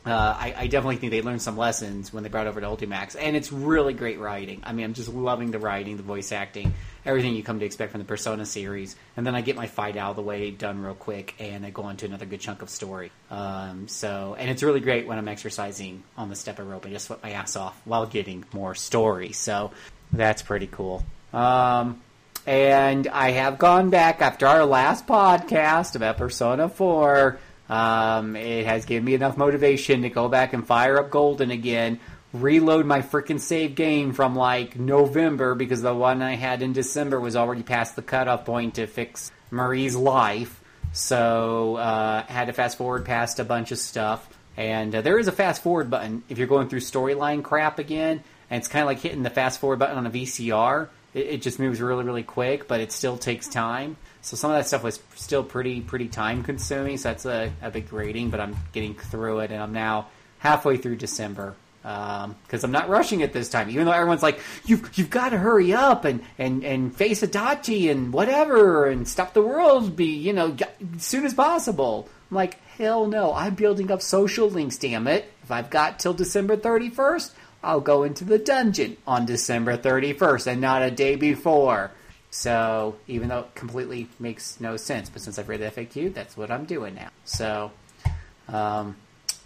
uh, 0.07 0.37
I, 0.39 0.53
I 0.57 0.67
definitely 0.67 0.95
think 0.97 1.11
they 1.11 1.21
learned 1.21 1.41
some 1.41 1.57
lessons 1.57 2.13
when 2.13 2.23
they 2.23 2.29
brought 2.29 2.47
over 2.47 2.61
to 2.61 2.67
Ultimax, 2.67 3.15
and 3.19 3.35
it's 3.35 3.51
really 3.51 3.93
great 3.93 4.19
writing. 4.19 4.61
I 4.63 4.71
mean, 4.71 4.85
I'm 4.85 4.93
just 4.93 5.09
loving 5.09 5.51
the 5.51 5.59
writing, 5.59 5.97
the 5.97 6.03
voice 6.03 6.31
acting, 6.31 6.73
everything 7.05 7.35
you 7.35 7.43
come 7.43 7.59
to 7.59 7.65
expect 7.65 7.91
from 7.91 7.99
the 7.99 8.05
Persona 8.05 8.45
series. 8.45 8.95
And 9.17 9.27
then 9.27 9.35
I 9.35 9.41
get 9.41 9.55
my 9.55 9.67
fight 9.67 9.97
out 9.97 10.11
of 10.11 10.15
the 10.15 10.21
way 10.21 10.51
done 10.51 10.81
real 10.81 10.93
quick, 10.93 11.35
and 11.39 11.65
I 11.65 11.71
go 11.71 11.83
on 11.83 11.97
to 11.97 12.05
another 12.05 12.25
good 12.25 12.39
chunk 12.39 12.61
of 12.61 12.69
story. 12.69 13.11
Um, 13.29 13.87
so, 13.87 14.35
and 14.39 14.49
it's 14.49 14.63
really 14.63 14.79
great 14.79 15.07
when 15.07 15.17
I'm 15.17 15.27
exercising 15.27 16.03
on 16.15 16.29
the 16.29 16.35
step 16.35 16.59
of 16.59 16.67
rope 16.67 16.85
and 16.85 16.93
just 16.93 17.07
sweat 17.07 17.21
my 17.21 17.31
ass 17.31 17.55
off 17.55 17.79
while 17.83 18.05
getting 18.05 18.45
more 18.53 18.75
story. 18.75 19.33
So, 19.33 19.71
that's 20.13 20.41
pretty 20.41 20.67
cool. 20.67 21.03
Um, 21.33 22.01
and 22.45 23.09
I 23.09 23.31
have 23.31 23.59
gone 23.59 23.89
back 23.89 24.21
after 24.21 24.47
our 24.47 24.63
last 24.63 25.05
podcast 25.05 25.97
about 25.97 26.15
Persona 26.17 26.69
4. 26.69 27.37
Um, 27.69 28.35
it 28.35 28.65
has 28.65 28.85
given 28.85 29.05
me 29.05 29.13
enough 29.13 29.37
motivation 29.37 30.03
to 30.03 30.09
go 30.09 30.29
back 30.29 30.53
and 30.53 30.65
fire 30.65 30.97
up 30.99 31.09
Golden 31.09 31.51
again, 31.51 31.99
reload 32.33 32.85
my 32.85 33.01
freaking 33.01 33.39
save 33.39 33.75
game 33.75 34.13
from 34.13 34.35
like 34.35 34.77
November 34.77 35.55
because 35.55 35.81
the 35.81 35.93
one 35.93 36.21
I 36.21 36.35
had 36.35 36.61
in 36.61 36.73
December 36.73 37.19
was 37.19 37.35
already 37.35 37.63
past 37.63 37.95
the 37.95 38.01
cutoff 38.01 38.45
point 38.45 38.75
to 38.75 38.87
fix 38.87 39.31
Marie's 39.51 39.95
life. 39.95 40.61
So 40.93 41.75
uh, 41.75 42.23
had 42.23 42.45
to 42.45 42.53
fast 42.53 42.77
forward 42.77 43.05
past 43.05 43.39
a 43.39 43.43
bunch 43.43 43.71
of 43.71 43.77
stuff. 43.77 44.27
And 44.55 44.95
uh, 44.95 45.01
there 45.01 45.19
is 45.19 45.27
a 45.27 45.31
fast 45.31 45.61
forward 45.61 45.89
button 45.89 46.23
if 46.29 46.37
you're 46.37 46.47
going 46.47 46.67
through 46.67 46.79
storyline 46.79 47.43
crap 47.43 47.77
again, 47.77 48.23
and 48.49 48.59
it's 48.59 48.67
kind 48.67 48.81
of 48.81 48.87
like 48.87 48.99
hitting 48.99 49.21
the 49.21 49.29
fast 49.29 49.59
forward 49.59 49.77
button 49.77 49.97
on 49.97 50.07
a 50.07 50.09
VCR. 50.09 50.87
It, 51.13 51.27
it 51.27 51.41
just 51.43 51.59
moves 51.59 51.79
really, 51.79 52.03
really 52.03 52.23
quick, 52.23 52.67
but 52.67 52.79
it 52.81 52.91
still 52.91 53.17
takes 53.17 53.47
time. 53.47 53.97
So 54.27 54.35
some 54.35 54.51
of 54.51 54.57
that 54.57 54.67
stuff 54.67 54.83
was 54.83 54.99
still 55.15 55.41
pretty, 55.41 55.79
pretty 55.79 56.09
time 56.09 56.43
consuming. 56.43 56.97
So 56.97 57.09
that's 57.09 57.25
a, 57.25 57.49
a 57.61 57.71
big 57.71 57.93
rating, 57.93 58.29
but 58.29 58.41
I'm 58.41 58.57
getting 58.73 58.93
through 58.93 59.39
it, 59.39 59.51
and 59.51 59.63
I'm 59.63 59.71
now 59.71 60.07
halfway 60.39 60.75
through 60.75 60.97
December 60.97 61.55
um, 61.85 62.35
because 62.43 62.65
I'm 62.65 62.71
not 62.71 62.89
rushing 62.89 63.21
it 63.21 63.31
this 63.31 63.47
time. 63.47 63.69
Even 63.69 63.85
though 63.85 63.93
everyone's 63.93 64.21
like, 64.21 64.41
"You've 64.65 64.97
you've 64.97 65.09
got 65.09 65.29
to 65.29 65.37
hurry 65.37 65.73
up 65.73 66.03
and 66.03 66.21
and 66.37 66.65
and 66.65 66.93
face 66.93 67.21
Adachi 67.21 67.89
and 67.89 68.11
whatever 68.11 68.85
and 68.85 69.07
stop 69.07 69.33
the 69.33 69.41
world, 69.41 69.95
be 69.95 70.07
you 70.07 70.33
know 70.33 70.57
as 70.95 71.03
soon 71.03 71.25
as 71.25 71.33
possible." 71.33 72.09
I'm 72.29 72.35
like, 72.35 72.61
hell 72.77 73.07
no! 73.07 73.33
I'm 73.33 73.55
building 73.55 73.89
up 73.89 74.01
social 74.01 74.49
links. 74.49 74.75
Damn 74.75 75.07
it! 75.07 75.31
If 75.43 75.51
I've 75.51 75.69
got 75.69 75.99
till 75.99 76.13
December 76.13 76.57
31st, 76.57 77.31
I'll 77.63 77.79
go 77.79 78.03
into 78.03 78.25
the 78.25 78.37
dungeon 78.37 78.97
on 79.07 79.25
December 79.25 79.77
31st 79.77 80.47
and 80.47 80.59
not 80.59 80.81
a 80.81 80.91
day 80.91 81.15
before. 81.15 81.91
So 82.29 82.95
even 83.07 83.29
though 83.29 83.39
it 83.39 83.55
completely 83.55 84.09
makes 84.19 84.59
no 84.59 84.77
sense, 84.77 85.09
but 85.09 85.21
since 85.21 85.39
I've 85.39 85.49
read 85.49 85.61
the 85.61 85.71
FAQ, 85.71 86.13
that's 86.13 86.35
what 86.35 86.51
I'm 86.51 86.65
doing 86.65 86.95
now. 86.95 87.09
So, 87.23 87.71
um, 88.47 88.95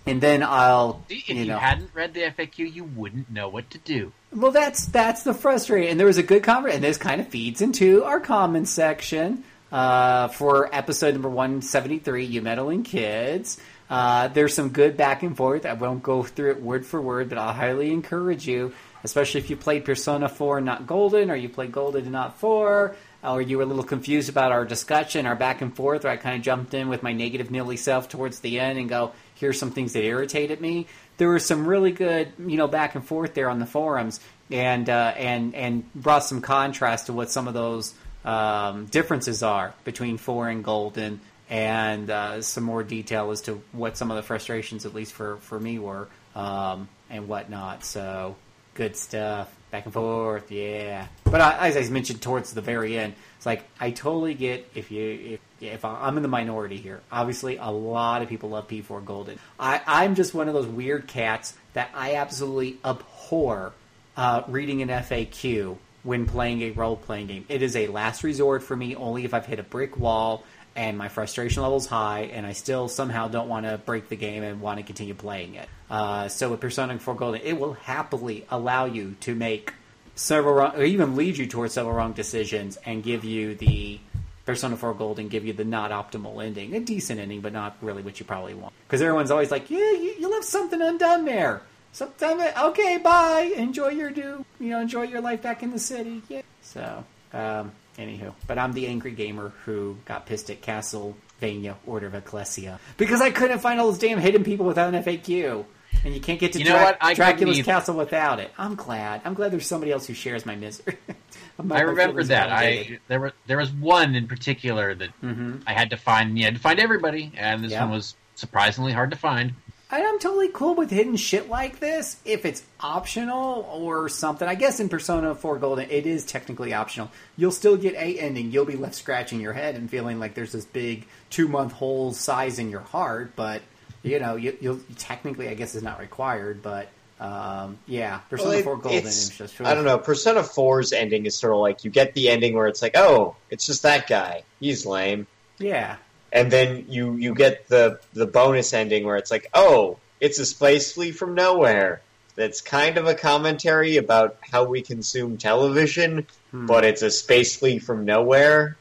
and 0.05 0.19
then 0.19 0.41
I'll 0.43 1.03
if 1.09 1.29
you 1.29 1.35
you, 1.35 1.45
know 1.45 1.57
hadn't 1.59 1.91
read 1.93 2.13
the 2.13 2.21
FAQ, 2.21 2.73
you 2.73 2.83
wouldn't 2.83 3.29
know 3.29 3.49
what 3.49 3.69
to 3.71 3.77
do. 3.77 4.11
well, 4.33 4.51
that's 4.51 4.85
that's 4.87 5.23
the 5.23 5.33
frustrating. 5.33 5.89
And 5.89 5.99
there 5.99 6.07
was 6.07 6.17
a 6.17 6.23
good 6.23 6.43
comment, 6.43 6.73
and 6.73 6.83
this 6.83 6.97
kind 6.97 7.21
of 7.21 7.27
feeds 7.27 7.61
into 7.61 8.03
our 8.03 8.19
comment 8.19 8.67
section 8.67 9.43
uh, 9.71 10.29
for 10.29 10.73
episode 10.73 11.13
number 11.13 11.29
one 11.29 11.61
seventy 11.61 11.99
three. 11.99 12.25
You 12.25 12.41
meddling 12.41 12.83
kids. 12.83 13.59
Uh, 13.91 14.29
there's 14.29 14.53
some 14.53 14.69
good 14.69 14.95
back 14.95 15.21
and 15.21 15.35
forth. 15.35 15.65
I 15.65 15.73
won't 15.73 16.01
go 16.01 16.23
through 16.23 16.51
it 16.51 16.61
word 16.61 16.85
for 16.85 17.01
word, 17.01 17.27
but 17.27 17.37
I'll 17.37 17.53
highly 17.53 17.91
encourage 17.91 18.47
you, 18.47 18.73
especially 19.03 19.39
if 19.39 19.49
you 19.49 19.57
played 19.57 19.85
Persona 19.85 20.29
4 20.29 20.57
and 20.57 20.65
not 20.65 20.87
Golden, 20.87 21.31
or 21.31 21.35
you 21.35 21.49
played 21.49 21.71
Golden 21.71 22.03
and 22.03 22.11
not 22.11 22.39
4, 22.39 22.95
or 23.23 23.41
you 23.41 23.57
were 23.57 23.63
a 23.63 23.67
little 23.67 23.83
confused 23.83 24.29
about 24.29 24.51
our 24.51 24.65
discussion, 24.65 25.25
our 25.25 25.35
back 25.35 25.61
and 25.61 25.75
forth, 25.75 26.03
where 26.03 26.13
I 26.13 26.17
kind 26.17 26.35
of 26.35 26.41
jumped 26.41 26.73
in 26.73 26.89
with 26.89 27.03
my 27.03 27.13
negative 27.13 27.51
Nilly 27.51 27.77
self 27.77 28.09
towards 28.09 28.39
the 28.39 28.59
end 28.59 28.79
and 28.79 28.89
go, 28.89 29.11
here's 29.35 29.59
some 29.59 29.71
things 29.71 29.93
that 29.93 30.03
irritated 30.03 30.61
me. 30.61 30.87
There 31.17 31.29
was 31.29 31.45
some 31.45 31.67
really 31.67 31.91
good, 31.91 32.33
you 32.39 32.57
know, 32.57 32.67
back 32.67 32.95
and 32.95 33.05
forth 33.05 33.33
there 33.33 33.49
on 33.49 33.59
the 33.59 33.65
forums, 33.65 34.19
and 34.49 34.89
uh, 34.89 35.13
and 35.17 35.53
and 35.55 35.93
brought 35.93 36.23
some 36.23 36.41
contrast 36.41 37.07
to 37.07 37.13
what 37.13 37.29
some 37.29 37.47
of 37.47 37.53
those 37.53 37.93
um, 38.25 38.85
differences 38.85 39.43
are 39.43 39.73
between 39.83 40.17
four 40.17 40.49
and 40.49 40.63
Golden, 40.63 41.21
and 41.49 42.09
uh, 42.09 42.41
some 42.41 42.63
more 42.63 42.83
detail 42.83 43.29
as 43.31 43.41
to 43.41 43.61
what 43.71 43.97
some 43.97 44.09
of 44.09 44.17
the 44.17 44.23
frustrations, 44.23 44.85
at 44.85 44.95
least 44.95 45.13
for 45.13 45.37
for 45.37 45.59
me, 45.59 45.77
were 45.77 46.07
um, 46.35 46.87
and 47.09 47.27
whatnot. 47.27 47.83
So 47.83 48.35
good 48.73 48.95
stuff, 48.95 49.53
back 49.71 49.85
and 49.85 49.93
forth, 49.93 50.51
yeah. 50.51 51.07
But 51.25 51.41
I, 51.41 51.69
as 51.69 51.77
I 51.77 51.91
mentioned 51.91 52.21
towards 52.21 52.53
the 52.53 52.61
very 52.61 52.97
end, 52.97 53.13
it's 53.37 53.45
like 53.45 53.63
I 53.79 53.91
totally 53.91 54.33
get 54.33 54.69
if 54.75 54.91
you 54.91 55.39
if, 55.59 55.63
if 55.63 55.85
I- 55.85 56.07
I'm 56.07 56.17
in 56.17 56.23
the 56.23 56.29
minority 56.29 56.77
here. 56.77 57.01
Obviously, 57.11 57.57
a 57.57 57.69
lot 57.69 58.21
of 58.21 58.29
people 58.29 58.49
love 58.49 58.67
P4 58.67 59.03
Golden. 59.05 59.39
I, 59.59 59.81
I'm 59.87 60.15
just 60.15 60.33
one 60.33 60.47
of 60.47 60.53
those 60.53 60.67
weird 60.67 61.07
cats 61.07 61.53
that 61.73 61.89
I 61.95 62.15
absolutely 62.15 62.77
abhor 62.83 63.73
uh, 64.17 64.43
reading 64.47 64.81
an 64.81 64.89
FAQ 64.89 65.77
when 66.03 66.25
playing 66.25 66.61
a 66.63 66.71
role 66.71 66.95
playing 66.95 67.27
game. 67.27 67.45
It 67.47 67.61
is 67.61 67.75
a 67.75 67.87
last 67.87 68.23
resort 68.23 68.63
for 68.63 68.75
me 68.75 68.95
only 68.95 69.23
if 69.25 69.33
I've 69.33 69.45
hit 69.45 69.59
a 69.59 69.63
brick 69.63 69.97
wall 69.97 70.43
and 70.75 70.97
my 70.97 71.09
frustration 71.09 71.63
level's 71.63 71.85
high 71.85 72.21
and 72.33 72.45
I 72.45 72.53
still 72.53 72.87
somehow 72.87 73.27
don't 73.27 73.49
want 73.49 73.65
to 73.65 73.77
break 73.77 74.09
the 74.09 74.15
game 74.15 74.43
and 74.43 74.61
want 74.61 74.77
to 74.79 74.83
continue 74.83 75.13
playing 75.13 75.55
it. 75.55 75.67
Uh, 75.89 76.27
so 76.29 76.49
with 76.49 76.61
Persona 76.61 76.97
4 76.97 77.15
Golden, 77.15 77.41
it 77.41 77.59
will 77.59 77.73
happily 77.73 78.45
allow 78.49 78.85
you 78.85 79.15
to 79.21 79.35
make 79.35 79.73
several 80.15 80.53
wrong, 80.53 80.75
or 80.75 80.83
even 80.83 81.15
lead 81.15 81.37
you 81.37 81.47
towards 81.47 81.73
several 81.73 81.95
wrong 81.95 82.13
decisions 82.13 82.77
and 82.85 83.03
give 83.03 83.23
you 83.25 83.55
the 83.55 83.99
Persona 84.45 84.75
4 84.75 84.93
Golden 84.95 85.27
give 85.27 85.45
you 85.45 85.53
the 85.53 85.65
not 85.65 85.91
optimal 85.91 86.43
ending, 86.43 86.75
a 86.75 86.79
decent 86.79 87.19
ending, 87.19 87.41
but 87.41 87.53
not 87.53 87.77
really 87.81 88.01
what 88.01 88.19
you 88.19 88.25
probably 88.25 88.53
want. 88.53 88.73
Because 88.87 89.01
everyone's 89.01 89.31
always 89.31 89.51
like, 89.51 89.69
yeah, 89.69 89.77
you, 89.77 90.15
you 90.19 90.31
left 90.31 90.45
something 90.45 90.81
undone 90.81 91.25
there. 91.25 91.61
Sometime, 91.93 92.39
okay, 92.39 92.97
bye. 92.97 93.51
Enjoy 93.55 93.89
your 93.89 94.11
do, 94.11 94.45
you 94.59 94.69
know, 94.69 94.79
enjoy 94.79 95.03
your 95.03 95.21
life 95.21 95.41
back 95.41 95.61
in 95.61 95.71
the 95.71 95.79
city. 95.79 96.21
Yeah. 96.29 96.41
So, 96.61 97.03
um, 97.33 97.73
anywho, 97.97 98.33
but 98.47 98.57
I'm 98.57 98.73
the 98.73 98.87
angry 98.87 99.11
gamer 99.11 99.51
who 99.65 99.97
got 100.05 100.25
pissed 100.25 100.49
at 100.49 100.61
Castlevania 100.61 101.75
Order 101.85 102.07
of 102.07 102.15
Ecclesia 102.15 102.79
because 102.97 103.21
I 103.21 103.31
couldn't 103.31 103.59
find 103.59 103.79
all 103.79 103.87
those 103.87 103.99
damn 103.99 104.19
hidden 104.19 104.43
people 104.43 104.65
without 104.65 104.93
an 104.93 105.03
FAQ. 105.03 105.65
And 106.03 106.13
you 106.15 106.21
can't 106.21 106.39
get 106.39 106.53
to 106.53 106.59
You 106.59 106.65
know 106.65 106.93
Dra- 106.99 107.13
Dracula's 107.13 107.61
castle 107.61 107.95
without 107.95 108.39
it. 108.39 108.51
I'm 108.57 108.75
glad. 108.75 109.21
I'm 109.25 109.33
glad 109.33 109.51
there's 109.51 109.67
somebody 109.67 109.91
else 109.91 110.07
who 110.07 110.13
shares 110.13 110.45
my 110.45 110.55
misery. 110.55 110.97
I 111.69 111.81
remember 111.81 112.23
that. 112.23 112.49
validated. 112.49 112.97
I 112.97 112.99
there 113.07 113.19
were 113.19 113.33
there 113.45 113.57
was 113.57 113.71
one 113.71 114.15
in 114.15 114.27
particular 114.27 114.95
that 114.95 115.09
mm-hmm. 115.21 115.57
I 115.67 115.73
had 115.73 115.91
to 115.91 115.97
find. 115.97 116.39
You 116.39 116.45
had 116.45 116.55
to 116.55 116.61
find 116.61 116.79
everybody, 116.79 117.31
and 117.37 117.63
this 117.63 117.71
Yeah. 117.73 117.83
one 117.83 117.91
was 117.91 118.15
surprisingly 118.35 118.93
hard 118.93 119.11
to 119.11 119.17
find. 119.17 119.53
And 119.93 120.03
I'm 120.07 120.19
totally 120.19 120.47
cool 120.47 120.75
with 120.75 120.89
hidden 120.89 121.17
shit 121.17 121.49
like 121.49 121.79
this 121.79 122.15
if 122.23 122.45
it's 122.45 122.63
optional 122.79 123.67
or 123.69 124.07
something. 124.07 124.47
I 124.47 124.55
guess 124.55 124.79
in 124.79 124.87
Persona 124.87 125.35
4 125.35 125.57
Golden, 125.59 125.89
it 125.89 126.05
is 126.05 126.25
technically 126.25 126.73
optional. 126.73 127.11
You'll 127.35 127.51
still 127.51 127.75
get 127.75 127.95
a 127.95 128.19
ending. 128.19 128.51
You'll 128.51 128.65
be 128.65 128.77
left 128.77 128.95
scratching 128.95 129.41
your 129.41 129.53
head 129.53 129.75
and 129.75 129.89
feeling 129.89 130.17
like 130.19 130.33
there's 130.33 130.53
this 130.53 130.63
big 130.65 131.07
two 131.29 131.47
month 131.49 131.73
hole 131.73 132.13
size 132.13 132.57
in 132.57 132.69
your 132.69 132.79
heart. 132.79 133.33
But 133.35 133.61
you 134.03 134.19
know, 134.19 134.35
you, 134.37 134.57
you'll 134.61 134.79
technically, 134.97 135.49
I 135.49 135.55
guess, 135.55 135.75
is 135.75 135.83
not 135.83 135.99
required. 135.99 136.61
But 136.63 136.87
um, 137.19 137.77
yeah, 137.85 138.19
Persona 138.29 138.49
Well, 138.49 138.59
it- 138.59 138.63
4 138.63 138.77
Golden 138.77 138.97
it's- 138.99 139.17
is 139.17 139.37
just. 139.37 139.59
I 139.61 139.73
don't 139.73 139.83
know. 139.85 139.97
Persona 139.97 140.39
4's 140.41 140.93
ending 140.93 141.25
is 141.25 141.37
sort 141.37 141.51
of 141.53 141.59
like 141.59 141.83
you 141.83 141.91
get 141.91 142.13
the 142.13 142.29
ending 142.29 142.55
where 142.55 142.67
it's 142.67 142.81
like, 142.81 142.95
oh, 142.95 143.35
it's 143.49 143.65
just 143.65 143.83
that 143.83 144.07
guy. 144.07 144.43
He's 144.61 144.85
lame. 144.85 145.27
Yeah, 145.59 145.97
And 146.31 146.51
then 146.51 146.85
you 146.87 147.15
you 147.15 147.35
get 147.35 147.67
the 147.67 147.99
the 148.13 148.25
bonus 148.25 148.73
ending 148.73 149.05
where 149.05 149.17
it's 149.17 149.31
like, 149.31 149.49
oh, 149.53 149.97
it's 150.19 150.39
a 150.39 150.45
space 150.45 150.93
flea 150.93 151.11
from 151.11 151.35
nowhere. 151.35 152.01
That's 152.35 152.61
kind 152.61 152.97
of 152.97 153.07
a 153.07 153.13
commentary 153.15 153.97
about 153.97 154.37
how 154.39 154.63
we 154.63 154.81
consume 154.81 155.37
television, 155.37 156.25
Hmm. 156.51 156.65
but 156.65 156.83
it's 156.85 157.01
a 157.01 157.11
space 157.11 157.55
flea 157.57 157.79
from 157.79 158.05
nowhere. 158.05 158.77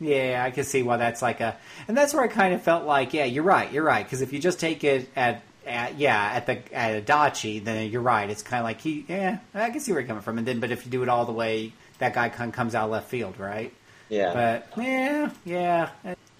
Yeah, 0.00 0.42
I 0.44 0.50
can 0.50 0.64
see 0.64 0.82
why 0.82 0.96
that's 0.96 1.22
like 1.22 1.40
a, 1.40 1.56
and 1.86 1.96
that's 1.96 2.12
where 2.12 2.24
I 2.24 2.28
kind 2.28 2.54
of 2.54 2.62
felt 2.62 2.84
like, 2.84 3.14
yeah, 3.14 3.24
you're 3.24 3.44
right, 3.44 3.70
you're 3.72 3.84
right, 3.84 4.04
because 4.04 4.20
if 4.20 4.32
you 4.32 4.40
just 4.40 4.58
take 4.58 4.82
it 4.82 5.08
at, 5.14 5.42
at 5.64 5.96
yeah, 5.98 6.32
at 6.34 6.46
the 6.46 6.74
at 6.74 7.06
Adachi, 7.06 7.62
then 7.62 7.90
you're 7.90 8.00
right. 8.02 8.28
It's 8.28 8.42
kind 8.42 8.60
of 8.60 8.64
like 8.64 8.80
he, 8.80 9.04
yeah, 9.08 9.38
I 9.54 9.70
can 9.70 9.80
see 9.80 9.92
where 9.92 10.00
you're 10.00 10.08
coming 10.08 10.22
from, 10.22 10.38
and 10.38 10.46
then, 10.46 10.58
but 10.58 10.70
if 10.72 10.84
you 10.84 10.90
do 10.90 11.02
it 11.04 11.08
all 11.08 11.24
the 11.24 11.32
way, 11.32 11.72
that 11.98 12.14
guy 12.14 12.28
kind 12.28 12.50
of 12.50 12.54
comes 12.56 12.74
out 12.74 12.90
left 12.90 13.08
field, 13.08 13.38
right? 13.38 13.72
Yeah. 14.12 14.32
But 14.34 14.84
yeah, 14.84 15.30
yeah, 15.44 15.88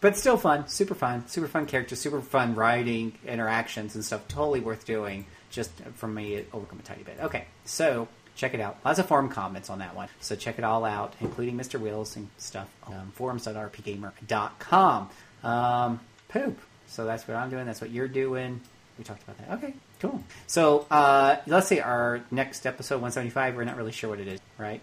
but 0.02 0.16
still 0.18 0.36
fun, 0.36 0.68
super 0.68 0.94
fun, 0.94 1.26
super 1.26 1.48
fun 1.48 1.64
character, 1.64 1.96
super 1.96 2.20
fun 2.20 2.54
writing, 2.54 3.16
interactions 3.26 3.94
and 3.94 4.04
stuff. 4.04 4.28
Totally 4.28 4.60
worth 4.60 4.84
doing. 4.84 5.24
Just 5.48 5.70
from 5.94 6.14
me, 6.14 6.34
it 6.34 6.50
overcome 6.52 6.80
a 6.80 6.82
tiny 6.82 7.02
bit. 7.02 7.16
Okay, 7.20 7.46
so 7.64 8.08
check 8.36 8.52
it 8.52 8.60
out. 8.60 8.76
Lots 8.84 8.98
of 8.98 9.06
forum 9.06 9.30
comments 9.30 9.70
on 9.70 9.78
that 9.78 9.96
one, 9.96 10.08
so 10.20 10.36
check 10.36 10.58
it 10.58 10.64
all 10.64 10.84
out, 10.84 11.14
including 11.20 11.56
Mr. 11.56 11.80
Wills 11.80 12.16
and 12.16 12.28
stuff. 12.36 12.68
Um, 12.88 13.10
forums.rpgamer.com. 13.14 15.10
Um, 15.42 16.00
poop. 16.28 16.58
So 16.88 17.06
that's 17.06 17.26
what 17.26 17.38
I'm 17.38 17.48
doing. 17.48 17.64
That's 17.64 17.80
what 17.80 17.90
you're 17.90 18.08
doing. 18.08 18.60
We 18.98 19.04
talked 19.04 19.22
about 19.22 19.38
that. 19.38 19.50
Okay, 19.56 19.74
cool. 19.98 20.22
So 20.46 20.86
uh, 20.90 21.36
let's 21.46 21.68
say 21.68 21.80
our 21.80 22.20
next 22.30 22.66
episode, 22.66 22.96
175. 22.96 23.56
We're 23.56 23.64
not 23.64 23.78
really 23.78 23.92
sure 23.92 24.10
what 24.10 24.20
it 24.20 24.28
is, 24.28 24.40
right? 24.58 24.82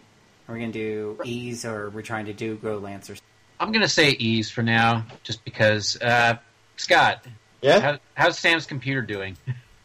Are 0.49 0.53
we 0.53 0.59
going 0.61 0.71
to 0.71 0.79
do 0.79 1.19
Ys 1.23 1.63
or 1.63 1.91
we're 1.91 2.01
trying 2.01 2.25
to 2.25 2.33
do 2.33 2.57
Growlansers? 2.57 3.21
I'm 3.59 3.71
gonna 3.71 3.87
say 3.89 4.11
Ys 4.11 4.49
for 4.49 4.63
now, 4.63 5.05
just 5.23 5.43
because. 5.45 5.95
Uh, 6.01 6.37
Scott, 6.77 7.23
Yeah. 7.61 7.79
how, 7.79 7.97
how's 8.15 8.39
Sam's 8.39 8.65
computer 8.65 9.01
doing? 9.01 9.37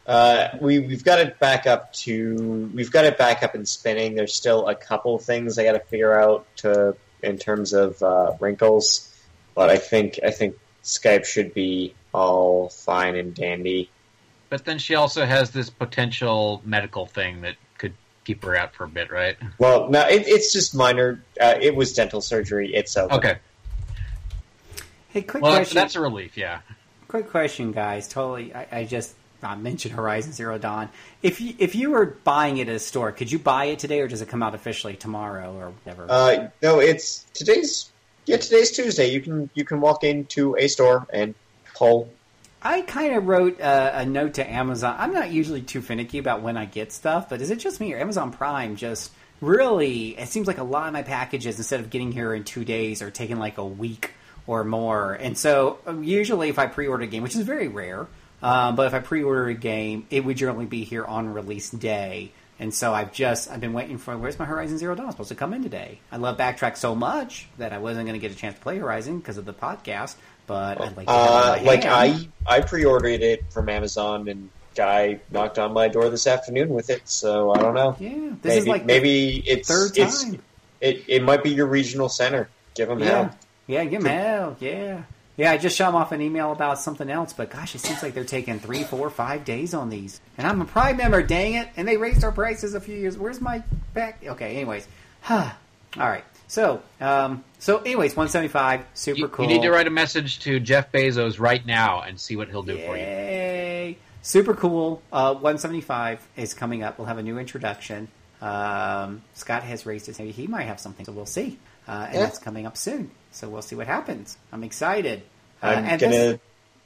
Uh, 0.07 0.49
we 0.61 0.78
we've 0.78 1.05
got 1.05 1.19
it 1.19 1.39
back 1.39 1.66
up 1.66 1.93
to 1.95 2.70
we've 2.74 2.93
got 2.93 3.05
it 3.05 3.19
back 3.19 3.43
up 3.43 3.55
and 3.55 3.69
spinning. 3.69 4.15
There's 4.15 4.32
still 4.35 4.69
a 4.69 4.74
couple 4.74 5.19
things 5.19 5.59
I 5.59 5.65
got 5.65 5.73
to 5.73 5.81
figure 5.81 6.19
out 6.19 6.47
to 6.59 6.97
in 7.23 7.36
terms 7.39 7.73
of 7.73 8.03
uh, 8.03 8.32
wrinkles, 8.41 9.12
but 9.55 9.70
I 9.70 9.77
think 9.77 10.20
I 10.24 10.31
think 10.31 10.57
Skype 10.82 11.24
should 11.24 11.53
be 11.53 11.95
all 12.15 12.69
fine 12.69 13.16
and 13.16 13.35
dandy. 13.35 13.91
But 14.51 14.65
then 14.65 14.78
she 14.78 14.95
also 14.95 15.27
has 15.27 15.51
this 15.51 15.69
potential 15.69 16.62
medical 16.65 17.07
thing 17.07 17.41
that 17.41 17.57
could 17.57 17.64
keep 18.25 18.43
her 18.45 18.57
out 18.57 18.75
for 18.75 18.85
a 18.85 18.89
bit, 18.89 19.11
right? 19.13 19.37
Well, 19.59 19.89
no, 19.91 20.01
it, 20.09 20.27
it's 20.27 20.53
just 20.53 20.75
minor. 20.75 21.23
Uh, 21.41 21.55
it 21.61 21.75
was 21.77 21.93
dental 21.93 22.21
surgery. 22.21 22.75
It's 22.75 22.97
over. 22.97 23.15
Okay. 23.15 23.37
Hey, 25.09 25.23
quick 25.23 25.43
Well, 25.43 25.55
question. 25.55 25.77
that's 25.77 25.95
a 25.95 26.01
relief, 26.01 26.37
yeah. 26.37 26.61
Quick 27.09 27.31
question, 27.31 27.71
guys. 27.73 28.09
Totally, 28.09 28.53
I, 28.55 28.67
I 28.73 28.85
just 28.85 29.15
uh, 29.43 29.55
mentioned 29.55 29.95
Horizon 29.95 30.33
Zero 30.33 30.59
Dawn. 30.59 30.89
If 31.23 31.41
you, 31.41 31.55
if 31.59 31.75
you 31.77 31.91
were 31.91 32.07
buying 32.07 32.57
it 32.59 32.69
at 32.69 32.75
a 32.75 32.79
store, 32.81 33.13
could 33.13 33.31
you 33.31 33.39
buy 33.39 33.67
it 33.67 33.79
today, 33.79 34.01
or 34.01 34.09
does 34.09 34.23
it 34.23 34.29
come 34.29 34.43
out 34.43 34.55
officially 34.55 34.97
tomorrow, 34.97 35.55
or 35.55 35.71
whatever? 35.85 36.07
Uh, 36.09 36.49
no, 36.63 36.81
it's 36.81 37.25
today's. 37.35 37.91
Yeah, 38.27 38.39
today's 38.39 38.71
Tuesday. 38.73 39.11
You 39.11 39.21
can 39.21 39.51
you 39.55 39.65
can 39.65 39.81
walk 39.83 40.03
into 40.03 40.57
a 40.57 40.67
store 40.67 41.07
and 41.13 41.35
pull. 41.75 42.11
I 42.65 42.81
kind 42.81 43.15
of 43.15 43.27
wrote 43.27 43.61
uh, 43.61 43.91
a 43.93 44.07
note 44.07 44.35
to 44.35 44.51
Amazon. 44.51 44.97
I'm 44.99 45.12
not 45.12 45.31
usually 45.31 45.61
too 45.61 45.82
finicky 45.82 46.16
about 46.16 46.41
when 46.41 46.57
I 46.57 46.65
get 46.65 46.93
stuff, 46.93 47.28
but 47.28 47.43
is 47.43 47.51
it 47.51 47.59
just 47.59 47.78
me 47.78 47.93
or 47.93 47.99
Amazon 47.99 48.32
Prime 48.32 48.77
just 48.77 49.12
really? 49.43 50.19
It 50.19 50.28
seems 50.28 50.47
like 50.47 50.57
a 50.57 50.65
lot 50.65 50.86
of 50.86 50.95
my 50.95 51.03
packages, 51.03 51.59
instead 51.59 51.81
of 51.81 51.91
getting 51.91 52.11
here 52.11 52.32
in 52.32 52.43
two 52.43 52.65
days, 52.65 53.03
are 53.03 53.11
taking 53.11 53.39
like 53.39 53.59
a 53.59 53.66
week 53.66 54.12
or 54.47 54.65
more. 54.65 55.12
And 55.12 55.36
so 55.36 55.78
um, 55.86 56.05
usually, 56.05 56.49
if 56.49 56.59
I 56.59 56.66
pre-order 56.66 57.05
a 57.05 57.07
game, 57.07 57.23
which 57.23 57.36
is 57.36 57.43
very 57.43 57.69
rare, 57.69 58.07
um, 58.43 58.77
but 58.77 58.86
if 58.86 58.95
I 58.95 59.01
pre-order 59.01 59.49
a 59.49 59.55
game, 59.55 60.07
it 60.09 60.24
would 60.24 60.39
generally 60.39 60.66
be 60.66 60.85
here 60.85 61.05
on 61.05 61.35
release 61.35 61.70
day. 61.70 62.32
And 62.59 62.73
so 62.73 62.95
I've 62.95 63.12
just 63.12 63.51
I've 63.51 63.61
been 63.61 63.73
waiting 63.73 63.99
for 63.99 64.16
where's 64.16 64.39
my 64.39 64.45
Horizon 64.45 64.78
Zero 64.78 64.95
Dawn 64.95 65.11
supposed 65.11 65.31
to 65.31 65.35
come 65.35 65.53
in 65.53 65.62
today. 65.62 65.99
I 66.12 66.19
love 66.19 66.39
Backtrack 66.39 66.77
so 66.77 66.95
much 66.95 67.49
that 67.59 67.73
I 67.73 67.78
wasn't 67.78 68.07
going 68.07 68.19
to 68.19 68.27
get 68.27 68.35
a 68.35 68.39
chance 68.39 68.55
to 68.55 68.61
play 68.61 68.78
Horizon 68.78 69.19
because 69.19 69.39
of 69.39 69.45
the 69.45 69.53
podcast, 69.53 70.15
but 70.47 70.81
I'd 70.81 70.97
like 70.97 71.07
to 71.07 71.12
have 71.12 71.57
it 71.59 71.62
Uh, 71.62 71.65
like 71.66 71.83
hand. 71.85 72.29
I 72.47 72.57
I 72.57 72.61
pre-ordered 72.61 73.23
it 73.23 73.45
from 73.51 73.69
Amazon 73.69 74.29
and 74.29 74.51
guy 74.75 75.21
knocked 75.31 75.59
on 75.59 75.73
my 75.73 75.87
door 75.89 76.09
this 76.11 76.27
afternoon 76.27 76.71
with 76.71 76.91
it. 76.91 77.03
So 77.09 77.53
I 77.53 77.59
don't 77.59 77.75
know. 77.75 77.97
Yeah, 78.01 78.11
this 78.43 78.51
maybe 78.53 78.57
is 78.59 78.66
like 78.66 78.85
maybe 78.85 79.43
it's 79.47 79.69
third 79.69 79.97
it's 79.97 80.25
time. 80.25 80.43
it 80.81 81.05
it 81.07 81.23
might 81.23 81.43
be 81.45 81.51
your 81.51 81.66
regional 81.66 82.09
center. 82.09 82.49
Give 82.75 82.89
them 82.89 82.99
Yeah, 82.99 83.07
hell. 83.09 83.37
yeah, 83.69 83.85
give 83.85 84.05
'em 84.05 84.11
hell. 84.11 84.57
Yeah, 84.59 85.03
yeah. 85.37 85.53
I 85.53 85.59
just 85.59 85.77
shot 85.77 85.89
'em 85.89 85.95
off 85.95 86.11
an 86.11 86.21
email 86.21 86.51
about 86.51 86.81
something 86.81 87.09
else, 87.09 87.33
but 87.33 87.51
gosh, 87.51 87.75
it 87.77 87.79
seems 87.83 88.03
like 88.03 88.15
they're 88.15 88.25
taking 88.25 88.59
three, 88.59 88.83
four, 88.83 89.09
five 89.11 89.45
days 89.45 89.75
on 89.75 89.91
these. 89.91 90.21
And 90.37 90.47
I'm 90.47 90.61
a 90.61 90.65
Prime 90.65 90.97
member. 90.97 91.23
Dang 91.23 91.55
it! 91.55 91.69
And 91.77 91.87
they 91.87 91.97
raised 91.97 92.25
our 92.25 92.33
prices 92.33 92.75
a 92.75 92.81
few 92.81 92.97
years. 92.97 93.16
Where's 93.16 93.41
my 93.41 93.62
back? 93.95 94.21
Okay. 94.27 94.57
Anyways, 94.57 94.89
all 95.31 95.53
right. 95.97 96.25
So, 96.49 96.83
um, 97.01 97.43
so 97.65 97.78
anyways, 97.78 98.15
175, 98.15 98.85
super 98.93 99.19
You, 99.20 99.28
cool. 99.28 99.47
you 99.47 99.51
need 99.55 99.62
to 99.62 99.70
write 99.70 99.86
a 99.86 99.91
message 99.91 100.39
to 100.41 100.61
Jeff 100.61 100.93
Bezos 100.93 101.41
right 101.41 101.65
now 101.65 102.03
and 102.03 102.20
see 102.20 102.36
what 102.36 102.49
he'll 102.49 102.62
do 102.62 102.77
for 102.77 102.95
you. 102.95 103.03
Yay! 103.03 103.97
Super 104.20 104.53
cool. 104.55 105.01
Uh, 105.11 105.32
175 105.32 106.20
is 106.36 106.53
coming 106.53 106.82
up. 106.82 106.99
We'll 106.99 107.07
have 107.07 107.16
a 107.19 107.23
new 107.23 107.39
introduction. 107.39 108.09
Um, 108.43 109.23
Scott 109.32 109.62
has 109.62 109.86
raised 109.86 110.07
his. 110.07 110.19
Maybe 110.19 110.32
he 110.32 110.47
might 110.47 110.65
have 110.65 110.78
something, 110.78 111.07
so 111.07 111.12
we'll 111.12 111.24
see. 111.24 111.59
Uh, 111.89 112.05
and 112.09 112.15
Yeah. 112.15 112.20
that's 112.20 112.39
coming 112.39 112.66
up 112.66 112.77
soon. 112.77 113.11
So 113.32 113.49
we'll 113.49 113.62
see 113.62 113.77
what 113.77 113.86
happens. 113.86 114.36
I'm 114.53 114.62
excited. 114.62 115.23
Uh, 115.62 115.66
I'm 115.66 115.85
gonna 115.99 116.12
this- 116.12 116.39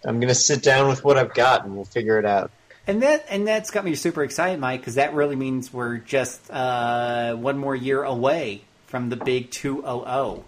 I'm 0.04 0.20
gonna 0.20 0.34
sit 0.34 0.62
down 0.62 0.88
with 0.88 1.02
what 1.02 1.16
I've 1.18 1.34
got 1.34 1.64
and 1.64 1.74
we'll 1.74 1.84
figure 1.84 2.20
it 2.20 2.24
out. 2.24 2.52
and 2.86 3.02
that 3.02 3.26
and 3.28 3.46
that's 3.48 3.70
got 3.72 3.84
me 3.84 3.94
super 3.96 4.22
excited, 4.22 4.60
Mike, 4.60 4.80
because 4.80 4.94
that 4.94 5.12
really 5.14 5.34
means 5.36 5.72
we're 5.72 5.96
just 5.98 6.48
uh, 6.50 7.34
one 7.34 7.58
more 7.58 7.74
year 7.74 8.04
away 8.04 8.62
from 8.86 9.08
the 9.10 9.16
big 9.16 9.50
200. 9.50 10.42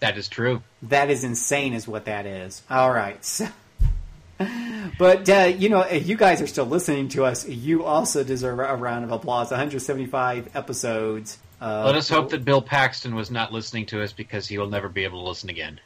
That 0.00 0.18
is 0.18 0.28
true. 0.28 0.62
That 0.82 1.10
is 1.10 1.24
insane, 1.24 1.72
is 1.72 1.88
what 1.88 2.04
that 2.04 2.26
is. 2.26 2.62
All 2.70 2.92
right. 2.92 3.22
So, 3.24 3.48
but, 4.98 5.28
uh, 5.28 5.52
you 5.56 5.68
know, 5.70 5.80
if 5.80 6.06
you 6.06 6.16
guys 6.16 6.42
are 6.42 6.46
still 6.46 6.66
listening 6.66 7.08
to 7.10 7.24
us, 7.24 7.48
you 7.48 7.84
also 7.84 8.22
deserve 8.22 8.58
a 8.58 8.76
round 8.76 9.04
of 9.04 9.12
applause. 9.12 9.50
175 9.50 10.54
episodes. 10.54 11.38
Uh, 11.60 11.84
Let 11.86 11.94
us 11.94 12.08
hope 12.08 12.30
that 12.30 12.44
Bill 12.44 12.60
Paxton 12.60 13.14
was 13.14 13.30
not 13.30 13.52
listening 13.52 13.86
to 13.86 14.02
us 14.02 14.12
because 14.12 14.46
he 14.46 14.58
will 14.58 14.68
never 14.68 14.90
be 14.90 15.04
able 15.04 15.22
to 15.22 15.28
listen 15.28 15.48
again. 15.48 15.80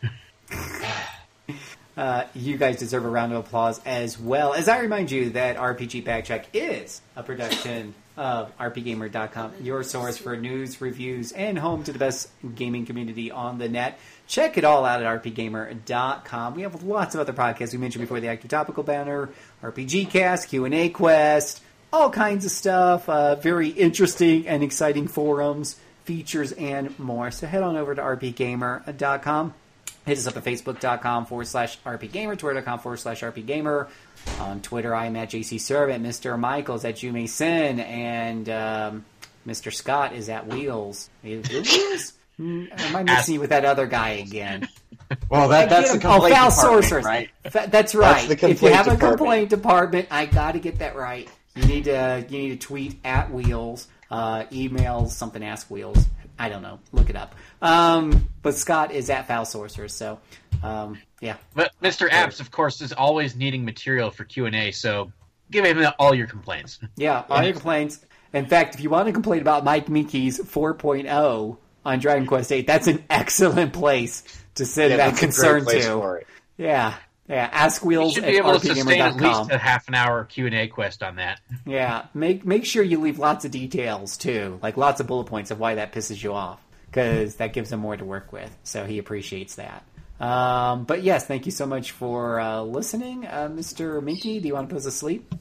Uh, 2.00 2.24
you 2.34 2.56
guys 2.56 2.78
deserve 2.78 3.04
a 3.04 3.08
round 3.10 3.30
of 3.30 3.44
applause 3.44 3.78
as 3.84 4.18
well. 4.18 4.54
As 4.54 4.70
I 4.70 4.78
remind 4.78 5.10
you 5.10 5.28
that 5.30 5.58
RPG 5.58 6.02
Backtrack 6.02 6.46
is 6.54 7.02
a 7.14 7.22
production 7.22 7.94
of 8.16 8.56
RPGamer.com, 8.56 9.52
your 9.60 9.82
source 9.82 10.16
for 10.16 10.34
news, 10.34 10.80
reviews, 10.80 11.32
and 11.32 11.58
home 11.58 11.84
to 11.84 11.92
the 11.92 11.98
best 11.98 12.30
gaming 12.54 12.86
community 12.86 13.30
on 13.30 13.58
the 13.58 13.68
net. 13.68 13.98
Check 14.26 14.56
it 14.56 14.64
all 14.64 14.86
out 14.86 15.02
at 15.02 15.22
RPGamer.com. 15.22 16.54
We 16.54 16.62
have 16.62 16.82
lots 16.82 17.14
of 17.14 17.20
other 17.20 17.34
podcasts 17.34 17.72
we 17.72 17.78
mentioned 17.78 18.00
before 18.00 18.18
the 18.18 18.28
Active 18.28 18.48
Topical 18.48 18.82
Banter, 18.82 19.28
RPG 19.62 20.08
Cast, 20.08 20.48
Q&A 20.48 20.88
Quest, 20.88 21.60
all 21.92 22.08
kinds 22.08 22.46
of 22.46 22.50
stuff. 22.50 23.10
Uh, 23.10 23.34
very 23.34 23.68
interesting 23.68 24.48
and 24.48 24.62
exciting 24.62 25.06
forums, 25.06 25.76
features, 26.04 26.52
and 26.52 26.98
more. 26.98 27.30
So 27.30 27.46
head 27.46 27.62
on 27.62 27.76
over 27.76 27.94
to 27.94 28.00
RPGamer.com. 28.00 29.52
Hit 30.10 30.18
us 30.18 30.26
up 30.26 30.36
at 30.36 30.42
facebook.com 30.42 31.26
forward 31.26 31.46
slash 31.46 31.78
rpgamer, 31.82 32.36
twitter.com 32.36 32.80
forward 32.80 32.96
slash 32.96 33.20
rpgamer. 33.20 33.88
On 34.40 34.60
Twitter, 34.60 34.92
I 34.92 35.06
am 35.06 35.14
at 35.14 35.30
JC 35.30 35.60
Servant. 35.60 36.04
Mr. 36.04 36.36
Michaels 36.36 36.84
at 36.84 36.96
Jume 36.96 37.28
Sin. 37.28 37.78
And 37.78 38.48
um, 38.48 39.04
Mr. 39.46 39.72
Scott 39.72 40.12
is 40.12 40.28
at 40.28 40.48
Wheels. 40.48 41.10
Is 41.22 41.48
Wheels? 41.48 42.14
Am 42.40 42.96
I 42.96 43.04
mixing 43.04 43.34
you 43.34 43.40
with 43.40 43.50
that 43.50 43.64
other 43.64 43.86
guy 43.86 44.08
again? 44.14 44.68
Well, 45.28 45.48
that, 45.50 45.70
that's 45.70 45.92
the 45.92 45.98
oh, 45.98 46.00
complaint 46.00 46.34
foul 46.34 46.50
department, 46.50 46.84
sorcerers. 46.84 47.04
right? 47.04 47.30
Fa- 47.44 47.68
that's 47.70 47.94
right. 47.94 48.26
the 48.26 48.34
if 48.34 48.42
you 48.42 48.48
complaint 48.48 48.74
have 48.74 48.88
a 48.88 48.96
complaint 48.96 49.50
department, 49.50 50.08
I 50.10 50.26
got 50.26 50.52
to 50.52 50.58
get 50.58 50.80
that 50.80 50.96
right. 50.96 51.28
You 51.54 51.66
need 51.66 51.84
to 51.84 52.26
you 52.28 52.38
need 52.38 52.60
to 52.60 52.66
tweet 52.66 52.98
at 53.04 53.30
Wheels, 53.30 53.86
uh, 54.10 54.46
email 54.50 55.08
something 55.08 55.44
ask 55.44 55.70
Wheels. 55.70 56.04
I 56.40 56.48
don't 56.48 56.62
know. 56.62 56.80
Look 56.90 57.10
it 57.10 57.16
up. 57.16 57.34
Um, 57.60 58.28
but 58.42 58.54
Scott 58.54 58.92
is 58.92 59.10
at 59.10 59.28
foul 59.28 59.44
sorcerers. 59.44 59.92
So 59.92 60.18
um, 60.62 60.98
yeah, 61.20 61.36
But 61.54 61.72
Mr. 61.82 62.08
Apps, 62.08 62.40
of 62.40 62.50
course, 62.50 62.80
is 62.80 62.92
always 62.94 63.36
needing 63.36 63.64
material 63.64 64.10
for 64.10 64.24
Q 64.24 64.46
and 64.46 64.56
A. 64.56 64.70
So 64.70 65.12
give 65.50 65.66
him 65.66 65.86
all 65.98 66.14
your 66.14 66.26
complaints. 66.26 66.78
yeah. 66.96 67.24
All 67.28 67.42
your 67.42 67.52
complaints. 67.52 68.00
In 68.32 68.46
fact, 68.46 68.74
if 68.74 68.80
you 68.80 68.88
want 68.88 69.06
to 69.06 69.12
complain 69.12 69.40
about 69.42 69.64
Mike 69.64 69.88
Mickey's 69.88 70.38
4.0 70.38 71.56
on 71.84 71.98
Dragon 71.98 72.26
Quest 72.26 72.48
VIII, 72.48 72.62
that's 72.62 72.86
an 72.86 73.04
excellent 73.10 73.72
place 73.72 74.22
to 74.54 74.64
send 74.64 74.92
Yeah, 74.92 74.96
that 74.96 75.10
that's 75.10 75.18
a 75.18 75.20
great 75.20 75.32
concern 75.32 75.64
place 75.64 75.84
to. 75.84 76.20
Yeah. 76.56 76.94
Yeah, 77.30 77.48
ask 77.52 77.84
Wheels 77.84 78.14
should 78.14 78.24
at 78.24 78.30
be 78.32 78.38
able 78.38 78.58
to 78.58 78.74
sustain 78.74 79.00
at 79.00 79.14
least 79.14 79.52
a 79.52 79.58
half 79.58 79.86
an 79.86 79.94
hour 79.94 80.24
Q 80.24 80.46
and 80.46 80.54
A 80.54 80.66
quest 80.66 81.00
on 81.00 81.16
that. 81.16 81.40
Yeah, 81.64 82.06
make 82.12 82.44
make 82.44 82.64
sure 82.64 82.82
you 82.82 83.00
leave 83.00 83.20
lots 83.20 83.44
of 83.44 83.52
details 83.52 84.16
too, 84.16 84.58
like 84.64 84.76
lots 84.76 85.00
of 85.00 85.06
bullet 85.06 85.26
points 85.26 85.52
of 85.52 85.60
why 85.60 85.76
that 85.76 85.92
pisses 85.92 86.20
you 86.20 86.32
off, 86.32 86.60
because 86.86 87.36
that 87.36 87.52
gives 87.52 87.70
him 87.70 87.78
more 87.78 87.96
to 87.96 88.04
work 88.04 88.32
with. 88.32 88.50
So 88.64 88.84
he 88.84 88.98
appreciates 88.98 89.54
that. 89.54 89.84
Um, 90.18 90.82
but 90.82 91.04
yes, 91.04 91.24
thank 91.24 91.46
you 91.46 91.52
so 91.52 91.66
much 91.66 91.92
for 91.92 92.40
uh, 92.40 92.62
listening, 92.62 93.24
uh, 93.26 93.48
Mr. 93.48 94.02
Minky. 94.02 94.40
Do 94.40 94.48
you 94.48 94.54
want 94.54 94.68
to 94.68 94.74
put 94.74 94.80
us 94.80 94.86
asleep? 94.86 95.32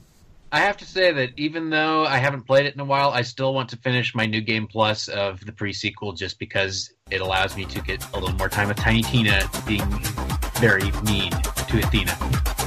I 0.52 0.60
have 0.60 0.76
to 0.78 0.84
say 0.84 1.12
that 1.12 1.30
even 1.36 1.70
though 1.70 2.04
I 2.04 2.18
haven't 2.18 2.42
played 2.42 2.66
it 2.66 2.74
in 2.74 2.80
a 2.80 2.84
while, 2.84 3.10
I 3.10 3.22
still 3.22 3.52
want 3.52 3.68
to 3.70 3.76
finish 3.76 4.14
my 4.14 4.26
new 4.26 4.40
game 4.40 4.68
plus 4.68 5.08
of 5.08 5.44
the 5.44 5.52
pre 5.52 5.72
sequel 5.72 6.12
just 6.12 6.38
because 6.38 6.92
it 7.10 7.20
allows 7.20 7.56
me 7.56 7.64
to 7.64 7.80
get 7.82 8.04
a 8.14 8.18
little 8.18 8.36
more 8.36 8.48
time 8.48 8.68
with 8.68 8.76
Tiny 8.76 9.02
Tina 9.02 9.48
being 9.66 9.82
very 10.60 10.90
mean 11.04 11.30
to 11.68 11.78
Athena. 11.78 12.59